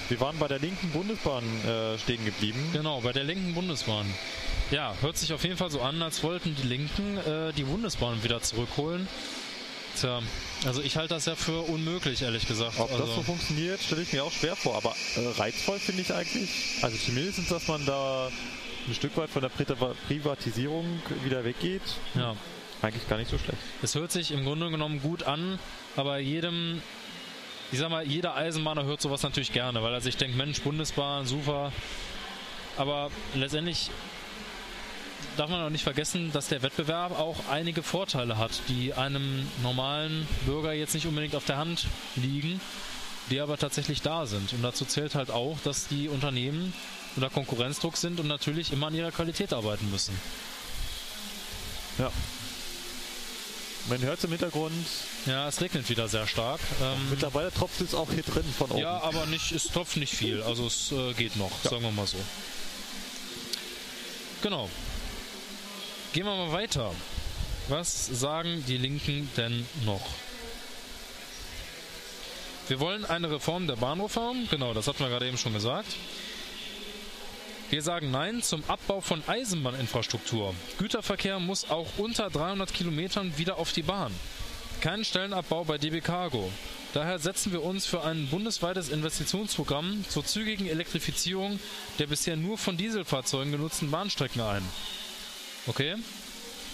Wir 0.10 0.20
waren 0.20 0.38
bei 0.38 0.48
der 0.48 0.60
linken 0.60 0.90
Bundesbahn 0.92 1.44
äh, 1.66 1.98
stehen 1.98 2.24
geblieben. 2.26 2.60
genau, 2.74 3.02
bei 3.02 3.12
der 3.12 3.24
linken 3.24 3.54
Bundesbahn. 3.54 4.06
Ja, 4.72 4.94
hört 5.02 5.18
sich 5.18 5.34
auf 5.34 5.44
jeden 5.44 5.58
Fall 5.58 5.72
so 5.72 5.82
an, 5.82 6.02
als 6.02 6.24
wollten 6.24 6.56
die 6.56 6.68
Linken 6.68 7.18
äh, 7.18 7.54
die 7.54 7.64
Bundesbahn 7.64 8.24
wieder 8.24 8.42
zurückholen. 8.42 9.08
Tja, 10.00 10.22
also 10.66 10.82
ich 10.82 10.98
halte 10.98 11.14
das 11.14 11.26
ja 11.26 11.36
für 11.36 11.62
unmöglich, 11.62 12.22
ehrlich 12.22 12.48
gesagt. 12.48 12.80
Ob 12.80 12.92
also, 12.92 13.06
das 13.06 13.16
so 13.16 13.22
funktioniert, 13.24 13.82
stelle 13.82 14.02
ich 14.02 14.12
mir 14.12 14.24
auch 14.24 14.32
schwer 14.32 14.56
vor. 14.56 14.76
Aber 14.76 14.94
äh, 15.16 15.28
reizvoll 15.40 15.80
finde 15.80 16.02
ich 16.02 16.14
eigentlich. 16.14 16.50
Also 16.82 16.98
zumindest, 16.98 17.50
dass 17.50 17.68
man 17.68 17.86
da 17.86 18.30
ein 18.88 18.94
Stück 18.94 19.16
weit 19.18 19.30
von 19.30 19.42
der 19.42 19.52
Pri- 19.52 19.94
Privatisierung 20.08 21.02
wieder 21.24 21.44
weggeht. 21.44 21.82
ja. 22.16 22.36
Eigentlich 22.82 23.08
gar 23.08 23.18
nicht 23.18 23.32
so 23.32 23.38
schlecht. 23.38 23.58
Es 23.82 23.96
hört 23.96 24.12
sich 24.12 24.32
im 24.32 24.44
Grunde 24.44 24.70
genommen 24.70 25.02
gut 25.02 25.24
an, 25.24 25.58
aber 25.96 26.20
jedem, 26.20 26.82
ich 27.76 27.82
sag 27.82 27.90
mal, 27.90 28.08
jeder 28.08 28.36
Eisenbahner 28.36 28.86
hört 28.86 29.02
sowas 29.02 29.22
natürlich 29.22 29.52
gerne, 29.52 29.84
weil 29.84 29.94
er 29.94 30.00
sich 30.00 30.16
denkt, 30.16 30.38
Mensch, 30.38 30.62
Bundesbahn, 30.62 31.26
super. 31.26 31.74
Aber 32.78 33.12
letztendlich 33.34 33.92
darf 35.36 35.50
man 35.50 35.62
auch 35.62 35.70
nicht 35.70 35.84
vergessen, 35.84 36.32
dass 36.32 36.48
der 36.48 36.62
Wettbewerb 36.62 37.20
auch 37.20 37.36
einige 37.52 37.84
Vorteile 37.84 38.38
hat, 38.38 38.62
die 38.70 38.94
einem 38.94 39.46
normalen 39.62 40.26
Bürger 40.46 40.72
jetzt 40.72 40.94
nicht 40.94 41.06
unbedingt 41.06 41.36
auf 41.36 41.44
der 41.44 41.58
Hand 41.58 41.88
liegen, 42.16 42.62
die 43.30 43.42
aber 43.42 43.58
tatsächlich 43.58 44.02
da 44.02 44.26
sind. 44.26 44.54
Und 44.54 44.62
dazu 44.62 44.86
zählt 44.86 45.14
halt 45.14 45.30
auch, 45.30 45.58
dass 45.66 45.90
die 45.90 46.08
Unternehmen 46.08 46.74
unter 47.18 47.30
Konkurrenzdruck 47.30 47.98
sind 47.98 48.22
und 48.22 48.28
natürlich 48.28 48.72
immer 48.72 48.88
an 48.88 48.96
ihrer 48.96 49.12
Qualität 49.12 49.52
arbeiten 49.52 49.92
müssen. 49.92 50.18
Ja. 51.98 52.10
Man 53.88 54.02
hört 54.02 54.24
im 54.24 54.32
Hintergrund. 54.32 54.74
Ja, 55.28 55.48
es 55.48 55.62
regnet 55.62 55.88
wieder 55.90 56.08
sehr 56.08 56.26
stark. 56.26 56.60
Ähm, 56.82 57.10
Mittlerweile 57.12 57.52
tropft 57.54 57.82
es 57.82 57.94
auch 57.94 58.12
hier 58.12 58.24
drin 58.24 58.44
von 58.58 58.72
oben. 58.72 58.80
ja, 58.80 59.00
aber 59.02 59.28
nicht, 59.28 59.52
es 59.52 59.66
tropft 59.66 59.98
nicht 59.98 60.14
viel. 60.16 60.42
Also 60.42 60.66
es 60.66 60.92
äh, 60.92 61.14
geht 61.14 61.36
noch, 61.36 61.52
sagen 61.64 61.84
wir 61.84 61.92
mal 61.92 62.08
so. 62.08 62.18
Genau. 64.42 64.70
Gehen 66.14 66.26
wir 66.26 66.36
mal 66.36 66.52
weiter. 66.52 66.92
Was 67.68 68.08
sagen 68.08 68.64
die 68.68 68.78
Linken 68.78 69.30
denn 69.38 69.68
noch? 69.86 70.06
Wir 72.68 72.80
wollen 72.80 73.06
eine 73.06 73.30
Reform 73.30 73.68
der 73.68 73.76
Bahnreform. 73.76 74.48
Genau, 74.50 74.74
das 74.74 74.88
hatten 74.88 75.00
wir 75.00 75.10
gerade 75.10 75.28
eben 75.28 75.38
schon 75.38 75.54
gesagt. 75.54 75.96
Wir 77.72 77.82
sagen 77.82 78.12
Nein 78.12 78.44
zum 78.44 78.64
Abbau 78.68 79.02
von 79.02 79.24
Eisenbahninfrastruktur. 79.26 80.54
Güterverkehr 80.78 81.40
muss 81.40 81.70
auch 81.70 81.88
unter 81.98 82.30
300 82.30 82.72
Kilometern 82.72 83.38
wieder 83.38 83.58
auf 83.58 83.72
die 83.72 83.82
Bahn. 83.82 84.14
Kein 84.82 85.04
Stellenabbau 85.04 85.64
bei 85.64 85.80
DB 85.80 86.00
Cargo. 86.02 86.52
Daher 86.94 87.18
setzen 87.18 87.52
wir 87.52 87.64
uns 87.64 87.88
für 87.88 88.04
ein 88.04 88.28
bundesweites 88.28 88.90
Investitionsprogramm 88.90 90.06
zur 90.08 90.24
zügigen 90.24 90.68
Elektrifizierung 90.68 91.60
der 91.98 92.08
bisher 92.08 92.36
nur 92.36 92.58
von 92.58 92.78
Dieselfahrzeugen 92.78 93.52
genutzten 93.52 93.90
Bahnstrecken 93.90 94.42
ein. 94.42 94.64
Okay? 95.66 95.96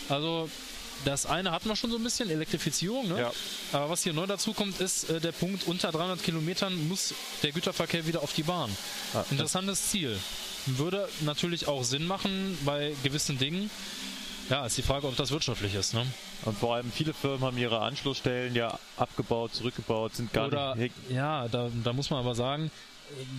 Also 0.10 0.50
das 1.06 1.26
eine 1.26 1.52
hatten 1.52 1.70
wir 1.70 1.76
schon 1.76 1.90
so 1.90 1.98
ein 1.98 2.04
bisschen, 2.04 2.30
Elektrifizierung, 2.30 3.08
ne? 3.08 3.20
Ja. 3.22 3.32
Aber 3.72 3.90
was 3.90 4.04
hier 4.04 4.14
neu 4.14 4.28
dazu 4.28 4.54
kommt, 4.54 4.80
ist 4.82 5.10
äh, 5.10 5.20
der 5.20 5.32
Punkt, 5.32 5.66
unter 5.68 5.92
300 5.92 6.22
Kilometern 6.22 6.88
muss 6.90 7.14
der 7.42 7.52
Güterverkehr 7.54 8.06
wieder 8.06 8.22
auf 8.22 8.34
die 8.34 8.44
Bahn. 8.44 8.70
Ah, 9.14 9.24
Interessantes 9.32 9.90
Ziel. 9.90 10.20
Würde 10.66 11.08
natürlich 11.22 11.68
auch 11.68 11.84
Sinn 11.84 12.06
machen 12.06 12.58
bei 12.66 12.94
gewissen 13.04 13.38
Dingen. 13.38 13.70
Ja, 14.50 14.66
ist 14.66 14.78
die 14.78 14.82
Frage, 14.82 15.08
ob 15.08 15.16
das 15.16 15.32
wirtschaftlich 15.32 15.76
ist, 15.76 15.94
ne? 15.94 16.06
Und 16.44 16.58
vor 16.58 16.76
allem 16.76 16.92
viele 16.92 17.14
Firmen 17.14 17.42
haben 17.42 17.58
ihre 17.58 17.80
Anschlussstellen 17.80 18.54
ja 18.56 18.78
abgebaut, 18.98 19.54
zurückgebaut, 19.54 20.16
sind 20.16 20.34
gar 20.34 20.48
Oder, 20.48 20.76
nicht. 20.76 20.94
ja, 21.10 21.48
da, 21.48 21.70
da 21.84 21.94
muss 21.94 22.10
man 22.10 22.20
aber 22.20 22.36
sagen, 22.36 22.70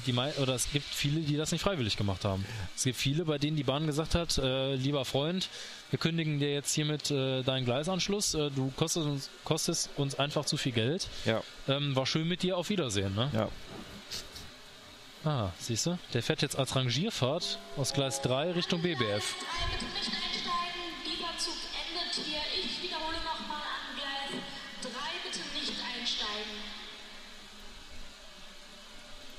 die 0.07 0.13
oder 0.13 0.55
es 0.55 0.71
gibt 0.71 0.87
viele, 0.87 1.21
die 1.21 1.37
das 1.37 1.53
nicht 1.53 1.63
freiwillig 1.63 1.97
gemacht 1.97 2.25
haben. 2.25 2.45
Es 2.77 2.85
gibt 2.85 2.97
viele, 2.97 3.25
bei 3.25 3.39
denen 3.39 3.57
die 3.57 3.63
Bahn 3.63 3.87
gesagt 3.87 4.15
hat, 4.15 4.39
äh, 4.39 4.75
lieber 4.75 5.05
Freund, 5.05 5.49
wir 5.91 5.99
kündigen 5.99 6.39
dir 6.39 6.53
jetzt 6.53 6.75
hiermit 6.75 7.11
äh, 7.11 7.43
deinen 7.43 7.65
Gleisanschluss, 7.65 8.35
äh, 8.35 8.51
du 8.51 8.73
kostest 8.77 9.07
uns, 9.07 9.31
kostest 9.45 9.91
uns 9.97 10.19
einfach 10.19 10.45
zu 10.45 10.57
viel 10.57 10.73
Geld. 10.73 11.09
Ja. 11.25 11.43
Ähm, 11.69 11.97
war 11.97 12.07
schön 12.07 12.29
mit 12.29 12.43
dir, 12.43 12.57
auf 12.57 12.69
Wiedersehen, 12.69 13.15
ne? 13.15 13.31
Ja. 13.33 13.49
Ah, 15.25 15.51
siehst 15.59 15.87
du? 15.87 15.99
Der 16.15 16.23
fährt 16.23 16.43
jetzt 16.43 16.57
als 16.59 16.75
Rangierfahrt 16.75 17.59
aus 17.77 17.93
Gleis 17.93 18.21
3 18.23 18.53
Richtung 18.53 18.83
BBF. 18.83 18.99
Drei 18.99 19.79
bitte 19.79 19.85
nicht 19.85 20.11
einsteigen. 20.11 20.83
Dieser 21.07 21.39
Zug 21.39 21.55
endet 21.55 22.27
hier. 22.27 22.41
Ich 22.65 22.83
wiederhole 22.83 23.19
nochmal 23.19 23.63
an 23.63 23.97
Gleis 23.97 24.43
3 24.83 24.89
bitte 25.25 25.39
nicht 25.55 25.73
einsteigen. 25.81 26.53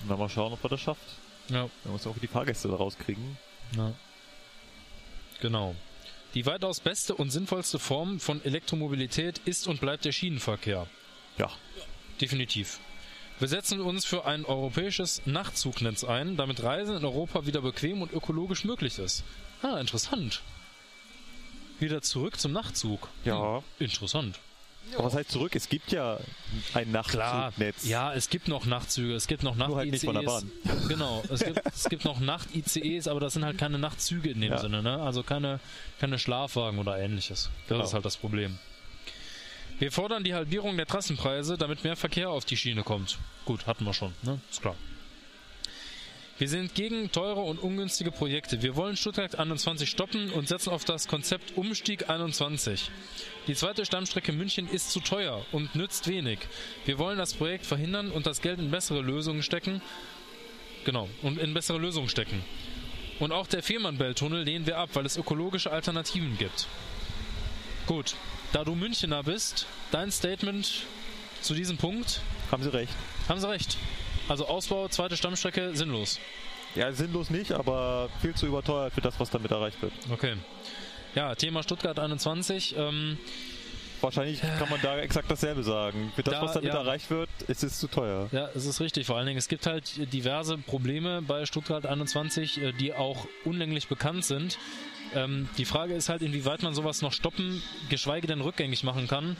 Und 0.01 0.09
dann 0.09 0.19
mal 0.19 0.29
schauen, 0.29 0.53
ob 0.53 0.63
er 0.63 0.69
das 0.69 0.79
schafft. 0.79 1.01
Ja. 1.49 1.69
Man 1.83 1.93
muss 1.93 2.07
auch 2.07 2.15
die 2.21 2.27
Fahrgäste 2.27 2.69
da 2.69 2.75
rauskriegen. 2.75 3.37
Ja. 3.75 3.93
Genau. 5.41 5.75
Die 6.33 6.45
weitaus 6.45 6.79
beste 6.79 7.13
und 7.13 7.29
sinnvollste 7.29 7.77
Form 7.77 8.21
von 8.21 8.43
Elektromobilität 8.45 9.39
ist 9.39 9.67
und 9.67 9.81
bleibt 9.81 10.05
der 10.05 10.13
Schienenverkehr. 10.13 10.87
Ja. 11.37 11.51
Definitiv. 12.21 12.79
Wir 13.39 13.47
setzen 13.47 13.81
uns 13.81 14.05
für 14.05 14.25
ein 14.25 14.45
europäisches 14.45 15.21
Nachtzugnetz 15.25 16.03
ein, 16.03 16.37
damit 16.37 16.63
Reisen 16.63 16.95
in 16.97 17.03
Europa 17.05 17.45
wieder 17.45 17.61
bequem 17.61 18.01
und 18.01 18.13
ökologisch 18.13 18.63
möglich 18.63 18.99
ist. 18.99 19.23
Ah, 19.61 19.79
interessant. 19.79 20.41
Wieder 21.79 22.01
zurück 22.01 22.39
zum 22.39 22.51
Nachtzug. 22.51 23.09
Ja. 23.25 23.57
Hm, 23.57 23.63
interessant. 23.79 24.39
Aber 24.95 25.05
was 25.05 25.15
heißt 25.15 25.31
zurück? 25.31 25.55
Es 25.55 25.69
gibt 25.69 25.91
ja 25.91 26.19
ein 26.73 26.91
Klar, 27.03 27.45
Nachtzugnetz. 27.45 27.85
ja, 27.85 28.13
es 28.13 28.29
gibt 28.29 28.47
noch 28.49 28.65
Nachtzüge, 28.65 29.15
es 29.15 29.27
gibt 29.27 29.41
noch 29.41 29.55
Nacht-ICEs. 29.55 29.77
halt 29.77 29.91
nicht 29.91 30.03
von 30.05 30.15
der 30.15 30.21
Bahn. 30.23 30.51
Genau, 30.89 31.23
es 31.29 31.43
gibt, 31.43 31.61
es 31.65 31.89
gibt 31.89 32.05
noch 32.05 32.19
Nacht-ICEs, 32.19 33.07
aber 33.07 33.19
das 33.21 33.33
sind 33.33 33.45
halt 33.45 33.57
keine 33.57 33.79
Nachtzüge 33.79 34.29
in 34.29 34.41
dem 34.41 34.51
Ja. 34.51 34.57
Sinne, 34.59 34.83
ne? 34.83 34.99
Also 35.01 35.23
keine, 35.23 35.59
keine 35.99 36.19
Schlafwagen 36.19 36.79
oder 36.79 36.99
ähnliches. 36.99 37.43
Das 37.43 37.69
Genau. 37.69 37.83
ist 37.85 37.93
halt 37.93 38.05
das 38.05 38.17
Problem. 38.17 38.59
Wir 39.83 39.91
fordern 39.91 40.23
die 40.23 40.33
Halbierung 40.33 40.77
der 40.77 40.85
Trassenpreise, 40.85 41.57
damit 41.57 41.83
mehr 41.83 41.97
Verkehr 41.97 42.29
auf 42.29 42.45
die 42.45 42.55
Schiene 42.55 42.83
kommt. 42.83 43.17
Gut, 43.43 43.67
hatten 43.67 43.83
wir 43.83 43.93
schon, 43.93 44.13
ne? 44.21 44.39
Ist 44.49 44.61
klar. 44.61 44.77
Wir 46.37 46.47
sind 46.47 46.73
gegen 46.73 47.11
teure 47.11 47.41
und 47.41 47.59
ungünstige 47.59 48.09
Projekte. 48.09 48.61
Wir 48.61 48.77
wollen 48.77 48.95
Stuttgart 48.95 49.37
21 49.37 49.89
stoppen 49.89 50.31
und 50.31 50.47
setzen 50.47 50.69
auf 50.69 50.85
das 50.85 51.09
Konzept 51.09 51.57
Umstieg 51.57 52.09
21. 52.09 52.91
Die 53.47 53.55
zweite 53.55 53.85
Stammstrecke 53.85 54.31
München 54.31 54.69
ist 54.69 54.89
zu 54.89 55.01
teuer 55.01 55.45
und 55.51 55.75
nützt 55.75 56.07
wenig. 56.07 56.39
Wir 56.85 56.97
wollen 56.97 57.17
das 57.17 57.33
Projekt 57.33 57.65
verhindern 57.65 58.09
und 58.09 58.25
das 58.25 58.39
Geld 58.39 58.59
in 58.59 58.71
bessere 58.71 59.01
Lösungen 59.01 59.43
stecken. 59.43 59.81
Genau, 60.85 61.09
und 61.23 61.37
in 61.37 61.53
bessere 61.53 61.77
Lösungen 61.77 62.07
stecken. 62.07 62.41
Und 63.19 63.33
auch 63.33 63.47
der 63.47 63.61
Fehmarnbelt-Tunnel 63.61 64.43
lehnen 64.43 64.65
wir 64.65 64.77
ab, 64.77 64.91
weil 64.93 65.05
es 65.05 65.17
ökologische 65.17 65.73
Alternativen 65.73 66.37
gibt. 66.37 66.69
Gut, 67.85 68.15
da 68.53 68.63
du 68.63 68.73
Münchener 68.75 69.23
bist, 69.23 69.65
dein 69.91 70.11
Statement 70.11 70.83
zu 71.41 71.53
diesem 71.53 71.75
Punkt, 71.77 72.21
Haben 72.51 72.63
Sie 72.63 72.71
recht. 72.71 72.93
haben 73.27 73.39
sie 73.39 73.49
recht. 73.49 73.77
Also 74.29 74.47
Ausbau, 74.47 74.87
zweite 74.87 75.17
Stammstrecke, 75.17 75.75
sinnlos. 75.75 76.19
Ja, 76.75 76.91
sinnlos 76.93 77.29
nicht, 77.29 77.51
aber 77.51 78.09
viel 78.21 78.33
zu 78.33 78.45
überteuert 78.47 78.93
für 78.93 79.01
das, 79.01 79.19
was 79.19 79.29
damit 79.29 79.51
erreicht 79.51 79.81
wird. 79.81 79.91
Okay. 80.11 80.35
Ja, 81.13 81.35
Thema 81.35 81.61
Stuttgart 81.61 81.99
21. 81.99 82.75
Ähm, 82.77 83.17
Wahrscheinlich 84.03 84.41
kann 84.41 84.69
man 84.69 84.79
da 84.81 84.97
exakt 84.99 85.31
dasselbe 85.31 85.63
sagen. 85.63 86.11
Für 86.15 86.23
das, 86.23 86.33
Da, 86.33 86.41
was 86.41 86.53
damit 86.53 86.73
ja. 86.73 86.79
erreicht 86.79 87.09
wird, 87.09 87.29
ist 87.47 87.63
es 87.63 87.79
zu 87.79 87.87
teuer. 87.87 88.29
ja, 88.31 88.49
es 88.53 88.65
ist 88.65 88.81
richtig. 88.81 89.07
Vor 89.07 89.17
allen 89.17 89.25
Dingen, 89.25 89.37
es 89.37 89.47
gibt 89.47 89.65
halt 89.65 90.13
diverse 90.13 90.57
Probleme 90.57 91.21
bei 91.21 91.45
Stuttgart 91.45 91.85
21, 91.85 92.61
äh, 92.61 92.71
die 92.73 92.93
auch 92.93 93.27
unlänglich 93.45 93.87
bekannt 93.87 94.25
sind. 94.25 94.57
Ähm, 95.15 95.47
die 95.57 95.65
Frage 95.65 95.93
ist 95.93 96.09
halt, 96.09 96.21
inwieweit 96.21 96.63
man 96.63 96.73
sowas 96.73 97.01
noch 97.01 97.13
stoppen, 97.13 97.61
geschweige 97.89 98.27
denn 98.27 98.41
rückgängig 98.41 98.83
machen 98.83 99.07
kann. 99.07 99.37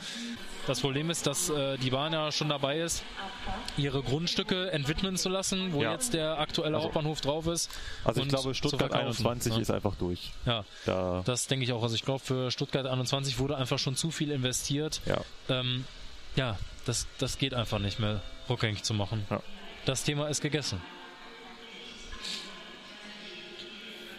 Das 0.66 0.80
Problem 0.80 1.10
ist, 1.10 1.26
dass 1.26 1.50
äh, 1.50 1.76
die 1.76 1.90
Bahn 1.90 2.12
ja 2.14 2.32
schon 2.32 2.48
dabei 2.48 2.78
ist, 2.80 3.02
ihre 3.76 4.02
Grundstücke 4.02 4.70
entwidmen 4.72 5.16
zu 5.18 5.28
lassen, 5.28 5.72
wo 5.74 5.82
Ja. 5.82 5.92
jetzt 5.92 6.14
der 6.14 6.38
aktuelle 6.38 6.76
Also- 6.76 6.86
Hauptbahnhof 6.86 7.20
drauf 7.20 7.46
ist. 7.46 7.70
Also 8.02 8.22
ich 8.22 8.28
glaube, 8.28 8.54
Stuttgart 8.54 8.90
verkaufen, 8.92 9.06
21 9.06 9.54
ne? 9.54 9.60
ist 9.60 9.70
einfach 9.70 9.94
durch. 9.96 10.30
Ja, 10.46 10.64
Da, 10.86 11.22
das 11.26 11.46
denke 11.48 11.64
ich 11.66 11.72
auch. 11.72 11.82
Also 11.82 11.94
ich 11.94 12.02
glaube, 12.04 12.24
für 12.24 12.50
Stuttgart 12.50 12.86
21 12.86 13.38
wurde 13.38 13.56
einfach 13.58 13.78
schon 13.78 13.94
zu 13.96 14.10
viel 14.10 14.30
investiert. 14.30 15.00
ja. 15.06 15.20
Ähm, 15.50 15.84
ja, 16.36 16.58
das, 16.86 17.06
das 17.18 17.38
geht 17.38 17.54
einfach 17.54 17.78
nicht 17.78 18.00
mehr 18.00 18.20
rückgängig 18.48 18.82
zu 18.82 18.92
machen. 18.94 19.24
Ja. 19.30 19.40
Das 19.84 20.02
Thema 20.02 20.26
ist 20.28 20.40
gegessen. 20.40 20.80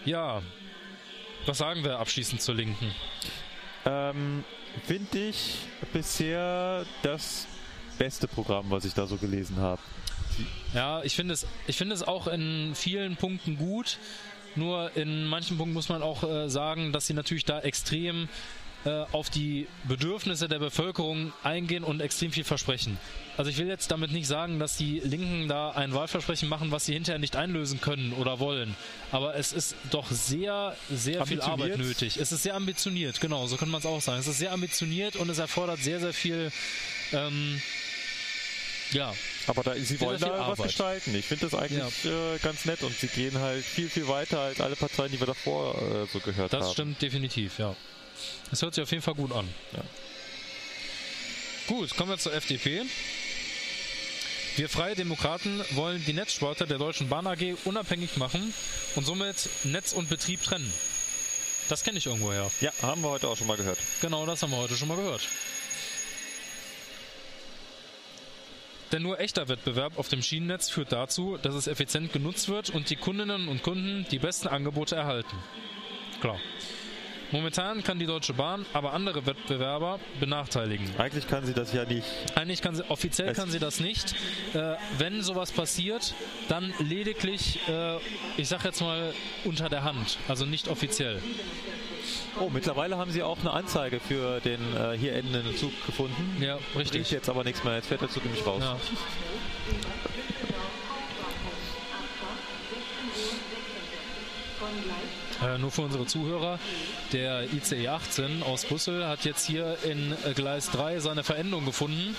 Ja, 0.06 0.41
was 1.46 1.58
sagen 1.58 1.84
wir 1.84 2.00
abschließend 2.00 2.41
zur 2.41 2.56
Linken? 2.56 2.93
Ähm, 3.86 4.43
Finde 4.84 5.30
ich 5.30 5.57
bisher 5.93 6.86
das 7.01 7.47
beste 7.97 8.28
Programm, 8.28 8.69
was 8.69 8.86
ich 8.86 8.93
da 8.93 9.07
so 9.07 9.17
gelesen 9.17 9.57
habe. 9.57 9.82
Ja, 10.73 11.01
ich 11.03 11.15
finde 11.15 11.34
es, 11.34 11.47
ich 11.67 11.80
es 11.80 12.03
auch 12.03 12.28
in 12.28 12.73
vielen 12.76 13.15
Punkten 13.15 13.57
gut. 13.57 13.97
Nur 14.55 14.95
in 14.95 15.26
manchen 15.26 15.57
Punkten 15.57 15.73
muss 15.73 15.89
man 15.89 16.01
auch 16.01 16.23
äh, 16.23 16.49
sagen, 16.49 16.91
dass 16.91 17.07
sie 17.07 17.13
natürlich 17.13 17.45
da 17.45 17.59
extrem 17.59 18.30
äh, 18.86 19.03
auf 19.11 19.30
die 19.30 19.67
Bedürfnisse 19.86 20.47
der 20.47 20.60
Bevölkerung 20.60 21.34
eingehen 21.43 21.84
und 21.84 22.02
extrem 22.02 22.31
viel 22.31 22.43
versprechen. 22.43 22.97
Also 23.38 23.52
ich 23.52 23.57
will 23.57 23.68
jetzt 23.68 23.91
damit 23.91 24.12
nicht 24.12 24.28
sagen, 24.28 24.60
dass 24.60 24.78
die 24.78 24.99
Linken 24.99 25.48
da 25.48 25.72
ein 25.72 25.94
Wahlversprechen 25.94 26.48
machen, 26.48 26.72
was 26.72 26.86
sie 26.86 26.94
hinterher 26.94 27.20
nicht 27.20 27.36
einlösen 27.36 27.82
können 27.82 28.14
oder 28.14 28.40
wollen. 28.40 28.76
Aber 29.12 29.36
es 29.36 29.52
ist 29.52 29.76
doch 29.91 30.10
sehr, 30.10 30.76
sehr 30.90 31.26
viel. 31.26 31.41
Arbeit 31.41 31.78
nötig. 31.78 32.18
Es 32.18 32.32
ist 32.32 32.44
sehr 32.44 32.56
ambitioniert, 32.56 33.20
genau, 33.20 33.48
so 33.48 33.57
kann 33.57 33.70
man 33.70 33.80
es 33.80 33.86
auch 33.86 34.02
sagen. 34.02 34.20
Es 34.20 34.28
ist 34.28 34.40
sehr 34.40 34.53
ambitioniert 34.53 35.16
und 35.18 35.30
es 35.30 35.38
erfordert 35.38 35.80
sehr, 35.80 35.99
sehr 35.99 36.14
viel 36.14 36.52
ähm, 37.12 37.62
ja, 38.91 39.14
Aber 39.48 39.64
da, 39.64 39.76
sie 39.76 39.99
wollen 39.99 40.20
da 40.20 40.30
was 40.32 40.40
Arbeit. 40.40 40.66
gestalten. 40.68 41.16
Ich 41.16 41.26
finde 41.26 41.48
das 41.49 41.60
eigentlich 41.60 42.06
äh, 42.06 42.38
ganz 42.41 42.66
nett 42.66 42.84
und 42.84 42.98
sie 42.98 43.07
gehen 43.07 43.38
halt 43.40 43.64
viel, 43.64 43.90
viel 43.90 44.07
weiter 44.07 44.40
als 44.40 44.62
alle 44.62 44.76
Parteien, 44.76 45.12
die 45.12 45.20
wir 45.20 45.28
davor 45.28 45.76
äh, 45.76 46.06
so 46.12 46.20
gehört 46.20 46.53
Das 46.53 46.66
haben. 46.66 46.74
stimmt 46.74 47.02
definitiv, 47.02 47.60
ja. 47.60 47.76
Das 48.49 48.62
hört 48.62 48.76
sich 48.76 48.84
auf 48.84 48.91
jeden 48.91 49.03
Fall 49.03 49.16
gut 49.16 49.32
an. 49.32 49.48
Ja. 49.74 49.84
Gut, 51.68 51.95
kommen 51.98 52.12
wir 52.12 52.18
zur 52.18 52.34
FDP. 52.34 52.84
Wir 54.56 54.69
Freie 54.69 54.95
Demokraten 54.95 55.61
wollen 55.72 56.02
die 56.06 56.14
Netzsportler 56.14 56.65
der 56.65 56.77
Deutschen 56.77 57.10
Bahn 57.10 57.27
AG 57.27 57.56
unabhängig 57.65 58.15
machen 58.15 58.53
und 58.95 59.06
somit 59.06 59.49
Netz 59.65 59.91
und 59.91 60.07
Betrieb 60.07 60.44
trennen. 60.44 60.72
Das 61.68 61.84
kenne 61.84 61.98
ich 61.98 62.06
irgendwoher. 62.06 62.49
Ja, 62.61 62.72
haben 62.82 63.02
wir 63.02 63.10
heute 63.10 63.27
auch 63.27 63.36
schon 63.36 63.48
mal 63.48 63.57
gehört. 63.57 63.77
Genau, 63.99 64.26
das 64.26 64.41
haben 64.44 64.52
wir 64.52 64.57
heute 64.57 64.77
schon 64.77 64.88
mal 64.88 64.95
gehört. 64.95 65.27
Denn 68.94 69.02
nur 69.02 69.19
echter 69.19 69.49
Wettbewerb 69.49 69.98
auf 69.98 70.07
dem 70.07 70.23
Schienennetz 70.23 70.69
führt 70.69 70.94
dazu, 70.94 71.38
dass 71.41 71.53
es 71.53 71.68
effizient 71.68 72.14
genutzt 72.14 72.48
wird 72.48 72.69
und 72.69 72.90
die 72.90 72.95
Kundinnen 72.95 73.49
und 73.49 73.61
Kunden 73.61 74.06
die 74.10 74.19
besten 74.19 74.48
Angebote 74.48 74.95
erhalten. 74.95 75.36
Klar. 76.22 76.40
Momentan 77.31 77.84
kann 77.84 77.99
die 77.99 78.06
Deutsche 78.06 78.34
Bahn 78.34 78.65
aber 78.73 78.93
andere 78.93 79.26
Wettbewerber 79.26 79.99
benachteiligen. 80.19 80.88
Eigentlich 80.97 81.27
kann 81.27 81.45
sie 81.45 81.53
das 81.53 81.73
ja 81.73 81.85
nicht. 81.85 82.06
Eigentlich 82.35 82.61
kann 82.61 82.76
sie, 82.76 82.89
offiziell 82.89 83.34
kann 83.34 83.49
sie 83.49 83.60
das 83.60 83.80
nicht. 83.80 84.14
Äh, 84.53 84.76
wenn 84.97 85.22
sowas 85.22 85.52
passiert, 85.52 86.14
dann 86.49 86.73
lediglich, 86.80 87.60
äh, 87.68 87.97
ich 88.38 88.47
sag 88.47 88.64
jetzt 88.64 88.81
mal, 88.81 89.14
unter 89.43 89.69
der 89.69 89.84
Hand, 89.84 90.18
also 90.27 90.45
nicht 90.45 90.68
offiziell. 90.68 91.22
Oh, 92.39 92.49
mittlerweile 92.49 92.97
haben 92.97 93.11
sie 93.11 93.23
auch 93.23 93.39
eine 93.39 93.52
Anzeige 93.52 93.99
für 93.99 94.39
den 94.41 94.60
äh, 94.76 94.97
hier 94.97 95.14
endenden 95.14 95.56
Zug 95.56 95.72
gefunden. 95.85 96.38
Ja, 96.41 96.57
Bringt 96.73 96.93
richtig. 96.93 97.11
jetzt 97.11 97.30
aber 97.30 97.43
nichts 97.43 97.64
mehr. 97.64 97.76
Jetzt 97.76 97.88
fährt 97.88 98.02
der 98.02 98.10
Zug 98.10 98.26
nämlich 98.26 98.45
raus. 98.45 98.61
Ja. 98.61 98.77
Äh, 105.45 105.57
nur 105.57 105.72
für 105.72 105.81
unsere 105.81 106.05
Zuhörer, 106.05 106.59
der 107.11 107.43
ICE 107.53 107.88
18 107.88 108.41
aus 108.43 108.65
Brüssel 108.65 109.07
hat 109.07 109.26
jetzt 109.26 109.45
hier 109.45 109.77
in 109.84 110.15
Gleis 110.35 110.72
3 110.72 110.99
seine 110.99 111.23
Verendung 111.23 111.65
gefunden 111.65 112.15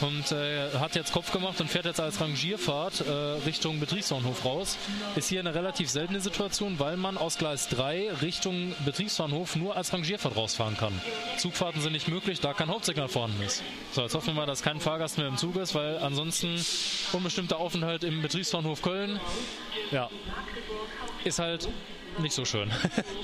und 0.00 0.32
äh, 0.32 0.70
hat 0.78 0.94
jetzt 0.94 1.12
Kopf 1.12 1.32
gemacht 1.32 1.60
und 1.60 1.68
fährt 1.68 1.84
jetzt 1.84 2.00
als 2.00 2.20
Rangierfahrt 2.20 3.00
äh, 3.06 3.10
Richtung 3.46 3.78
Betriebsbahnhof 3.80 4.44
raus. 4.44 4.78
Ist 5.16 5.28
hier 5.28 5.40
eine 5.40 5.54
relativ 5.54 5.90
seltene 5.90 6.20
Situation, 6.20 6.78
weil 6.78 6.96
man 6.96 7.18
aus 7.18 7.36
Gleis 7.36 7.68
3 7.68 8.12
Richtung 8.22 8.74
Betriebsbahnhof 8.84 9.56
nur 9.56 9.76
als 9.76 9.92
Rangierfahrt 9.92 10.36
rausfahren 10.36 10.76
kann. 10.76 10.98
Zugfahrten 11.36 11.80
sind 11.82 11.92
nicht 11.92 12.08
möglich, 12.08 12.40
da 12.40 12.54
kein 12.54 12.68
Hauptsignal 12.68 13.08
vorhanden 13.08 13.42
ist. 13.42 13.62
So, 13.92 14.02
jetzt 14.02 14.14
hoffen 14.14 14.28
wir 14.28 14.34
mal, 14.34 14.46
dass 14.46 14.62
kein 14.62 14.80
Fahrgast 14.80 15.18
mehr 15.18 15.26
im 15.28 15.36
Zug 15.36 15.56
ist, 15.56 15.74
weil 15.74 15.98
ansonsten 15.98 16.58
unbestimmter 17.12 17.58
Aufenthalt 17.58 18.04
im 18.04 18.22
Betriebsbahnhof 18.22 18.80
Köln, 18.80 19.20
ja, 19.90 20.08
ist 21.24 21.38
halt 21.38 21.68
nicht 22.18 22.34
so 22.34 22.44
schön. 22.44 22.70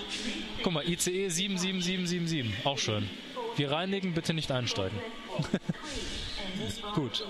Guck 0.62 0.73
mal, 0.73 0.89
ICE 0.89 1.28
77777, 1.28 2.66
auch 2.66 2.78
schön. 2.78 3.09
Wir 3.56 3.70
reinigen, 3.70 4.15
bitte 4.15 4.35
nicht 4.35 4.51
einsteigen. 4.51 4.98
Gut. 6.94 7.24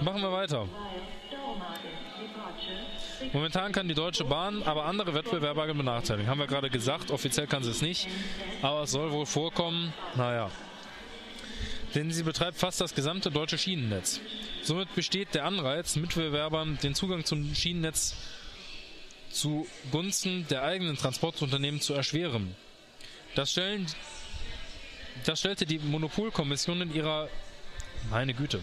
Machen 0.00 0.22
wir 0.22 0.32
weiter. 0.32 0.68
Momentan 3.32 3.72
kann 3.72 3.88
die 3.88 3.94
Deutsche 3.94 4.24
Bahn 4.24 4.62
aber 4.64 4.84
andere 4.84 5.14
Wettbewerber 5.14 5.66
benachteiligen. 5.72 6.28
Haben 6.28 6.40
wir 6.40 6.46
gerade 6.46 6.70
gesagt, 6.70 7.10
offiziell 7.10 7.46
kann 7.46 7.62
sie 7.62 7.70
es 7.70 7.82
nicht, 7.82 8.08
aber 8.62 8.82
es 8.82 8.90
soll 8.90 9.12
wohl 9.12 9.26
vorkommen, 9.26 9.92
naja. 10.16 10.50
Denn 11.94 12.10
sie 12.10 12.22
betreibt 12.22 12.58
fast 12.58 12.80
das 12.80 12.94
gesamte 12.94 13.30
deutsche 13.30 13.58
Schienennetz. 13.58 14.20
Somit 14.62 14.94
besteht 14.94 15.34
der 15.34 15.44
Anreiz, 15.44 15.96
Mitbewerbern 15.96 16.78
den 16.82 16.94
Zugang 16.94 17.24
zum 17.24 17.54
Schienennetz 17.54 18.16
zugunsten 19.32 20.46
der 20.48 20.62
eigenen 20.62 20.96
Transportunternehmen 20.96 21.80
zu 21.80 21.94
erschweren. 21.94 22.54
Das, 23.34 23.52
stellen, 23.52 23.86
das 25.24 25.40
stellte 25.40 25.66
die 25.66 25.78
Monopolkommission 25.78 26.82
in 26.82 26.94
ihrer 26.94 27.28
meine 28.10 28.34
Güte. 28.34 28.60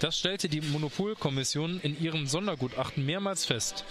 Das 0.00 0.18
stellte 0.18 0.48
die 0.48 0.60
Monopolkommission 0.60 1.80
in 1.80 2.00
ihrem 2.00 2.26
Sondergutachten 2.26 3.04
mehrmals 3.04 3.44
fest. 3.44 3.84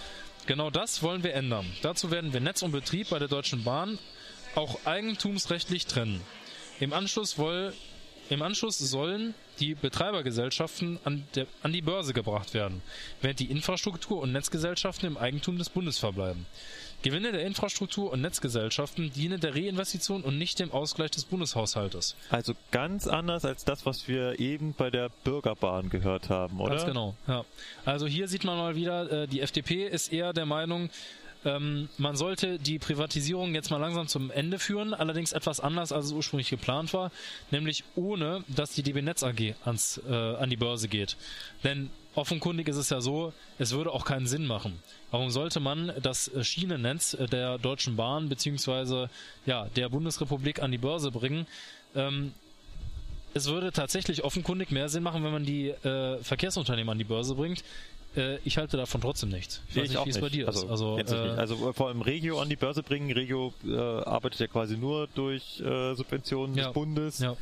Genau 0.46 0.70
das 0.70 1.02
wollen 1.02 1.22
wir 1.22 1.34
ändern. 1.34 1.66
Dazu 1.82 2.10
werden 2.10 2.32
wir 2.32 2.40
Netz 2.40 2.62
und 2.62 2.72
Betrieb 2.72 3.10
bei 3.10 3.18
der 3.18 3.28
Deutschen 3.28 3.64
Bahn 3.64 3.98
auch 4.54 4.84
eigentumsrechtlich 4.84 5.86
trennen. 5.86 6.20
Im 6.80 6.92
Anschluss, 6.92 7.38
woll, 7.38 7.72
im 8.28 8.42
Anschluss 8.42 8.78
sollen 8.78 9.34
die 9.60 9.74
Betreibergesellschaften 9.74 10.98
an, 11.04 11.24
der, 11.34 11.46
an 11.62 11.72
die 11.72 11.82
Börse 11.82 12.12
gebracht 12.12 12.54
werden, 12.54 12.82
während 13.20 13.40
die 13.40 13.50
Infrastruktur- 13.50 14.20
und 14.20 14.32
Netzgesellschaften 14.32 15.06
im 15.06 15.16
Eigentum 15.16 15.58
des 15.58 15.70
Bundes 15.70 15.98
verbleiben. 15.98 16.46
Gewinne 17.04 17.32
der 17.32 17.44
Infrastruktur- 17.44 18.10
und 18.10 18.22
Netzgesellschaften 18.22 19.12
dienen 19.12 19.38
der 19.38 19.54
Reinvestition 19.54 20.22
und 20.22 20.38
nicht 20.38 20.58
dem 20.58 20.72
Ausgleich 20.72 21.10
des 21.10 21.26
Bundeshaushaltes. 21.26 22.16
Also 22.30 22.54
ganz 22.70 23.06
anders 23.06 23.44
als 23.44 23.66
das, 23.66 23.84
was 23.84 24.08
wir 24.08 24.40
eben 24.40 24.72
bei 24.72 24.90
der 24.90 25.10
Bürgerbahn 25.22 25.90
gehört 25.90 26.30
haben, 26.30 26.60
oder? 26.60 26.76
Ganz 26.76 26.86
genau, 26.86 27.14
ja. 27.28 27.44
Also 27.84 28.06
hier 28.06 28.26
sieht 28.26 28.44
man 28.44 28.56
mal 28.56 28.74
wieder, 28.74 29.12
äh, 29.12 29.28
die 29.28 29.40
FDP 29.40 29.86
ist 29.86 30.14
eher 30.14 30.32
der 30.32 30.46
Meinung, 30.46 30.88
ähm, 31.44 31.88
man 31.98 32.16
sollte 32.16 32.58
die 32.58 32.78
Privatisierung 32.78 33.54
jetzt 33.54 33.70
mal 33.70 33.78
langsam 33.78 34.08
zum 34.08 34.30
Ende 34.30 34.58
führen, 34.58 34.94
allerdings 34.94 35.32
etwas 35.32 35.60
anders, 35.60 35.92
als 35.92 36.06
es 36.06 36.12
ursprünglich 36.12 36.50
geplant 36.50 36.92
war, 36.92 37.10
nämlich 37.50 37.84
ohne, 37.94 38.44
dass 38.48 38.72
die 38.72 38.82
DB 38.82 39.02
Netz 39.02 39.22
AG 39.22 39.54
ans, 39.64 40.00
äh, 40.08 40.12
an 40.12 40.50
die 40.50 40.56
Börse 40.56 40.88
geht. 40.88 41.16
Denn 41.62 41.90
offenkundig 42.14 42.68
ist 42.68 42.76
es 42.76 42.90
ja 42.90 43.00
so, 43.00 43.32
es 43.58 43.72
würde 43.72 43.92
auch 43.92 44.04
keinen 44.04 44.26
Sinn 44.26 44.46
machen. 44.46 44.82
Warum 45.10 45.30
sollte 45.30 45.60
man 45.60 45.92
das 46.00 46.30
Schienennetz 46.42 47.16
der 47.30 47.58
Deutschen 47.58 47.96
Bahn 47.96 48.28
beziehungsweise 48.28 49.10
ja, 49.46 49.66
der 49.76 49.88
Bundesrepublik 49.88 50.62
an 50.62 50.72
die 50.72 50.78
Börse 50.78 51.10
bringen? 51.10 51.46
Ähm, 51.94 52.32
es 53.34 53.46
würde 53.46 53.72
tatsächlich 53.72 54.22
offenkundig 54.22 54.70
mehr 54.70 54.88
Sinn 54.88 55.02
machen, 55.02 55.24
wenn 55.24 55.32
man 55.32 55.44
die 55.44 55.68
äh, 55.68 56.22
Verkehrsunternehmen 56.22 56.90
an 56.90 56.98
die 56.98 57.04
Börse 57.04 57.34
bringt. 57.34 57.64
Äh, 58.16 58.38
ich 58.44 58.58
halte 58.58 58.76
davon 58.76 59.00
trotzdem 59.00 59.30
nichts. 59.30 59.60
Ich 59.68 59.76
weiß 59.76 59.88
nicht, 59.90 60.06
wie 60.06 60.10
es 60.10 60.20
bei 60.20 60.28
dir 60.28 60.46
also, 60.46 60.64
ist. 60.64 60.70
Also, 60.70 60.96
nicht. 60.96 61.10
äh, 61.12 61.14
also 61.16 61.72
vor 61.72 61.88
allem 61.88 62.00
Regio 62.02 62.40
an 62.40 62.48
die 62.48 62.56
Börse 62.56 62.82
bringen. 62.82 63.10
Regio 63.10 63.52
äh, 63.66 63.76
arbeitet 63.76 64.40
ja 64.40 64.46
quasi 64.46 64.76
nur 64.76 65.08
durch 65.14 65.60
äh, 65.60 65.94
Subventionen 65.94 66.56
Ja. 66.56 66.64
des 66.66 66.72
Bundes. 66.72 67.18
ja, 67.18 67.36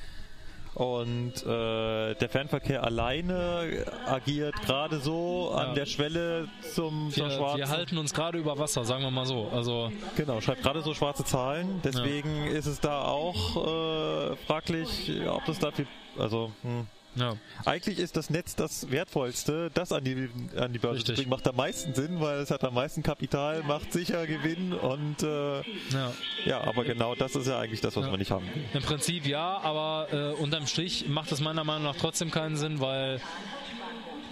Und 0.75 1.35
äh, 1.45 2.15
der 2.15 2.29
Fernverkehr 2.31 2.83
alleine 2.83 3.85
agiert 4.07 4.55
gerade 4.63 5.01
so 5.01 5.51
an 5.55 5.69
Ja. 5.69 5.75
der 5.75 5.87
Schwelle 5.87 6.49
zum 6.75 7.15
wir, 7.15 7.31
schwarzen. 7.31 7.59
wir 7.59 7.69
halten 7.69 7.99
uns 7.99 8.15
gerade 8.15 8.39
über 8.39 8.59
Wasser, 8.59 8.85
sagen 8.87 9.03
wir 9.03 9.11
mal 9.11 9.27
so. 9.27 9.49
Also 9.53 9.93
Genau, 10.17 10.41
schreibt 10.41 10.63
gerade 10.63 10.81
so 10.83 10.95
schwarze 10.95 11.25
Zahlen. 11.25 11.81
Deswegen 11.85 12.47
ist 12.47 12.65
es 12.67 12.81
da 12.81 13.03
auch 13.05 14.33
äh, 14.33 14.37
fraglich, 14.47 15.13
ob 15.29 15.45
das 15.45 15.59
dafür. 15.59 15.85
Also, 16.19 16.53
hm. 16.63 16.87
Ja, 17.15 17.37
eigentlich 17.65 17.99
ist 17.99 18.17
das 18.17 18.31
Netz 18.31 18.57
das 18.57 18.91
wertvollste. 18.91 19.71
Das 19.75 19.93
an 19.93 20.05
die, 20.05 20.29
an 20.57 20.73
die 20.73 20.79
Börse 20.79 20.97
Richtig. 20.99 21.15
zu 21.17 21.21
bringen 21.23 21.31
macht 21.31 21.47
am 21.47 21.57
meisten 21.57 21.95
Sinn, 21.95 22.21
weil 22.21 22.39
es 22.39 22.51
hat 22.51 22.65
am 22.65 22.75
meisten 22.75 23.03
Kapital, 23.03 23.63
macht 23.65 23.93
sicher 23.93 24.27
Gewinn 24.27 24.73
und 24.73 25.23
äh, 25.23 25.59
ja. 25.91 26.13
ja, 26.45 26.61
aber 26.63 26.85
genau 26.85 27.15
das 27.15 27.35
ist 27.37 27.47
ja 27.47 27.59
eigentlich 27.59 27.81
das, 27.81 27.97
was 27.97 28.07
Ja. 28.07 28.11
wir 28.11 28.19
nicht 28.19 28.31
haben. 28.31 28.47
will. 28.47 28.65
Im 28.75 28.83
Prinzip 28.83 29.27
ja, 29.27 29.59
aber 29.59 30.09
äh, 30.13 30.33
unterm 30.43 30.67
Strich 30.67 31.07
macht 31.09 31.31
es 31.33 31.41
meiner 31.41 31.65
Meinung 31.65 31.85
nach 31.85 31.97
trotzdem 31.97 32.31
keinen 32.31 32.57
Sinn, 32.57 32.81
weil 32.81 33.21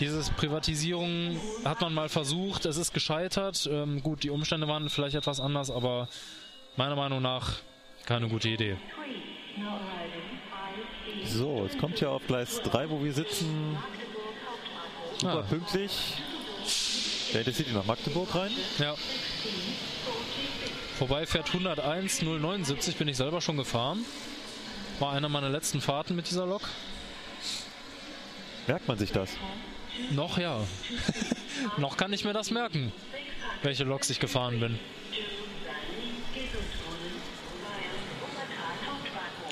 dieses 0.01 0.31
Privatisierung 0.31 1.39
hat 1.65 1.83
man 1.83 1.93
mal 1.93 2.09
versucht, 2.09 2.65
es 2.65 2.79
ist 2.79 2.95
gescheitert. 2.95 3.69
Ähm, 3.71 4.03
gut, 4.03 4.23
die 4.23 4.31
Umstände 4.31 4.67
waren 4.67 4.89
vielleicht 4.89 5.15
etwas 5.17 5.41
anders, 5.41 5.71
aber 5.71 6.09
meiner 6.77 6.97
Meinung 6.97 7.21
nach 7.21 7.57
keine 8.07 8.29
gute 8.29 8.49
Idee. 8.49 8.77
So, 11.33 11.65
jetzt 11.65 11.79
kommt 11.79 12.01
ja 12.01 12.09
auf 12.09 12.27
Gleis 12.27 12.61
3, 12.63 12.91
wo 12.91 13.03
wir 13.05 13.13
sitzen, 13.13 13.79
super 15.21 15.39
Ah. 15.39 15.43
pünktlich. 15.49 15.93
Der 17.33 17.41
Intercity 17.43 17.73
nach 17.73 17.85
Magdeburg 17.85 18.35
rein. 18.35 18.51
Ja. 18.79 18.95
Vorbei 20.99 21.27
fährt 21.27 21.49
101 21.55 22.23
079, 22.23 22.97
bin 22.97 23.07
ich 23.09 23.17
selber 23.17 23.41
schon 23.41 23.57
gefahren. 23.57 24.05
War 24.99 25.13
einer 25.13 25.29
meiner 25.29 25.49
letzten 25.49 25.81
Fahrten 25.81 26.17
mit 26.17 26.29
dieser 26.29 26.47
Lok. 26.47 26.63
Merkt 28.67 28.89
man 28.89 28.99
sich 28.99 29.13
das? 29.13 29.31
Noch 30.11 30.37
ja. 30.37 30.61
Noch 31.79 31.97
kann 31.97 32.13
ich 32.13 32.25
mir 32.25 32.33
das 32.33 32.51
merken, 32.51 32.93
welche 33.63 33.85
Loks 33.85 34.11
ich 34.11 34.19
gefahren 34.19 34.59
bin. 34.59 34.79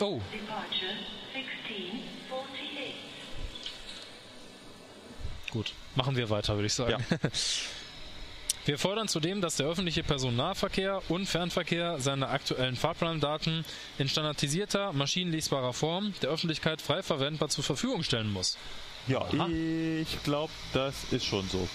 Oh, 0.00 0.20
gut. 5.50 5.72
Machen 5.94 6.16
wir 6.16 6.30
weiter, 6.30 6.54
würde 6.54 6.66
ich 6.66 6.74
sagen. 6.74 7.04
Wir 8.68 8.76
fordern 8.76 9.08
zudem, 9.08 9.40
dass 9.40 9.56
der 9.56 9.66
öffentliche 9.66 10.02
Personennahverkehr 10.02 11.00
und 11.08 11.24
Fernverkehr 11.24 12.00
seine 12.00 12.28
aktuellen 12.28 12.76
Fahrplandaten 12.76 13.64
in 13.96 14.10
standardisierter, 14.10 14.92
maschinenlesbarer 14.92 15.72
Form 15.72 16.12
der 16.20 16.28
Öffentlichkeit 16.28 16.82
frei 16.82 17.02
verwendbar 17.02 17.48
zur 17.48 17.64
Verfügung 17.64 18.02
stellen 18.02 18.30
muss. 18.30 18.58
Ja, 19.06 19.22
Aha. 19.22 19.48
ich 19.48 20.22
glaube, 20.22 20.52
das 20.74 21.04
ist 21.12 21.24
schon 21.24 21.48
so. 21.48 21.66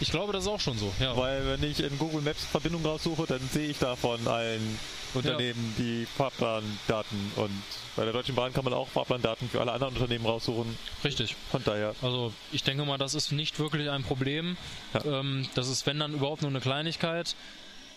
Ich 0.00 0.10
glaube, 0.10 0.32
das 0.32 0.44
ist 0.44 0.48
auch 0.48 0.60
schon 0.60 0.78
so. 0.78 0.90
Ja. 0.98 1.14
Weil 1.14 1.46
wenn 1.46 1.62
ich 1.62 1.80
in 1.80 1.98
Google 1.98 2.22
Maps 2.22 2.46
Verbindung 2.46 2.86
raussuche, 2.86 3.26
dann 3.26 3.46
sehe 3.52 3.68
ich 3.68 3.78
da 3.78 3.94
von 3.94 4.26
Unternehmen 5.14 5.74
die 5.78 6.06
Fahrplandaten 6.16 7.32
und 7.36 7.50
bei 7.96 8.04
der 8.04 8.12
Deutschen 8.12 8.34
Bahn 8.34 8.52
kann 8.52 8.64
man 8.64 8.72
auch 8.74 8.88
Fahrplandaten 8.88 9.48
für 9.48 9.60
alle 9.60 9.72
anderen 9.72 9.94
Unternehmen 9.94 10.24
raussuchen. 10.26 10.76
Richtig. 11.04 11.36
Von 11.50 11.62
daher, 11.64 11.94
Also 12.02 12.32
ich 12.52 12.62
denke 12.62 12.84
mal, 12.84 12.98
das 12.98 13.14
ist 13.14 13.32
nicht 13.32 13.58
wirklich 13.58 13.90
ein 13.90 14.02
Problem. 14.04 14.56
Ja. 14.94 15.20
Ähm, 15.20 15.48
das 15.54 15.68
ist, 15.68 15.86
wenn 15.86 15.98
dann 15.98 16.14
überhaupt 16.14 16.42
nur 16.42 16.50
eine 16.50 16.60
Kleinigkeit. 16.60 17.34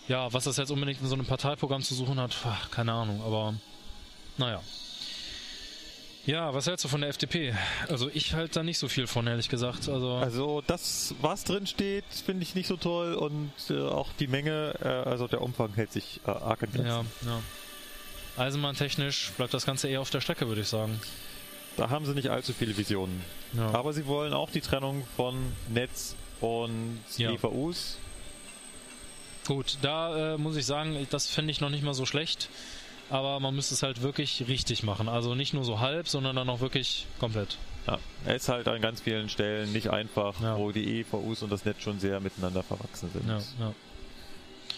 ja, 0.08 0.32
was 0.34 0.44
das 0.46 0.58
jetzt 0.58 0.72
unbedingt 0.72 1.00
in 1.02 1.08
so 1.08 1.14
einem 1.16 1.26
Parteiprogramm 1.26 1.82
zu 1.82 1.96
suchen 1.96 2.20
hat, 2.20 2.36
keine 2.72 2.92
Ahnung, 2.94 3.22
aber 3.26 3.54
naja. 4.38 4.62
Ja, 6.26 6.54
was 6.54 6.68
hältst 6.68 6.86
du 6.86 6.90
von 6.90 7.02
der 7.02 7.10
FDP? 7.10 7.54
Also 7.90 8.10
ich 8.14 8.34
halte 8.34 8.54
da 8.56 8.64
nicht 8.64 8.78
so 8.80 8.88
viel 8.88 9.08
von, 9.08 9.28
ehrlich 9.28 9.50
gesagt. 9.50 9.90
Also, 9.90 10.16
Also 10.16 10.64
das, 10.66 11.14
was 11.22 11.44
drin 11.44 11.68
steht, 11.68 12.06
finde 12.26 12.44
ich 12.44 12.56
nicht 12.56 12.68
so 12.68 12.78
toll 12.78 13.14
und 13.16 13.52
äh, 13.70 13.82
auch 13.82 14.10
die 14.20 14.28
Menge, 14.28 14.74
äh, 14.82 14.88
also 14.88 15.28
der 15.28 15.42
Umfang 15.42 15.74
hält 15.74 15.92
sich 15.92 16.22
äh, 16.26 16.30
arg 16.32 16.62
in 16.62 16.72
Grenzen. 16.72 16.88
ja, 16.88 17.04
ja. 17.28 17.42
Eisenbahntechnisch 18.38 19.32
bleibt 19.38 19.54
das 19.54 19.66
Ganze 19.66 19.90
eher 19.90 20.02
auf 20.02 20.10
der 20.10 20.22
Strecke, 20.22 20.48
würde 20.48 20.62
ich 20.62 20.68
sagen. 20.68 21.00
Da 21.78 21.90
haben 21.90 22.06
sie 22.06 22.14
nicht 22.14 22.30
allzu 22.30 22.54
viele 22.54 22.76
Visionen. 22.78 23.22
Ja. 23.54 23.68
Aber 23.74 23.94
sie 23.94 24.08
wollen 24.08 24.34
auch 24.34 24.50
die 24.50 24.62
Trennung 24.62 25.06
von 25.16 25.36
Netz 25.70 26.16
und 26.40 27.00
Ja. 27.18 27.32
EVUs. 27.32 27.98
Gut, 29.46 29.78
da 29.82 30.36
äh, 30.36 30.38
muss 30.38 30.56
ich 30.56 30.66
sagen, 30.66 31.06
das 31.10 31.28
finde 31.28 31.52
ich 31.52 31.60
noch 31.60 31.70
nicht 31.70 31.84
mal 31.84 31.94
so 31.94 32.06
schlecht. 32.06 32.50
Aber 33.10 33.40
man 33.40 33.54
müsste 33.56 33.74
es 33.76 33.84
halt 33.84 34.02
wirklich 34.02 34.46
richtig 34.48 34.84
machen. 34.84 35.08
Also 35.10 35.36
nicht 35.36 35.54
nur 35.54 35.64
so 35.64 35.80
halb, 35.80 36.08
sondern 36.08 36.36
dann 36.36 36.50
auch 36.50 36.62
wirklich 36.62 37.06
komplett. 37.20 37.58
Ja, 37.86 38.00
er 38.26 38.36
ist 38.36 38.48
halt 38.50 38.68
an 38.68 38.82
ganz 38.82 39.02
vielen 39.02 39.28
Stellen 39.30 39.74
nicht 39.74 39.90
einfach, 39.90 40.40
Ja. 40.42 40.58
wo 40.58 40.72
die 40.72 41.00
EVUs 41.02 41.44
und 41.44 41.52
das 41.52 41.66
Netz 41.66 41.82
schon 41.84 42.00
sehr 42.00 42.20
miteinander 42.22 42.64
verwachsen 42.64 43.10
sind. 43.12 43.28
Ja, 43.28 43.40
ja. 43.60 43.74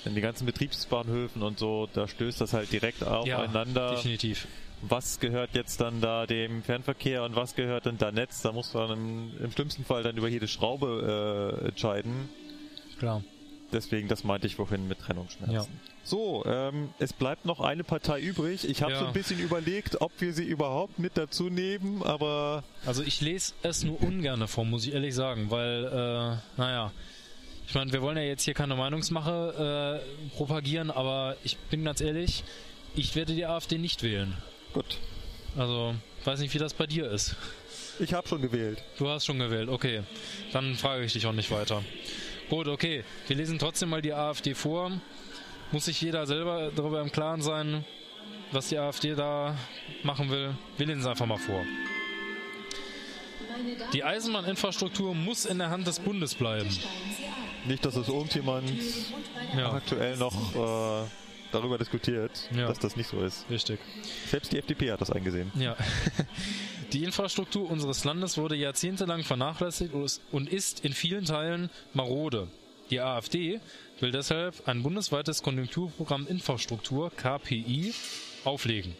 In 0.06 0.16
die 0.16 0.22
ganzen 0.22 0.46
Betriebsbahnhöfen 0.46 1.42
und 1.44 1.60
so, 1.60 1.88
da 1.94 2.08
stößt 2.08 2.42
das 2.42 2.54
halt 2.54 2.72
direkt 2.72 3.04
aufeinander. 3.04 3.92
definitiv. 3.96 4.48
was 4.82 5.20
gehört 5.20 5.56
jetzt 5.56 5.82
dann 5.82 6.02
da 6.02 6.26
dem 6.28 6.62
Fernverkehr 6.64 7.24
und 7.24 7.36
was 7.36 7.56
gehört 7.56 7.86
dann 7.86 7.98
da 7.98 8.12
Netz? 8.12 8.42
Da 8.42 8.52
muss 8.52 8.74
man 8.74 8.92
im, 8.92 9.32
im 9.44 9.52
schlimmsten 9.52 9.86
Fall 9.86 10.04
dann 10.04 10.18
über 10.18 10.28
jede 10.28 10.48
Schraube 10.48 11.60
äh, 11.64 11.68
entscheiden. 11.68 12.30
Klar. 13.00 13.24
Deswegen, 13.72 14.08
das 14.08 14.24
meinte 14.24 14.46
ich 14.48 14.56
vorhin 14.56 14.88
mit 14.88 15.00
Trennungsschmerzen. 15.00 15.54
Ja. 15.54 15.92
So, 16.08 16.44
ähm, 16.46 16.90
es 17.00 17.14
bleibt 17.14 17.46
noch 17.46 17.60
eine 17.60 17.84
Partei 17.84 18.20
übrig. 18.22 18.64
Ich 18.70 18.84
habe 18.84 18.92
Ja. 18.94 19.00
so 19.00 19.08
ein 19.08 19.14
bisschen 19.14 19.40
überlegt, 19.40 20.02
ob 20.02 20.12
wir 20.20 20.34
sie 20.34 20.44
überhaupt 20.44 21.00
mit 21.00 21.18
dazu 21.18 21.50
nehmen, 21.50 22.04
aber 22.04 22.64
Also 22.86 23.02
ich 23.02 23.22
lese 23.22 23.54
es 23.64 23.84
nur 23.84 24.00
ungern 24.04 24.48
vor, 24.48 24.66
muss 24.66 24.86
ich 24.86 24.94
ehrlich 24.94 25.16
sagen, 25.16 25.50
weil, 25.50 25.86
äh, 25.86 26.60
naja, 26.62 26.92
ich 27.68 27.74
meine, 27.74 27.92
wir 27.92 28.04
wollen 28.04 28.18
ja 28.18 28.24
jetzt 28.24 28.44
hier 28.44 28.54
keine 28.54 28.76
Meinungsmache 28.76 30.02
äh, 30.30 30.30
propagieren, 30.38 30.92
aber 30.92 31.36
ich 31.44 31.58
bin 31.72 31.84
ganz 31.84 32.02
ehrlich, 32.02 32.44
ich 32.96 33.16
werde 33.16 33.34
die 33.34 33.46
AfD 33.48 33.80
nicht 33.80 34.04
wählen. 34.04 34.38
gut. 34.74 34.98
Also, 35.58 35.96
weiß 36.26 36.40
nicht, 36.42 36.54
wie 36.54 36.58
das 36.60 36.74
bei 36.76 36.86
dir 36.86 37.10
ist. 37.10 37.36
Ich 38.00 38.14
habe 38.14 38.28
schon 38.28 38.42
gewählt. 38.42 38.84
Du 39.00 39.08
hast 39.10 39.26
schon 39.26 39.40
gewählt, 39.40 39.70
okay. 39.70 40.04
Dann 40.52 40.76
frage 40.76 41.04
ich 41.06 41.14
dich 41.14 41.26
auch 41.26 41.32
nicht 41.32 41.50
weiter. 41.50 41.82
Gut, 42.50 42.68
okay. 42.68 43.04
Wir 43.28 43.38
lesen 43.38 43.58
trotzdem 43.58 43.90
mal 43.90 44.02
die 44.02 44.14
AfD 44.14 44.54
vor. 44.54 44.92
Muss 45.76 45.84
sich 45.84 46.00
jeder 46.00 46.26
selber 46.26 46.72
darüber 46.74 47.02
im 47.02 47.12
Klaren 47.12 47.42
sein, 47.42 47.84
was 48.54 48.70
die 48.70 48.78
AfD 48.78 49.14
da 49.14 49.58
machen 50.04 50.30
will. 50.32 50.56
Wir 50.78 50.86
lesen 50.86 51.02
es 51.02 51.06
einfach 51.06 51.26
mal 51.26 51.38
vor. 51.38 51.66
Die 53.92 54.02
Eisenbahninfrastruktur 54.02 55.14
muss 55.14 55.44
in 55.44 55.58
der 55.60 55.70
Hand 55.70 55.86
des 55.86 56.00
Bundes 56.00 56.34
bleiben. 56.34 56.70
Nicht, 57.66 57.84
dass 57.84 57.98
es 57.98 58.08
irgendjemand 58.08 58.72
Ja, 59.58 59.74
aktuell 59.74 60.16
noch 60.16 60.56
äh, 60.56 61.10
darüber 61.52 61.78
diskutiert, 61.78 62.50
Ja. 62.56 62.68
dass 62.68 62.80
das 62.80 62.96
nicht 62.96 63.10
so 63.10 63.20
ist. 63.22 63.46
richtig. 63.50 63.78
Selbst 64.30 64.54
die 64.54 64.60
FDP 64.60 64.94
hat 64.94 65.02
das 65.02 65.12
eingesehen. 65.12 65.52
Ja. 65.60 65.76
Die 66.94 67.04
Infrastruktur 67.04 67.70
unseres 67.70 68.06
Landes 68.06 68.38
wurde 68.38 68.56
jahrzehntelang 68.56 69.24
vernachlässigt 69.24 69.94
und 70.32 70.48
ist 70.50 70.86
in 70.86 70.94
vielen 70.94 71.26
Teilen 71.26 71.70
marode. 71.94 72.48
Die 72.92 73.02
AfD 73.02 73.60
will 74.00 74.12
deshalb 74.12 74.68
ein 74.68 74.84
bundesweites 74.84 75.42
Konjunkturprogramm 75.42 76.28
Infrastruktur 76.28 77.12
KPI 77.12 77.94
auflegen. 78.44 78.96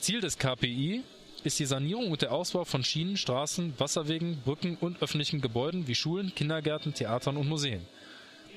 Ziel 0.00 0.20
des 0.20 0.38
KPI 0.38 1.02
ist 1.44 1.58
die 1.58 1.66
Sanierung 1.66 2.10
und 2.10 2.22
der 2.22 2.32
Ausbau 2.32 2.64
von 2.64 2.84
Schienen, 2.84 3.16
Straßen, 3.16 3.74
Wasserwegen, 3.78 4.40
Brücken 4.44 4.76
und 4.76 5.02
öffentlichen 5.02 5.40
Gebäuden 5.40 5.86
wie 5.86 5.94
Schulen, 5.94 6.34
Kindergärten, 6.34 6.94
Theatern 6.94 7.36
und 7.36 7.48
Museen. 7.48 7.86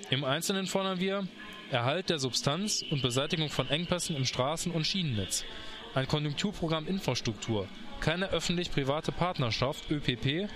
Im 0.10 0.24
Einzelnen 0.24 0.68
fordern 0.68 1.00
wir 1.00 1.28
Erhalt 1.72 2.10
der 2.10 2.20
Substanz 2.20 2.84
und 2.90 3.02
Beseitigung 3.02 3.50
von 3.50 3.70
Engpässen 3.70 4.16
im 4.16 4.24
Straßen- 4.24 4.72
und 4.72 4.86
Schienennetz. 4.86 5.46
Ein 5.94 6.08
Konjunkturprogramm 6.08 6.88
Infrastruktur. 6.88 7.68
Keine 8.02 8.30
öffentlich-private 8.30 9.12
Partnerschaft 9.12 9.90
ÖPP 9.90 10.50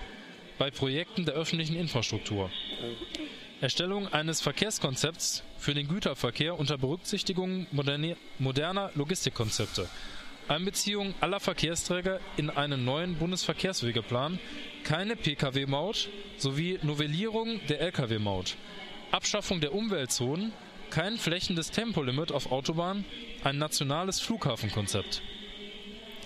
bei 0.58 0.70
Projekten 0.70 1.24
der 1.24 1.34
öffentlichen 1.34 1.76
Infrastruktur. 1.76 2.50
Erstellung 3.62 4.06
eines 4.12 4.42
Verkehrskonzepts 4.42 5.42
für 5.56 5.72
den 5.72 5.88
Güterverkehr 5.88 6.58
unter 6.58 6.76
Berücksichtigung 6.76 7.66
moderne, 7.72 8.16
moderner 8.38 8.90
Logistikkonzepte. 8.94 9.88
Einbeziehung 10.46 11.14
aller 11.22 11.40
Verkehrsträger 11.40 12.20
in 12.36 12.50
einen 12.50 12.84
neuen 12.84 13.16
Bundesverkehrswegeplan, 13.16 14.38
keine 14.84 15.16
Pkw-Maut 15.16 16.10
sowie 16.36 16.78
Novellierung 16.82 17.60
der 17.68 17.80
Lkw-Maut. 17.80 18.56
Abschaffung 19.10 19.62
der 19.62 19.74
Umweltzonen, 19.74 20.52
kein 20.90 21.16
flächendes 21.16 21.70
Tempolimit 21.70 22.32
auf 22.32 22.52
Autobahn, 22.52 23.06
ein 23.42 23.56
nationales 23.56 24.20
Flughafenkonzept. 24.20 25.22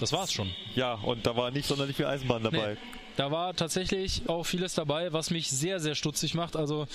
Das 0.01 0.13
war's 0.13 0.33
schon. 0.33 0.51
Ja, 0.75 0.95
und 0.95 1.27
da 1.27 1.37
war 1.37 1.53
nicht 1.53 1.67
sonderlich 1.67 1.97
viel 1.97 2.07
Eisenbahn 2.07 2.43
dabei. 2.43 2.75
Nee, 2.75 3.00
da 3.17 3.31
war 3.31 3.55
tatsächlich 3.55 4.29
auch 4.29 4.45
vieles 4.45 4.75
dabei, 4.75 5.13
was 5.13 5.31
mich 5.31 5.51
sehr, 5.51 5.81
sehr 5.81 5.95
stutzig 5.95 6.35
macht. 6.35 6.57
Also, 6.57 6.87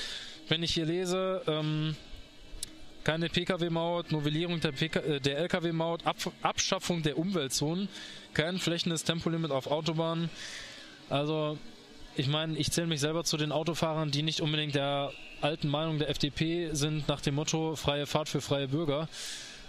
wenn 0.48 0.64
ich 0.64 0.74
hier 0.74 0.86
lese, 0.86 1.42
ähm, 1.48 1.96
keine 3.04 3.30
Pkw-Maut, 3.30 4.12
Novellierung 4.12 4.60
der, 4.60 4.74
äh, 4.82 5.20
der 5.20 5.38
Lkw-Maut, 5.38 6.06
Ab 6.06 6.18
Abschaffung 6.42 7.04
der 7.04 7.18
Umweltzonen, 7.18 7.88
kein 8.34 8.58
flächendes 8.58 9.04
Tempolimit 9.04 9.52
auf 9.52 9.68
Autobahnen. 9.68 10.30
Also, 11.10 11.58
ich 12.18 12.28
meine, 12.28 12.58
ich 12.58 12.72
zähle 12.72 12.88
mich 12.88 13.02
selber 13.02 13.24
zu 13.24 13.38
den 13.38 13.52
Autofahrern, 13.52 14.10
die 14.10 14.24
nicht 14.24 14.42
unbedingt 14.42 14.74
der 14.76 15.12
alten 15.42 15.68
Meinung 15.68 16.00
der 16.00 16.10
FDP 16.10 16.70
sind, 16.74 17.08
nach 17.08 17.22
dem 17.22 17.36
Motto 17.36 17.76
freie 17.76 18.06
Fahrt 18.08 18.30
für 18.30 18.42
freie 18.42 18.68
Bürger. 18.68 19.08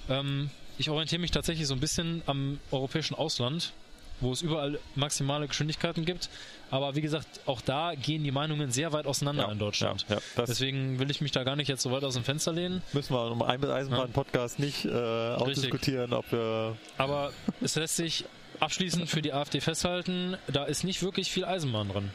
Ähm, 0.09 0.51
ich 0.79 0.91
orientiere 0.91 1.21
mich 1.21 1.31
tatsächlich 1.31 1.67
so 1.67 1.75
ein 1.75 1.81
bisschen 1.81 2.23
am 2.27 2.61
europäischen 2.71 3.15
Ausland, 3.15 3.73
wo 4.21 4.33
es 4.33 4.43
überall 4.43 4.79
maximale 4.95 5.47
Geschwindigkeiten 5.49 6.05
gibt. 6.05 6.29
Aber 6.71 6.97
wie 6.97 7.01
gesagt, 7.01 7.41
auch 7.47 7.61
da 7.61 7.95
gehen 7.95 8.25
die 8.25 8.33
Meinungen 8.33 8.71
sehr 8.73 8.93
weit 8.93 9.07
auseinander 9.07 9.45
Ja, 9.45 9.53
in 9.53 9.59
Deutschland. 9.59 10.05
ja, 10.09 10.17
ja, 10.17 10.45
Deswegen 10.47 10.99
will 10.99 11.11
ich 11.11 11.21
mich 11.21 11.31
da 11.33 11.45
gar 11.45 11.55
nicht 11.57 11.69
jetzt 11.69 11.83
so 11.83 11.93
weit 11.93 12.03
aus 12.03 12.15
dem 12.15 12.25
Fenster 12.25 12.53
lehnen. 12.53 12.83
Müssen 12.93 13.15
wir 13.15 13.31
im 13.31 13.43
Eisenbahn-Podcast 13.43 14.59
nicht 14.59 14.85
äh, 14.85 14.91
ausdiskutieren, 14.91 16.13
ob 16.13 16.31
wir. 16.33 16.77
Aber 16.99 17.33
es 17.61 17.77
lässt 17.77 17.97
sich 17.97 18.25
abschließend 18.59 19.09
für 19.09 19.23
die 19.23 19.33
AfD 19.33 19.61
festhalten, 19.61 20.37
da 20.49 20.65
ist 20.65 20.83
nicht 20.83 21.03
wirklich 21.03 21.31
viel 21.31 21.45
Eisenbahn 21.45 21.89
drin. 21.89 22.11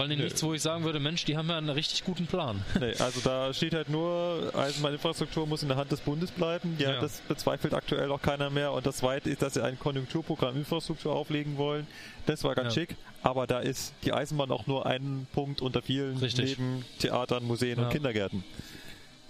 Vor 0.00 0.08
allem 0.08 0.18
nichts, 0.18 0.42
wo 0.42 0.54
ich 0.54 0.62
sagen 0.62 0.84
würde, 0.84 0.98
Mensch, 0.98 1.26
die 1.26 1.36
haben 1.36 1.48
ja 1.50 1.58
einen 1.58 1.68
richtig 1.68 2.04
guten 2.04 2.26
Plan. 2.26 2.64
Nee, 2.80 2.94
also 2.98 3.20
da 3.22 3.52
steht 3.52 3.74
halt 3.74 3.90
nur, 3.90 4.50
Eisenbahninfrastruktur 4.56 5.46
muss 5.46 5.62
in 5.62 5.68
der 5.68 5.76
Hand 5.76 5.92
des 5.92 6.00
Bundes 6.00 6.30
bleiben. 6.30 6.74
Ja, 6.78 6.92
Ja. 6.92 7.00
Das 7.00 7.20
bezweifelt 7.20 7.74
aktuell 7.74 8.10
auch 8.10 8.22
keiner 8.22 8.48
mehr. 8.48 8.72
Und 8.72 8.86
das 8.86 8.96
zweite 8.98 9.28
ist, 9.28 9.42
dass 9.42 9.54
sie 9.54 9.62
ein 9.62 9.78
Konjunkturprogramm 9.78 10.56
Infrastruktur 10.56 11.14
auflegen 11.14 11.58
wollen. 11.58 11.86
Das 12.24 12.42
war 12.44 12.54
ganz 12.54 12.74
Ja. 12.74 12.80
schick. 12.82 12.96
Aber 13.22 13.46
da 13.46 13.60
ist 13.60 13.92
die 14.04 14.14
Eisenbahn 14.14 14.50
auch 14.50 14.66
nur 14.66 14.86
ein 14.86 15.26
Punkt 15.34 15.60
unter 15.60 15.82
vielen 15.82 16.16
Richtig. 16.16 16.58
neben 16.58 16.84
Theatern, 16.98 17.44
Museen 17.44 17.78
Ja. 17.78 17.84
und 17.84 17.90
Kindergärten. 17.92 18.42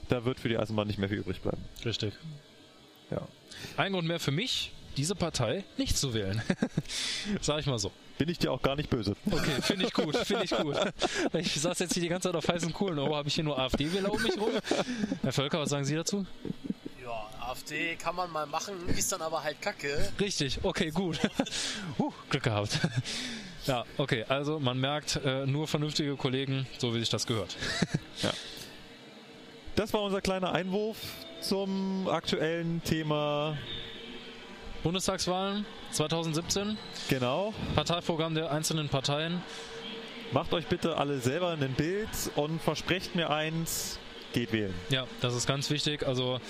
Da 0.09 0.25
wird 0.25 0.39
für 0.39 0.49
die 0.49 0.57
Eisenbahn 0.59 0.87
nicht 0.87 0.99
mehr 1.01 1.09
viel 1.09 1.19
übrig 1.19 1.41
bleiben. 1.41 1.65
Richtig. 1.85 2.15
Ja. 3.11 3.23
Ein 3.77 3.93
Grund 3.93 4.07
mehr 4.07 4.21
für 4.21 4.31
mich, 4.31 4.71
diese 4.97 5.15
Partei 5.15 5.65
nicht 5.77 5.97
zu 5.97 6.15
wählen. 6.15 6.43
Sag 7.41 7.61
ich 7.61 7.67
mal 7.67 7.79
so. 7.79 7.93
Bin 8.19 8.29
ich 8.29 8.39
dir 8.39 8.53
auch 8.53 8.61
gar 8.61 8.77
nicht 8.77 8.91
böse. 8.91 9.17
Okay, 9.31 9.63
finde 9.63 9.87
ich 9.87 9.95
gut, 9.95 10.15
finde 10.17 10.45
ich 10.45 10.51
gut. 10.51 10.77
Ich 11.33 11.55
saß 11.55 11.79
jetzt 11.79 11.95
hier 11.95 12.03
die 12.03 12.09
ganze 12.09 12.29
Zeit 12.29 12.37
auf 12.37 12.47
heißen 12.47 12.73
Kohlen. 12.73 12.99
Oh, 12.99 13.17
habe 13.17 13.29
ich 13.29 13.35
hier 13.35 13.45
nur 13.45 13.59
AfD-Wähler 13.59 14.13
um 14.13 14.23
mich 14.23 14.39
rum? 14.39 14.51
Herr 15.23 15.33
Völker, 15.33 15.61
was 15.61 15.71
sagen 15.71 15.85
Sie 15.85 15.95
dazu? 15.95 16.27
Ja, 17.03 17.31
AfD 17.41 17.97
kann 17.97 18.15
man 18.15 18.31
mal 18.31 18.47
machen, 18.47 18.75
ist 18.89 19.11
dann 19.11 19.23
aber 19.23 19.43
halt 19.43 19.63
kacke. 19.63 20.13
Richtig, 20.21 20.59
okay, 20.63 20.91
gut. 20.91 21.19
Huh, 21.99 22.13
Glück 22.29 22.43
gehabt. 22.43 22.79
Ja, 23.67 23.85
okay, 23.99 24.25
also 24.29 24.59
man 24.59 24.79
merkt, 24.79 25.17
äh, 25.25 25.47
nur 25.47 25.69
vernünftige 25.69 26.17
Kollegen, 26.17 26.67
so 26.79 26.95
wie 26.95 27.01
sich 27.01 27.11
das 27.11 27.27
gehört. 27.27 27.57
Das 29.77 29.93
war 29.95 30.03
unser 30.03 30.21
kleiner 30.21 30.53
Einwurf 30.53 30.99
zum 31.41 32.09
aktuellen 32.09 32.83
Thema. 32.85 33.57
Bundestagswahlen 34.83 35.67
2017, 35.91 36.79
Genau. 37.09 37.53
Parteiprogramm 37.75 38.35
der 38.35 38.51
einzelnen 38.51 38.89
Parteien. 38.89 39.43
Macht 40.33 40.53
euch 40.53 40.67
bitte 40.67 40.97
alle 40.97 41.19
selber 41.19 41.51
ein 41.51 41.75
Bild 41.75 42.09
und 42.37 42.63
versprecht 42.63 43.15
mir 43.15 43.31
eins, 43.31 43.99
geht 44.33 44.53
wählen. 44.53 44.75
Ja, 44.89 45.07
das 45.21 45.35
ist 45.35 45.47
ganz 45.47 45.71
wichtig. 45.71 46.07
Also 46.07 46.41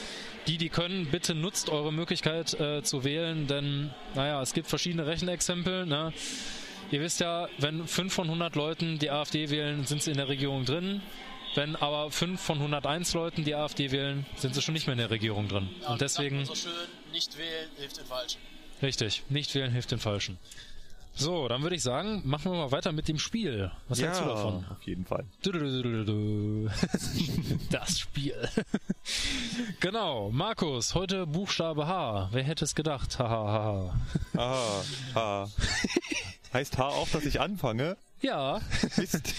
die, 0.46 0.58
die 0.58 0.68
können, 0.68 1.06
bitte 1.06 1.34
nutzt 1.34 1.70
eure 1.70 1.92
Möglichkeit 1.92 2.58
äh, 2.60 2.82
zu 2.82 3.04
wählen, 3.04 3.46
denn 3.46 3.90
naja, 4.14 4.42
es 4.42 4.52
gibt 4.52 4.68
verschiedene 4.68 5.06
Rechenexempel. 5.06 5.86
Ne? 5.86 6.12
Ihr 6.90 7.00
wisst 7.00 7.20
ja, 7.20 7.48
wenn 7.58 7.86
5 7.86 8.12
von 8.12 8.26
100 8.26 8.54
Leuten 8.54 8.98
die 8.98 9.10
AfD 9.10 9.48
wählen, 9.50 9.86
sind 9.86 10.02
sie 10.02 10.10
in 10.10 10.16
der 10.16 10.28
Regierung 10.28 10.64
drin. 10.64 11.02
Wenn 11.54 11.74
aber 11.76 12.10
5 12.10 12.40
von 12.40 12.58
101 12.58 13.12
Leuten 13.14 13.44
die 13.44 13.54
AfD 13.54 13.90
wählen, 13.90 14.24
sind 14.36 14.54
sie 14.54 14.62
schon 14.62 14.74
nicht 14.74 14.86
mehr 14.86 14.92
in 14.92 14.98
der 14.98 15.10
Regierung 15.10 15.48
drin. 15.48 15.68
Ja, 15.82 15.88
und 15.92 16.00
deswegen, 16.00 16.44
So 16.44 16.54
schön, 16.54 16.70
nicht 17.12 17.36
wählen 17.36 17.68
hilft 17.76 17.98
den 17.98 18.06
Falschen. 18.06 18.38
richtig, 18.82 19.22
nicht 19.28 19.54
wählen 19.54 19.72
hilft 19.72 19.90
den 19.90 19.98
Falschen. 19.98 20.38
So, 21.12 21.48
dann 21.48 21.62
würde 21.62 21.74
ich 21.74 21.82
sagen, 21.82 22.22
machen 22.24 22.52
wir 22.52 22.56
mal 22.58 22.70
weiter 22.70 22.92
mit 22.92 23.08
dem 23.08 23.18
Spiel. 23.18 23.72
Was 23.88 24.00
hältst 24.00 24.20
du 24.20 24.26
davon? 24.26 24.64
auf 24.70 24.80
jeden 24.84 25.04
Fall. 25.04 25.24
Das 27.70 27.98
Spiel. 27.98 28.48
Genau, 29.80 30.30
Markus, 30.30 30.94
heute 30.94 31.26
Buchstabe 31.26 31.88
H. 31.88 32.28
Wer 32.30 32.44
hätte 32.44 32.64
es 32.64 32.76
gedacht? 32.76 33.18
Hahaha. 33.18 34.00
Ah, 34.36 34.82
H. 35.14 35.48
Heißt 36.52 36.78
H 36.78 36.86
auch, 36.88 37.08
dass 37.08 37.24
ich 37.24 37.40
anfange? 37.40 37.96
Ja, 38.22 38.60
Mist. 38.96 39.32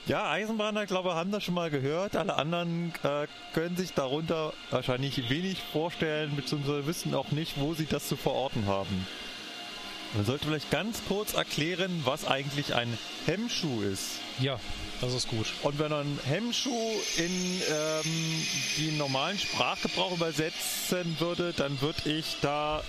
Ja, 0.08 0.30
Eisenbahner, 0.30 0.88
glaube 0.88 1.08
ich, 1.10 1.16
haben 1.16 1.32
das 1.32 1.46
schon 1.46 1.54
mal 1.54 1.70
gehört. 1.70 2.18
Alle 2.18 2.36
anderen 2.36 2.92
äh, 3.04 3.28
können 3.54 3.78
sich 3.78 3.94
darunter 3.94 4.52
wahrscheinlich 4.72 5.30
wenig 5.30 5.62
vorstellen, 5.72 6.36
beziehungsweise 6.36 6.86
wissen 6.86 7.16
auch 7.16 7.32
nicht, 7.32 7.58
wo 7.62 7.74
sie 7.76 7.86
das 7.86 8.10
zu 8.10 8.18
verorten 8.18 8.66
haben. 8.66 9.08
Man 10.14 10.26
sollte 10.26 10.48
vielleicht 10.48 10.72
ganz 10.72 11.02
kurz 11.08 11.34
erklären, 11.34 12.02
was 12.04 12.26
eigentlich 12.26 12.74
ein 12.74 12.98
Hemmschuh 13.26 13.84
ist. 13.84 14.20
Ja, 14.40 14.60
das 15.02 15.14
ist 15.14 15.28
gut. 15.28 15.46
Und 15.62 15.78
wenn 15.78 15.92
man 15.92 16.20
Hemmschuh 16.26 16.92
in 17.18 17.62
ähm, 17.70 18.46
den 18.78 18.98
normalen 18.98 19.38
Sprachgebrauch 19.38 20.14
übersetzen 20.14 21.16
würde, 21.20 21.54
dann 21.54 21.80
würde 21.82 22.10
ich 22.10 22.38
da 22.42 22.84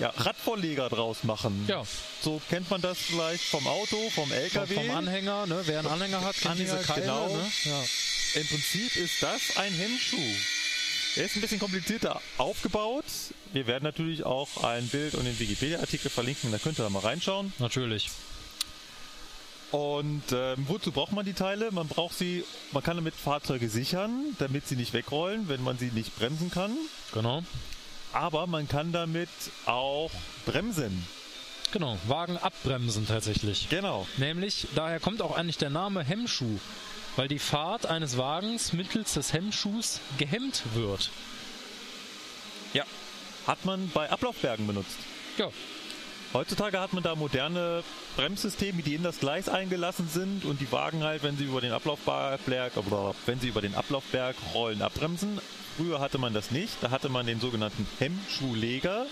ja, 0.00 0.12
Radvorleger 0.16 0.88
draus 0.88 1.22
machen. 1.22 1.64
Ja. 1.68 1.84
So 2.20 2.40
kennt 2.50 2.68
man 2.70 2.80
das 2.80 2.98
vielleicht 2.98 3.44
vom 3.44 3.66
Auto, 3.68 3.96
vom 4.10 4.28
Vom, 4.28 4.32
LKW. 4.32 4.74
vom 4.74 4.90
Anhänger, 4.90 5.46
ne? 5.46 5.62
Wer 5.64 5.78
einen 5.78 5.88
Anhänger 5.88 6.22
hat, 6.22 6.34
kennt 6.34 6.52
Anhänger, 6.52 6.76
diese 6.76 6.86
Keile, 6.86 7.02
genau. 7.02 7.28
ne? 7.28 7.52
Ja. 7.64 7.84
Im 8.40 8.46
Prinzip 8.48 8.96
ist 8.96 9.22
das 9.22 9.56
ein 9.56 9.72
Hemmschuh. 9.72 10.34
Er 11.16 11.26
ist 11.26 11.36
ein 11.36 11.42
bisschen 11.42 11.60
komplizierter 11.60 12.20
aufgebaut. 12.38 13.04
Wir 13.52 13.68
werden 13.68 13.84
natürlich 13.84 14.24
auch 14.24 14.64
ein 14.64 14.88
Bild 14.88 15.14
und 15.14 15.24
den 15.24 15.38
Wikipedia-Artikel 15.38 16.10
verlinken, 16.10 16.50
da 16.50 16.58
könnt 16.58 16.80
ihr 16.80 16.82
da 16.82 16.90
mal 16.90 17.00
reinschauen. 17.00 17.52
Natürlich. 17.60 18.10
Und 19.70 20.22
ähm, 20.32 20.66
wozu 20.68 20.90
braucht 20.90 21.12
man 21.12 21.24
die 21.24 21.32
Teile? 21.32 21.70
Man 21.70 21.86
braucht 21.86 22.18
sie, 22.18 22.44
man 22.72 22.82
kann 22.82 22.96
damit 22.96 23.14
Fahrzeuge 23.14 23.68
sichern, 23.68 24.36
damit 24.38 24.66
sie 24.66 24.74
nicht 24.74 24.92
wegrollen, 24.92 25.48
wenn 25.48 25.62
man 25.62 25.78
sie 25.78 25.90
nicht 25.92 26.16
bremsen 26.16 26.50
kann. 26.50 26.76
Genau. 27.12 27.44
Aber 28.12 28.48
man 28.48 28.68
kann 28.68 28.90
damit 28.92 29.28
auch 29.66 30.10
bremsen. 30.46 31.06
Genau. 31.72 31.98
Wagen 32.06 32.38
abbremsen 32.38 33.06
tatsächlich. 33.06 33.68
Genau. 33.68 34.06
Nämlich, 34.16 34.66
daher 34.74 35.00
kommt 35.00 35.22
auch 35.22 35.36
eigentlich 35.36 35.58
der 35.58 35.70
Name 35.70 36.04
Hemmschuh. 36.04 36.58
Weil 37.16 37.28
die 37.28 37.38
Fahrt 37.38 37.86
eines 37.86 38.16
Wagens 38.18 38.72
mittels 38.72 39.14
des 39.14 39.32
Hemmschuhs 39.32 40.00
gehemmt 40.18 40.62
wird. 40.74 41.10
Ja. 42.72 42.84
Hat 43.46 43.64
man 43.64 43.90
bei 43.94 44.10
Ablaufbergen 44.10 44.66
benutzt. 44.66 44.96
Ja. 45.38 45.50
Heutzutage 46.32 46.80
hat 46.80 46.92
man 46.92 47.04
da 47.04 47.14
moderne 47.14 47.84
Bremssysteme, 48.16 48.82
die 48.82 48.96
in 48.96 49.04
das 49.04 49.20
Gleis 49.20 49.48
eingelassen 49.48 50.08
sind 50.08 50.44
und 50.44 50.60
die 50.60 50.72
Wagen 50.72 51.04
halt, 51.04 51.22
wenn 51.22 51.36
sie 51.36 51.44
über 51.44 51.60
den 51.60 51.70
Ablaufberg, 51.70 52.40
oder 52.76 53.14
wenn 53.26 53.38
sie 53.38 53.48
über 53.48 53.60
den 53.60 53.76
Ablaufberg 53.76 54.34
rollen, 54.52 54.82
abbremsen. 54.82 55.38
Früher 55.76 56.00
hatte 56.00 56.18
man 56.18 56.34
das 56.34 56.50
nicht. 56.50 56.74
Da 56.80 56.90
hatte 56.90 57.08
man 57.08 57.26
den 57.26 57.40
sogenannten 57.40 57.86
Hemmschuhleger. 58.00 59.06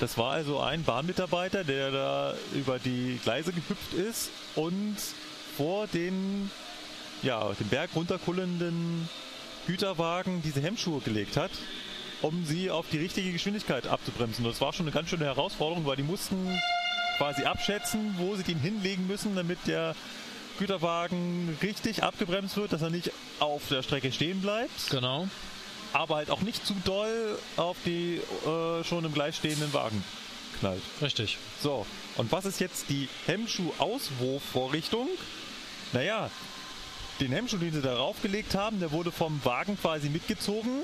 Das 0.00 0.16
war 0.18 0.32
also 0.32 0.60
ein 0.60 0.84
Bahnmitarbeiter, 0.84 1.64
der 1.64 1.90
da 1.90 2.34
über 2.54 2.78
die 2.78 3.20
Gleise 3.22 3.52
gehüpft 3.52 3.92
ist 3.92 4.30
und 4.54 4.96
vor 5.56 5.86
den, 5.86 6.50
ja, 7.24 7.52
den 7.58 7.68
Berg 7.68 7.90
runterkullenden 7.96 9.08
Güterwagen 9.66 10.42
diese 10.42 10.60
Hemmschuhe 10.60 11.00
gelegt 11.00 11.36
hat, 11.36 11.50
um 12.22 12.44
sie 12.44 12.70
auf 12.70 12.86
die 12.92 12.98
richtige 12.98 13.32
Geschwindigkeit 13.32 13.86
abzubremsen. 13.86 14.44
Das 14.44 14.60
war 14.60 14.72
schon 14.72 14.86
eine 14.86 14.92
ganz 14.94 15.08
schöne 15.10 15.24
Herausforderung, 15.24 15.86
weil 15.86 15.96
die 15.96 16.02
mussten 16.02 16.60
quasi 17.16 17.44
abschätzen, 17.44 18.14
wo 18.18 18.36
sie 18.36 18.42
den 18.42 18.58
hinlegen 18.58 19.06
müssen, 19.06 19.34
damit 19.36 19.58
der 19.66 19.94
Güterwagen 20.58 21.56
richtig 21.62 22.02
abgebremst 22.02 22.56
wird, 22.56 22.72
dass 22.72 22.82
er 22.82 22.90
nicht 22.90 23.10
auf 23.40 23.62
der 23.70 23.82
Strecke 23.82 24.12
stehen 24.12 24.40
bleibt, 24.40 24.90
Genau. 24.90 25.26
aber 25.92 26.16
halt 26.16 26.30
auch 26.30 26.42
nicht 26.42 26.64
zu 26.66 26.74
doll 26.84 27.38
auf 27.56 27.76
die 27.84 28.20
äh, 28.46 28.84
schon 28.84 29.04
im 29.04 29.12
Gleis 29.14 29.36
stehenden 29.36 29.72
Wagen 29.72 30.04
knallt. 30.60 30.82
Richtig. 31.02 31.38
So, 31.62 31.86
und 32.16 32.30
was 32.30 32.44
ist 32.44 32.60
jetzt 32.60 32.88
die 32.88 33.08
Hemmschuh-Auswurfvorrichtung? 33.26 35.08
Naja, 35.92 36.30
den 37.20 37.32
Hemmschuh, 37.32 37.58
den 37.58 37.72
sie 37.72 37.82
darauf 37.82 38.20
gelegt 38.22 38.54
haben, 38.54 38.80
der 38.80 38.90
wurde 38.92 39.12
vom 39.12 39.40
Wagen 39.44 39.78
quasi 39.80 40.08
mitgezogen. 40.08 40.80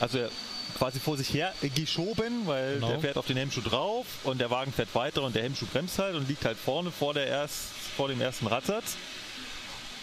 Also 0.00 0.18
er 0.18 0.30
quasi 0.76 1.00
vor 1.00 1.16
sich 1.16 1.32
her 1.32 1.52
geschoben, 1.74 2.46
weil 2.46 2.74
Genau. 2.74 2.88
der 2.90 3.00
fährt 3.00 3.16
auf 3.16 3.26
den 3.26 3.36
Hemmschuh 3.36 3.62
drauf 3.62 4.06
und 4.24 4.38
der 4.40 4.50
Wagen 4.50 4.72
fährt 4.72 4.94
weiter 4.94 5.22
und 5.22 5.34
der 5.34 5.42
Hemmschuh 5.42 5.66
bremst 5.66 5.98
halt 5.98 6.14
und 6.14 6.28
liegt 6.28 6.44
halt 6.44 6.58
vorne 6.58 6.90
vor, 6.92 7.14
der 7.14 7.26
erst, 7.26 7.56
vor 7.96 8.06
dem 8.08 8.20
ersten 8.20 8.46
Radsatz. 8.46 8.96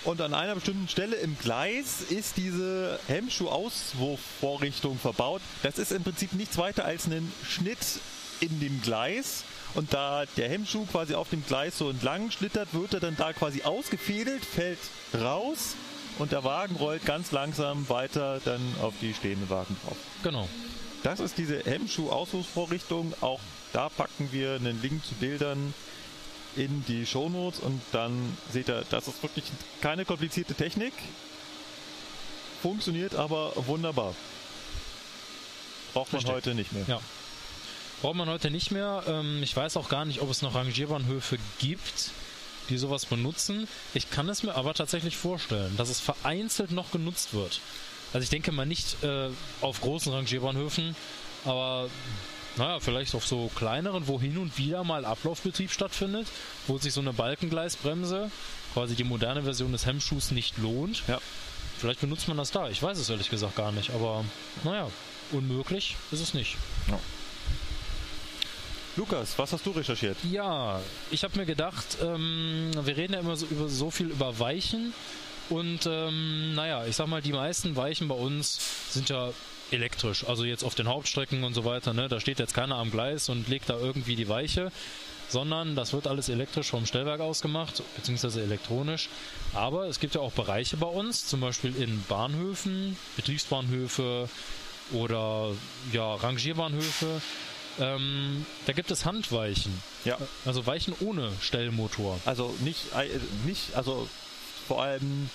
Und 0.04 0.22
an 0.22 0.34
einer 0.34 0.54
bestimmten 0.56 0.88
Stelle 0.90 1.16
im 1.16 1.38
Gleis 1.40 2.02
ist 2.10 2.38
diese 2.38 3.00
Hemmschuh-Auswurfvorrichtung 3.08 5.00
verbaut. 5.00 5.42
Das 5.64 5.78
ist 5.80 5.92
im 5.92 6.04
Prinzip 6.04 6.34
nichts 6.34 6.58
weiter 6.58 6.86
als 6.86 7.06
ein 7.08 7.32
Schnitt 7.48 7.78
in 8.40 8.60
dem 8.60 8.82
Gleis. 8.82 9.44
Und 9.76 9.93
da 9.93 10.26
der 10.38 10.49
Hemmschuh 10.49 10.85
quasi 10.85 11.15
auf 11.15 11.30
dem 11.30 11.45
Gleis 11.45 11.77
so 11.77 11.89
entlang 11.89 12.31
schlittert, 12.31 12.73
wird 12.73 12.93
er 12.93 12.99
dann 13.02 13.15
da 13.18 13.34
quasi 13.34 13.64
ausgefädelt, 13.64 14.43
fällt 14.43 14.80
raus 15.14 15.76
und 16.18 16.31
der 16.31 16.43
Wagen 16.43 16.76
rollt 16.77 17.06
ganz 17.06 17.31
langsam 17.31 17.88
weiter 17.89 18.39
dann 18.45 18.61
auf 18.81 18.93
die 19.02 19.14
stehenden 19.14 19.49
Wagen 19.49 19.76
drauf. 19.85 19.97
Genau. 20.23 20.47
Das 21.03 21.19
ist 21.19 21.38
diese 21.38 21.60
Hemmschuh-Auswurfvorrichtung. 21.64 23.14
Auch 23.22 23.41
da 23.73 23.89
packen 23.89 24.30
wir 24.31 24.56
einen 24.56 24.81
Link 24.81 25.06
zu 25.06 25.14
Bildern 25.15 25.73
in 26.56 26.85
die 26.88 27.06
Shownotes 27.06 27.60
und 27.60 27.81
dann 27.91 28.38
seht 28.52 28.69
ihr, 28.69 28.84
das 28.89 29.10
ist 29.10 29.22
wirklich 29.22 29.43
keine 29.81 30.06
komplizierte 30.06 30.56
Technik. 30.56 30.93
Funktioniert 32.61 33.14
aber 33.14 33.52
wunderbar. 33.68 34.15
Braucht 35.93 36.14
man 36.14 36.19
Richtig. 36.19 36.35
heute 36.35 36.56
nicht 36.56 36.72
mehr. 36.72 36.85
Ja. 36.88 37.02
Braucht 38.06 38.18
man 38.18 38.30
heute 38.30 38.52
nicht 38.52 38.69
mehr. 38.69 39.02
Ähm, 39.07 39.41
ich 39.41 39.57
weiß 39.57 39.77
auch 39.77 39.90
gar 39.90 40.06
nicht, 40.06 40.22
ob 40.22 40.30
es 40.30 40.44
noch 40.44 40.53
Rangierbahnhöfe 40.53 41.40
gibt, 41.57 42.11
die 42.69 42.77
sowas 42.77 43.07
benutzen. 43.07 43.68
Ich 43.95 44.11
kann 44.11 44.30
es 44.30 44.44
mir 44.44 44.53
aber 44.53 44.76
tatsächlich 44.76 45.18
vorstellen, 45.18 45.76
dass 45.76 45.90
es 45.90 46.02
vereinzelt 46.02 46.69
noch 46.69 46.91
genutzt 46.91 47.34
wird. 47.34 47.61
Also 48.14 48.23
ich 48.23 48.30
denke 48.30 48.52
mal 48.52 48.68
nicht 48.68 49.03
äh, 49.03 49.30
auf 49.60 49.82
großen 49.82 50.14
Rangierbahnhöfen, 50.14 50.95
aber 51.45 51.90
naja, 52.57 52.80
vielleicht 52.80 53.15
auf 53.15 53.26
so 53.26 53.49
kleineren, 53.56 54.07
wo 54.07 54.22
hin 54.22 54.38
und 54.38 54.56
wieder 54.60 54.84
mal 54.84 55.03
Ablaufbetrieb 55.03 55.72
stattfindet, 55.72 56.27
wo 56.68 56.77
sich 56.77 56.94
so 56.94 57.02
eine 57.02 57.11
Balkengleisbremse, 57.11 58.30
quasi 58.76 58.94
die 58.94 59.03
moderne 59.03 59.41
Version 59.41 59.72
des 59.72 59.88
Hemmschuhs, 59.88 60.30
nicht 60.30 60.60
lohnt. 60.60 61.02
Ja. 61.07 61.19
Vielleicht 61.80 62.02
benutzt 62.02 62.27
man 62.27 62.38
das 62.38 62.52
da. 62.52 62.69
Ich 62.69 62.84
weiß 62.84 62.99
es 62.99 63.10
ehrlich 63.10 63.32
gesagt 63.32 63.56
gar 63.56 63.72
nicht, 63.72 63.90
aber 63.90 64.23
naja, 64.64 64.91
unmöglich 65.32 65.95
ist 66.11 66.22
es 66.22 66.36
nicht. 66.36 66.56
Lukas, 68.97 69.38
was 69.38 69.51
hast 69.51 69.65
du 69.65 69.72
recherchiert? 69.72 70.15
Ja, 70.31 70.80
ich 71.11 71.23
habe 71.26 71.38
mir 71.38 71.45
gedacht, 71.45 71.97
ähm, 72.01 72.72
wir 72.81 72.95
reden 72.95 73.13
ja 73.13 73.19
immer 73.19 73.35
so, 73.35 73.45
über, 73.47 73.67
so 73.67 73.91
viel 73.91 74.07
über 74.07 74.39
Weichen 74.39 74.93
und 75.49 75.85
ähm, 75.85 76.55
naja, 76.55 76.85
ich 76.85 76.95
sag 76.95 77.07
mal, 77.07 77.22
die 77.22 77.34
meisten 77.34 77.76
Weichen 77.76 78.07
bei 78.07 78.15
uns 78.15 78.93
sind 78.93 79.09
ja 79.09 79.31
elektrisch, 79.72 80.26
also 80.26 80.45
jetzt 80.45 80.63
auf 80.63 80.76
den 80.76 80.88
Hauptstrecken 80.88 81.43
und 81.43 81.53
so 81.53 81.65
weiter, 81.65 81.93
ne? 81.93 82.07
da 82.07 82.22
steht 82.22 82.39
jetzt 82.39 82.53
keiner 82.53 82.77
am 82.77 82.89
Gleis 82.89 83.27
und 83.27 83.49
legt 83.49 83.69
da 83.69 83.77
irgendwie 83.77 84.15
die 84.15 84.30
Weiche, 84.30 84.72
sondern 85.27 85.76
das 85.76 85.91
wird 85.91 86.07
alles 86.07 86.30
elektrisch 86.30 86.69
vom 86.69 86.85
Stellwerk 86.85 87.19
aus 87.19 87.41
gemacht, 87.41 87.84
beziehungsweise 87.97 88.43
elektronisch. 88.43 89.09
Aber 89.53 89.88
es 89.88 89.99
gibt 89.99 90.15
ja 90.15 90.22
auch 90.22 90.31
Bereiche 90.31 90.77
bei 90.77 90.88
uns, 90.88 91.27
zum 91.27 91.41
Beispiel 91.41 91.76
in 91.76 92.01
Bahnhöfen, 92.07 92.95
Betriebsbahnhöfe 93.17 94.30
oder 94.93 95.51
ja, 95.91 96.15
Rangierbahnhöfe. 96.15 97.22
Ähm, 97.80 98.45
da 98.65 98.73
gibt 98.73 98.89
es 98.91 99.06
Handweichen. 99.06 99.81
Ja. 100.06 100.18
Also 100.45 100.65
Weichen 100.65 100.93
ohne 101.02 101.31
Stellmotor. 101.41 102.19
Also 102.26 102.56
nicht, 102.61 102.80
nicht, 103.45 103.76
also 103.76 104.07
vor 104.68 104.81
allem 104.84 105.30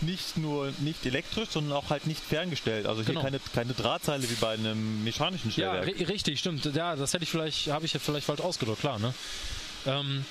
nicht 0.00 0.36
nur 0.36 0.72
nicht 0.78 1.06
elektrisch, 1.06 1.50
sondern 1.50 1.76
auch 1.76 1.90
halt 1.90 2.06
nicht 2.06 2.20
ferngestellt. 2.22 2.86
Also 2.86 3.02
hier 3.02 3.10
Genau. 3.14 3.22
keine, 3.22 3.40
keine 3.54 3.72
Drahtseile 3.74 4.28
wie 4.28 4.34
bei 4.34 4.54
einem 4.54 5.04
mechanischen 5.04 5.50
Ja, 5.50 5.74
Stellwerk. 5.76 5.98
ri 6.00 6.04
richtig, 6.04 6.40
stimmt. 6.40 6.64
Ja, 6.74 6.96
das 6.96 7.12
hätte 7.14 7.24
ich 7.24 7.30
vielleicht, 7.30 7.68
habe 7.68 7.84
ich 7.86 7.92
ja 7.92 8.00
vielleicht 8.00 8.26
falsch 8.26 8.40
ausgedrückt, 8.40 8.80
klar, 8.80 8.98
ne? 8.98 9.14
Ähm, 9.86 10.24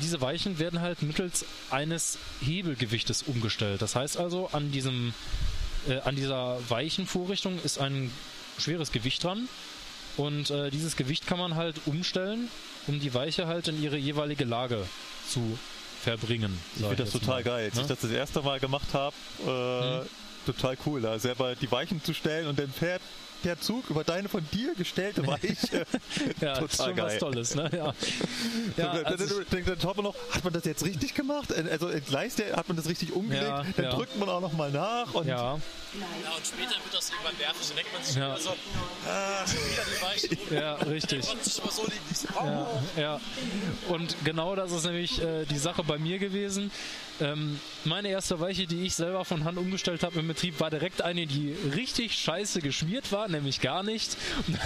diese 0.00 0.22
Weichen 0.22 0.58
werden 0.58 0.80
halt 0.80 1.02
mittels 1.02 1.44
eines 1.70 2.16
Hebelgewichtes 2.40 3.22
umgestellt. 3.24 3.82
Das 3.82 3.94
heißt 3.94 4.16
also, 4.16 4.48
an 4.52 4.72
diesem, 4.72 5.12
äh, 5.86 5.98
an 6.00 6.16
dieser 6.16 6.58
Weichenvorrichtung 6.70 7.58
ist 7.62 7.78
ein 7.78 8.10
schweres 8.58 8.90
Gewicht 8.92 9.22
dran. 9.24 9.48
Und 10.16 10.50
äh, 10.50 10.70
dieses 10.70 10.96
Gewicht 10.96 11.26
kann 11.26 11.38
man 11.38 11.54
halt 11.54 11.76
umstellen, 11.86 12.48
um 12.86 13.00
die 13.00 13.14
Weiche 13.14 13.46
halt 13.46 13.68
in 13.68 13.82
ihre 13.82 13.96
jeweilige 13.96 14.44
Lage 14.44 14.84
zu 15.28 15.58
verbringen. 16.02 16.58
Ich 16.76 16.82
finde 16.82 16.96
das 16.96 17.12
total 17.12 17.36
mal, 17.36 17.42
geil. 17.44 17.64
Als 17.66 17.74
ne? 17.76 17.82
ich 17.82 17.86
das 17.88 18.00
das 18.00 18.10
erste 18.10 18.42
Mal 18.42 18.60
gemacht 18.60 18.92
habe, 18.92 19.14
äh, 19.46 20.00
Mhm. 20.02 20.06
total 20.46 20.76
cool, 20.86 21.00
da 21.00 21.18
selber 21.18 21.54
die 21.54 21.70
Weichen 21.70 22.02
zu 22.02 22.12
stellen 22.12 22.48
und 22.48 22.58
dann 22.58 22.72
fährt 22.72 23.00
der 23.44 23.60
Zug 23.60 23.88
über 23.90 24.04
deine 24.04 24.28
von 24.28 24.46
dir 24.52 24.74
gestellte 24.74 25.26
Weiche. 25.26 25.86
Ja, 26.40 26.60
das 26.60 26.72
ist 26.72 26.76
total 26.76 26.86
schon 26.86 26.96
geil. 26.96 27.06
was 27.06 27.18
Tolles, 27.18 27.54
ne? 27.54 27.70
Ja. 27.72 27.94
ja 28.76 28.94
dann, 28.94 29.04
also 29.04 29.42
dann, 29.50 29.64
dann, 29.64 29.80
schaut 29.80 29.96
man 29.96 30.04
noch, 30.04 30.14
hat 30.30 30.44
man 30.44 30.52
das 30.52 30.64
jetzt 30.64 30.84
richtig 30.84 31.14
gemacht? 31.14 31.52
Also 31.54 31.88
entgleist 31.88 32.38
der, 32.38 32.56
hat 32.56 32.68
man 32.68 32.76
das 32.76 32.88
richtig 32.88 33.12
umgelegt? 33.12 33.44
Ja, 33.44 33.64
dann 33.76 33.84
ja. 33.84 33.90
drückt 33.94 34.16
man 34.18 34.28
auch 34.28 34.40
noch 34.40 34.52
mal 34.52 34.70
nach 34.70 35.12
und 35.14 35.26
ja, 35.26 35.36
Ja, 35.36 35.58
und 36.36 36.46
später 36.46 36.70
wird 36.82 36.92
das 36.92 37.10
irgendwann 37.10 37.36
nervig. 37.38 37.66
Dann 37.68 37.76
denkt 37.76 37.92
man 37.92 38.02
sich 38.02 38.16
Ja. 38.16 38.30
wieder 38.30 38.40
so, 38.40 38.56
ah, 39.08 39.46
schon 39.46 39.70
wieder 39.70 39.84
die 39.84 40.02
Weichen. 40.02 40.38
ja, 40.54 40.74
richtig. 40.74 41.26
Man 41.26 41.42
sich 41.42 41.58
immer 41.58 41.72
so 41.72 41.82
liegen. 41.84 41.96
Ich 42.10 42.18
so. 42.18 42.28
Ja, 42.34 42.66
ja. 42.96 43.20
Und 43.88 44.16
genau 44.24 44.56
das 44.56 44.72
ist 44.72 44.84
nämlich 44.84 45.22
äh, 45.22 45.44
die 45.44 45.58
Sache 45.58 45.82
bei 45.84 45.98
mir 45.98 46.18
gewesen. 46.18 46.70
Ähm, 47.20 47.60
meine 47.84 48.08
erste 48.08 48.40
Weiche, 48.40 48.66
die 48.66 48.82
ich 48.82 48.94
selber 48.94 49.24
von 49.24 49.44
Hand 49.44 49.58
umgestellt 49.58 50.02
habe 50.02 50.20
im 50.20 50.28
Betrieb, 50.28 50.60
war 50.60 50.70
direkt 50.70 51.02
eine, 51.02 51.26
die 51.26 51.54
richtig 51.74 52.14
scheiße 52.14 52.60
geschmiert 52.60 53.12
war, 53.12 53.28
nämlich 53.28 53.60
gar 53.60 53.82
nicht. 53.82 54.16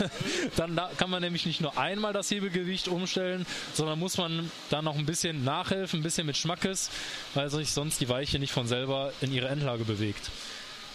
dann 0.56 0.76
da 0.76 0.90
kann 0.96 1.10
man 1.10 1.22
nämlich 1.22 1.46
nicht 1.46 1.60
nur 1.60 1.76
einmal 1.76 2.12
das 2.12 2.30
Hebelgewicht 2.30 2.88
umstellen, 2.88 3.46
sondern 3.74 3.98
muss 3.98 4.16
man 4.16 4.50
da 4.70 4.80
noch 4.82 4.96
ein 4.96 5.06
bisschen 5.06 5.44
nachhelfen, 5.44 6.00
ein 6.00 6.02
bisschen 6.02 6.26
mit 6.26 6.36
Schmackes, 6.36 6.90
weil 7.34 7.50
sich 7.50 7.72
sonst 7.72 8.00
die 8.00 8.08
Weiche 8.08 8.38
nicht 8.38 8.52
von 8.52 8.66
selber 8.66 9.12
in 9.20 9.32
ihre 9.32 9.48
Endlage 9.48 9.84
bewegt. 9.84 10.30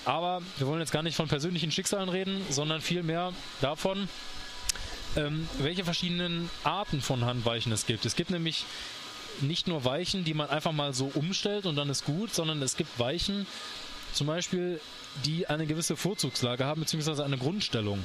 Aber 0.05 0.41
wir 0.57 0.67
wollen 0.67 0.79
jetzt 0.79 0.91
gar 0.91 1.03
nicht 1.03 1.15
von 1.15 1.27
persönlichen 1.27 1.71
Schicksalen 1.71 2.09
reden, 2.09 2.43
sondern 2.49 2.81
vielmehr 2.81 3.33
davon, 3.59 4.09
ähm, 5.15 5.47
welche 5.59 5.83
verschiedenen 5.83 6.49
Arten 6.63 7.01
von 7.01 7.25
Handweichen 7.25 7.71
es 7.71 7.85
gibt. 7.85 8.05
Es 8.05 8.15
gibt 8.15 8.31
nämlich 8.31 8.65
nicht 9.39 9.67
nur 9.67 9.85
Weichen, 9.85 10.23
die 10.23 10.33
man 10.33 10.49
einfach 10.49 10.71
mal 10.71 10.93
so 10.93 11.11
umstellt 11.15 11.65
und 11.65 11.75
dann 11.75 11.89
ist 11.89 12.05
gut, 12.05 12.33
sondern 12.33 12.61
es 12.61 12.75
gibt 12.75 12.99
Weichen, 12.99 13.47
zum 14.13 14.27
Beispiel, 14.27 14.81
die 15.25 15.47
eine 15.47 15.65
gewisse 15.65 15.95
Vorzugslage 15.95 16.65
haben, 16.65 16.81
beziehungsweise 16.81 17.23
eine 17.23 17.37
Grundstellung. 17.37 18.03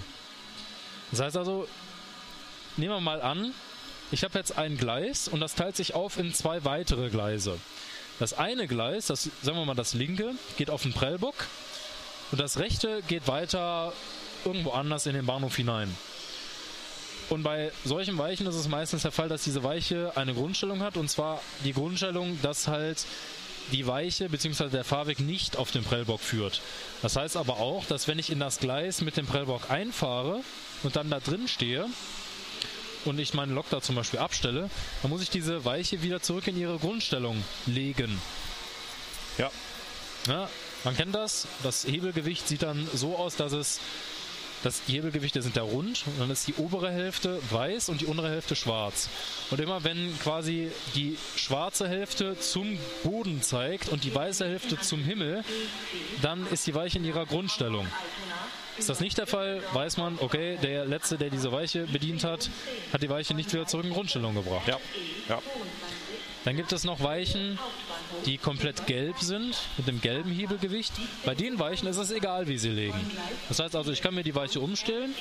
Das 1.11 1.21
heißt 1.21 1.37
also, 1.37 1.69
nehmen 2.77 2.95
wir 2.95 3.01
mal 3.01 3.21
an, 3.21 3.53
ich 4.13 4.23
habe 4.23 4.39
jetzt 4.39 4.57
ein 4.57 4.77
Gleis 4.77 5.29
und 5.29 5.41
das 5.41 5.55
teilt 5.55 5.77
sich 5.77 5.95
auf 5.95 6.19
in 6.19 6.33
zwei 6.33 6.65
weitere 6.65 7.11
Gleise. 7.11 7.59
Das 8.19 8.35
eine 8.35 8.67
Gleis, 8.67 9.07
das 9.07 9.31
sagen 9.43 9.59
wir 9.59 9.65
mal 9.65 9.75
das 9.75 9.95
linke, 9.95 10.35
geht 10.57 10.71
auf 10.71 10.83
den 10.83 10.93
Prellbock 10.93 11.35
und 12.31 12.41
das 12.41 12.59
rechte 12.59 13.03
geht 13.09 13.29
weiter 13.29 13.93
irgendwo 14.45 14.71
anders 14.71 15.07
in 15.07 15.15
den 15.15 15.27
Bahnhof 15.27 15.57
hinein. 15.57 15.95
Und 17.29 17.43
bei 17.43 17.73
solchen 17.85 18.17
Weichen 18.19 18.47
ist 18.47 18.55
es 18.55 18.69
meistens 18.69 19.03
der 19.03 19.13
Fall, 19.13 19.29
dass 19.29 19.43
diese 19.43 19.63
Weiche 19.65 20.13
eine 20.17 20.35
Grundstellung 20.35 20.81
hat. 20.81 20.97
Und 20.97 21.11
zwar 21.11 21.41
die 21.65 21.73
Grundstellung, 21.73 22.39
dass 22.43 22.69
halt 22.69 23.05
die 23.73 23.87
Weiche 23.87 24.29
bzw. 24.29 24.69
der 24.69 24.85
Fahrweg 24.85 25.19
nicht 25.19 25.57
auf 25.57 25.73
den 25.73 25.83
Prellbock 25.83 26.21
führt. 26.21 26.61
Das 27.03 27.17
heißt 27.17 27.37
aber 27.37 27.59
auch, 27.59 27.85
dass 27.87 28.07
wenn 28.07 28.19
ich 28.19 28.31
in 28.31 28.39
das 28.39 28.59
Gleis 28.59 29.01
mit 29.01 29.17
dem 29.17 29.27
Prellbock 29.27 29.71
einfahre 29.71 30.41
und 30.85 30.95
dann 30.95 31.11
da 31.11 31.19
drin 31.19 31.49
stehe 31.49 31.87
und 33.05 33.19
ich 33.19 33.35
meinen 33.35 33.55
Lok 33.55 33.69
da 33.71 33.81
zum 33.81 33.97
Beispiel 33.97 34.21
abstelle, 34.21 34.71
dann 35.03 35.11
muss 35.11 35.23
ich 35.23 35.31
diese 35.31 35.65
Weiche 35.65 36.03
wieder 36.03 36.23
zurück 36.23 36.47
in 36.47 36.57
ihre 36.57 36.79
Grundstellung 36.79 37.43
legen. 37.67 38.21
ja. 39.39 39.51
Ja, 40.27 40.49
man 40.83 40.97
kennt 40.97 41.15
das. 41.15 41.47
Das 41.63 41.87
Hebelgewicht 41.87 42.49
sieht 42.49 42.63
dann 42.63 42.89
so 42.93 43.17
aus, 43.17 43.37
dass 43.37 43.53
es 43.53 43.81
das 44.63 44.83
die 44.85 44.93
Hebelgewichte 44.93 45.43
sind 45.43 45.57
da 45.57 45.63
rund 45.63 46.05
und 46.07 46.21
dann 46.21 46.31
ist 46.31 46.47
die 46.47 46.55
obere 46.55 46.91
Hälfte 46.91 47.41
weiß 47.51 47.89
und 47.89 48.01
die 48.01 48.07
untere 48.07 48.31
Hälfte 48.31 48.57
schwarz. 48.57 49.09
Und 49.51 49.61
immer 49.61 49.85
wenn 49.85 50.19
quasi 50.21 50.71
die 50.95 51.17
schwarze 51.37 51.89
Hälfte 51.89 52.39
zum 52.39 52.79
Boden 53.03 53.43
zeigt 53.43 53.89
und 53.89 54.05
die 54.05 54.15
weiße 54.15 54.47
Hälfte 54.47 54.79
zum 54.81 55.03
Himmel, 55.05 55.45
dann 56.23 56.47
ist 56.49 56.67
die 56.67 56.75
Weiche 56.75 56.99
in 56.99 57.05
ihrer 57.05 57.27
Grundstellung. 57.27 57.87
Ist 58.79 58.91
das 58.91 59.01
nicht 59.01 59.17
der 59.17 59.27
Fall, 59.27 59.63
weiß 59.73 59.97
man, 59.97 60.19
okay, 60.21 60.59
der 60.63 60.85
letzte, 60.85 61.17
der 61.17 61.31
diese 61.31 61.51
Weiche 61.51 61.87
bedient 61.87 62.25
hat, 62.25 62.51
hat 62.93 63.03
die 63.03 63.09
Weiche 63.09 63.35
nicht 63.35 63.53
wieder 63.53 63.67
zurück 63.67 63.87
in 63.87 63.93
Grundstellung 63.93 64.35
gebracht. 64.35 64.69
Ja. 64.69 64.79
ja. 65.29 65.41
Dann 66.45 66.57
gibt 66.57 66.73
es 66.73 66.85
noch 66.85 67.03
Weichen, 67.03 67.59
die 68.25 68.39
komplett 68.39 68.87
gelb 68.87 69.19
sind, 69.21 69.57
mit 69.77 69.87
dem 69.87 70.01
gelben 70.01 70.31
Hebelgewicht. 70.31 70.93
Bei 71.25 71.35
den 71.35 71.59
Weichen 71.59 71.89
ist 71.89 71.97
es 71.97 72.11
egal, 72.11 72.49
wie 72.49 72.59
sie 72.59 72.71
legen. 72.71 72.99
Das 73.49 73.59
heißt 73.59 73.77
also, 73.77 73.93
ich 73.93 74.03
kann 74.03 74.15
mir 74.15 74.23
die 74.23 74.35
Weiche 74.35 74.61
umstellen, 74.61 75.15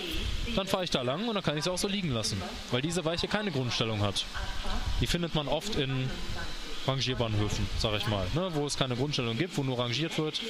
dann 0.55 0.67
fahre 0.67 0.83
ich 0.83 0.89
da 0.89 1.01
lang 1.01 1.27
und 1.27 1.35
dann 1.35 1.43
kann 1.43 1.57
ich 1.57 1.63
sie 1.63 1.71
auch 1.71 1.77
so 1.77 1.87
liegen 1.87 2.11
lassen. 2.11 2.41
Weil 2.71 2.81
diese 2.81 3.05
Weiche 3.05 3.27
keine 3.27 3.51
Grundstellung 3.51 4.01
hat. 4.01 4.25
Die 5.01 5.07
findet 5.07 5.35
man 5.35 5.47
oft 5.47 5.75
in 5.75 6.09
Rangierbahnhöfen, 6.87 7.67
sag 7.79 7.95
ich 7.97 8.07
mal, 8.07 8.27
ne, 8.33 8.51
wo 8.53 8.65
es 8.65 8.77
keine 8.77 8.95
Grundstellung 8.95 9.37
gibt, 9.37 9.57
wo 9.57 9.63
nur 9.63 9.79
rangiert 9.79 10.17
wird. 10.17 10.41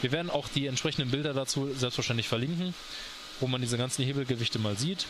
Wir 0.00 0.12
werden 0.12 0.30
auch 0.30 0.48
die 0.48 0.66
entsprechenden 0.66 1.10
Bilder 1.10 1.34
dazu 1.34 1.72
selbstverständlich 1.74 2.28
verlinken, 2.28 2.74
wo 3.40 3.46
man 3.46 3.60
diese 3.60 3.78
ganzen 3.78 4.04
Hebelgewichte 4.04 4.58
mal 4.58 4.76
sieht. 4.76 5.06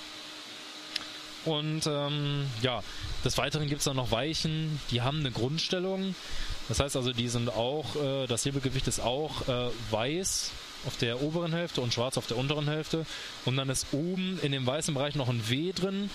Und 1.44 1.86
ähm, 1.86 2.47
ja, 2.62 2.82
des 3.24 3.36
Weiteren 3.36 3.69
gibt 3.69 3.81
es 3.81 3.85
dann 3.85 3.97
noch 3.97 4.12
Weichen, 4.12 4.81
die 4.90 5.03
haben 5.03 5.20
eine 5.20 5.32
Grundstellung. 5.32 6.15
Das 6.69 6.81
heißt 6.81 6.97
also, 6.97 7.13
die 7.13 7.29
sind 7.29 7.49
auch, 7.51 7.97
äh, 7.97 8.27
das 8.27 8.45
Hebelgewicht 8.45 8.89
ist 8.89 9.01
auch 9.01 9.49
äh, 9.49 9.71
weiß 9.91 10.51
auf 10.87 10.97
der 10.97 11.23
oberen 11.23 11.53
Hälfte 11.53 11.81
und 11.81 11.95
schwarz 11.95 12.19
auf 12.19 12.27
der 12.27 12.37
unteren 12.37 12.69
Hälfte. 12.69 13.07
Und 13.45 13.57
dann 13.57 13.69
ist 13.69 13.87
oben 13.93 14.39
in 14.43 14.53
dem 14.53 14.67
weißen 14.67 14.95
Bereich 14.95 15.15
noch 15.15 15.29
ein 15.29 15.49
W 15.49 15.73
drin. 15.73 16.11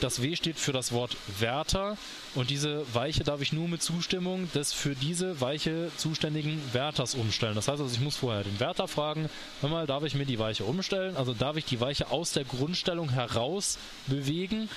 Das 0.00 0.22
W 0.22 0.36
steht 0.36 0.58
für 0.58 0.70
das 0.72 0.92
Wort 0.92 1.16
Wärter 1.40 1.96
und 2.36 2.50
diese 2.50 2.84
Weiche 2.94 3.24
darf 3.24 3.40
ich 3.40 3.52
nur 3.52 3.66
mit 3.66 3.82
Zustimmung 3.82 4.48
des 4.52 4.72
für 4.72 4.94
diese 4.94 5.40
Weiche 5.40 5.90
zuständigen 5.96 6.62
Wärters 6.72 7.16
umstellen. 7.16 7.56
Das 7.56 7.66
heißt 7.66 7.80
also, 7.80 7.92
ich 7.92 8.00
muss 8.00 8.16
vorher 8.16 8.44
den 8.44 8.60
Wärter 8.60 8.86
fragen, 8.86 9.28
hör 9.60 9.68
mal, 9.68 9.88
darf 9.88 10.04
ich 10.04 10.14
mir 10.14 10.24
die 10.24 10.38
Weiche 10.38 10.62
umstellen? 10.62 11.16
Also 11.16 11.34
darf 11.34 11.56
ich 11.56 11.64
die 11.64 11.80
Weiche 11.80 12.12
aus 12.12 12.30
der 12.30 12.44
Grundstellung 12.44 13.10
heraus 13.10 13.76
bewegen? 14.06 14.68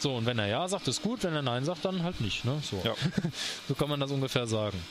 So, 0.00 0.16
und 0.16 0.26
wenn 0.26 0.38
er 0.38 0.46
ja 0.46 0.66
sagt, 0.66 0.88
ist 0.88 1.02
gut, 1.02 1.22
wenn 1.24 1.34
er 1.34 1.42
nein 1.42 1.64
sagt, 1.64 1.84
dann 1.84 2.02
halt 2.02 2.20
nicht. 2.20 2.44
Ne? 2.44 2.60
So. 2.68 2.80
Ja. 2.84 2.94
so 3.68 3.74
kann 3.74 3.88
man 3.88 4.00
das 4.00 4.10
ungefähr 4.10 4.46
sagen. 4.46 4.82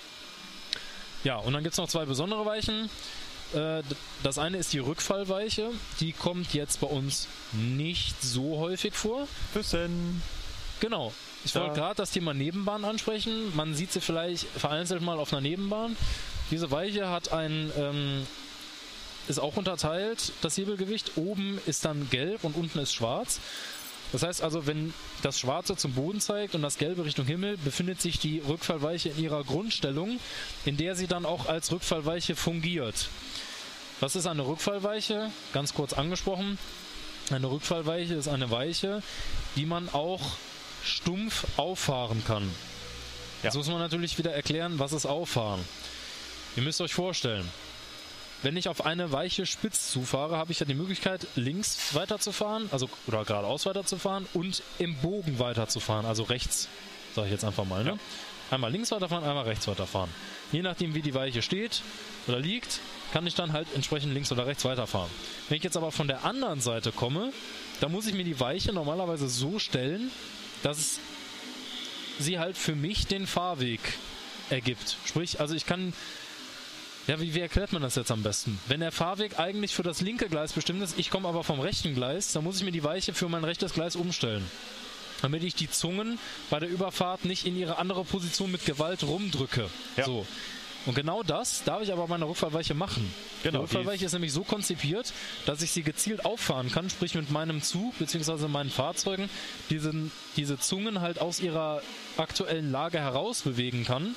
Ja, 1.23 1.37
und 1.37 1.51
dann 1.53 1.63
gibt 1.63 1.73
es 1.73 1.77
noch 1.79 1.87
zwei 1.89 2.05
besondere 2.05 2.45
Weichen. 2.45 2.89
Äh, 3.53 3.81
Das 4.23 4.37
eine 4.37 4.57
ist 4.57 4.71
die 4.71 4.79
Rückfallweiche. 4.79 5.71
Die 5.99 6.13
kommt 6.13 6.53
jetzt 6.53 6.79
bei 6.79 6.87
uns 6.87 7.27
nicht 7.53 8.21
so 8.21 8.59
häufig 8.59 8.93
vor. 8.93 9.27
Füssen. 9.51 10.21
Genau. 10.79 11.11
Ich 11.43 11.55
wollte 11.55 11.73
gerade 11.73 11.95
das 11.95 12.11
Thema 12.11 12.33
Nebenbahn 12.33 12.85
ansprechen. 12.85 13.55
Man 13.55 13.73
sieht 13.73 13.91
sie 13.91 14.01
vielleicht 14.01 14.45
vereinzelt 14.45 15.01
mal 15.01 15.17
auf 15.19 15.33
einer 15.33 15.41
Nebenbahn. 15.41 15.95
Diese 16.51 16.69
Weiche 16.69 17.09
hat 17.09 17.31
ein, 17.31 17.71
ähm, 17.77 18.27
ist 19.27 19.39
auch 19.39 19.55
unterteilt, 19.57 20.33
das 20.41 20.57
Hebelgewicht. 20.57 21.13
Oben 21.15 21.59
ist 21.65 21.85
dann 21.85 22.09
gelb 22.09 22.43
und 22.43 22.55
unten 22.55 22.79
ist 22.79 22.93
schwarz. 22.93 23.39
Das 24.11 24.23
heißt 24.23 24.41
also, 24.41 24.65
wenn 24.65 24.93
das 25.21 25.39
Schwarze 25.39 25.75
zum 25.75 25.93
Boden 25.93 26.19
zeigt 26.19 26.55
und 26.55 26.61
das 26.61 26.77
Gelbe 26.77 27.05
Richtung 27.05 27.25
Himmel, 27.25 27.57
befindet 27.57 28.01
sich 28.01 28.19
die 28.19 28.39
Rückfallweiche 28.39 29.09
in 29.09 29.19
ihrer 29.19 29.43
Grundstellung, 29.43 30.19
in 30.65 30.77
der 30.77 30.95
sie 30.95 31.07
dann 31.07 31.25
auch 31.25 31.45
als 31.45 31.71
Rückfallweiche 31.71 32.35
fungiert. 32.35 33.09
Was 33.99 34.15
ist 34.15 34.25
eine 34.25 34.47
Rückfallweiche? 34.47 35.29
Ganz 35.53 35.73
kurz 35.73 35.93
angesprochen. 35.93 36.57
Eine 37.31 37.51
Rückfallweiche 37.51 38.15
ist 38.15 38.27
eine 38.27 38.49
Weiche, 38.49 39.03
die 39.55 39.65
man 39.65 39.89
auch 39.89 40.21
stumpf 40.83 41.45
auffahren 41.57 42.23
kann. 42.25 42.49
Jetzt 43.43 43.55
muss 43.55 43.67
man 43.67 43.79
natürlich 43.79 44.17
wieder 44.17 44.33
erklären, 44.33 44.79
was 44.79 44.93
ist 44.93 45.05
Auffahren. 45.05 45.63
Ihr 46.55 46.63
müsst 46.63 46.81
euch 46.81 46.93
vorstellen, 46.93 47.47
wenn 48.43 48.55
ich 48.55 48.69
auf 48.69 48.85
eine 48.85 49.11
weiche 49.11 49.45
Spitz 49.45 49.91
zufahre, 49.91 50.37
habe 50.37 50.51
ich 50.51 50.59
ja 50.59 50.65
die 50.65 50.73
Möglichkeit, 50.73 51.27
links 51.35 51.93
weiterzufahren, 51.93 52.69
also 52.71 52.89
oder 53.07 53.25
geradeaus 53.25 53.65
weiterzufahren 53.65 54.27
und 54.33 54.63
im 54.77 54.95
Bogen 54.95 55.39
weiterzufahren, 55.39 56.05
also 56.05 56.23
rechts, 56.23 56.69
sage 57.15 57.27
ich 57.27 57.33
jetzt 57.33 57.43
einfach 57.43 57.65
mal. 57.65 57.83
Ne? 57.83 57.99
Einmal 58.51 58.71
links 58.71 58.91
weiterfahren, 58.91 59.23
einmal 59.23 59.43
rechts 59.43 59.67
weiterfahren. 59.67 60.09
Je 60.51 60.61
nachdem, 60.61 60.95
wie 60.95 61.01
die 61.01 61.13
Weiche 61.13 61.41
steht 61.41 61.81
oder 62.27 62.39
liegt, 62.39 62.79
kann 63.11 63.27
ich 63.27 63.35
dann 63.35 63.53
halt 63.53 63.67
entsprechend 63.75 64.13
links 64.13 64.31
oder 64.31 64.45
rechts 64.47 64.65
weiterfahren. 64.65 65.09
Wenn 65.49 65.57
ich 65.57 65.63
jetzt 65.63 65.77
aber 65.77 65.91
von 65.91 66.07
der 66.07 66.25
anderen 66.25 66.61
Seite 66.61 66.91
komme, 66.91 67.31
dann 67.81 67.91
muss 67.91 68.07
ich 68.07 68.13
mir 68.13 68.23
die 68.23 68.39
Weiche 68.39 68.73
normalerweise 68.73 69.27
so 69.27 69.59
stellen, 69.59 70.11
dass 70.63 70.99
sie 72.19 72.39
halt 72.39 72.57
für 72.57 72.75
mich 72.75 73.07
den 73.07 73.27
Fahrweg 73.27 73.79
ergibt. 74.49 74.97
Sprich, 75.05 75.39
also 75.39 75.55
ich 75.55 75.65
kann 75.65 75.93
Ja, 77.09 77.19
wie, 77.19 77.33
wie 77.33 77.39
erklärt 77.39 77.73
man 77.73 77.81
das 77.81 77.95
jetzt 77.95 78.11
am 78.11 78.21
besten? 78.21 78.59
Wenn 78.67 78.81
der 78.81 78.91
Fahrweg 78.91 79.39
eigentlich 79.39 79.73
für 79.73 79.81
das 79.81 79.99
linke 79.99 80.29
Gleis 80.29 80.53
bestimmt 80.53 80.83
ist, 80.83 80.99
ich 80.99 81.09
komme 81.09 81.27
aber 81.27 81.43
vom 81.43 81.59
rechten 81.59 81.95
Gleis, 81.95 82.33
dann 82.33 82.43
muss 82.43 82.57
ich 82.57 82.63
mir 82.63 82.71
die 82.71 82.83
Weiche 82.83 83.15
für 83.15 83.27
mein 83.27 83.43
rechtes 83.43 83.73
Gleis 83.73 83.95
umstellen. 83.95 84.45
Damit 85.23 85.43
ich 85.43 85.55
die 85.55 85.67
Zungen 85.67 86.19
bei 86.51 86.59
der 86.59 86.69
Überfahrt 86.69 87.25
nicht 87.25 87.47
in 87.47 87.57
ihre 87.57 87.79
andere 87.79 88.05
Position 88.05 88.51
mit 88.51 88.63
Gewalt 88.63 89.01
rumdrücke. 89.01 89.71
Ja. 89.97 90.05
So. 90.05 90.27
Und 90.85 90.93
genau 90.93 91.23
das 91.23 91.63
darf 91.63 91.81
ich 91.81 91.91
aber 91.91 92.05
bei 92.05 92.13
einer 92.13 92.29
Rückfahrweiche 92.29 92.75
machen. 92.75 93.11
Genau, 93.41 93.57
Die 93.57 93.61
Rückfahrweiche 93.63 94.05
ist 94.05 94.13
nämlich 94.13 94.31
so 94.31 94.43
konzipiert, 94.43 95.11
dass 95.47 95.63
ich 95.63 95.71
sie 95.71 95.81
gezielt 95.81 96.25
auffahren 96.25 96.71
kann, 96.71 96.91
sprich 96.91 97.15
mit 97.15 97.31
meinem 97.31 97.63
Zug 97.63 97.97
bzw. 97.97 98.47
meinen 98.47 98.69
Fahrzeugen 98.69 99.31
diesen, 99.71 100.11
diese 100.37 100.59
Zungen 100.59 101.01
halt 101.01 101.19
aus 101.19 101.39
ihrer 101.39 101.81
aktuellen 102.17 102.71
Lage 102.71 102.99
heraus 102.99 103.41
bewegen 103.41 103.83
kann 103.83 104.15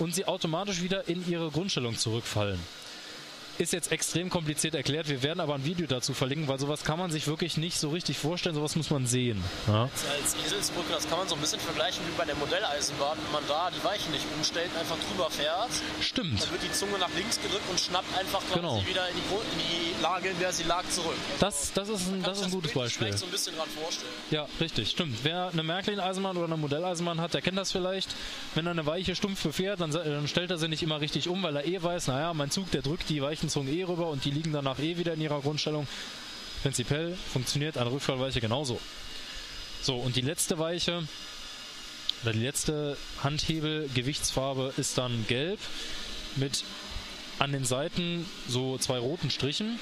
und 0.00 0.14
sie 0.14 0.24
automatisch 0.24 0.82
wieder 0.82 1.08
in 1.08 1.28
ihre 1.28 1.50
Grundstellung 1.50 1.96
zurückfallen. 1.96 2.58
Ist 3.60 3.74
jetzt 3.74 3.92
extrem 3.92 4.30
kompliziert 4.30 4.74
erklärt, 4.74 5.10
wir 5.10 5.22
werden 5.22 5.38
aber 5.38 5.54
ein 5.54 5.66
Video 5.66 5.86
dazu 5.86 6.14
verlinken, 6.14 6.48
weil 6.48 6.58
sowas 6.58 6.82
kann 6.82 6.98
man 6.98 7.10
sich 7.10 7.26
wirklich 7.26 7.58
nicht 7.58 7.76
so 7.78 7.90
richtig 7.90 8.16
vorstellen, 8.16 8.54
sowas 8.54 8.74
muss 8.74 8.88
man 8.88 9.06
sehen. 9.06 9.44
Ja? 9.68 9.82
Als 9.82 10.34
Eselsbrücke, 10.46 10.90
das 10.90 11.06
kann 11.06 11.18
man 11.18 11.28
so 11.28 11.34
ein 11.34 11.42
bisschen 11.42 11.60
vergleichen 11.60 12.02
wie 12.08 12.16
bei 12.16 12.24
der 12.24 12.36
Modelleisenbahn. 12.36 13.18
Wenn 13.22 13.32
man 13.32 13.42
da 13.48 13.70
die 13.70 13.84
Weichen 13.84 14.12
nicht 14.12 14.24
umstellt, 14.34 14.70
einfach 14.80 14.96
drüber 15.10 15.28
fährt, 15.28 15.68
Stimmt. 16.00 16.42
dann 16.42 16.50
wird 16.52 16.62
die 16.62 16.72
Zunge 16.72 16.98
nach 16.98 17.10
links 17.14 17.38
gedrückt 17.42 17.68
und 17.68 17.78
schnappt 17.78 18.16
einfach 18.18 18.40
quasi 18.46 18.60
Genau. 18.60 18.82
wieder 18.86 19.06
in 19.10 19.16
die, 19.16 19.20
in 19.20 19.58
die 19.98 20.02
Lage, 20.02 20.30
in 20.30 20.38
der 20.38 20.54
sie 20.54 20.62
lag, 20.62 20.82
zurück. 20.88 21.12
Also 21.32 21.44
Das, 21.44 21.72
das 21.74 21.88
ist 21.90 22.08
ein, 22.08 22.22
das 22.22 22.38
ist 22.38 22.44
ein 22.46 22.50
gutes 22.52 22.72
Beispiel. 22.72 23.14
so 23.14 23.26
ein 23.26 23.30
bisschen 23.30 23.56
dran 23.56 23.68
vorstellen. 23.68 24.10
Ja, 24.30 24.46
richtig, 24.58 24.88
stimmt. 24.88 25.18
Wer 25.22 25.48
eine 25.52 25.62
Märklin-Eisenbahn 25.62 26.34
oder 26.38 26.46
eine 26.46 26.56
Modelleisenbahn 26.56 27.20
hat, 27.20 27.34
der 27.34 27.42
kennt 27.42 27.58
das 27.58 27.72
vielleicht. 27.72 28.08
Wenn 28.54 28.64
er 28.66 28.70
eine 28.70 28.86
Weiche 28.86 29.14
stumpf 29.14 29.42
befährt, 29.42 29.82
dann, 29.82 29.90
dann 29.90 30.26
stellt 30.28 30.50
er 30.50 30.56
sie 30.56 30.68
nicht 30.68 30.82
immer 30.82 31.02
richtig 31.02 31.28
um, 31.28 31.42
weil 31.42 31.56
er 31.56 31.66
eh 31.66 31.82
weiß, 31.82 32.06
naja, 32.06 32.32
mein 32.32 32.50
Zug, 32.50 32.70
der 32.70 32.80
drückt 32.80 33.10
die 33.10 33.20
Weichenzungen 33.50 33.76
eh 33.76 33.82
rüber 33.82 34.08
und 34.10 34.24
die 34.24 34.30
liegen 34.30 34.52
danach 34.52 34.78
eh 34.78 34.96
wieder 34.96 35.14
in 35.14 35.20
ihrer 35.20 35.40
Grundstellung. 35.40 35.88
Prinzipiell 36.62 37.16
funktioniert 37.32 37.78
eine 37.78 37.90
Rückfallweiche 37.90 38.40
genauso. 38.40 38.78
So, 39.82 39.96
und 39.96 40.14
die 40.14 40.20
letzte 40.20 40.58
Weiche, 40.58 41.02
oder 42.22 42.32
die 42.32 42.44
letzte 42.44 42.96
Handhebel-Gewichtsfarbe 43.24 44.74
ist 44.76 44.98
dann 44.98 45.24
gelb 45.26 45.58
mit 46.36 46.64
an 47.40 47.50
den 47.50 47.64
Seiten 47.64 48.24
so 48.46 48.78
zwei 48.78 48.98
roten 48.98 49.30
Strichen. 49.30 49.80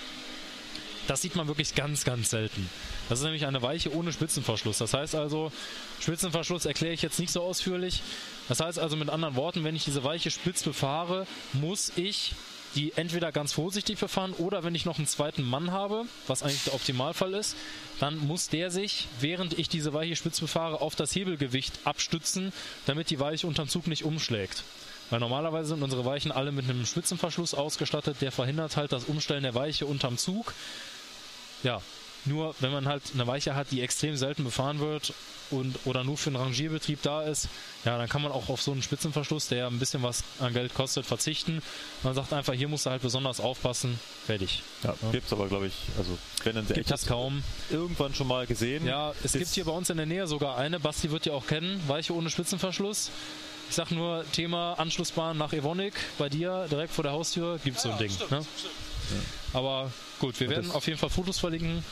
Das 1.06 1.20
sieht 1.20 1.36
man 1.36 1.46
wirklich 1.46 1.74
ganz, 1.74 2.04
ganz 2.04 2.30
selten. 2.30 2.70
Das 3.08 3.18
ist 3.18 3.24
nämlich 3.24 3.44
eine 3.44 3.60
Weiche 3.60 3.94
ohne 3.94 4.12
Spitzenverschluss. 4.12 4.78
Das 4.78 4.94
heißt 4.94 5.14
also, 5.14 5.52
Spitzenverschluss 6.00 6.64
erkläre 6.64 6.94
ich 6.94 7.02
jetzt 7.02 7.18
nicht 7.18 7.32
so 7.32 7.42
ausführlich. 7.42 8.02
Das 8.48 8.60
heißt 8.60 8.78
also 8.78 8.96
mit 8.96 9.10
anderen 9.10 9.34
Worten, 9.34 9.64
wenn 9.64 9.76
ich 9.76 9.84
diese 9.84 10.04
Weiche 10.04 10.30
spitz 10.30 10.62
befahre, 10.62 11.26
muss 11.54 11.92
ich 11.96 12.34
die 12.74 12.92
entweder 12.96 13.32
ganz 13.32 13.52
vorsichtig 13.52 13.98
befahren 13.98 14.32
oder 14.32 14.64
wenn 14.64 14.74
ich 14.74 14.84
noch 14.84 14.98
einen 14.98 15.06
zweiten 15.06 15.42
Mann 15.42 15.72
habe, 15.72 16.04
was 16.26 16.42
eigentlich 16.42 16.64
der 16.64 16.74
Optimalfall 16.74 17.34
ist, 17.34 17.56
dann 18.00 18.18
muss 18.18 18.48
der 18.48 18.70
sich, 18.70 19.08
während 19.20 19.58
ich 19.58 19.68
diese 19.68 19.92
Weiche 19.92 20.16
spitz 20.16 20.40
befahre, 20.40 20.80
auf 20.80 20.94
das 20.94 21.14
Hebelgewicht 21.14 21.72
abstützen, 21.84 22.52
damit 22.86 23.10
die 23.10 23.20
Weiche 23.20 23.46
unterm 23.46 23.68
Zug 23.68 23.86
nicht 23.86 24.04
umschlägt. 24.04 24.64
Weil 25.10 25.20
normalerweise 25.20 25.70
sind 25.70 25.82
unsere 25.82 26.04
Weichen 26.04 26.32
alle 26.32 26.52
mit 26.52 26.68
einem 26.68 26.84
Spitzenverschluss 26.84 27.54
ausgestattet, 27.54 28.18
der 28.20 28.32
verhindert 28.32 28.76
halt 28.76 28.92
das 28.92 29.04
Umstellen 29.04 29.42
der 29.42 29.54
Weiche 29.54 29.86
unterm 29.86 30.18
Zug. 30.18 30.52
Ja, 31.62 31.80
nur 32.24 32.54
wenn 32.60 32.72
man 32.72 32.86
halt 32.86 33.02
eine 33.14 33.26
Weiche 33.26 33.54
hat, 33.54 33.70
die 33.70 33.80
extrem 33.82 34.16
selten 34.16 34.44
befahren 34.44 34.80
wird 34.80 35.12
und 35.50 35.74
oder 35.86 36.04
nur 36.04 36.18
für 36.18 36.28
einen 36.30 36.36
Rangierbetrieb 36.36 37.00
da 37.02 37.22
ist, 37.22 37.48
ja, 37.84 37.96
dann 37.96 38.08
kann 38.08 38.20
man 38.22 38.32
auch 38.32 38.48
auf 38.50 38.60
so 38.60 38.72
einen 38.72 38.82
Spitzenverschluss, 38.82 39.48
der 39.48 39.66
ein 39.66 39.78
bisschen 39.78 40.02
was 40.02 40.22
an 40.40 40.52
Geld 40.52 40.74
kostet, 40.74 41.06
verzichten. 41.06 41.62
Man 42.02 42.14
sagt 42.14 42.32
einfach, 42.32 42.52
hier 42.52 42.68
musst 42.68 42.84
du 42.86 42.90
halt 42.90 43.00
besonders 43.02 43.40
aufpassen. 43.40 43.98
Fertig. 44.26 44.62
Ja, 44.84 44.94
gibt's 45.12 45.32
aber, 45.32 45.48
glaube 45.48 45.68
ich, 45.68 45.74
also 45.96 46.18
wenn 46.44 46.54
dann 46.56 46.66
Gibt 46.66 46.90
es 46.90 47.06
kaum. 47.06 47.42
irgendwann 47.70 48.14
schon 48.14 48.26
mal 48.28 48.46
gesehen. 48.46 48.86
Ja, 48.86 49.14
es 49.24 49.32
gibt 49.32 49.48
hier 49.48 49.64
bei 49.64 49.72
uns 49.72 49.88
in 49.90 49.96
der 49.96 50.06
Nähe 50.06 50.26
sogar 50.26 50.58
eine, 50.58 50.80
Basti 50.80 51.10
wird 51.10 51.24
die 51.24 51.30
auch 51.30 51.46
kennen, 51.46 51.80
Weiche 51.88 52.14
ohne 52.14 52.28
Spitzenverschluss. 52.30 53.10
Ich 53.70 53.74
sag 53.74 53.90
nur, 53.90 54.24
Thema 54.32 54.74
Anschlussbahn 54.74 55.36
nach 55.36 55.52
Evonik, 55.52 55.94
bei 56.18 56.28
dir 56.28 56.66
direkt 56.70 56.92
vor 56.92 57.04
der 57.04 57.12
Haustür 57.12 57.58
gibt's 57.62 57.82
so 57.82 57.90
ein 57.90 57.98
Ding. 57.98 58.10
Stimmt, 58.10 58.30
Ne? 58.30 58.46
stimmt. 58.56 59.24
Aber 59.52 59.90
gut, 60.18 60.38
wir 60.40 60.48
Und 60.48 60.54
werden 60.54 60.70
auf 60.72 60.86
jeden 60.86 60.98
Fall 60.98 61.10
Fotos 61.10 61.38
verlinken. 61.38 61.84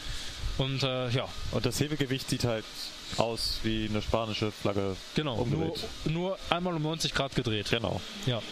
Und 0.58 0.82
äh, 0.82 1.10
ja, 1.10 1.28
Und 1.52 1.66
das 1.66 1.80
Hebegewicht 1.80 2.30
sieht 2.30 2.44
halt 2.44 2.64
aus 3.18 3.60
wie 3.62 3.86
eine 3.88 4.02
spanische 4.02 4.50
Flagge. 4.50 4.96
genau. 5.14 5.44
Nur, 5.44 5.74
nur 6.06 6.38
einmal 6.50 6.74
um 6.74 6.82
90 6.82 7.14
Grad 7.14 7.34
gedreht. 7.34 7.68
Genau. 7.70 8.00
Ja. 8.26 8.42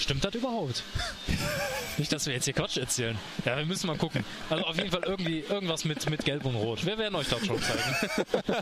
Stimmt 0.00 0.24
das 0.24 0.34
überhaupt? 0.34 0.82
Nicht, 1.98 2.10
dass 2.10 2.24
wir 2.26 2.32
jetzt 2.32 2.46
hier 2.46 2.54
Quatsch 2.54 2.78
erzählen. 2.78 3.18
Ja, 3.44 3.58
wir 3.58 3.66
müssen 3.66 3.86
mal 3.86 3.98
gucken. 3.98 4.24
Also 4.48 4.64
auf 4.64 4.76
jeden 4.76 4.90
Fall 4.90 5.02
irgendwie 5.04 5.40
irgendwas 5.40 5.84
mit, 5.84 6.08
mit 6.08 6.24
Gelb 6.24 6.46
und 6.46 6.54
Rot. 6.54 6.86
Wir 6.86 6.96
werden 6.96 7.14
euch 7.16 7.28
das 7.28 7.44
schon 7.44 7.58
zeigen. 7.60 8.56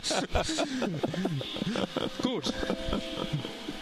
Gut. 2.21 2.53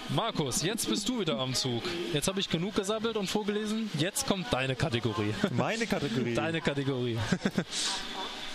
Markus, 0.09 0.63
jetzt 0.63 0.87
bist 0.87 1.07
du 1.09 1.19
wieder 1.19 1.37
am 1.37 1.53
Zug. 1.53 1.83
Jetzt 2.13 2.29
habe 2.29 2.39
ich 2.39 2.49
genug 2.49 2.75
gesabbelt 2.75 3.17
und 3.17 3.27
vorgelesen. 3.27 3.89
Jetzt 3.99 4.25
kommt 4.25 4.51
deine 4.53 4.75
Kategorie. 4.75 5.33
Meine 5.51 5.85
Kategorie. 5.85 6.33
Deine 6.33 6.61
Kategorie. 6.61 7.17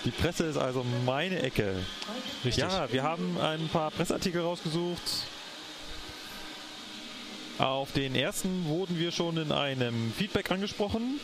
Die 0.05 0.11
Presse 0.11 0.47
ist 0.47 0.57
also 0.57 0.85
meine 1.05 1.43
Ecke. 1.43 1.75
Richtig. 2.45 2.65
Ja, 2.65 2.91
wir 2.91 3.03
haben 3.03 3.39
ein 3.39 3.69
paar 3.69 3.91
Presseartikel 3.91 4.41
rausgesucht. 4.41 5.03
Auf 7.59 7.93
den 7.93 8.15
ersten 8.15 8.65
wurden 8.65 8.99
wir 8.99 9.13
schon 9.13 9.37
in 9.37 9.53
einem 9.53 10.13
Feedback 10.17 10.51
angesprochen. 10.51 11.21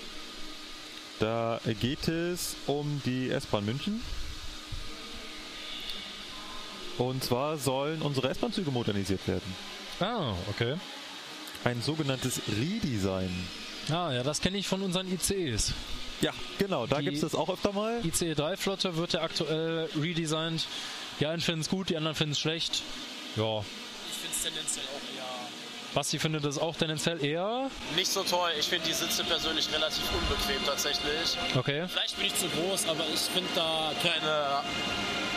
Da 1.20 1.58
geht 1.80 2.06
es 2.06 2.54
um 2.66 3.00
die 3.06 3.30
S-Bahn 3.30 3.64
München. 3.64 4.02
Und 6.98 7.24
zwar 7.24 7.56
sollen 7.56 8.02
unsere 8.02 8.28
S-Bahn-Züge 8.28 8.70
modernisiert 8.70 9.26
werden. 9.26 9.77
Ah, 10.00 10.32
okay. 10.50 10.76
Ein 11.64 11.82
sogenanntes 11.82 12.40
Redesign. 12.48 13.30
Ah, 13.90 14.12
ja, 14.12 14.22
das 14.22 14.40
kenne 14.40 14.58
ich 14.58 14.68
von 14.68 14.82
unseren 14.82 15.10
ICEs. 15.12 15.72
Ja, 16.20 16.32
genau, 16.58 16.86
da 16.86 17.00
gibt 17.00 17.16
es 17.16 17.22
das 17.22 17.34
auch 17.34 17.48
öfter 17.48 17.72
mal. 17.72 18.00
ICE 18.04 18.32
3-Flotte 18.32 18.96
wird 18.96 19.12
ja 19.14 19.22
aktuell 19.22 19.88
redesigned. 20.00 20.66
Die 21.20 21.26
einen 21.26 21.40
finden 21.40 21.60
es 21.62 21.68
gut, 21.68 21.88
die 21.90 21.96
anderen 21.96 22.14
finden 22.16 22.32
es 22.32 22.40
schlecht. 22.40 22.82
Ja, 23.36 23.58
Ich 23.60 23.64
finde 24.18 24.34
es 24.36 24.42
tendenziell 24.42 24.84
auch 24.86 25.16
eher 25.16 25.24
Basti 25.94 26.18
findet 26.18 26.44
das 26.44 26.58
auch 26.58 26.76
tendenziell 26.76 27.24
eher. 27.24 27.70
nicht 27.96 28.10
so 28.12 28.22
toll. 28.22 28.50
Ich 28.60 28.66
finde 28.68 28.86
die 28.86 28.92
Sitze 28.92 29.24
persönlich 29.24 29.72
relativ 29.72 30.04
unbequem 30.12 30.64
tatsächlich. 30.66 31.36
Okay. 31.56 31.86
Vielleicht 31.88 32.16
bin 32.16 32.26
ich 32.26 32.34
zu 32.36 32.46
groß, 32.48 32.88
aber 32.88 33.04
ich 33.12 33.20
finde 33.20 33.48
da 33.54 33.90
keine 34.02 34.62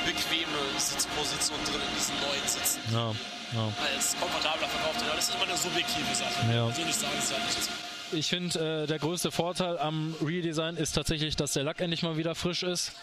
bequeme 0.05 0.59
Sitzposition 0.77 1.57
drin 1.65 1.81
in 1.87 1.95
diesen 1.97 2.15
neuen 2.19 2.47
Sitzen. 2.47 2.79
Ja, 2.93 3.13
ja. 3.53 3.73
Als 3.95 4.15
komfortabler 4.19 4.67
verkauft 4.67 4.99
wird. 4.99 5.07
Aber 5.07 5.15
das 5.15 5.29
ist 5.29 5.35
immer 5.35 5.43
eine 5.43 5.57
subjektive 5.57 6.15
Sache. 6.15 6.53
Ja. 6.53 6.65
Persönlich 6.65 6.95
sagen 6.95 7.13
sie 7.19 7.33
halt. 7.33 7.69
Ich 8.13 8.27
finde, 8.27 8.83
äh, 8.83 8.87
der 8.87 8.99
größte 8.99 9.31
Vorteil 9.31 9.77
am 9.79 10.15
Redesign 10.25 10.75
ist 10.75 10.93
tatsächlich, 10.93 11.35
dass 11.35 11.53
der 11.53 11.63
Lack 11.63 11.79
endlich 11.79 12.03
mal 12.03 12.17
wieder 12.17 12.35
frisch 12.35 12.63
ist 12.63 12.93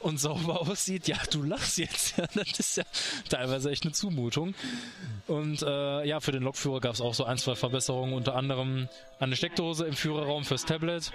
und 0.00 0.18
sauber 0.18 0.60
aussieht. 0.68 1.08
Ja, 1.08 1.16
du 1.30 1.42
lachst 1.42 1.78
jetzt. 1.78 2.14
Ja, 2.18 2.26
das 2.34 2.60
ist 2.60 2.76
ja 2.76 2.84
teilweise 3.28 3.70
echt 3.70 3.84
eine 3.84 3.92
Zumutung. 3.92 4.54
Und 5.26 5.62
äh, 5.62 6.04
ja, 6.04 6.20
für 6.20 6.32
den 6.32 6.42
Lokführer 6.42 6.80
gab 6.80 6.94
es 6.94 7.00
auch 7.00 7.14
so 7.14 7.24
ein, 7.24 7.38
zwei 7.38 7.54
Verbesserungen. 7.54 8.14
Unter 8.14 8.34
anderem 8.34 8.88
eine 9.18 9.36
Steckdose 9.36 9.86
im 9.86 9.94
Führerraum 9.94 10.44
fürs 10.44 10.64
Tablet, 10.64 11.12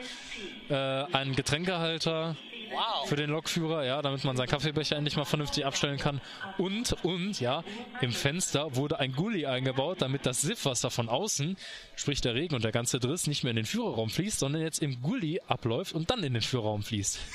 äh, 0.69 0.73
einen 0.73 1.35
Getränkehalter 1.35 2.35
Wow. 2.71 3.07
für 3.07 3.15
den 3.15 3.29
Lokführer, 3.29 3.83
ja, 3.83 4.01
damit 4.01 4.23
man 4.23 4.37
seinen 4.37 4.47
Kaffeebecher 4.47 4.95
endlich 4.95 5.15
mal 5.15 5.25
vernünftig 5.25 5.65
abstellen 5.65 5.97
kann. 5.97 6.21
Und, 6.57 6.93
und, 7.03 7.39
ja, 7.39 7.63
im 8.01 8.11
Fenster 8.11 8.75
wurde 8.75 8.99
ein 8.99 9.13
Gully 9.13 9.45
eingebaut, 9.45 10.01
damit 10.01 10.25
das 10.25 10.41
Siffwasser 10.41 10.91
von 10.91 11.09
außen, 11.09 11.57
sprich 11.95 12.21
der 12.21 12.35
Regen 12.35 12.55
und 12.55 12.63
der 12.63 12.71
ganze 12.71 12.99
Driss, 12.99 13.27
nicht 13.27 13.43
mehr 13.43 13.51
in 13.51 13.57
den 13.57 13.65
Führerraum 13.65 14.09
fließt, 14.09 14.39
sondern 14.39 14.61
jetzt 14.61 14.81
im 14.81 15.01
Gully 15.01 15.41
abläuft 15.47 15.93
und 15.93 16.09
dann 16.11 16.23
in 16.23 16.33
den 16.33 16.41
Führerraum 16.41 16.83
fließt. 16.83 17.19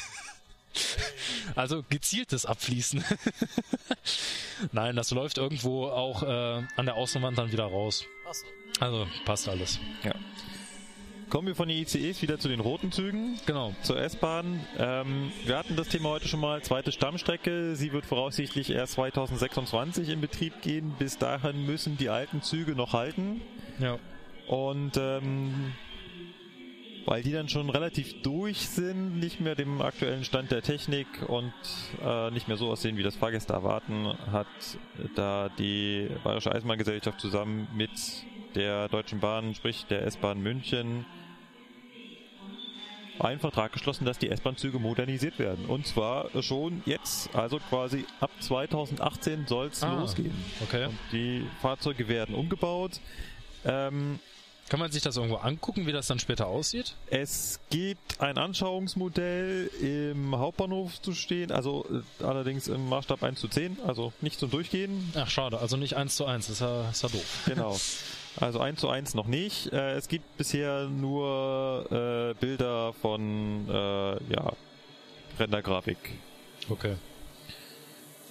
Also 1.55 1.85
gezieltes 1.89 2.47
Abfließen. 2.47 3.05
Nein, 4.73 4.97
das 4.97 5.13
läuft 5.13 5.39
irgendwo 5.39 5.87
auch 5.87 6.25
äh, 6.25 6.63
an 6.77 6.87
der 6.87 6.97
Außenwand 6.97 7.39
dann 7.39 7.53
wieder 7.53 7.67
raus. 7.67 8.05
Also 8.81 9.07
passt 9.25 9.49
alles. 9.49 9.79
Ja. 10.03 10.15
Kommen 11.31 11.49
wir 11.49 11.55
von 11.55 11.69
den 11.69 11.79
ICEs 11.79 12.23
wieder 12.23 12.39
zu 12.39 12.49
den 12.49 12.61
roten 12.61 12.93
Zügen. 12.93 13.39
Genau. 13.47 13.75
Zur 13.83 14.01
S-Bahn. 14.01 14.61
Ähm, 14.79 15.33
wir 15.45 15.57
hatten 15.57 15.77
das 15.77 15.89
Thema 15.89 16.11
heute 16.11 16.29
schon 16.29 16.41
mal. 16.41 16.63
Zweite 16.63 16.93
Stammstrecke. 16.93 17.75
Sie 17.77 17.93
wird 17.93 18.07
voraussichtlich 18.07 18.71
erst 18.71 18.95
2026 18.95 20.11
in 20.11 20.21
Betrieb 20.21 20.63
gehen. 20.63 20.95
Bis 20.99 21.19
dahin 21.19 21.67
müssen 21.67 21.97
die 21.97 22.09
alten 22.09 22.43
Züge 22.43 22.73
noch 22.73 22.93
halten. 22.93 23.41
Ja. 23.79 23.99
Und 24.47 24.97
ähm, 24.97 25.73
weil 27.07 27.23
die 27.23 27.33
dann 27.33 27.49
schon 27.49 27.69
relativ 27.71 28.23
durch 28.23 28.69
sind, 28.69 29.19
nicht 29.19 29.41
mehr 29.41 29.55
dem 29.55 29.83
aktuellen 29.83 30.25
Stand 30.25 30.51
der 30.51 30.63
Technik 30.63 31.07
und 31.27 31.53
äh, 32.03 32.31
nicht 32.31 32.49
mehr 32.49 32.57
so 32.57 32.71
aussehen, 32.71 32.97
wie 32.97 33.03
das 33.03 33.17
Fahrgäste 33.17 33.53
erwarten, 33.53 34.07
hat 34.31 34.47
da 35.15 35.51
die 35.59 36.09
Bayerische 36.23 36.53
Eisenbahngesellschaft 36.53 37.21
zusammen 37.21 37.69
mit 37.75 37.91
der 38.55 38.89
Deutschen 38.89 39.21
Bahn, 39.21 39.55
sprich 39.55 39.85
der 39.87 40.05
S-Bahn 40.07 40.41
München, 40.41 41.05
einen 43.21 43.39
Vertrag 43.39 43.73
geschlossen, 43.73 44.05
dass 44.05 44.19
die 44.19 44.29
S-Bahn-Züge 44.29 44.79
modernisiert 44.81 45.39
werden. 45.39 45.67
Und 45.67 45.87
zwar 45.87 46.31
schon 46.43 46.83
jetzt, 46.85 47.33
also 47.35 47.59
quasi 47.59 48.05
ab 48.21 48.31
2018 48.41 49.47
soll 49.47 49.69
es 49.69 49.83
Ah, 49.85 50.01
losgehen. 50.01 50.33
okay. 50.63 50.87
Und 50.87 50.99
die 51.13 51.47
Fahrzeuge 51.63 52.09
werden 52.09 52.35
umgebaut. 52.35 53.01
Ähm, 53.65 54.19
Kann 54.69 54.81
man 54.81 54.91
sich 54.91 55.03
das 55.03 55.17
irgendwo 55.17 55.37
angucken, 55.37 55.87
wie 55.87 55.93
das 55.93 56.07
dann 56.09 56.19
später 56.19 56.47
aussieht? 56.49 56.97
es 57.09 57.61
gibt 57.71 58.21
ein 58.21 58.37
Anschauungsmodell 58.37 59.71
im 59.81 60.37
Hauptbahnhof 60.37 61.01
zu 61.01 61.13
stehen, 61.13 61.53
also 61.53 61.87
äh, 62.21 62.25
allerdings 62.25 62.67
im 62.67 62.89
Maßstab 62.89 63.23
1 63.23 63.39
zu 63.39 63.47
10, 63.47 63.79
also 63.87 64.13
nicht 64.23 64.41
zum 64.41 64.51
Durchgehen. 64.51 65.13
Ach, 65.17 65.29
schade. 65.31 65.59
Also 65.59 65.77
nicht 65.77 65.95
eins 65.97 66.17
zu 66.17 66.25
eins. 66.25 66.47
Das 66.47 66.55
ist 66.57 66.61
ja, 66.63 66.89
ist 66.91 67.03
ja 67.03 67.09
doof. 67.11 67.43
Genau. 67.47 67.79
Also 68.41 68.61
1 68.61 68.81
zu 68.81 68.89
1 68.89 69.15
noch 69.15 69.27
nicht. 69.27 69.73
Äh, 69.73 69.95
es 69.95 70.09
gibt 70.09 70.37
bisher 70.37 70.89
nur 70.89 71.87
äh, 71.91 72.35
Bilder 72.41 72.93
von 72.95 73.69
äh, 73.69 74.33
ja, 74.33 74.53
Rendergrafik. 75.39 75.99
Okay. 76.69 76.97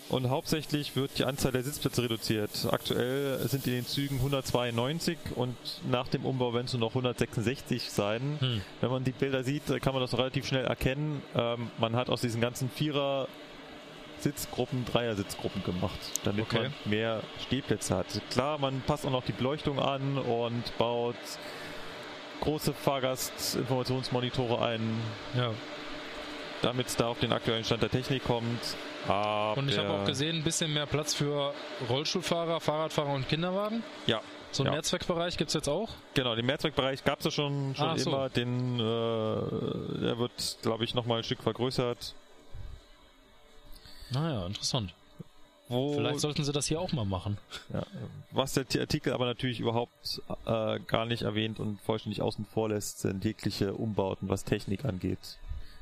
Und 0.09 0.29
hauptsächlich 0.29 0.95
wird 0.95 1.17
die 1.17 1.23
Anzahl 1.23 1.51
der 1.51 1.63
Sitzplätze 1.63 2.03
reduziert. 2.03 2.51
Aktuell 2.69 3.39
sind 3.47 3.65
in 3.65 3.73
den 3.73 3.87
Zügen 3.87 4.17
192 4.17 5.17
und 5.35 5.55
nach 5.89 6.07
dem 6.07 6.25
Umbau 6.25 6.53
werden 6.53 6.65
es 6.65 6.73
nur 6.73 6.81
noch 6.81 6.91
166 6.91 7.89
sein. 7.89 8.37
Hm. 8.39 8.61
Wenn 8.81 8.91
man 8.91 9.03
die 9.03 9.11
Bilder 9.11 9.43
sieht, 9.43 9.65
kann 9.81 9.93
man 9.93 10.01
das 10.01 10.15
relativ 10.17 10.45
schnell 10.45 10.65
erkennen. 10.65 11.23
Ähm, 11.35 11.71
man 11.79 11.95
hat 11.95 12.09
aus 12.09 12.21
diesen 12.21 12.41
ganzen 12.41 12.69
Vierer 12.69 13.27
Sitzgruppen, 14.23 14.85
Dreier-Sitzgruppen 14.85 15.63
gemacht, 15.63 15.99
damit 16.23 16.45
Okay. 16.45 16.63
man 16.63 16.73
mehr 16.85 17.21
Stehplätze 17.45 17.95
hat. 17.95 18.07
Klar, 18.31 18.57
man 18.57 18.81
passt 18.81 19.05
auch 19.05 19.11
noch 19.11 19.23
die 19.25 19.31
Beleuchtung 19.33 19.79
an 19.79 20.17
und 20.17 20.63
baut 20.77 21.15
große 22.41 22.73
Fahrgastinformationsmonitore 22.73 24.61
ein, 24.65 24.81
Ja. 25.35 25.51
damit 26.61 26.87
es 26.87 26.95
da 26.95 27.07
auf 27.07 27.19
den 27.19 27.33
aktuellen 27.33 27.63
Stand 27.63 27.81
der 27.83 27.89
Technik 27.91 28.23
kommt. 28.23 28.59
Aber 29.07 29.57
Und 29.59 29.69
ich 29.69 29.77
habe 29.77 29.89
auch 29.89 30.05
gesehen, 30.05 30.37
ein 30.37 30.43
bisschen 30.43 30.73
mehr 30.73 30.85
Platz 30.85 31.13
für 31.13 31.53
Rollstuhlfahrer, 31.89 32.59
Fahrradfahrer 32.61 33.13
und 33.13 33.27
Kinderwagen. 33.27 33.83
Ja, 34.07 34.21
So 34.51 34.61
einen 34.63 34.67
Ja. 34.67 34.73
Mehrzweckbereich 34.73 35.35
gibt's 35.37 35.55
jetzt 35.55 35.67
auch. 35.67 35.89
Genau, 36.13 36.35
den 36.35 36.45
Mehrzweckbereich 36.45 37.03
gab 37.03 37.17
es 37.19 37.25
ja 37.25 37.31
schon, 37.31 37.73
schon 37.75 37.97
so. 37.97 38.11
immer. 38.11 38.29
Den, 38.29 38.75
äh, 38.79 38.81
der 39.99 40.19
wird, 40.19 40.57
glaube 40.61 40.83
ich, 40.83 40.93
nochmal 40.93 41.17
ein 41.17 41.23
Stück 41.23 41.41
vergrößert. 41.41 42.13
Naja, 44.11 44.45
interessant. 44.45 44.93
Wo, 45.69 45.93
Vielleicht 45.93 46.19
sollten 46.19 46.43
sie 46.43 46.51
das 46.51 46.67
hier 46.67 46.79
auch 46.79 46.91
mal 46.91 47.05
machen. 47.05 47.37
ja, 47.73 47.83
was 48.31 48.53
der 48.53 48.65
Artikel 48.81 49.13
aber 49.13 49.25
natürlich 49.25 49.59
überhaupt 49.59 50.21
äh, 50.45 50.79
gar 50.81 51.05
nicht 51.05 51.21
erwähnt 51.23 51.59
und 51.59 51.79
vollständig 51.81 52.21
außen 52.21 52.45
vor 52.45 52.69
lässt, 52.69 52.99
sind 52.99 53.23
jegliche 53.23 53.73
Umbauten, 53.73 54.27
was 54.29 54.43
Technik 54.43 54.83
angeht. 54.85 55.37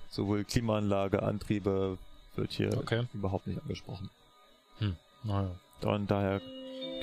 Sowohl 0.09 0.43
Klimaanlage, 0.43 1.23
Antriebe 1.23 1.97
wird 2.35 2.51
hier 2.51 2.77
Okay. 2.77 3.05
überhaupt 3.13 3.47
nicht 3.47 3.59
angesprochen. 3.61 4.09
Hm. 4.79 4.95
Naja. 5.23 5.49
Und 5.83 6.11
daher 6.11 6.39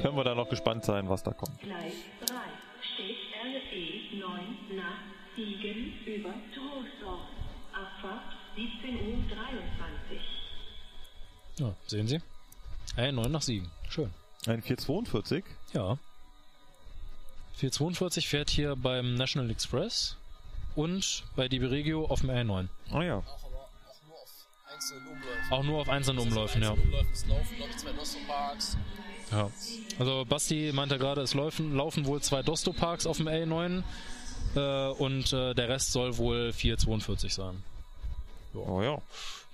können 0.01 0.17
wir 0.17 0.25
da 0.25 0.35
noch 0.37 0.49
gespannt 0.49 0.85
sein, 0.85 1.09
was 1.09 1.23
da 1.25 1.33
kommt. 1.33 1.61
Gleis 1.61 1.95
3 2.27 2.35
steht 2.95 3.17
RE 3.43 4.19
9 4.21 4.77
nach 4.77 5.01
Siegen 5.35 5.95
über 6.07 6.31
Troisdorf. 6.55 7.21
Abfahrt 7.73 8.23
17.23 8.57 8.95
Uhr. 8.95 9.78
Ja, 11.59 11.75
sehen 11.87 12.09
Sie? 12.09 12.21
Hey, 12.95 13.13
9 13.13 13.31
nach 13.31 13.43
7. 13.43 13.69
Schön. 13.89 14.11
Ein 14.47 14.63
442? 14.63 15.45
Ja. 15.73 15.99
442 17.57 18.29
fährt 18.29 18.51
hier 18.51 18.77
beim 18.77 19.15
National 19.15 19.51
Express 19.51 20.17
und 20.77 21.25
bei 21.35 21.49
DB 21.49 21.67
Regio 21.67 22.07
auf 22.07 22.21
dem 22.21 22.31
R9. 22.31 22.69
Ah 22.93 23.03
ja. 23.03 23.19
Auch, 23.19 23.45
aber 23.45 23.59
auch 23.59 23.73
nur 24.05 24.21
auf 24.21 24.69
einzelnen 24.69 25.09
Umläufen. 25.09 25.53
Auch 25.53 25.63
nur 25.65 25.81
auf 25.81 25.89
einzelnen 25.89 26.19
Umläufen, 26.21 26.63
ja. 26.63 26.71
Einzelnen 26.71 26.89
Umläufen, 26.89 27.13
es 27.13 27.27
laufen, 27.27 27.57
glaube 27.57 27.71
ich, 27.71 27.77
zwei 27.79 27.93
Nostroparks. 27.93 28.77
ja. 29.33 29.51
Also 29.99 30.25
Basti 30.29 30.71
meinte 30.73 30.99
gerade, 30.99 31.23
es 31.23 31.35
laufen, 31.35 31.75
laufen 31.75 32.07
wohl 32.07 32.23
zwei 32.23 32.43
Dosto-Parks 32.43 33.07
auf 33.07 33.17
dem 33.17 33.27
R9 33.27 33.83
äh, 34.55 34.89
und 34.93 35.33
äh, 35.33 35.55
der 35.55 35.69
Rest 35.69 35.91
soll 35.91 36.17
wohl 36.19 36.53
442 36.53 37.35
sein. 37.35 37.65
Oh 38.55 38.81
ja. 38.83 39.03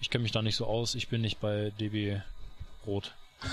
Ich 0.05 0.11
kenne 0.11 0.23
mich 0.23 0.33
da 0.33 0.43
nicht 0.43 0.57
so 0.57 0.67
aus, 0.67 0.95
ich 0.97 1.09
bin 1.09 1.23
nicht 1.23 1.41
bei 1.41 1.73
DB 1.81 2.21
Rot. 2.87 3.15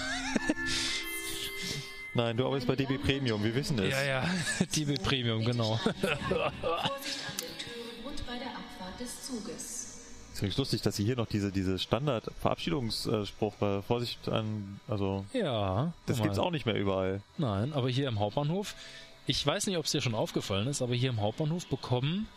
Nein, 2.13 2.35
du 2.35 2.45
arbeitest 2.45 2.67
bei 2.67 2.75
DB 2.75 2.97
Premium, 2.97 3.41
wir 3.41 3.55
wissen 3.55 3.79
es. 3.79 3.89
Ja, 3.89 4.03
ja, 4.03 4.29
DB 4.75 4.95
Premium, 5.01 5.45
genau. 5.45 5.77
Vorsicht 5.77 6.03
an 6.35 6.51
den 7.39 7.57
Türen 7.57 8.05
und 8.05 8.27
bei 8.27 8.37
der 8.37 8.49
Abfahrt 8.49 8.99
des 8.99 9.27
Zuges. 9.27 10.01
Ist 10.33 10.41
wirklich 10.41 10.57
lustig, 10.57 10.81
dass 10.81 10.97
sie 10.97 11.05
hier 11.05 11.15
noch 11.15 11.27
diese, 11.27 11.53
diese 11.53 11.79
Standard-Verabschiedungsspruch 11.79 13.61
äh, 13.61 13.81
Vorsicht 13.81 14.27
an, 14.27 14.81
also 14.89 15.23
Ja, 15.31 15.93
das 16.05 16.17
mal. 16.17 16.25
gibt's 16.25 16.37
auch 16.37 16.51
nicht 16.51 16.65
mehr 16.65 16.75
überall. 16.75 17.21
Nein, 17.37 17.71
aber 17.71 17.89
hier 17.89 18.09
im 18.09 18.19
Hauptbahnhof, 18.19 18.75
ich 19.25 19.47
weiß 19.47 19.67
nicht, 19.67 19.77
ob 19.77 19.85
es 19.85 19.91
dir 19.91 20.01
schon 20.01 20.15
aufgefallen 20.15 20.67
ist, 20.67 20.81
aber 20.81 20.95
hier 20.95 21.11
im 21.11 21.21
Hauptbahnhof 21.21 21.65
bekommen 21.67 22.27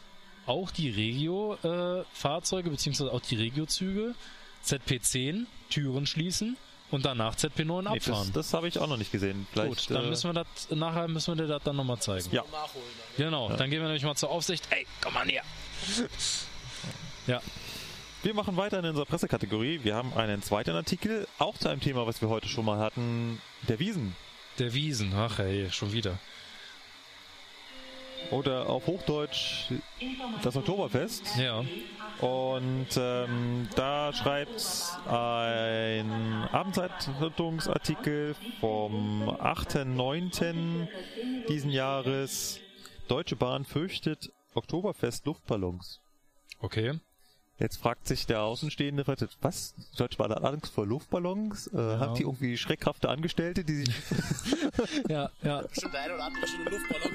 auch 0.47 0.71
die 0.71 0.91
Regio-Fahrzeuge, 0.91 2.71
beziehungsweise 2.71 3.13
auch 3.13 3.21
die 3.21 3.37
Regio-Züge 3.37 4.15
ZP10 4.65 5.47
Türen 5.71 6.07
schließen 6.07 6.57
und 6.91 7.05
danach 7.05 7.35
ZP9 7.37 7.83
Nee, 7.83 7.89
abfahren. 7.89 8.31
das 8.33 8.47
das 8.47 8.55
habe 8.55 8.69
ich 8.69 8.79
auch 8.79 8.87
noch 8.87 8.97
nicht 8.97 9.11
gesehen. 9.13 9.47
Vielleicht, 9.53 9.69
Gut, 9.89 9.91
dann 9.97 10.05
äh, 10.05 10.09
müssen 10.09 10.33
wir 10.35 10.45
das, 10.45 10.71
nachher 10.71 11.09
müssen 11.09 11.37
wir 11.37 11.43
dir 11.45 11.49
das 11.49 11.63
dann 11.63 11.77
nochmal 11.77 11.99
zeigen. 11.99 12.29
Ja. 12.31 12.45
Genau, 13.17 13.49
dann 13.49 13.71
gehen 13.71 13.81
wir 13.81 13.87
nämlich 13.89 14.05
mal 14.05 14.15
zur 14.15 14.31
Aufsicht. 14.31 14.67
Ey, 14.71 14.87
komm 15.03 15.15
mal 15.15 15.27
näher. 15.27 15.43
Ja, 17.27 17.41
Wir 18.23 18.35
machen 18.35 18.57
weiter 18.57 18.79
in 18.79 18.85
unserer 18.87 19.05
Pressekategorie. 19.07 19.81
Wir 19.83 19.95
haben 19.95 20.13
einen 20.15 20.43
zweiten 20.43 20.71
Artikel, 20.71 21.27
auch 21.39 21.57
zu 21.59 21.69
einem 21.69 21.81
Thema, 21.81 22.07
was 22.07 22.21
wir 22.23 22.29
heute 22.29 22.49
schon 22.49 22.65
mal 22.65 22.79
hatten, 22.79 23.41
der 23.69 23.79
Wiesen. 23.79 24.15
der 24.59 24.73
Wiesen. 24.73 25.13
Ach 25.15 25.39
ey, 25.41 25.71
schon 25.71 25.93
wieder. 25.93 26.19
Oder 28.35 28.69
auf 28.69 28.87
Hochdeutsch 28.89 29.71
das 30.43 30.57
Oktoberfest. 30.57 31.37
Ja, 31.39 31.65
Und 32.21 32.89
ähm, 32.97 33.69
da 33.77 34.13
schreibt 34.13 34.67
ein 35.07 36.49
Abendzeitungsartikel 36.51 38.35
vom 38.59 39.29
8.9. 39.29 40.89
diesen 41.49 41.71
Jahres, 41.71 42.61
Deutsche 43.07 43.37
Bahn 43.37 43.65
fürchtet 43.65 44.33
Oktoberfest 44.55 45.27
Luftballons. 45.27 46.01
okay. 46.61 46.99
Jetzt 47.61 47.77
fragt 47.77 48.09
sich 48.09 48.27
der 48.27 48.43
Außenstehende, 48.43 49.05
was? 49.41 49.75
Deutsche 49.97 50.19
Bahn 50.19 50.33
hat 50.33 50.43
Angst 50.43 50.75
vor 50.75 50.87
Luftballons? 50.87 51.69
Äh, 51.69 51.77
Haben 51.77 52.17
die 52.17 52.23
irgendwie 52.23 52.57
schreckhafte 52.57 53.09
Angestellte, 53.09 53.65
die 53.65 53.85
sich... 53.85 53.95
Ja, 55.09 55.31
ja. 55.43 55.63
Bestimmt 55.63 55.95
der 55.95 56.03
eine 56.03 56.15
oder 56.15 56.25
andere 56.25 56.47
Luftballon 56.69 57.13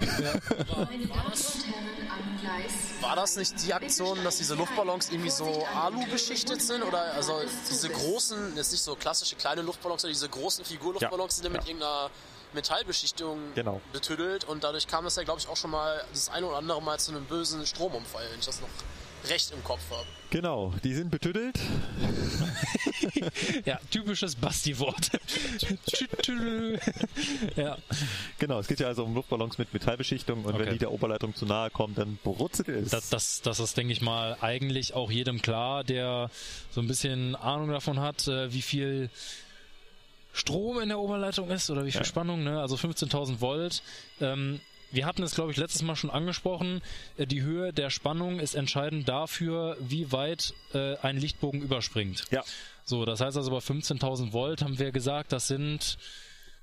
Meine 0.00 1.06
Damen 1.06 1.26
und 1.26 1.66
Herren 1.66 2.08
am 2.08 2.40
Gleis. 2.40 2.72
War 3.00 3.16
das 3.16 3.36
nicht 3.36 3.66
die 3.66 3.74
Aktion, 3.74 4.22
dass 4.22 4.38
diese 4.38 4.54
Luftballons 4.54 5.10
irgendwie 5.10 5.30
so 5.30 5.66
Alu 5.74 6.04
beschichtet 6.06 6.62
sind? 6.62 6.82
Oder 6.82 7.14
also 7.14 7.40
diese 7.68 7.88
großen, 7.88 8.56
jetzt 8.56 8.70
nicht 8.70 8.82
so 8.82 8.94
klassische 8.94 9.34
kleine 9.34 9.62
Luftballons, 9.62 10.02
sondern 10.02 10.14
diese 10.14 10.28
großen 10.28 10.64
Figurluftballons, 10.64 11.36
die 11.36 11.42
sind 11.42 11.52
mit 11.52 11.62
ja. 11.62 11.68
irgendeiner 11.68 12.10
Metallbeschichtung 12.52 13.38
Genau. 13.54 13.80
betüdelt 13.92 14.44
und 14.44 14.62
dadurch 14.62 14.86
kam 14.86 15.06
es 15.06 15.16
ja, 15.16 15.24
glaube 15.24 15.40
ich, 15.40 15.48
auch 15.48 15.56
schon 15.56 15.70
mal 15.70 16.00
das 16.12 16.28
eine 16.28 16.46
oder 16.46 16.58
andere 16.58 16.80
Mal 16.80 17.00
zu 17.00 17.10
einem 17.10 17.24
bösen 17.24 17.66
Stromunfall, 17.66 18.24
wenn 18.30 18.38
ich 18.38 18.46
das 18.46 18.60
noch 18.60 18.68
recht 19.28 19.50
im 19.52 19.62
Kopf 19.64 19.80
habe. 19.90 20.06
Genau, 20.30 20.72
die 20.84 20.94
sind 20.94 21.10
betüttelt. 21.10 21.58
Ja, 23.64 23.78
typisches 23.90 24.34
Basti-Wort. 24.36 25.10
ja, 27.56 27.76
Genau, 28.38 28.58
es 28.60 28.66
geht 28.68 28.80
ja 28.80 28.86
also 28.88 29.04
um 29.04 29.14
Luftballons 29.14 29.58
mit 29.58 29.72
Metallbeschichtung 29.72 30.44
und 30.44 30.54
wenn 30.54 30.62
Okay. 30.62 30.72
die 30.72 30.78
der 30.78 30.92
Oberleitung 30.92 31.34
zu 31.34 31.46
nahe 31.46 31.70
kommen, 31.70 31.94
dann 31.94 32.18
brutzelt 32.22 32.68
es. 32.68 32.90
das, 32.90 33.08
das, 33.10 33.42
das 33.42 33.60
ist, 33.60 33.76
denke 33.76 33.92
ich 33.92 34.00
mal, 34.00 34.36
eigentlich 34.40 34.94
auch 34.94 35.10
jedem 35.10 35.40
klar, 35.42 35.84
der 35.84 36.30
so 36.70 36.80
ein 36.80 36.86
bisschen 36.86 37.34
Ahnung 37.36 37.70
davon 37.70 38.00
hat, 38.00 38.26
äh, 38.28 38.52
wie 38.52 38.62
viel 38.62 39.10
Strom 40.32 40.80
in 40.80 40.88
der 40.88 40.98
Oberleitung 40.98 41.50
ist 41.50 41.70
oder 41.70 41.84
wie 41.84 41.90
viel 41.92 42.00
Ja. 42.02 42.04
Spannung, 42.06 42.44
ne? 42.44 42.60
also 42.60 42.76
15.000 42.76 43.40
Volt. 43.40 43.82
Ähm, 44.20 44.60
wir 44.92 45.06
hatten 45.06 45.22
es, 45.22 45.34
glaube 45.34 45.50
ich, 45.52 45.56
letztes 45.56 45.82
Mal 45.82 45.96
schon 45.96 46.10
angesprochen. 46.10 46.80
Äh, 47.16 47.26
Die 47.26 47.42
Höhe 47.42 47.72
der 47.72 47.90
Spannung 47.90 48.40
ist 48.40 48.54
entscheidend 48.54 49.08
dafür, 49.08 49.76
wie 49.80 50.12
weit 50.12 50.54
äh, 50.74 50.96
ein 50.98 51.16
Lichtbogen 51.16 51.62
überspringt. 51.62 52.24
ja, 52.30 52.42
So, 52.84 53.04
das 53.04 53.20
heißt 53.20 53.36
also 53.36 53.50
bei 53.50 53.58
15.000 53.58 54.32
Volt 54.32 54.62
haben 54.62 54.78
wir 54.78 54.90
gesagt, 54.92 55.32
das 55.32 55.46
sind, 55.48 55.96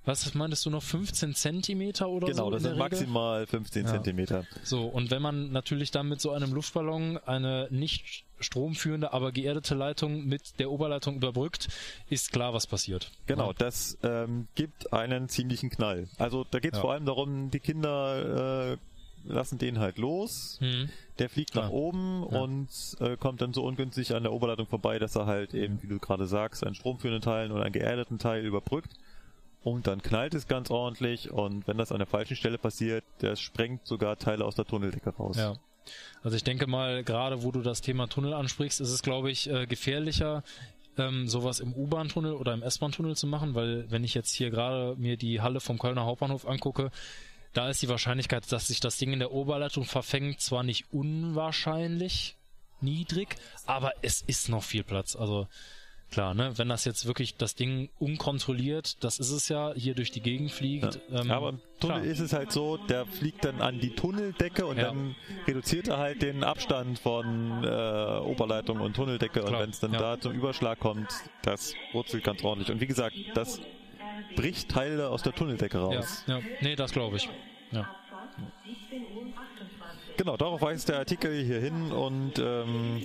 was 0.06 0.34
meintest 0.34 0.66
du 0.66 0.70
noch, 0.70 0.84
15 0.84 1.36
Zentimeter 1.36 2.08
oder 2.10 2.28
so? 2.28 2.32
genau, 2.34 2.52
das 2.52 2.62
sind 2.64 2.72
Regel? 2.72 2.80
maximal 2.84 3.48
15 3.48 3.86
Ja. 3.86 3.92
Zentimeter. 3.94 4.46
So, 4.64 4.86
und 4.86 5.10
wenn 5.12 5.22
man 5.22 5.52
natürlich 5.52 5.92
dann 5.92 6.08
mit 6.10 6.22
so 6.22 6.32
einem 6.32 6.54
Luftballon 6.54 7.18
eine 7.26 7.68
nicht 7.72 8.24
stromführende, 8.40 9.14
aber 9.14 9.32
geerdete 9.32 9.76
Leitung 9.76 10.26
mit 10.26 10.60
der 10.60 10.72
Oberleitung 10.72 11.16
überbrückt, 11.16 11.68
ist 12.10 12.32
klar, 12.32 12.54
was 12.54 12.68
passiert. 12.68 13.12
Genau, 13.26 13.54
das 13.54 13.98
ähm, 14.04 14.48
gibt 14.56 14.94
einen 14.94 15.30
ziemlichen 15.30 15.70
Knall. 15.70 16.08
Also 16.18 16.44
da 16.50 16.60
geht 16.60 16.74
es 16.74 16.78
Ja. 16.78 16.82
vor 16.82 16.94
allem 16.94 17.06
darum, 17.06 17.52
die 17.52 17.60
Kinder 17.60 18.74
äh, 18.74 18.78
lassen 19.26 19.58
den 19.58 19.80
halt 19.80 19.98
los. 19.98 20.58
Mhm. 20.62 20.90
Der 21.20 21.30
fliegt 21.30 21.56
nach 21.56 21.70
Klar. 21.70 21.74
oben 21.74 22.26
Ja. 22.32 22.40
und 22.40 22.68
äh, 23.00 23.18
kommt 23.18 23.42
dann 23.42 23.54
so 23.54 23.64
ungünstig 23.64 24.14
an 24.16 24.24
der 24.24 24.32
Oberleitung 24.32 24.68
vorbei, 24.68 25.00
dass 25.00 25.16
er 25.16 25.26
halt 25.26 25.54
eben, 25.54 25.82
wie 25.82 25.88
du 25.88 26.00
gerade 26.00 26.28
sagst, 26.28 26.64
einen 26.64 26.76
stromführenden 26.76 27.22
Teil 27.22 27.52
oder 27.52 27.64
einen 27.64 27.74
geerdeten 27.74 28.20
Teil 28.20 28.46
überbrückt. 28.46 28.92
Und 29.64 29.88
dann 29.88 30.02
knallt 30.02 30.34
es 30.34 30.48
ganz 30.48 30.70
ordentlich 30.72 31.30
und 31.32 31.68
wenn 31.68 31.78
das 31.78 31.92
an 31.92 31.98
der 31.98 32.08
falschen 32.08 32.38
Stelle 32.38 32.58
passiert, 32.58 33.04
das 33.20 33.42
sprengt 33.42 33.86
sogar 33.86 34.18
Teile 34.18 34.46
aus 34.46 34.56
der 34.56 34.64
Tunneldecke 34.66 35.10
raus. 35.10 35.36
Ja. 35.36 35.56
Also 36.24 36.36
ich 36.36 36.44
denke 36.44 36.68
mal, 36.68 37.04
gerade 37.04 37.44
wo 37.44 37.52
du 37.52 37.62
das 37.62 37.82
Thema 37.82 38.08
Tunnel 38.08 38.34
ansprichst, 38.34 38.82
ist 38.82 38.90
es, 38.90 39.02
glaube 39.02 39.32
ich, 39.32 39.50
äh, 39.50 39.66
gefährlicher, 39.66 40.44
ähm, 40.98 41.28
sowas 41.28 41.60
im 41.60 41.74
U-Bahn-Tunnel 41.74 42.34
oder 42.34 42.54
im 42.54 42.64
S-Bahn-Tunnel 42.64 43.16
zu 43.16 43.28
machen, 43.28 43.56
weil 43.56 43.90
wenn 43.92 44.04
ich 44.04 44.14
jetzt 44.14 44.34
hier 44.34 44.50
gerade 44.50 44.96
mir 44.98 45.18
die 45.18 45.42
Halle 45.42 45.60
vom 45.60 45.78
Kölner 45.78 46.06
Hauptbahnhof 46.06 46.48
angucke, 46.48 46.92
da 47.54 47.70
ist 47.70 47.82
die 47.82 47.90
Wahrscheinlichkeit, 47.90 48.52
dass 48.52 48.68
sich 48.68 48.80
das 48.80 48.98
Ding 48.98 49.14
in 49.14 49.20
der 49.20 49.32
Oberleitung 49.32 49.86
verfängt, 49.86 50.42
zwar 50.42 50.64
nicht 50.64 50.86
unwahrscheinlich 50.92 52.36
niedrig, 52.82 53.36
aber 53.66 53.94
es 54.02 54.22
ist 54.22 54.50
noch 54.50 54.64
viel 54.64 54.84
Platz. 54.84 55.16
Also 55.16 55.48
klar, 56.12 56.34
ne, 56.34 56.58
wenn 56.58 56.70
das 56.70 56.86
jetzt 56.86 57.06
wirklich 57.06 57.36
das 57.36 57.56
Ding 57.56 57.90
unkontrolliert, 58.00 59.04
das 59.04 59.20
ist 59.20 59.32
es 59.32 59.50
ja, 59.50 59.74
hier 59.76 59.94
durch 59.96 60.12
die 60.12 60.22
Gegend 60.22 60.52
fliegt. 60.52 61.00
ähm, 61.12 61.30
Aber 61.32 61.50
im 61.50 61.60
Tunnel 61.80 62.02
klar. 62.02 62.04
ist 62.12 62.20
es 62.20 62.34
halt 62.34 62.52
so, 62.52 62.78
der 62.78 63.06
fliegt 63.06 63.46
dann 63.46 63.62
an 63.62 63.80
die 63.80 63.92
Tunneldecke 63.96 64.66
und 64.66 64.78
Ja. 64.78 64.86
dann 64.86 65.16
reduziert 65.48 65.88
er 65.88 65.98
halt 65.98 66.22
den 66.22 66.44
Abstand 66.44 67.00
von 67.00 67.64
äh, 67.64 67.68
Oberleitung 68.20 68.80
und 68.80 68.96
Tunneldecke 68.96 69.42
und 69.42 69.50
Klar, 69.50 69.62
wenn 69.62 69.70
es 69.70 69.80
dann 69.80 69.94
ja. 69.94 70.00
da 70.00 70.20
zum 70.20 70.34
Überschlag 70.34 70.80
kommt, 70.80 71.08
das 71.44 71.74
wurzelt 71.94 72.24
ganz 72.24 72.44
ordentlich. 72.44 72.72
Und 72.72 72.82
wie 72.82 72.88
gesagt, 72.88 73.16
das 73.36 73.60
bricht 74.36 74.70
Teile 74.70 75.10
aus 75.10 75.24
der 75.24 75.34
Tunneldecke 75.34 75.78
Ja, 75.78 75.84
raus. 75.84 76.24
ja, 76.28 76.40
nee, 76.62 76.76
das 76.76 76.92
glaube 76.92 77.18
ich. 77.18 77.30
Ja. 77.72 77.82
Abfahrt 77.82 78.30
17 78.66 79.02
Uhr 79.16 79.24
28. 79.28 80.18
Genau, 80.18 80.38
darauf 80.38 80.62
weist 80.62 80.90
der 80.90 80.98
Artikel 81.00 81.44
hier 81.44 81.60
hin 81.60 81.92
und 81.92 82.40
ähm, 82.40 83.02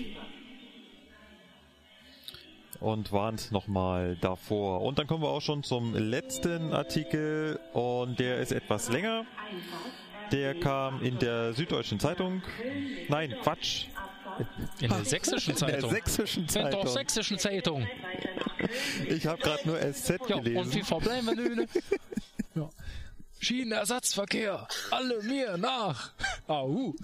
und 2.82 3.12
warnt 3.12 3.52
nochmal 3.52 4.16
davor. 4.20 4.82
Und 4.82 4.98
dann 4.98 5.06
kommen 5.06 5.22
wir 5.22 5.28
auch 5.30 5.40
schon 5.40 5.62
zum 5.62 5.94
letzten 5.94 6.72
Artikel 6.72 7.58
und 7.72 8.18
der 8.18 8.38
ist 8.38 8.52
etwas 8.52 8.88
länger. 8.90 9.24
Der 10.32 10.58
kam 10.58 11.02
in 11.02 11.18
der 11.18 11.52
Süddeutschen 11.52 12.00
Zeitung. 12.00 12.42
Nein, 13.08 13.34
Quatsch. 13.42 13.86
In 14.80 14.88
der 14.88 15.04
sächsischen 15.04 15.52
In 15.54 15.58
der 15.60 15.68
Zeitung. 15.68 15.90
sächsischen 15.90 16.42
In 16.42 16.46
der 16.48 16.62
Zeitung. 16.70 16.86
sächsischen 16.88 17.38
Zeitung. 17.38 17.86
Ich 19.08 19.26
habe 19.26 19.40
gerade 19.42 19.68
nur 19.68 19.78
SZ 19.78 20.08
Ja, 20.28 20.36
und 20.36 20.44
wie 20.46 20.54
gelesen. 20.54 20.84
verbleiben 20.84 21.26
wir 21.26 21.34
nun? 21.56 21.66
ja. 22.54 22.68
Schienenersatzverkehr, 23.40 24.66
alle 24.90 25.22
mir 25.22 25.56
nach. 25.58 26.12
Au. 26.46 26.94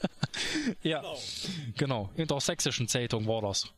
ja, 0.82 1.02
genau. 1.76 2.10
In 2.16 2.26
der 2.26 2.40
sächsischen 2.40 2.88
Zeitung 2.88 3.26
war 3.26 3.42
das. 3.42 3.72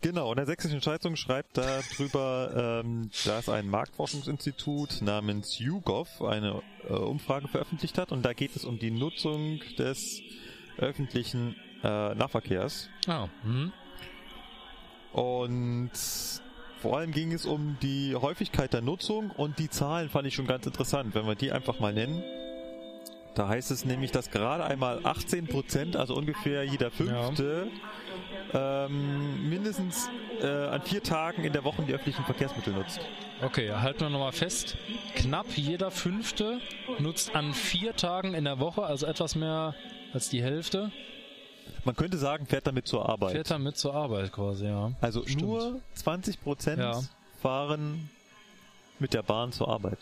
Genau, 0.00 0.30
in 0.30 0.36
der 0.36 0.46
sächsischen 0.46 0.80
Zeitung 0.80 1.16
schreibt 1.16 1.58
darüber, 1.58 2.82
ähm, 2.84 3.10
dass 3.24 3.48
ein 3.48 3.68
Marktforschungsinstitut 3.68 5.02
namens 5.02 5.58
YouGov 5.58 6.22
eine 6.22 6.62
äh, 6.88 6.92
Umfrage 6.92 7.48
veröffentlicht 7.48 7.98
hat 7.98 8.12
und 8.12 8.24
da 8.24 8.32
geht 8.32 8.54
es 8.54 8.64
um 8.64 8.78
die 8.78 8.92
Nutzung 8.92 9.60
des 9.76 10.20
öffentlichen 10.76 11.56
äh, 11.82 12.14
Nahverkehrs. 12.14 12.88
Ah, 13.08 13.28
hm. 13.42 13.72
Und 15.12 15.90
vor 16.80 16.96
allem 16.96 17.10
ging 17.10 17.32
es 17.32 17.44
um 17.44 17.76
die 17.82 18.14
Häufigkeit 18.14 18.72
der 18.72 18.82
Nutzung 18.82 19.32
und 19.32 19.58
die 19.58 19.68
Zahlen 19.68 20.10
fand 20.10 20.28
ich 20.28 20.34
schon 20.34 20.46
ganz 20.46 20.64
interessant, 20.64 21.16
wenn 21.16 21.26
wir 21.26 21.34
die 21.34 21.50
einfach 21.50 21.80
mal 21.80 21.92
nennen. 21.92 22.22
Da 23.34 23.48
heißt 23.48 23.72
es 23.72 23.84
nämlich, 23.84 24.12
dass 24.12 24.30
gerade 24.30 24.64
einmal 24.64 25.00
18 25.04 25.48
Prozent, 25.48 25.96
also 25.96 26.14
ungefähr 26.14 26.64
jeder 26.64 26.90
fünfte, 26.90 27.68
ähm, 28.54 29.48
mindestens 29.48 30.08
äh, 30.40 30.46
an 30.46 30.82
vier 30.82 31.02
Tagen 31.02 31.44
in 31.44 31.52
der 31.52 31.64
Woche 31.64 31.82
die 31.82 31.92
öffentlichen 31.94 32.24
Verkehrsmittel 32.24 32.72
nutzt. 32.72 33.00
Okay, 33.42 33.70
halten 33.70 34.00
wir 34.00 34.10
nochmal 34.10 34.32
fest. 34.32 34.76
Knapp 35.14 35.46
jeder 35.56 35.90
Fünfte 35.90 36.60
nutzt 36.98 37.34
an 37.34 37.52
vier 37.54 37.94
Tagen 37.94 38.34
in 38.34 38.44
der 38.44 38.58
Woche, 38.58 38.82
also 38.84 39.06
etwas 39.06 39.34
mehr 39.34 39.74
als 40.12 40.28
die 40.30 40.42
Hälfte, 40.42 40.90
Man 41.84 41.94
könnte 41.94 42.16
sagen, 42.18 42.46
fährt 42.46 42.66
damit 42.66 42.86
zur 42.88 43.08
Arbeit. 43.08 43.32
fährt 43.32 43.50
damit 43.50 43.76
zur 43.76 43.94
Arbeit 43.94 44.32
quasi, 44.32 44.66
ja. 44.66 44.92
also 45.00 45.22
Stimmt. 45.22 45.42
nur 45.42 45.80
20 45.94 46.42
Prozent 46.42 46.80
Ja. 46.80 47.00
fahren 47.42 48.08
mit 48.98 49.12
der 49.14 49.22
Bahn 49.22 49.52
zur 49.52 49.68
Arbeit. 49.68 49.98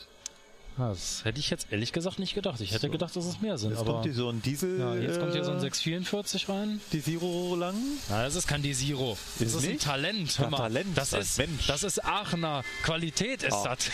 Das 0.79 1.25
hätte 1.25 1.39
ich 1.41 1.49
jetzt 1.49 1.69
ehrlich 1.71 1.93
gesagt 1.93 2.19
nicht 2.19 2.35
gedacht. 2.35 2.61
Ich 2.61 2.71
hätte 2.73 2.87
So. 2.89 2.93
gedacht, 2.93 3.17
dass 3.17 3.25
es 3.25 3.41
mehr 3.41 3.57
sind. 3.57 3.71
Jetzt 3.71 3.79
aber 3.81 3.93
kommt 3.95 4.05
hier 4.05 4.13
so 4.15 4.29
ein 4.29 4.43
Diesel. 4.43 4.79
ja, 4.79 4.95
jetzt 4.95 5.19
kommt 5.19 5.33
hier 5.33 5.43
so 5.43 5.53
ein 5.53 5.57
äh, 5.57 5.61
644 5.61 6.49
rein. 6.51 6.81
Die 6.93 7.03
Zero 7.03 7.57
lang. 7.57 7.75
Na, 8.11 8.25
das 8.25 8.35
ist 8.35 8.47
kein 8.47 8.61
Desiro. 8.63 9.17
Das 9.39 9.49
Ist 9.55 9.55
ist, 9.65 9.69
ein? 9.69 9.79
Talent. 9.79 10.35
Ja, 10.37 10.45
Hör 10.45 10.51
mal, 10.51 10.57
Talent, 10.59 10.97
Das 10.99 11.15
ein 11.15 11.23
ist, 11.23 11.39
Mensch. 11.39 11.67
das 11.67 11.83
ist 11.83 12.05
Aachener 12.05 12.63
Qualität 12.83 13.43
ist 13.43 13.55
Ah. 13.55 13.75
das. 13.75 13.91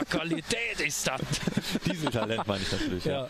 Qualität 0.10 0.80
ist 0.84 1.06
das. 1.06 1.20
Dieseltalent 1.86 2.46
meine 2.48 2.62
ich 2.62 2.72
natürlich. 2.72 3.04
Ja. 3.04 3.28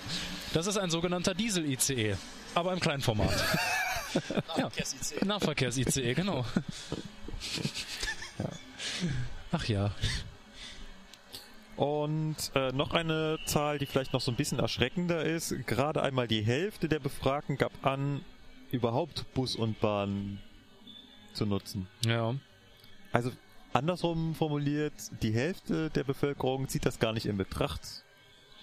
Das 0.54 0.66
ist 0.66 0.78
ein 0.78 0.88
sogenannter 0.90 1.34
Diesel-ICE. 1.34 2.16
Aber 2.54 2.72
im 2.72 2.80
kleinen 2.80 3.02
Format. 3.02 3.34
Nahverkehrs-IC. 4.56 5.24
Nahverkehrs-ICE, 5.26 6.14
genau. 6.14 6.46
Ach 9.52 9.64
ja. 9.66 9.90
Und 11.76 12.36
äh, 12.54 12.70
noch 12.72 12.92
eine 12.92 13.38
Zahl, 13.46 13.78
die 13.78 13.86
vielleicht 13.86 14.12
noch 14.12 14.20
so 14.20 14.30
ein 14.30 14.36
bisschen 14.36 14.58
erschreckender 14.58 15.24
ist. 15.24 15.54
Gerade 15.66 16.02
einmal 16.02 16.28
die 16.28 16.42
Hälfte 16.42 16.88
der 16.88 17.00
Befragten 17.00 17.56
gab 17.56 17.72
an, 17.84 18.24
überhaupt 18.70 19.32
Bus 19.34 19.56
und 19.56 19.80
Bahn 19.80 20.38
zu 21.32 21.46
nutzen. 21.46 21.88
Ja. 22.06 22.34
Also 23.12 23.32
andersrum 23.72 24.34
formuliert, 24.34 24.94
die 25.22 25.32
Hälfte 25.32 25.90
der 25.90 26.04
Bevölkerung 26.04 26.68
zieht 26.68 26.86
das 26.86 26.98
gar 26.98 27.12
nicht 27.12 27.26
in 27.26 27.36
Betracht. 27.36 28.04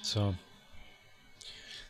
So. 0.02 0.34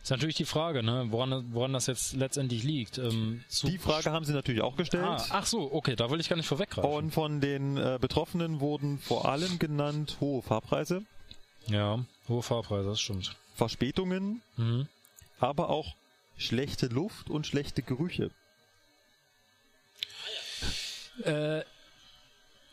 Ist 0.03 0.09
natürlich 0.09 0.35
die 0.35 0.45
Frage, 0.45 0.81
ne, 0.81 1.05
woran, 1.09 1.53
woran 1.53 1.73
das 1.73 1.85
jetzt 1.85 2.13
letztendlich 2.13 2.63
liegt. 2.63 2.97
Ähm, 2.97 3.43
Die 3.63 3.77
Frage 3.77 4.11
haben 4.11 4.25
sie 4.25 4.33
natürlich 4.33 4.61
auch 4.61 4.75
gestellt. 4.75 5.03
Ah, 5.05 5.23
ach 5.29 5.45
so, 5.45 5.71
okay, 5.71 5.95
da 5.95 6.09
will 6.09 6.19
ich 6.19 6.27
gar 6.27 6.35
nicht 6.37 6.47
vorweggreifen. 6.47 6.89
Und 6.89 7.11
von 7.11 7.39
den 7.39 7.77
äh, 7.77 7.99
Betroffenen 8.01 8.59
wurden 8.59 8.97
vor 8.97 9.25
allem 9.29 9.59
genannt 9.59 10.17
hohe 10.19 10.41
Fahrpreise, 10.41 11.03
ja, 11.67 12.03
hohe 12.27 12.41
Fahrpreise, 12.41 12.89
das 12.89 12.99
stimmt. 12.99 13.35
Verspätungen, 13.53 14.41
Mhm. 14.57 14.87
aber 15.39 15.69
auch 15.69 15.95
schlechte 16.35 16.87
Luft 16.87 17.29
und 17.29 17.45
schlechte 17.45 17.83
Gerüche. 17.83 18.31
Äh, 21.23 21.61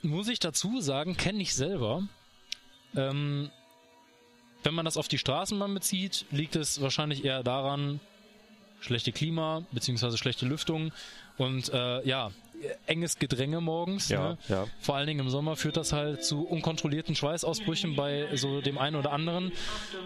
muss 0.02 0.28
ich 0.28 0.38
dazu 0.38 0.80
sagen, 0.80 1.16
kenne 1.18 1.42
ich 1.42 1.54
selber. 1.54 2.04
Ähm, 2.96 3.50
wenn 4.62 4.74
man 4.74 4.84
das 4.84 4.96
auf 4.96 5.08
die 5.08 5.18
Straßenbahn 5.18 5.72
bezieht, 5.74 6.26
liegt 6.30 6.56
es 6.56 6.80
wahrscheinlich 6.80 7.24
eher 7.24 7.42
daran, 7.42 8.00
schlechte 8.80 9.12
Klima 9.12 9.64
beziehungsweise 9.72 10.18
schlechte 10.18 10.46
Lüftung. 10.46 10.92
Und 11.36 11.72
äh, 11.72 12.06
ja, 12.06 12.30
enges 12.86 13.18
Gedränge 13.18 13.60
morgens. 13.60 14.08
Ja, 14.08 14.30
ne? 14.30 14.38
ja. 14.48 14.66
Vor 14.80 14.96
allen 14.96 15.06
Dingen 15.06 15.20
im 15.20 15.30
Sommer 15.30 15.56
führt 15.56 15.76
das 15.76 15.92
halt 15.92 16.24
zu 16.24 16.46
unkontrollierten 16.46 17.14
Schweißausbrüchen 17.14 17.96
bei 17.96 18.28
so 18.34 18.60
dem 18.60 18.78
einen 18.78 18.96
oder 18.96 19.12
anderen. 19.12 19.52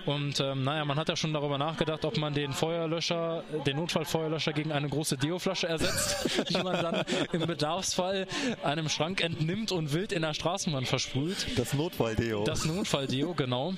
Und 0.06 0.40
ähm, 0.40 0.64
naja, 0.64 0.84
man 0.84 0.98
hat 0.98 1.08
ja 1.08 1.16
schon 1.16 1.32
darüber 1.32 1.58
nachgedacht, 1.58 2.04
ob 2.04 2.16
man 2.18 2.34
den 2.34 2.52
Feuerlöscher, 2.52 3.44
den 3.66 3.76
Notfallfeuerlöscher 3.76 4.52
gegen 4.52 4.72
eine 4.72 4.88
große 4.88 5.16
Deoflasche 5.16 5.68
ersetzt, 5.68 6.48
die 6.48 6.58
man 6.58 6.82
dann 6.82 7.04
im 7.32 7.46
Bedarfsfall 7.46 8.26
einem 8.62 8.88
Schrank 8.88 9.22
entnimmt 9.22 9.72
und 9.72 9.92
wild 9.92 10.12
in 10.12 10.22
der 10.22 10.34
Straßenbahn 10.34 10.86
versprüht. 10.86 11.46
Das 11.56 11.72
Notfalldeo. 11.74 12.44
Das 12.44 12.64
Notfalldeo, 12.64 13.34
genau. 13.34 13.74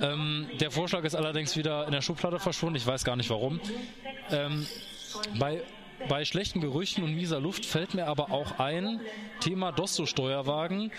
Ähm, 0.00 0.48
der 0.60 0.70
Vorschlag 0.70 1.04
ist 1.04 1.14
allerdings 1.14 1.56
wieder 1.56 1.86
in 1.86 1.92
der 1.92 2.02
Schublade 2.02 2.38
verschwunden. 2.38 2.76
Ich 2.76 2.86
weiß 2.86 3.04
gar 3.04 3.16
nicht 3.16 3.30
warum. 3.30 3.60
Ähm, 4.30 4.66
bei, 5.38 5.62
bei 6.08 6.24
schlechten 6.24 6.60
Gerüchen 6.60 7.04
und 7.04 7.14
mieser 7.14 7.40
Luft 7.40 7.64
fällt 7.66 7.94
mir 7.94 8.06
aber 8.06 8.30
auch 8.30 8.58
ein, 8.58 9.00
Thema 9.40 9.72
Dosso-Steuerwagen. 9.72 10.92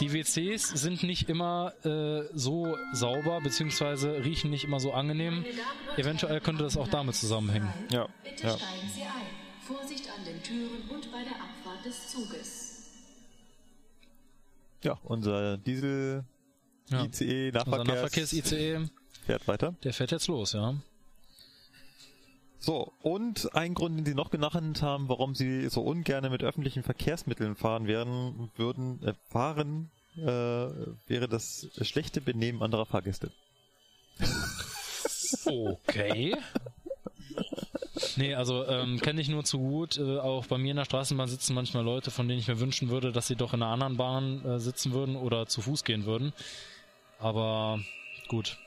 Die 0.00 0.12
WCs 0.12 0.68
sind 0.68 1.02
nicht 1.02 1.28
immer 1.28 1.72
äh, 1.84 2.28
so 2.34 2.76
sauber, 2.92 3.40
beziehungsweise 3.40 4.24
riechen 4.24 4.50
nicht 4.50 4.64
immer 4.64 4.80
so 4.80 4.92
angenehm. 4.92 5.44
Eventuell 5.96 6.40
könnte 6.40 6.62
das 6.62 6.76
auch 6.76 6.88
damit 6.88 7.14
zusammenhängen. 7.16 7.72
ja, 7.90 8.06
Bitte 8.24 8.46
ja. 8.46 8.56
steigen 8.56 8.88
Sie 8.94 9.02
ein. 9.02 9.08
Vorsicht 9.66 10.08
an 10.08 10.24
den 10.24 10.42
Türen 10.42 10.88
und 10.88 11.12
bei 11.12 11.22
der 11.24 11.34
Abfahrt 11.34 11.84
des 11.84 12.08
Zuges. 12.08 12.86
ja, 14.82 14.98
unser 15.04 15.58
Diesel 15.58 16.24
Ja. 16.90 17.02
Nahverkehrs 17.04 17.86
Nahverkehrs-ICE, 17.86 18.88
fährt 19.26 19.46
weiter. 19.48 19.74
der 19.84 19.92
fährt 19.92 20.10
jetzt 20.12 20.26
los, 20.28 20.52
ja. 20.54 20.74
So, 22.60 22.92
und 23.02 23.54
ein 23.54 23.74
Grund, 23.74 23.98
den 23.98 24.04
Sie 24.04 24.14
noch 24.14 24.30
genannt 24.30 24.82
haben, 24.82 25.08
warum 25.08 25.34
Sie 25.34 25.68
so 25.68 25.82
ungern 25.82 26.28
mit 26.30 26.42
öffentlichen 26.42 26.82
Verkehrsmitteln 26.82 27.54
fahren 27.54 27.86
werden, 27.86 28.50
würden, 28.56 29.02
äh, 29.04 29.14
fahren, 29.30 29.90
äh, 30.16 30.22
wäre 30.22 31.28
das 31.28 31.68
schlechte 31.80 32.20
Benehmen 32.20 32.62
anderer 32.62 32.86
Fahrgäste. 32.86 33.30
Okay. 35.44 36.34
Nee, 38.16 38.34
also 38.34 38.66
ähm, 38.66 39.00
kenne 39.00 39.20
ich 39.20 39.28
nur 39.28 39.44
zu 39.44 39.58
gut. 39.58 39.96
Äh, 39.98 40.18
auch 40.18 40.46
bei 40.46 40.58
mir 40.58 40.70
in 40.70 40.76
der 40.76 40.84
Straßenbahn 40.84 41.28
sitzen 41.28 41.54
manchmal 41.54 41.84
Leute, 41.84 42.10
von 42.10 42.28
denen 42.28 42.40
ich 42.40 42.48
mir 42.48 42.60
wünschen 42.60 42.88
würde, 42.88 43.12
dass 43.12 43.26
sie 43.26 43.36
doch 43.36 43.54
in 43.54 43.62
einer 43.62 43.72
anderen 43.72 43.96
Bahn 43.96 44.44
äh, 44.44 44.60
sitzen 44.60 44.92
würden 44.92 45.16
oder 45.16 45.46
zu 45.46 45.60
Fuß 45.60 45.84
gehen 45.84 46.04
würden. 46.04 46.32
Aber 47.18 47.80
gut. 48.28 48.58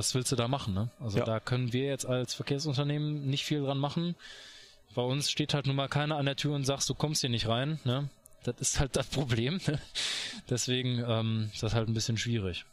Was 0.00 0.14
willst 0.14 0.32
du 0.32 0.36
da 0.36 0.48
machen, 0.48 0.72
ne? 0.72 0.88
Also 0.98 1.18
Ja. 1.18 1.26
da 1.26 1.40
können 1.40 1.74
wir 1.74 1.84
jetzt 1.84 2.06
als 2.06 2.32
Verkehrsunternehmen 2.32 3.26
nicht 3.28 3.44
viel 3.44 3.60
dran 3.60 3.76
machen. 3.76 4.16
Bei 4.94 5.02
uns 5.02 5.30
steht 5.30 5.52
halt 5.52 5.66
nun 5.66 5.76
mal 5.76 5.88
keiner 5.88 6.16
an 6.16 6.24
der 6.24 6.36
Tür 6.36 6.54
und 6.54 6.64
sagst, 6.64 6.88
du 6.88 6.94
kommst 6.94 7.20
hier 7.20 7.28
nicht 7.28 7.48
rein, 7.48 7.78
ne? 7.84 8.08
Das 8.44 8.54
ist 8.60 8.80
halt 8.80 8.96
das 8.96 9.08
Problem. 9.08 9.60
Ne? 9.66 9.78
Deswegen 10.48 11.04
ähm, 11.06 11.50
ist 11.52 11.62
das 11.62 11.74
halt 11.74 11.86
ein 11.88 11.92
bisschen 11.92 12.16
schwierig. 12.16 12.64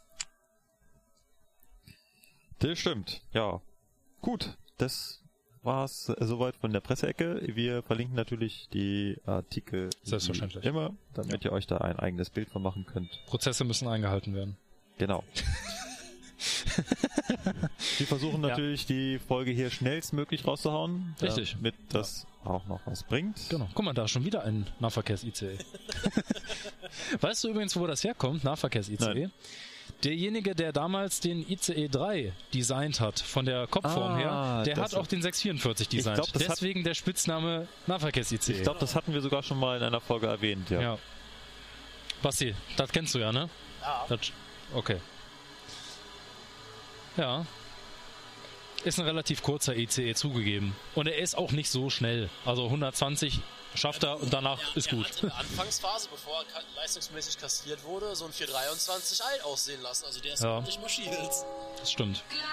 Das 2.60 2.78
stimmt, 2.78 3.20
ja. 3.34 3.60
Gut, 4.22 4.56
das 4.78 5.22
war's 5.62 6.08
äh, 6.08 6.24
soweit 6.24 6.56
von 6.56 6.72
der 6.72 6.80
Presseecke. 6.80 7.42
Wir 7.54 7.82
verlinken 7.82 8.16
natürlich 8.16 8.70
die 8.72 9.18
Artikel 9.26 9.90
Selbstverständlich. 10.02 10.64
immer, 10.64 10.96
damit 11.12 11.44
ihr 11.44 11.52
euch 11.52 11.66
da 11.66 11.76
ein 11.76 11.98
eigenes 11.98 12.30
Bild 12.30 12.48
von 12.48 12.62
machen 12.62 12.86
könnt. 12.86 13.10
Prozesse 13.26 13.64
müssen 13.64 13.86
eingehalten 13.86 14.34
werden. 14.34 14.56
Genau. 14.96 15.22
Wir 17.98 18.06
versuchen 18.06 18.42
Ja. 18.42 18.48
natürlich 18.50 18.86
die 18.86 19.18
Folge 19.18 19.50
hier 19.50 19.70
schnellstmöglich 19.70 20.46
rauszuhauen, 20.46 21.14
Richtig. 21.20 21.52
damit 21.56 21.74
das 21.90 22.26
auch 22.44 22.66
noch 22.66 22.80
was 22.86 23.02
bringt. 23.02 23.36
Genau. 23.48 23.68
Guck 23.74 23.84
mal, 23.84 23.92
da 23.92 24.04
ist 24.04 24.12
schon 24.12 24.24
wieder 24.24 24.44
ein 24.44 24.66
Nahverkehrs-ICE. 24.80 25.58
weißt 27.20 27.44
du 27.44 27.48
übrigens, 27.50 27.76
wo 27.76 27.86
das 27.86 28.04
herkommt, 28.04 28.44
Nahverkehrs-ICE? 28.44 29.28
Derjenige, 30.04 30.54
der 30.54 30.72
damals 30.72 31.18
den 31.20 31.44
ICE 31.50 31.88
3 31.88 32.32
designt 32.54 33.00
hat, 33.00 33.18
von 33.18 33.44
der 33.44 33.66
Kopfform 33.66 34.12
Ah, 34.12 34.16
her, 34.16 34.62
der 34.64 34.76
hat 34.76 34.94
auch 34.94 35.08
den 35.08 35.22
644 35.22 35.88
designt. 35.88 36.16
glaub, 36.16 36.32
das 36.32 36.42
hat- 36.44 36.50
Deswegen 36.52 36.84
der 36.84 36.94
Spitzname 36.94 37.66
Nahverkehrs-ICE. 37.88 38.52
Ich 38.52 38.62
glaube, 38.62 38.78
das 38.78 38.94
hatten 38.94 39.12
wir 39.12 39.20
sogar 39.22 39.42
schon 39.42 39.58
mal 39.58 39.76
in 39.76 39.82
einer 39.82 40.00
Folge 40.00 40.28
erwähnt, 40.28 40.70
ja. 40.70 40.80
ja. 40.80 40.98
Basti, 42.22 42.54
das 42.76 42.92
kennst 42.92 43.14
du 43.14 43.18
ja, 43.18 43.32
ne? 43.32 43.48
Ja. 43.80 44.04
Das, 44.08 44.20
okay. 44.72 44.98
Ja. 47.18 47.44
Ist 48.84 48.98
ein 49.00 49.04
relativ 49.06 49.42
kurzer 49.42 49.74
ICE 49.76 50.14
zugegeben. 50.14 50.74
Und 50.94 51.08
er 51.08 51.18
ist 51.18 51.36
auch 51.36 51.50
nicht 51.50 51.68
so 51.68 51.90
schnell. 51.90 52.30
Also 52.46 52.64
120 52.66 53.40
schafft 53.74 54.04
er 54.04 54.20
und 54.22 54.32
danach 54.32 54.76
ist 54.76 54.86
er 54.86 54.96
gut. 54.98 55.06
hat 55.06 55.22
in 55.22 55.28
der 55.28 55.38
Anfangsphase, 55.38 56.08
bevor 56.10 56.44
er 56.54 56.62
leistungsmäßig 56.76 57.38
kastriert 57.38 57.82
wurde, 57.84 58.14
so 58.14 58.24
ein 58.26 58.32
423 58.32 59.20
alt 59.24 59.42
aussehen 59.44 59.82
lassen. 59.82 60.06
Also 60.06 60.20
der 60.20 60.34
ist 60.34 60.42
Ja. 60.44 60.50
ordentlich 60.52 60.78
marschiert. 60.80 61.10
Das 61.78 61.90
stimmt. 61.90 62.22
Gleis 62.30 62.44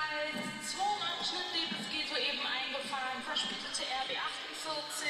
2 0.73 0.81
im 0.81 1.03
Abschnitt 1.19 1.45
DBSG 1.53 2.09
soeben 2.09 2.41
eingefahren, 2.41 3.21
verspätete 3.23 3.83
RB 4.03 4.17
48 4.17 5.09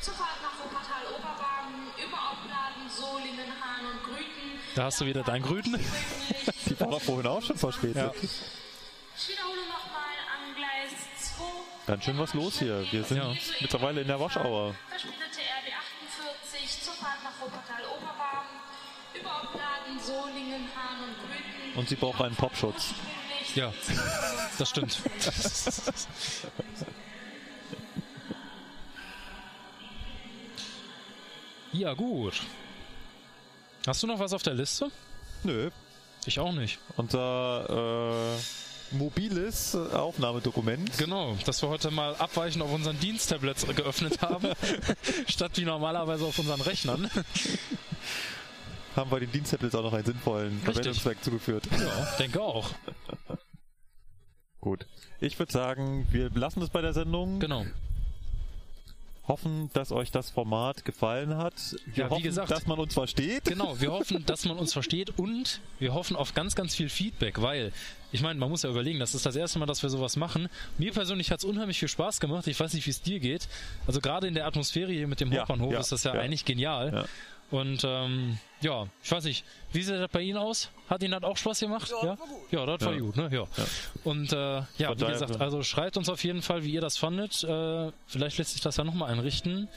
zur 0.00 0.14
Fahrt 0.14 0.40
nach 0.42 0.56
Wuppertal-Oberbaden 0.64 1.86
über 2.02 2.18
Opladen, 2.32 2.88
Solingen, 2.88 3.52
Hahn 3.60 3.86
und 3.92 4.02
Grüten. 4.04 4.58
Da 4.74 4.84
hast 4.84 5.00
du 5.02 5.04
wieder 5.04 5.22
dein 5.22 5.42
Grüten. 5.42 5.74
Die 6.66 6.80
war 6.80 6.88
doch 6.88 7.02
vorhin 7.02 7.26
auch 7.26 7.42
schon 7.42 7.58
verspätet. 7.58 7.96
Ja. 7.96 8.12
Ganz 11.86 12.04
schön 12.04 12.18
was 12.18 12.34
los 12.34 12.58
hier. 12.58 12.86
Wir 12.92 13.04
sind 13.04 13.18
Ja. 13.18 13.34
mittlerweile 13.60 14.00
in 14.02 14.06
der 14.06 14.20
Waschauer. 14.20 14.74
Verspätete 14.88 15.40
RB 15.40 15.72
48 15.72 16.82
zur 16.82 16.94
Fahrt 16.94 17.22
nach 17.24 17.40
Wuppertal-Oberbaden 17.40 18.48
über 19.18 19.42
Opladen, 19.42 19.98
Solingen, 20.00 20.68
Hahn 20.74 21.02
und 21.08 21.18
Grüten. 21.18 21.78
Und 21.78 21.88
sie 21.88 21.96
braucht 21.96 22.20
einen 22.22 22.36
Popschutz. 22.36 22.94
Ja, 23.56 23.72
das 24.58 24.70
stimmt. 24.70 24.98
ja, 31.72 31.94
gut. 31.94 32.40
Hast 33.86 34.02
du 34.02 34.06
noch 34.06 34.18
was 34.18 34.32
auf 34.32 34.42
der 34.42 34.54
Liste? 34.54 34.90
Nö. 35.42 35.70
Ich 36.26 36.38
auch 36.38 36.52
nicht. 36.52 36.78
Unser 36.96 38.36
äh, 38.36 38.38
mobiles 38.92 39.74
Aufnahmedokument. 39.74 40.96
Genau, 40.98 41.36
dass 41.44 41.62
wir 41.62 41.68
heute 41.68 41.90
mal 41.90 42.14
abweichend 42.16 42.62
auf 42.62 42.72
unseren 42.72 42.98
Diensttablets 43.00 43.66
geöffnet 43.66 44.22
haben, 44.22 44.48
statt 45.26 45.52
wie 45.56 45.64
normalerweise 45.64 46.24
auf 46.24 46.38
unseren 46.38 46.60
Rechnern. 46.60 47.10
Haben 48.96 49.10
wir 49.10 49.20
den 49.20 49.30
Diensttablets 49.32 49.74
auch 49.74 49.82
noch 49.82 49.92
einen 49.92 50.04
sinnvollen. 50.04 50.60
Verwendungszweck 50.60 51.22
zugeführt. 51.22 51.64
Ja, 51.78 52.16
denke 52.18 52.42
auch. 52.42 52.70
Gut. 54.60 54.86
Ich 55.20 55.38
würde 55.38 55.52
sagen, 55.52 56.06
wir 56.10 56.28
belassen 56.30 56.62
es 56.62 56.70
bei 56.70 56.82
der 56.82 56.92
Sendung. 56.92 57.40
Genau. 57.40 57.64
Hoffen, 59.30 59.70
dass 59.72 59.92
euch 59.92 60.10
das 60.10 60.30
Format 60.30 60.84
gefallen 60.84 61.36
hat. 61.36 61.54
Wir 61.86 62.04
Ja, 62.04 62.10
hoffen, 62.10 62.22
gesagt- 62.22 62.50
dass 62.50 62.66
man 62.66 62.78
uns 62.78 62.94
versteht. 62.94 63.44
Genau, 63.44 63.80
wir 63.80 63.92
hoffen, 63.92 64.24
dass 64.26 64.44
man 64.44 64.58
uns 64.58 64.72
versteht 64.72 65.18
und 65.18 65.60
wir 65.78 65.94
hoffen 65.94 66.16
auf 66.16 66.34
ganz, 66.34 66.54
ganz 66.54 66.74
viel 66.74 66.88
Feedback, 66.88 67.40
weil 67.40 67.72
ich 68.12 68.22
meine, 68.22 68.40
man 68.40 68.50
muss 68.50 68.62
ja 68.64 68.70
überlegen, 68.70 68.98
das 68.98 69.14
ist 69.14 69.24
das 69.24 69.36
erste 69.36 69.60
Mal, 69.60 69.66
dass 69.66 69.82
wir 69.84 69.88
sowas 69.88 70.16
machen. 70.16 70.48
Mir 70.78 70.92
persönlich 70.92 71.30
hat 71.30 71.38
es 71.38 71.44
unheimlich 71.44 71.78
viel 71.78 71.86
Spaß 71.88 72.18
gemacht. 72.18 72.46
Ich 72.48 72.58
weiß 72.58 72.74
nicht, 72.74 72.84
wie 72.86 72.90
es 72.90 73.00
dir 73.02 73.20
geht. 73.20 73.46
Also 73.86 74.00
gerade 74.00 74.26
in 74.26 74.34
der 74.34 74.46
Atmosphäre 74.46 74.90
hier 74.90 75.06
mit 75.06 75.20
dem 75.20 75.30
Ja, 75.32 75.40
Hauptbahnhof 75.40 75.72
ja, 75.72 75.78
ist 75.78 75.92
das 75.92 76.02
ja, 76.02 76.14
ja. 76.14 76.20
eigentlich 76.20 76.44
genial. 76.44 77.06
Ja. 77.50 77.58
Und 77.58 77.82
ähm, 77.84 78.38
ja, 78.60 78.86
ich 79.02 79.10
weiß 79.10 79.24
nicht, 79.24 79.44
wie 79.72 79.82
sieht 79.82 79.94
das 79.96 80.10
bei 80.10 80.20
Ihnen 80.20 80.38
aus? 80.38 80.70
Hat 80.88 81.02
Ihnen 81.02 81.12
das 81.12 81.22
auch 81.22 81.36
Spaß 81.36 81.60
gemacht? 81.60 81.90
Ja, 81.90 82.08
war 82.08 82.16
gut. 82.16 82.52
Ja, 82.52 82.66
das 82.66 82.84
war 82.84 82.92
Ja. 82.92 83.00
gut, 83.00 83.16
ne? 83.16 83.28
Ja. 83.32 83.44
Und 84.04 84.32
äh, 84.32 84.36
ja, 84.36 84.88
Von 84.88 85.00
wie 85.00 85.06
gesagt, 85.06 85.40
also 85.40 85.62
schreibt 85.62 85.96
uns 85.96 86.08
auf 86.08 86.22
jeden 86.24 86.42
Fall, 86.42 86.64
wie 86.64 86.72
ihr 86.72 86.80
das 86.80 86.96
fandet. 86.98 87.42
Äh, 87.44 87.90
vielleicht 88.06 88.38
lässt 88.38 88.52
sich 88.52 88.60
das 88.60 88.76
ja 88.76 88.84
nochmal 88.84 89.10
einrichten. 89.10 89.68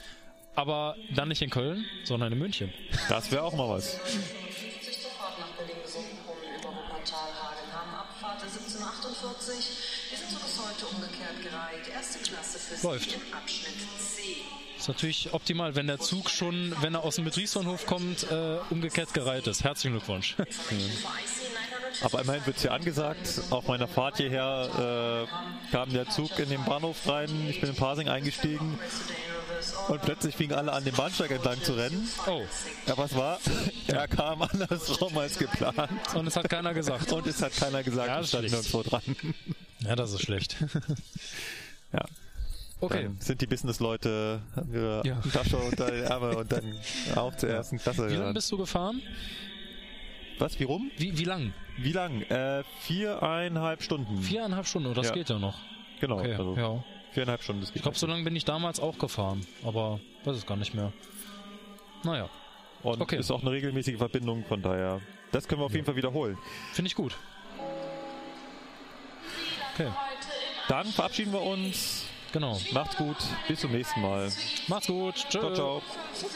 Aber 0.56 0.94
dann 1.12 1.28
nicht 1.28 1.42
in 1.42 1.50
Köln, 1.50 1.84
sondern 2.04 2.32
in 2.32 2.38
München. 2.38 2.72
Das 3.08 3.32
wäre 3.32 3.42
auch 3.42 3.54
mal 3.54 3.68
was. 3.70 3.96
50 3.96 5.00
zur 5.02 5.10
Fahrt 5.10 5.40
nach 5.40 5.48
Berlin-Sundbrunn 5.58 6.36
über 6.60 6.68
Wuppertal, 6.68 7.26
Hagenham, 7.42 7.94
Abfahrt 7.98 8.40
1748. 8.40 10.10
Wir 10.10 10.18
sind 10.18 10.30
so 10.30 10.36
bis 10.38 10.60
heute 10.62 10.86
umgekehrt 10.94 11.42
gereiht. 11.42 11.88
Erste 11.92 12.20
Klasse 12.20 12.58
für 12.60 12.86
Läuft. 12.86 13.10
Sie 13.10 13.16
im 13.16 13.34
Abschnitt 13.34 13.74
C. 13.98 14.22
Ist 14.84 14.88
natürlich 14.88 15.32
optimal, 15.32 15.74
wenn 15.76 15.86
der 15.86 15.98
Zug 15.98 16.28
schon, 16.28 16.76
wenn 16.82 16.92
er 16.92 17.04
aus 17.04 17.14
dem 17.14 17.24
Betriebsbahnhof 17.24 17.86
kommt, 17.86 18.30
äh, 18.30 18.58
umgekehrt 18.68 19.14
gereiht 19.14 19.46
ist. 19.46 19.64
Herzlichen 19.64 19.94
Glückwunsch. 19.96 20.34
Für 20.34 20.42
IC 20.42 20.50
950 20.50 22.04
Aber 22.04 22.20
immerhin 22.20 22.44
wird 22.44 22.60
hier 22.60 22.74
angesagt, 22.74 23.40
auf 23.48 23.66
meiner 23.66 23.88
Fahrt 23.88 24.18
hierher 24.18 25.26
äh, 25.26 25.70
kam 25.72 25.90
der 25.90 26.10
Zug 26.10 26.38
in 26.38 26.50
den 26.50 26.62
Bahnhof 26.66 27.08
rein, 27.08 27.30
ich 27.48 27.62
bin 27.62 27.70
in 27.70 27.76
Pasing 27.76 28.10
eingestiegen 28.10 28.78
und 29.88 30.02
plötzlich 30.02 30.36
fingen 30.36 30.52
alle 30.52 30.70
an, 30.70 30.84
den 30.84 30.92
Bahnsteig 30.94 31.30
entlang 31.30 31.62
zu 31.62 31.72
rennen. 31.72 32.06
Oh, 32.26 32.42
Ja, 32.86 32.98
was 32.98 33.14
war? 33.14 33.40
Er 33.86 34.06
kam 34.06 34.42
andersrum 34.42 35.16
als 35.16 35.38
geplant. 35.38 35.88
und 36.14 36.26
es 36.26 36.36
hat 36.36 36.50
keiner 36.50 36.74
gesagt. 36.74 37.10
Und 37.10 37.26
es 37.26 37.40
hat 37.40 37.56
keiner 37.56 37.82
gesagt, 37.82 38.08
Ja, 38.08 38.20
es 38.20 38.28
stand 38.28 38.50
nirgendwo 38.50 38.82
dran. 38.82 39.02
Ja, 39.80 39.96
das 39.96 40.12
ist 40.12 40.20
schlecht. 40.20 40.56
Ja. 41.94 42.04
Okay. 42.84 43.04
Dann 43.04 43.16
sind 43.20 43.40
die 43.40 43.46
Businessleute, 43.46 44.40
haben 44.56 44.72
ihre 44.74 45.02
Ja. 45.04 45.20
Tasche 45.32 45.56
unter 45.56 45.90
den 45.90 46.04
Ärmel 46.04 46.36
und 46.36 46.52
dann 46.52 46.76
auf 47.14 47.36
zur 47.36 47.48
ersten 47.50 47.78
Klasse. 47.78 48.10
Wie 48.10 48.16
lange 48.16 48.34
bist 48.34 48.50
du 48.52 48.56
gefahren? 48.58 49.00
Was, 50.38 50.58
wie 50.58 50.64
rum? 50.64 50.90
Wie, 50.96 51.16
wie 51.16 51.24
lang? 51.24 51.52
Wie 51.78 51.92
lang? 51.92 52.22
Äh, 52.22 52.64
viereinhalb 52.80 53.82
Stunden. 53.82 54.20
Viereinhalb 54.22 54.66
Stunden, 54.66 54.88
oh, 54.90 54.94
das 54.94 55.06
Ja. 55.08 55.12
geht 55.12 55.28
ja 55.30 55.38
noch. 55.38 55.58
Genau, 56.00 56.18
Okay, 56.18 56.34
also 56.34 56.56
ja. 56.56 56.84
viereinhalb 57.12 57.42
Stunden. 57.42 57.60
Das 57.62 57.70
geht 57.70 57.76
Ich 57.76 57.82
glaube, 57.82 57.96
so 57.96 58.06
lange 58.06 58.24
bin 58.24 58.34
ich 58.34 58.44
damals 58.44 58.80
auch 58.80 58.98
gefahren, 58.98 59.46
aber 59.64 60.00
weiß 60.24 60.36
es 60.36 60.44
gar 60.46 60.56
nicht 60.56 60.74
mehr. 60.74 60.92
Naja, 62.02 62.28
Und 62.82 63.00
okay. 63.00 63.16
ist 63.18 63.30
auch 63.30 63.40
eine 63.42 63.52
regelmäßige 63.52 63.96
Verbindung, 63.96 64.44
von 64.44 64.60
daher. 64.60 65.00
Das 65.32 65.46
können 65.48 65.60
wir 65.60 65.66
auf 65.66 65.72
jeden 65.72 65.84
Fall 65.86 65.96
wiederholen. 65.96 66.36
finde 66.72 66.88
ich 66.88 66.94
gut. 66.94 67.16
Okay, 69.74 69.90
Dann 70.68 70.86
verabschieden 70.86 71.32
wir 71.32 71.42
uns. 71.42 72.06
Genau. 72.34 72.60
Macht's 72.72 72.96
gut. 72.96 73.16
Bis 73.48 73.60
zum 73.60 73.70
nächsten 73.70 74.02
Mal. 74.02 74.30
Macht's 74.66 74.88
gut. 74.88 75.14
Tschö. 75.14 75.38
Ciao, 75.38 75.54
ciao. 75.54 75.82
50 76.12 76.34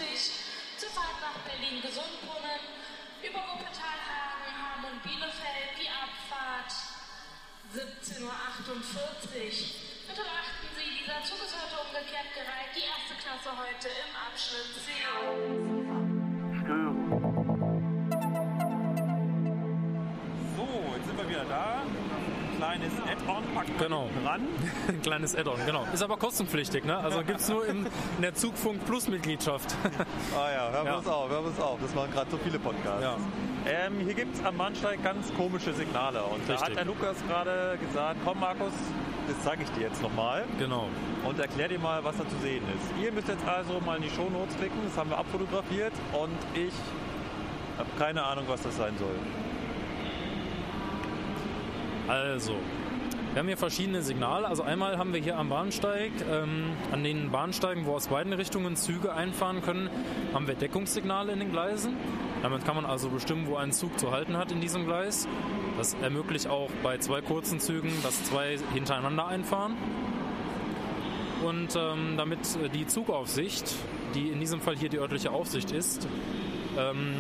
zur 0.79 0.91
Fahrt 0.95 1.19
nach 1.21 1.37
Berlin-Gesundbrunnen 1.45 2.63
über 3.21 3.41
Wuppertal, 3.43 3.99
Hagen, 4.07 4.49
Hamm 4.57 4.83
und 4.89 5.03
Bielefeld. 5.03 5.75
Die 5.77 5.91
Abfahrt 5.91 6.73
17.48 7.75 8.23
Uhr. 8.23 8.31
Bitte 10.09 10.23
beachten 10.23 10.69
Sie, 10.79 10.89
dieser 11.03 11.21
Zug 11.27 11.43
ist 11.45 11.53
heute 11.53 11.77
umgekehrt 11.83 12.31
gereiht. 12.33 12.73
Die 12.73 12.87
erste 12.87 13.13
Klasse 13.19 13.51
heute 13.53 13.91
im 13.91 14.15
Abschnitt 14.17 14.71
C. 14.81 14.99
kleines 22.59 22.93
Add-on, 23.07 23.45
packt 23.55 23.69
man 23.69 23.79
Genau. 23.79 24.11
ran. 24.25 24.41
Ein 24.89 25.03
kleines 25.03 25.35
Add-on, 25.37 25.59
genau. 25.65 25.87
Ist 25.93 26.03
aber 26.03 26.17
kostenpflichtig, 26.17 26.85
ne? 26.85 26.99
Also 26.99 27.23
gibt's 27.23 27.49
nur 27.49 27.67
in, 27.67 27.87
in 27.87 28.23
der 28.23 28.35
Zugfunk 28.35 28.85
Plus 28.85 29.09
Mitgliedschaft. 29.09 29.75
Ah 30.37 30.51
ja, 30.53 30.71
hören 30.71 30.85
wir 30.85 30.93
Ja. 30.93 30.99
uns 30.99 31.07
auf, 31.07 31.31
hören 31.31 31.45
wir 31.45 31.51
uns 31.51 31.61
auf. 31.61 31.79
Das 31.81 31.95
machen 31.95 32.11
gerade 32.13 32.31
so 32.31 32.39
viele 32.39 32.59
Podcasts. 32.59 33.03
Ja. 33.03 33.17
Ähm, 33.67 34.01
hier 34.05 34.15
gibt 34.15 34.35
es 34.35 34.45
am 34.45 34.57
Bahnsteig 34.57 35.03
ganz 35.03 35.33
komische 35.35 35.73
Signale. 35.73 36.23
Und 36.23 36.41
da 36.49 36.53
Richtig. 36.55 36.71
hat 36.71 36.77
der 36.77 36.85
Lukas 36.85 37.17
gerade 37.27 37.79
gesagt, 37.87 38.17
komm 38.25 38.41
Markus, 38.41 38.73
das 39.29 39.37
zeige 39.45 39.63
ich 39.63 39.71
dir 39.71 39.83
jetzt 39.89 40.03
nochmal. 40.03 40.45
Genau. 40.59 40.89
Und 41.25 41.39
erklär 41.39 41.69
dir 41.69 41.79
mal, 41.79 42.03
was 42.05 42.17
da 42.17 42.29
zu 42.29 42.37
sehen 42.43 42.63
ist. 42.77 43.03
Ihr 43.05 43.13
müsst 43.13 43.29
jetzt 43.29 43.47
also 43.47 43.81
mal 43.85 43.97
in 43.97 44.03
die 44.03 44.11
Shownotes 44.11 44.57
klicken, 44.57 44.79
das 44.85 44.97
haben 44.97 45.11
wir 45.11 45.19
abfotografiert. 45.19 45.93
Und 46.13 46.37
ich 46.55 46.73
habe 47.79 47.89
keine 47.99 48.23
Ahnung, 48.25 48.45
was 48.49 48.63
das 48.63 48.77
sein 48.77 48.95
soll. 48.99 49.15
Also, 52.09 52.55
wir 53.35 53.41
haben 53.41 53.49
hier 53.49 53.59
verschiedene 53.59 54.03
Signale. 54.03 54.49
Also 54.49 54.63
einmal 54.63 54.97
haben 54.97 55.13
wir 55.13 55.21
hier 55.21 55.37
am 55.37 55.51
Bahnsteig, 55.51 56.11
ähm, 56.31 56.73
an 56.91 57.05
den 57.05 57.31
Bahnsteigen, 57.31 57.85
wo 57.85 57.95
aus 57.95 58.09
beiden 58.09 58.33
Richtungen 58.33 58.77
Züge 58.77 59.13
einfahren 59.13 59.61
können, 59.61 59.91
haben 60.33 60.47
wir 60.49 60.55
Deckungssignale 60.55 61.33
in 61.33 61.41
den 61.41 61.53
Gleisen. 61.53 61.97
Damit 62.43 62.65
kann 62.65 62.77
man 62.77 62.87
also 62.87 63.11
bestimmen, 63.11 63.47
wo 63.47 63.57
ein 63.57 63.73
Zug 63.73 63.99
zu 63.99 64.11
halten 64.11 64.39
hat 64.39 64.51
in 64.53 64.63
diesem 64.63 64.87
Gleis. 64.87 65.29
Das 65.77 65.95
ermöglicht 66.03 66.49
auch 66.49 66.71
bei 66.83 66.97
zwei 66.97 67.21
kurzen 67.21 67.61
Zügen, 67.61 67.93
dass 68.03 68.25
zwei 68.25 68.57
hintereinander 68.73 69.27
einfahren. 69.27 69.77
Und 71.45 71.77
ähm, 71.77 72.15
damit 72.17 72.41
die 72.75 72.87
Zugaufsicht, 72.87 73.75
die 74.15 74.29
in 74.29 74.41
diesem 74.41 74.61
Fall 74.61 74.77
hier 74.77 74.89
die 74.89 74.99
örtliche 74.99 75.31
Aufsicht 75.31 75.71
ist, 75.71 76.09
ähm, 76.79 77.17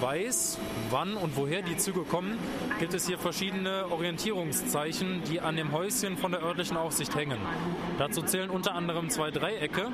weiß, 0.00 0.58
wann 0.90 1.14
und 1.16 1.36
woher 1.36 1.62
die 1.62 1.76
Züge 1.76 2.00
kommen, 2.02 2.38
gibt 2.78 2.94
es 2.94 3.06
hier 3.06 3.18
verschiedene 3.18 3.86
Orientierungszeichen, 3.90 5.22
die 5.30 5.40
an 5.40 5.56
dem 5.56 5.72
Häuschen 5.72 6.16
von 6.16 6.32
der 6.32 6.42
örtlichen 6.42 6.76
Aufsicht 6.76 7.14
hängen. 7.14 7.38
Dazu 7.98 8.22
zählen 8.22 8.50
unter 8.50 8.74
anderem 8.74 9.10
zwei 9.10 9.30
Dreiecke. 9.30 9.88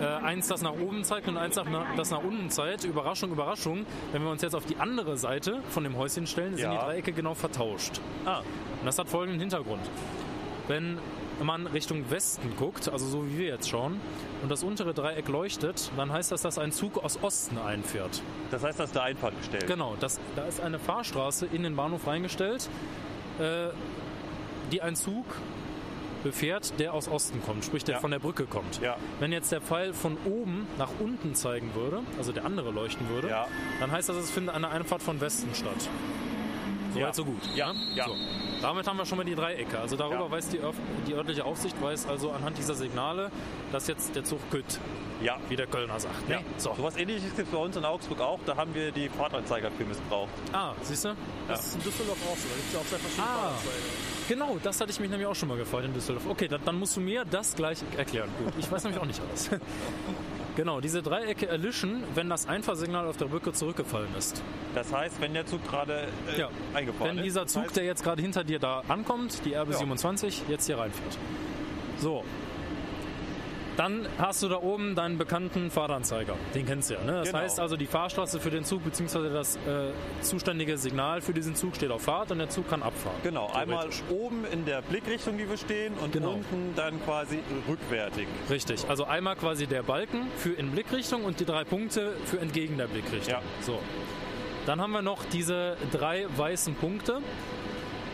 Äh, 0.00 0.04
eins, 0.04 0.48
das 0.48 0.62
nach 0.62 0.72
oben 0.72 1.04
zeigt 1.04 1.28
und 1.28 1.36
eins, 1.36 1.58
das 1.96 2.10
nach 2.10 2.22
unten 2.24 2.50
zeigt. 2.50 2.84
Überraschung, 2.84 3.30
Überraschung. 3.30 3.86
Wenn 4.12 4.22
wir 4.22 4.30
uns 4.30 4.42
jetzt 4.42 4.54
auf 4.56 4.64
die 4.66 4.76
andere 4.78 5.16
Seite 5.16 5.60
von 5.70 5.84
dem 5.84 5.96
Häuschen 5.96 6.26
stellen, 6.26 6.56
sind 6.56 6.64
Ja. 6.64 6.72
die 6.72 6.78
Dreiecke 6.84 7.12
genau 7.12 7.34
vertauscht. 7.34 8.00
Ah, 8.24 8.38
Und 8.80 8.86
das 8.86 8.98
hat 8.98 9.08
folgenden 9.08 9.38
Hintergrund. 9.40 9.82
Wenn 10.66 10.98
man 11.42 11.66
Richtung 11.66 12.10
Westen 12.10 12.54
guckt, 12.56 12.88
also 12.88 13.06
so 13.06 13.26
wie 13.26 13.38
wir 13.38 13.46
jetzt 13.48 13.68
schauen, 13.68 14.00
und 14.42 14.50
das 14.50 14.62
untere 14.62 14.94
Dreieck 14.94 15.28
leuchtet, 15.28 15.90
dann 15.96 16.12
heißt 16.12 16.32
das, 16.32 16.42
dass 16.42 16.58
ein 16.58 16.72
Zug 16.72 17.02
aus 17.02 17.18
Osten 17.22 17.58
einfährt. 17.58 18.22
das 18.50 18.62
heißt, 18.62 18.78
das 18.80 18.86
ist 18.90 18.94
der 18.94 19.02
Einfahrt 19.04 19.36
gestellt. 19.38 19.66
Genau, 19.66 19.96
das, 20.00 20.20
da 20.36 20.44
ist 20.44 20.60
eine 20.60 20.78
Fahrstraße 20.78 21.46
in 21.52 21.62
den 21.62 21.76
Bahnhof 21.76 22.06
reingestellt, 22.06 22.68
äh, 23.38 23.68
die 24.70 24.82
ein 24.82 24.94
Zug 24.96 25.24
befährt, 26.22 26.78
der 26.78 26.94
aus 26.94 27.08
Osten 27.08 27.42
kommt, 27.42 27.64
sprich 27.64 27.82
der 27.82 27.96
Ja. 27.96 28.00
von 28.00 28.12
der 28.12 28.20
Brücke 28.20 28.44
kommt. 28.46 28.80
Ja. 28.80 28.96
Wenn 29.18 29.32
jetzt 29.32 29.50
der 29.50 29.60
Pfeil 29.60 29.92
von 29.92 30.16
oben 30.24 30.68
nach 30.78 30.90
unten 31.00 31.34
zeigen 31.34 31.74
würde, 31.74 32.00
also 32.16 32.30
der 32.30 32.44
andere 32.44 32.70
leuchten 32.70 33.08
würde, 33.08 33.28
Ja. 33.28 33.46
dann 33.80 33.90
heißt 33.90 34.08
das, 34.08 34.16
es 34.16 34.30
findet 34.30 34.54
eine 34.54 34.68
Einfahrt 34.68 35.02
von 35.02 35.20
Westen 35.20 35.52
statt. 35.54 35.88
Soweit 36.94 37.02
Ja. 37.08 37.12
so 37.12 37.24
gut. 37.24 37.40
Ja, 37.56 37.72
ne? 37.72 37.78
ja. 37.96 38.04
So. 38.06 38.14
Damit 38.62 38.86
haben 38.86 38.96
wir 38.96 39.04
schon 39.04 39.18
mal 39.18 39.24
die 39.24 39.34
Dreiecke. 39.34 39.78
Also 39.80 39.96
darüber 39.96 40.24
Ja. 40.26 40.30
weiß 40.30 40.48
die, 40.50 40.58
Örf- 40.60 40.76
die 41.06 41.14
örtliche 41.14 41.44
Aufsicht, 41.44 41.80
weiß 41.82 42.06
also 42.06 42.30
anhand 42.30 42.56
dieser 42.56 42.74
Signale, 42.74 43.30
dass 43.72 43.88
jetzt 43.88 44.14
der 44.14 44.24
Zug 44.24 44.38
kütt, 44.50 44.78
Ja. 45.20 45.36
wie 45.48 45.56
der 45.56 45.66
Kölner 45.66 45.98
sagt. 45.98 46.28
Ne? 46.28 46.36
Ja. 46.36 46.40
So. 46.58 46.72
So 46.76 46.82
was 46.84 46.96
ähnliches 46.96 47.34
gibt 47.34 47.48
es 47.48 47.54
bei 47.54 47.58
uns 47.58 47.76
in 47.76 47.84
Augsburg 47.84 48.20
auch. 48.20 48.38
Da 48.46 48.56
haben 48.56 48.74
wir 48.74 48.92
die 48.92 49.08
Fahrtanzeiger 49.08 49.70
für 49.72 49.84
missbraucht. 49.84 50.30
Ah, 50.52 50.72
siehst 50.82 51.04
du? 51.04 51.14
Das 51.48 51.66
ist 51.66 51.74
in 51.74 51.82
Düsseldorf 51.82 52.18
auch 52.30 52.36
so. 52.36 52.48
Da 52.48 52.54
gibt 52.54 52.66
es 52.68 52.72
ja 52.74 52.80
auch 52.80 52.84
sehr 52.86 52.98
verschiedene 53.00 53.28
Ah. 53.28 53.50
Fahrzeuge. 53.50 53.76
Genau, 54.28 54.56
das 54.62 54.80
hatte 54.80 54.90
ich 54.92 55.00
mich 55.00 55.10
nämlich 55.10 55.26
auch 55.26 55.34
schon 55.34 55.48
mal 55.48 55.58
gefreut 55.58 55.84
in 55.84 55.92
Düsseldorf. 55.92 56.26
Okay, 56.28 56.46
dann, 56.46 56.60
dann 56.64 56.78
musst 56.78 56.96
du 56.96 57.00
mir 57.00 57.24
das 57.24 57.54
gleich 57.56 57.78
erklären. 57.96 58.30
Gut, 58.42 58.52
ich 58.58 58.70
weiß 58.70 58.84
nämlich 58.84 59.00
auch 59.02 59.06
nicht 59.06 59.20
alles. 59.28 59.50
genau, 60.56 60.80
diese 60.80 61.02
Dreiecke 61.02 61.46
erlischen, 61.48 62.02
wenn 62.14 62.28
das 62.28 62.46
Einfahrsignal 62.48 63.06
auf 63.06 63.16
der 63.16 63.26
Brücke 63.26 63.52
zurückgefallen 63.52 64.14
ist. 64.16 64.42
Das 64.74 64.92
heißt, 64.92 65.20
wenn 65.20 65.34
der 65.34 65.46
Zug 65.46 65.66
gerade 65.66 66.08
äh, 66.34 66.38
Ja. 66.40 66.48
eingefahren 66.74 67.10
Wenn 67.10 67.18
ist. 67.18 67.24
dieser 67.24 67.42
das 67.42 67.52
Zug, 67.52 67.64
heißt, 67.64 67.76
der 67.76 67.84
jetzt 67.84 68.02
gerade 68.02 68.22
hinter 68.22 68.44
dir 68.44 68.58
da 68.58 68.82
ankommt, 68.88 69.44
die 69.44 69.56
RB27, 69.56 70.42
jetzt 70.48 70.66
hier 70.66 70.78
reinfährt. 70.78 71.18
So. 72.00 72.24
Dann 73.76 74.06
hast 74.18 74.42
du 74.42 74.48
da 74.48 74.56
oben 74.56 74.94
deinen 74.94 75.16
bekannten 75.16 75.70
Fahranzeiger. 75.70 76.34
Den 76.54 76.66
kennst 76.66 76.90
du 76.90 76.94
ja. 76.94 77.00
Ne? 77.04 77.12
Das 77.12 77.28
Genau. 77.28 77.38
heißt 77.40 77.58
also, 77.58 77.76
die 77.76 77.86
Fahrstraße 77.86 78.38
für 78.38 78.50
den 78.50 78.64
Zug 78.64 78.84
bzw. 78.84 79.30
das 79.32 79.56
äh, 79.56 79.92
zuständige 80.20 80.76
Signal 80.76 81.20
für 81.22 81.32
diesen 81.32 81.54
Zug 81.54 81.74
steht 81.76 81.90
auf 81.90 82.02
Fahrt 82.02 82.30
und 82.32 82.38
der 82.38 82.50
Zug 82.50 82.68
kann 82.68 82.82
abfahren. 82.82 83.16
Genau, 83.22 83.50
einmal 83.52 83.88
oben 84.10 84.44
in 84.52 84.66
der 84.66 84.82
Blickrichtung, 84.82 85.38
die 85.38 85.48
wir 85.48 85.56
stehen, 85.56 85.94
und 85.94 86.12
Genau. 86.12 86.32
unten 86.34 86.74
dann 86.76 87.02
quasi 87.04 87.38
rückwärtig. 87.68 88.26
Richtig, 88.50 88.84
also 88.88 89.04
einmal 89.04 89.36
quasi 89.36 89.66
der 89.66 89.82
Balken 89.82 90.26
für 90.36 90.50
in 90.52 90.70
Blickrichtung 90.72 91.24
und 91.24 91.40
die 91.40 91.44
drei 91.46 91.64
Punkte 91.64 92.12
für 92.26 92.40
entgegen 92.40 92.76
der 92.76 92.88
Blickrichtung. 92.88 93.32
Ja. 93.34 93.42
So. 93.62 93.78
Dann 94.66 94.80
haben 94.80 94.92
wir 94.92 95.02
noch 95.02 95.24
diese 95.32 95.76
drei 95.90 96.26
weißen 96.36 96.74
Punkte. 96.74 97.20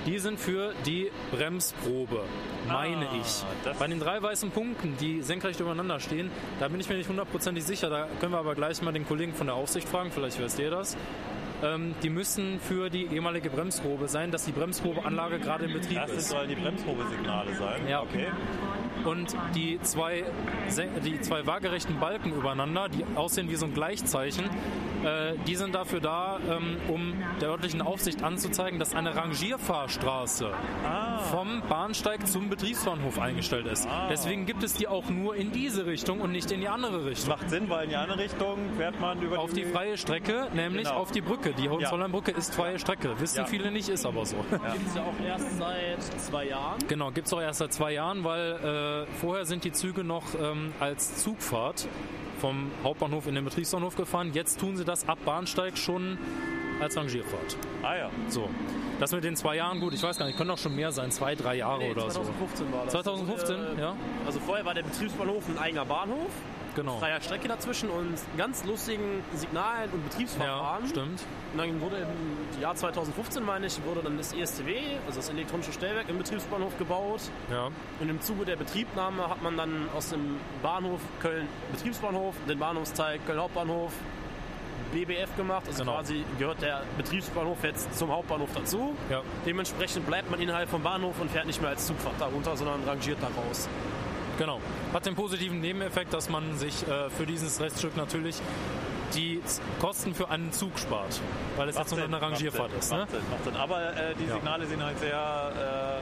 Die 0.08 0.18
sind 0.18 0.40
für 0.40 0.72
die 0.86 1.10
Bremsprobe, 1.32 2.22
meine 2.66 3.10
Ah, 3.10 3.20
ich. 3.20 3.76
Bei 3.78 3.86
den 3.86 4.00
drei 4.00 4.22
weißen 4.22 4.50
Punkten, 4.50 4.96
die 4.98 5.20
senkrecht 5.20 5.60
übereinander 5.60 6.00
stehen, 6.00 6.30
da 6.60 6.68
bin 6.68 6.80
ich 6.80 6.88
mir 6.88 6.96
nicht 6.96 7.10
hundertprozentig 7.10 7.62
sicher. 7.62 7.90
Da 7.90 8.08
können 8.18 8.32
wir 8.32 8.38
aber 8.38 8.54
gleich 8.54 8.80
mal 8.80 8.92
den 8.92 9.06
Kollegen 9.06 9.34
von 9.34 9.48
der 9.48 9.56
Aufsicht 9.56 9.86
fragen, 9.86 10.10
vielleicht 10.10 10.40
wisst 10.40 10.58
ihr 10.60 10.70
das. 10.70 10.96
Ähm, 11.62 11.94
die 12.02 12.10
müssen 12.10 12.60
für 12.60 12.88
die 12.88 13.06
ehemalige 13.06 13.50
Bremsprobe 13.50 14.06
sein, 14.08 14.30
dass 14.30 14.44
die 14.44 14.52
Bremsprobeanlage 14.52 15.40
gerade 15.40 15.64
in 15.64 15.72
Betrieb 15.72 15.98
Das 16.06 16.10
ist. 16.12 16.28
sollen 16.28 16.48
die 16.48 16.54
Bremsprobesignale 16.54 17.54
sein. 17.56 17.80
Ja. 17.88 18.02
Okay. 18.02 18.26
Und 19.04 19.34
die 19.54 19.80
zwei, 19.82 20.24
die 21.04 21.20
zwei 21.20 21.46
waagerechten 21.46 21.98
Balken 21.98 22.32
übereinander, 22.32 22.88
die 22.88 23.04
aussehen 23.16 23.48
wie 23.48 23.54
so 23.56 23.66
ein 23.66 23.74
Gleichzeichen, 23.74 24.44
äh, 25.04 25.34
die 25.46 25.54
sind 25.54 25.74
dafür 25.74 26.00
da, 26.00 26.38
ähm, 26.50 26.76
um 26.88 27.12
der 27.40 27.50
örtlichen 27.50 27.80
Aufsicht 27.80 28.22
anzuzeigen, 28.24 28.78
dass 28.80 28.94
eine 28.96 29.14
Rangierfahrstraße 29.16 30.50
vom 31.30 31.62
Bahnsteig 31.68 32.26
zum 32.26 32.48
Betriebsbahnhof 32.50 33.18
eingestellt 33.18 33.66
ist. 33.66 33.86
Deswegen 34.10 34.46
gibt 34.46 34.62
es 34.64 34.74
die 34.74 34.88
auch 34.88 35.08
nur 35.08 35.36
in 35.36 35.52
diese 35.52 35.86
Richtung 35.86 36.20
und 36.20 36.32
nicht 36.32 36.50
in 36.50 36.60
die 36.60 36.68
andere 36.68 37.04
Richtung. 37.06 37.30
Macht 37.30 37.50
Sinn, 37.50 37.68
weil 37.68 37.84
in 37.84 37.90
die 37.90 37.96
andere 37.96 38.18
Richtung 38.18 38.58
fährt 38.76 39.00
man 39.00 39.20
über 39.22 39.38
Auf 39.38 39.52
die 39.52 39.64
freie 39.64 39.96
Strecke, 39.96 40.48
nämlich 40.54 40.84
Genau. 40.88 40.98
auf 40.98 41.10
die 41.12 41.20
Brücke. 41.20 41.47
Die 41.52 41.68
Hohenzollernbrücke 41.68 42.30
ist 42.32 42.54
freie 42.54 42.78
Strecke. 42.78 43.18
Wissen 43.20 43.46
viele 43.46 43.70
nicht, 43.70 43.88
ist 43.88 44.04
aber 44.06 44.24
so. 44.26 44.36
Gibt 44.50 44.86
es 44.86 44.94
ja 44.94 45.02
auch 45.02 45.24
erst 45.24 45.58
seit 45.58 46.20
zwei 46.20 46.46
Jahren. 46.46 46.78
Genau, 46.88 47.10
gibt 47.10 47.26
es 47.26 47.32
auch 47.32 47.40
erst 47.40 47.58
seit 47.58 47.72
zwei 47.72 47.92
Jahren, 47.92 48.24
weil 48.24 49.06
äh, 49.08 49.12
vorher 49.20 49.44
sind 49.46 49.64
die 49.64 49.72
Züge 49.72 50.04
noch 50.04 50.24
ähm, 50.40 50.72
als 50.80 51.22
Zugfahrt 51.22 51.88
vom 52.40 52.70
Hauptbahnhof 52.84 53.26
in 53.26 53.34
den 53.34 53.44
Betriebsbahnhof 53.44 53.96
gefahren. 53.96 54.30
Jetzt 54.32 54.60
tun 54.60 54.76
sie 54.76 54.84
das 54.84 55.08
ab 55.08 55.18
Bahnsteig 55.24 55.76
schon 55.76 56.18
als 56.80 56.96
Rangierfahrt. 56.96 57.56
Ah 57.82 57.96
ja. 57.96 58.10
So. 58.28 58.48
Das 59.00 59.12
mit 59.12 59.24
den 59.24 59.36
zwei 59.36 59.56
Jahren, 59.56 59.80
gut, 59.80 59.94
ich 59.94 60.02
weiß 60.02 60.18
gar 60.18 60.26
nicht, 60.26 60.36
können 60.36 60.50
auch 60.50 60.58
schon 60.58 60.74
mehr 60.74 60.92
sein, 60.92 61.10
zwei, 61.10 61.34
drei 61.34 61.56
Jahre 61.56 61.78
Nee, 61.80 61.90
oder 61.92 62.08
2015 62.08 62.72
war 62.72 62.84
das. 62.84 62.92
2015, 62.92 63.56
Also, 63.56 63.76
äh, 63.76 63.80
ja. 63.80 63.96
Also 64.26 64.40
vorher 64.40 64.64
war 64.64 64.74
der 64.74 64.82
Betriebsbahnhof 64.82 65.48
ein 65.48 65.58
eigener 65.58 65.84
Bahnhof, 65.84 66.18
so. 66.18 66.57
Genau. 66.76 66.98
freier 66.98 67.20
Strecke 67.20 67.48
dazwischen 67.48 67.88
und 67.90 68.14
ganz 68.36 68.64
lustigen 68.64 69.22
Signalen 69.34 69.90
und 69.90 70.00
Ja, 70.02 70.08
Betriebsverfahren. 70.08 70.86
stimmt. 70.88 71.20
Und 71.52 71.58
dann 71.58 71.80
wurde 71.80 71.96
im 71.96 72.60
Jahr 72.60 72.74
2015, 72.74 73.42
meine 73.44 73.66
ich, 73.66 73.82
wurde 73.84 74.02
dann 74.02 74.16
das 74.16 74.32
ESCW, 74.32 74.76
also 75.06 75.18
das 75.18 75.28
elektronische 75.30 75.72
Stellwerk, 75.72 76.08
im 76.08 76.18
Betriebsbahnhof 76.18 76.76
gebaut. 76.78 77.20
Ja. 77.50 77.68
Und 78.00 78.08
im 78.08 78.20
Zuge 78.20 78.44
der 78.44 78.56
Betriebnahme 78.56 79.28
hat 79.28 79.42
man 79.42 79.56
dann 79.56 79.88
aus 79.96 80.10
dem 80.10 80.36
Bahnhof 80.62 81.00
Köln 81.20 81.48
Betriebsbahnhof 81.72 82.34
den 82.48 82.58
Bahnhofsteil 82.58 83.18
Köln 83.26 83.40
Hauptbahnhof 83.40 83.92
BBF 84.92 85.34
gemacht. 85.36 85.64
Also 85.66 85.80
Genau. 85.82 85.96
quasi 85.96 86.24
gehört 86.38 86.62
der 86.62 86.82
Betriebsbahnhof 86.96 87.62
jetzt 87.62 87.98
zum 87.98 88.10
Hauptbahnhof 88.10 88.48
dazu. 88.54 88.94
Ja. 89.10 89.22
Dementsprechend 89.44 90.06
bleibt 90.06 90.30
man 90.30 90.40
innerhalb 90.40 90.68
vom 90.68 90.82
Bahnhof 90.82 91.20
und 91.20 91.30
fährt 91.30 91.46
nicht 91.46 91.60
mehr 91.60 91.70
als 91.70 91.86
Zugfahrt 91.86 92.14
darunter, 92.18 92.56
sondern 92.56 92.82
rangiert 92.84 93.18
da 93.20 93.26
raus. 93.26 93.68
Genau. 94.38 94.60
Hat 94.92 95.04
den 95.06 95.14
positiven 95.14 95.60
Nebeneffekt, 95.60 96.12
dass 96.14 96.28
man 96.30 96.56
sich 96.56 96.86
äh, 96.88 97.10
für 97.10 97.26
dieses 97.26 97.60
Reststück 97.60 97.96
natürlich 97.96 98.40
die 99.14 99.40
Kosten 99.80 100.14
für 100.14 100.28
einen 100.30 100.52
Zug 100.52 100.78
spart. 100.78 101.20
Weil 101.56 101.68
es 101.68 101.76
jetzt 101.76 101.90
nur 101.90 102.00
Sinn, 102.00 102.14
eine 102.14 102.22
Rangierfahrt 102.22 102.70
macht 102.70 102.78
ist. 102.78 102.88
Sinn, 102.88 102.98
Ne? 102.98 103.02
Macht 103.04 103.10
Sinn, 103.12 103.22
macht 103.30 103.44
Sinn. 103.44 103.56
Aber 103.56 103.96
äh, 103.96 104.14
die 104.20 104.26
Ja. 104.26 104.34
Signale 104.34 104.66
sehen 104.66 104.84
halt 104.84 104.98
sehr 105.00 106.00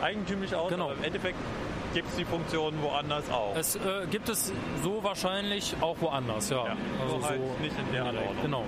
äh, 0.00 0.04
eigentümlich 0.04 0.54
aus. 0.54 0.70
Genau. 0.70 0.84
Aber 0.86 0.94
im 0.94 1.04
Endeffekt 1.04 1.38
gibt 1.94 2.08
es 2.10 2.16
die 2.16 2.24
Funktion 2.24 2.74
woanders 2.82 3.30
auch. 3.30 3.54
Es 3.56 3.76
äh, 3.76 3.80
gibt 4.10 4.28
es 4.28 4.52
so 4.82 5.02
wahrscheinlich 5.02 5.74
auch 5.80 5.96
woanders, 6.00 6.50
ja. 6.50 6.66
Ja, 6.66 6.76
also 7.02 7.16
nur 7.16 7.28
halt 7.28 7.60
nicht 7.60 7.74
in 7.78 7.92
der 7.92 8.04
Anordnung. 8.04 8.42
Genau. 8.42 8.64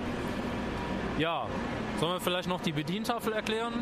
Ja, 1.19 1.47
sollen 2.01 2.13
wir 2.13 2.21
vielleicht 2.21 2.49
noch 2.49 2.61
die 2.61 2.73
Bedientafel 2.73 3.33
erklären? 3.33 3.73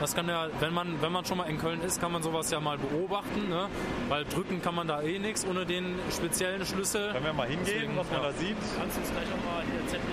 Das 0.00 0.14
kann 0.14 0.28
ja, 0.28 0.48
wenn 0.60 0.72
man, 0.72 1.02
wenn 1.02 1.12
man 1.12 1.24
schon 1.26 1.38
mal 1.38 1.44
in 1.44 1.58
Köln 1.58 1.82
ist, 1.82 2.00
kann 2.00 2.10
man 2.10 2.22
sowas 2.22 2.50
ja 2.50 2.58
mal 2.58 2.78
beobachten, 2.78 3.48
ne? 3.50 3.68
Weil 4.08 4.24
drücken 4.24 4.62
kann 4.62 4.74
man 4.74 4.88
da 4.88 5.02
eh 5.02 5.18
nichts 5.18 5.46
ohne 5.46 5.66
den 5.66 5.98
speziellen 6.10 6.64
Schlüssel. 6.64 7.12
Können 7.12 7.24
wir 7.26 7.32
mal 7.34 7.46
hingehen, 7.46 7.66
Deswegen, 7.66 7.96
was 7.98 8.10
man 8.10 8.22
ja. 8.22 8.28
da 8.28 8.32
sieht? 8.32 8.56
Kannst 8.78 8.96
du 8.96 9.00
uns 9.00 9.10
gleich 9.10 9.26
auch 9.26 9.52
mal 9.52 9.62
hier 9.62 9.86
Zettel 9.88 10.10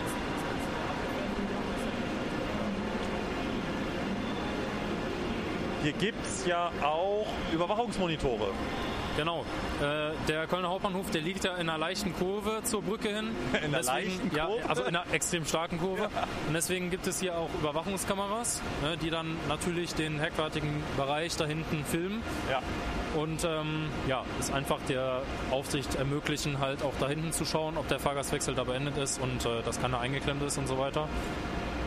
hier 5.87 5.93
gibt 5.93 6.25
es 6.25 6.45
ja 6.45 6.69
auch 6.81 7.27
Überwachungsmonitore. 7.53 8.49
Genau. 9.17 9.43
Äh, 9.81 10.11
der 10.27 10.45
Kölner 10.45 10.69
Hauptbahnhof, 10.69 11.09
der 11.09 11.21
liegt 11.21 11.43
ja 11.43 11.55
in 11.55 11.69
einer 11.69 11.77
leichten 11.79 12.13
Kurve 12.13 12.61
zur 12.63 12.83
Brücke 12.83 13.09
hin. 13.09 13.35
In 13.65 13.73
einer 13.73 13.83
leichten 13.83 14.33
ja, 14.35 14.45
Kurve? 14.45 14.69
also 14.69 14.83
in 14.83 14.95
einer 14.95 15.11
extrem 15.11 15.43
starken 15.45 15.79
Kurve. 15.79 16.09
Und 16.47 16.53
deswegen 16.53 16.91
gibt 16.91 17.07
es 17.07 17.19
hier 17.19 17.35
auch 17.35 17.49
Überwachungskameras, 17.59 18.61
ne, 18.83 18.95
die 18.97 19.09
dann 19.09 19.35
natürlich 19.49 19.95
den 19.95 20.19
heckwartigen 20.19 20.83
Bereich 20.95 21.35
da 21.35 21.45
hinten 21.45 21.83
filmen. 21.83 22.21
Ja. 22.49 22.61
Und 23.19 23.43
ähm, 23.43 23.87
ja, 24.07 24.23
es 24.39 24.51
einfach 24.51 24.79
der 24.87 25.23
Aufsicht 25.49 25.95
ermöglichen, 25.95 26.59
halt 26.59 26.83
auch 26.83 26.93
da 26.99 27.07
hinten 27.07 27.31
zu 27.31 27.45
schauen, 27.45 27.77
ob 27.77 27.87
der 27.87 27.99
Fahrgastwechsel 27.99 28.53
da 28.53 28.63
beendet 28.63 28.97
ist 28.97 29.19
und 29.19 29.45
äh, 29.45 29.63
dass 29.63 29.81
keiner 29.81 29.99
eingeklemmt 29.99 30.43
ist 30.43 30.59
und 30.59 30.67
so 30.67 30.77
weiter. 30.77 31.07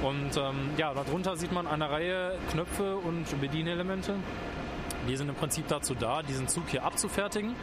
Und 0.03 0.37
ähm, 0.37 0.71
ja, 0.77 0.93
darunter 0.95 1.37
sieht 1.37 1.53
man 1.53 1.69
eine 1.69 1.91
Reihe 1.91 2.33
Knöpfe 2.51 2.97
und 2.97 3.41
Bedienelemente. 3.41 4.15
Die 5.11 5.17
sind 5.17 5.29
im 5.29 5.35
Prinzip 5.35 5.67
dazu 5.67 5.97
da, 5.97 6.23
diesen 6.23 6.47
Zug 6.47 6.69
hier 6.69 6.85
abzufertigen. 6.85 7.57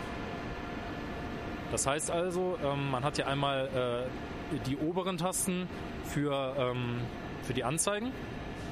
Das 1.71 1.87
heißt 1.87 2.11
also, 2.11 2.57
ähm, 2.61 2.91
man 2.91 3.03
hat 3.05 3.15
hier 3.15 3.27
einmal 3.27 4.07
äh, 4.53 4.59
die 4.67 4.75
oberen 4.75 5.17
Tasten 5.17 5.67
für, 6.03 6.53
ähm, 6.57 6.99
für 7.43 7.53
die 7.53 7.63
Anzeigen, 7.63 8.11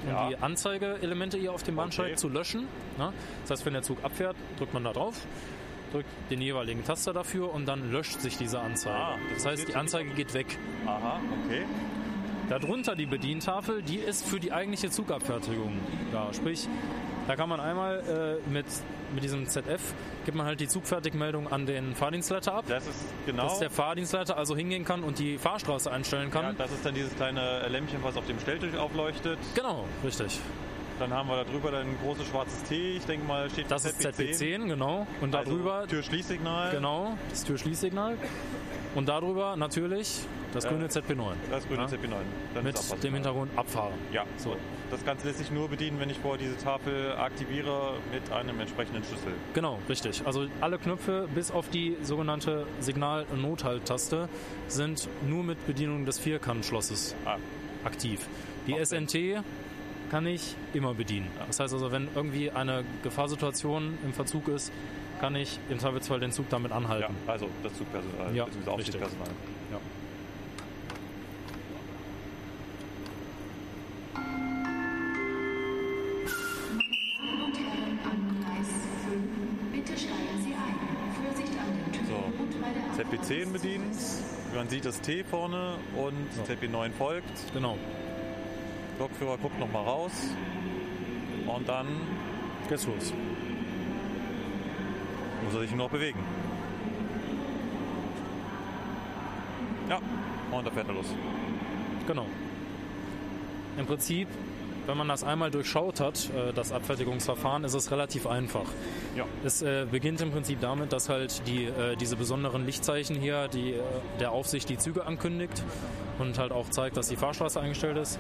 um 0.03 0.09
Ja. 0.09 0.27
die 0.27 0.35
Anzeigeelemente 0.37 1.37
hier 1.37 1.53
auf 1.53 1.63
dem 1.63 1.77
Bahnsteig 1.77 2.07
Okay. 2.07 2.15
zu 2.15 2.27
löschen. 2.27 2.67
Ne? 2.97 3.13
Das 3.43 3.51
heißt, 3.51 3.65
wenn 3.65 3.73
der 3.73 3.81
Zug 3.83 4.03
abfährt, 4.03 4.35
drückt 4.57 4.73
man 4.73 4.83
da 4.83 4.91
drauf, 4.91 5.15
drückt 5.93 6.09
den 6.29 6.41
jeweiligen 6.41 6.83
Taster 6.83 7.13
dafür 7.13 7.53
und 7.53 7.65
dann 7.67 7.91
löscht 7.93 8.19
sich 8.19 8.37
diese 8.37 8.59
Anzeige. 8.59 8.93
Ah, 8.97 9.15
das 9.33 9.43
das 9.43 9.51
heißt, 9.53 9.67
die 9.69 9.75
Anzeige 9.75 10.09
geht 10.11 10.33
weg. 10.33 10.57
Aha, 10.85 11.21
okay. 11.45 11.63
Darunter 12.49 12.95
die 12.97 13.05
Bedientafel, 13.05 13.81
die 13.81 13.97
ist 13.97 14.25
für 14.27 14.39
die 14.41 14.51
eigentliche 14.51 14.89
Zugabfertigung 14.89 15.79
da. 16.11 16.33
Sprich, 16.33 16.67
da 17.27 17.35
kann 17.35 17.49
man 17.49 17.59
einmal 17.59 18.39
äh, 18.45 18.49
mit, 18.49 18.65
mit 19.13 19.23
diesem 19.23 19.47
ZF, 19.47 19.93
gibt 20.25 20.37
man 20.37 20.45
halt 20.45 20.59
die 20.59 20.67
Zugfertigmeldung 20.67 21.51
an 21.51 21.65
den 21.65 21.95
Fahrdienstleiter 21.95 22.53
ab, 22.53 22.65
Das 22.67 22.85
ist 22.85 23.05
genau. 23.25 23.43
dass 23.43 23.59
der 23.59 23.69
Fahrdienstleiter 23.69 24.37
also 24.37 24.55
hingehen 24.55 24.85
kann 24.85 25.03
und 25.03 25.19
die 25.19 25.37
Fahrstraße 25.37 25.91
einstellen 25.91 26.31
kann. 26.31 26.45
ja, 26.45 26.53
das 26.53 26.71
ist 26.71 26.85
dann 26.85 26.93
dieses 26.93 27.15
kleine 27.15 27.67
Lämpchen, 27.67 28.03
was 28.03 28.17
auf 28.17 28.25
dem 28.27 28.39
Stelltisch 28.39 28.75
aufleuchtet. 28.75 29.39
genau, 29.55 29.85
richtig. 30.03 30.39
Dann 30.99 31.11
haben 31.13 31.27
wir 31.27 31.37
da 31.37 31.43
drüber 31.43 31.71
dann 31.71 31.81
ein 31.87 31.97
großes 32.03 32.27
schwarzes 32.27 32.63
T. 32.63 32.93
Ich 32.97 33.05
denke 33.05 33.25
mal, 33.27 33.49
steht 33.49 33.69
Das 33.69 33.83
ist 33.85 33.99
ZB10, 33.99 34.65
genau. 34.67 35.05
Und 35.21 35.35
Also 35.35 35.51
darüber, 35.51 35.85
Türschließsignal. 35.87 36.71
genau, 36.71 37.17
das 37.29 37.43
Türschließsignal. 37.43 38.17
Und 38.95 39.09
darüber 39.09 39.57
natürlich 39.57 40.21
das 40.53 40.65
grüne 40.65 40.87
ZB9. 40.87 41.33
Das 41.51 41.67
grüne 41.67 41.81
Ja. 41.81 41.87
ZB9. 41.87 42.13
Dann 42.53 42.63
Mit 42.63 43.03
dem 43.03 43.13
Hintergrund 43.13 43.51
abfahren. 43.57 43.93
Ja, 44.13 44.23
So. 44.37 44.55
Das 44.91 45.03
Ganze 45.03 45.25
lässt 45.27 45.39
sich 45.39 45.51
nur 45.51 45.67
bedienen, 45.67 45.99
wenn 45.99 46.11
ich 46.11 46.19
vorher 46.19 46.37
diese 46.37 46.55
Tafel 46.63 47.13
aktiviere 47.17 47.95
mit 48.13 48.31
einem 48.31 48.59
entsprechenden 48.59 49.03
Schlüssel. 49.03 49.33
Genau, 49.55 49.79
richtig. 49.89 50.21
Also 50.25 50.45
alle 50.61 50.77
Knöpfe 50.77 51.27
bis 51.33 51.49
auf 51.51 51.67
die 51.69 51.97
sogenannte 52.03 52.67
Signal-Nothalttaste 52.79 54.29
sind 54.67 55.09
nur 55.27 55.43
mit 55.43 55.65
Bedienung 55.67 56.05
des 56.05 56.19
Vierkantschlosses 56.19 57.15
Ah, 57.25 57.37
aktiv. 57.83 58.27
Die. 58.67 58.73
SNT 58.83 59.43
kann 60.09 60.25
ich 60.27 60.55
immer 60.73 60.93
bedienen. 60.93 61.27
Das 61.47 61.59
heißt 61.59 61.73
also, 61.73 61.91
wenn 61.91 62.07
irgendwie 62.15 62.51
eine 62.51 62.83
Gefahrsituation 63.03 63.97
im 64.03 64.13
Verzug 64.13 64.47
ist, 64.47 64.71
kann 65.19 65.35
ich 65.35 65.59
im 65.69 65.79
Zweifelsfall 65.79 66.19
den 66.19 66.31
Zug 66.31 66.49
damit 66.49 66.71
ja, 66.71 66.77
anhalten. 66.77 67.15
also 67.27 67.47
das 67.63 67.73
Zugpersonal, 67.77 68.35
Ja, 68.35 68.45
beziehungsweise 68.45 68.77
richtig. 68.77 68.95
Aufsichtspersonal. 69.01 69.27
Ja. 69.71 69.79
Damen 76.05 77.41
und 77.45 77.57
Herren 77.57 77.99
an 78.03 78.37
Gleis 78.39 78.67
5, 79.07 79.71
bitte 79.71 79.97
steigen 79.97 80.41
Sie 80.43 80.53
ein. 80.53 80.75
Vorsicht 81.23 81.53
an 81.59 81.73
den 81.73 81.91
Türen 81.91 82.07
So, 82.07 82.43
und 82.43 82.61
bei 82.61 82.71
der 82.73 83.21
ZB10 83.21 83.51
bedienen. 83.51 83.91
Man 84.55 84.69
sieht 84.69 84.85
das 84.85 85.01
T 85.01 85.23
vorne 85.23 85.75
und 85.97 86.29
ZB9 86.47 86.91
folgt. 86.93 87.53
Genau. 87.53 87.77
Lokführer 88.99 89.37
guckt 89.37 89.59
nochmal 89.59 89.83
raus. 89.83 90.11
Und 91.47 91.69
dann 91.69 91.87
Geht's 92.67 92.87
los. 92.87 93.13
muss 95.43 95.53
er 95.53 95.59
sich 95.61 95.69
nur 95.69 95.85
noch 95.85 95.91
bewegen. 95.91 96.19
Ja, 99.87 99.99
und 100.51 100.65
da 100.65 100.71
fährt 100.71 100.87
er 100.87 100.95
los. 100.95 101.13
Genau. 102.07 102.25
Im 103.77 103.85
Prinzip, 103.85 104.27
wenn 104.87 104.97
man 104.97 105.07
das 105.07 105.23
einmal 105.23 105.51
durchschaut 105.51 105.99
hat, 105.99 106.29
äh, 106.29 106.53
das 106.53 106.71
Abfertigungsverfahren, 106.71 107.63
ist 107.63 107.73
es 107.73 107.91
relativ 107.91 108.27
einfach. 108.27 108.65
Ja. 109.15 109.25
Es 109.43 109.61
äh, 109.61 109.85
beginnt 109.89 110.21
im 110.21 110.31
Prinzip 110.31 110.59
damit, 110.61 110.93
dass 110.93 111.09
halt 111.09 111.41
die, 111.47 111.65
äh, 111.65 111.95
diese 111.95 112.15
besonderen 112.15 112.65
Lichtzeichen 112.65 113.15
hier, 113.15 113.47
die 113.47 113.75
der 114.19 114.31
Aufsicht 114.31 114.69
die 114.69 114.77
Züge 114.77 115.05
ankündigt 115.05 115.63
und 116.19 116.37
halt 116.37 116.51
auch 116.51 116.69
zeigt, 116.69 116.97
dass 116.97 117.07
die 117.09 117.15
Fahrstraße 117.15 117.59
eingestellt 117.59 117.97
ist. 117.97 118.19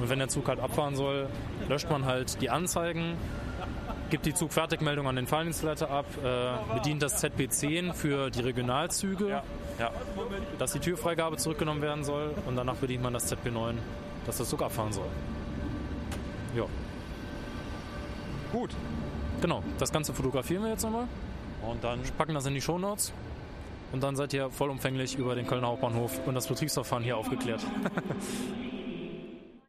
Und 0.00 0.08
wenn 0.08 0.18
der 0.18 0.28
Zug 0.28 0.48
halt 0.48 0.60
abfahren 0.60 0.96
soll, 0.96 1.28
löscht 1.68 1.88
man 1.90 2.04
halt 2.04 2.40
die 2.40 2.50
Anzeigen, 2.50 3.16
gibt 4.10 4.26
die 4.26 4.34
Zugfertigmeldung 4.34 5.06
an 5.06 5.16
den 5.16 5.26
Fahrdienstleiter 5.26 5.90
ab, 5.90 6.06
äh, 6.22 6.74
bedient 6.74 7.02
das 7.02 7.22
ZB10 7.22 7.92
für 7.92 8.30
die 8.30 8.40
Regionalzüge, 8.40 9.28
Ja, 9.28 9.42
ja. 9.78 9.90
dass 10.58 10.72
die 10.72 10.78
Türfreigabe 10.80 11.36
zurückgenommen 11.36 11.82
werden 11.82 12.04
soll 12.04 12.34
und 12.46 12.56
danach 12.56 12.76
bedient 12.76 13.02
man 13.02 13.12
das 13.12 13.32
ZB9, 13.32 13.74
dass 14.26 14.36
der 14.36 14.46
Zug 14.46 14.62
abfahren 14.62 14.92
soll. 14.92 15.06
Ja, 16.54 16.66
Gut. 18.52 18.70
genau. 19.40 19.62
Das 19.78 19.90
Ganze 19.92 20.14
fotografieren 20.14 20.62
wir 20.62 20.70
jetzt 20.70 20.84
nochmal, 20.84 21.08
Und 21.68 21.82
dann 21.82 22.00
packen 22.16 22.34
das 22.34 22.46
in 22.46 22.54
die 22.54 22.60
Shownotes 22.60 23.12
und 23.92 24.02
dann 24.02 24.16
seid 24.16 24.32
ihr 24.32 24.50
vollumfänglich 24.50 25.16
über 25.16 25.34
den 25.34 25.46
Kölner 25.46 25.68
Hauptbahnhof 25.68 26.20
und 26.26 26.34
das 26.34 26.46
Betriebsverfahren 26.46 27.02
hier 27.04 27.16
aufgeklärt. 27.16 27.60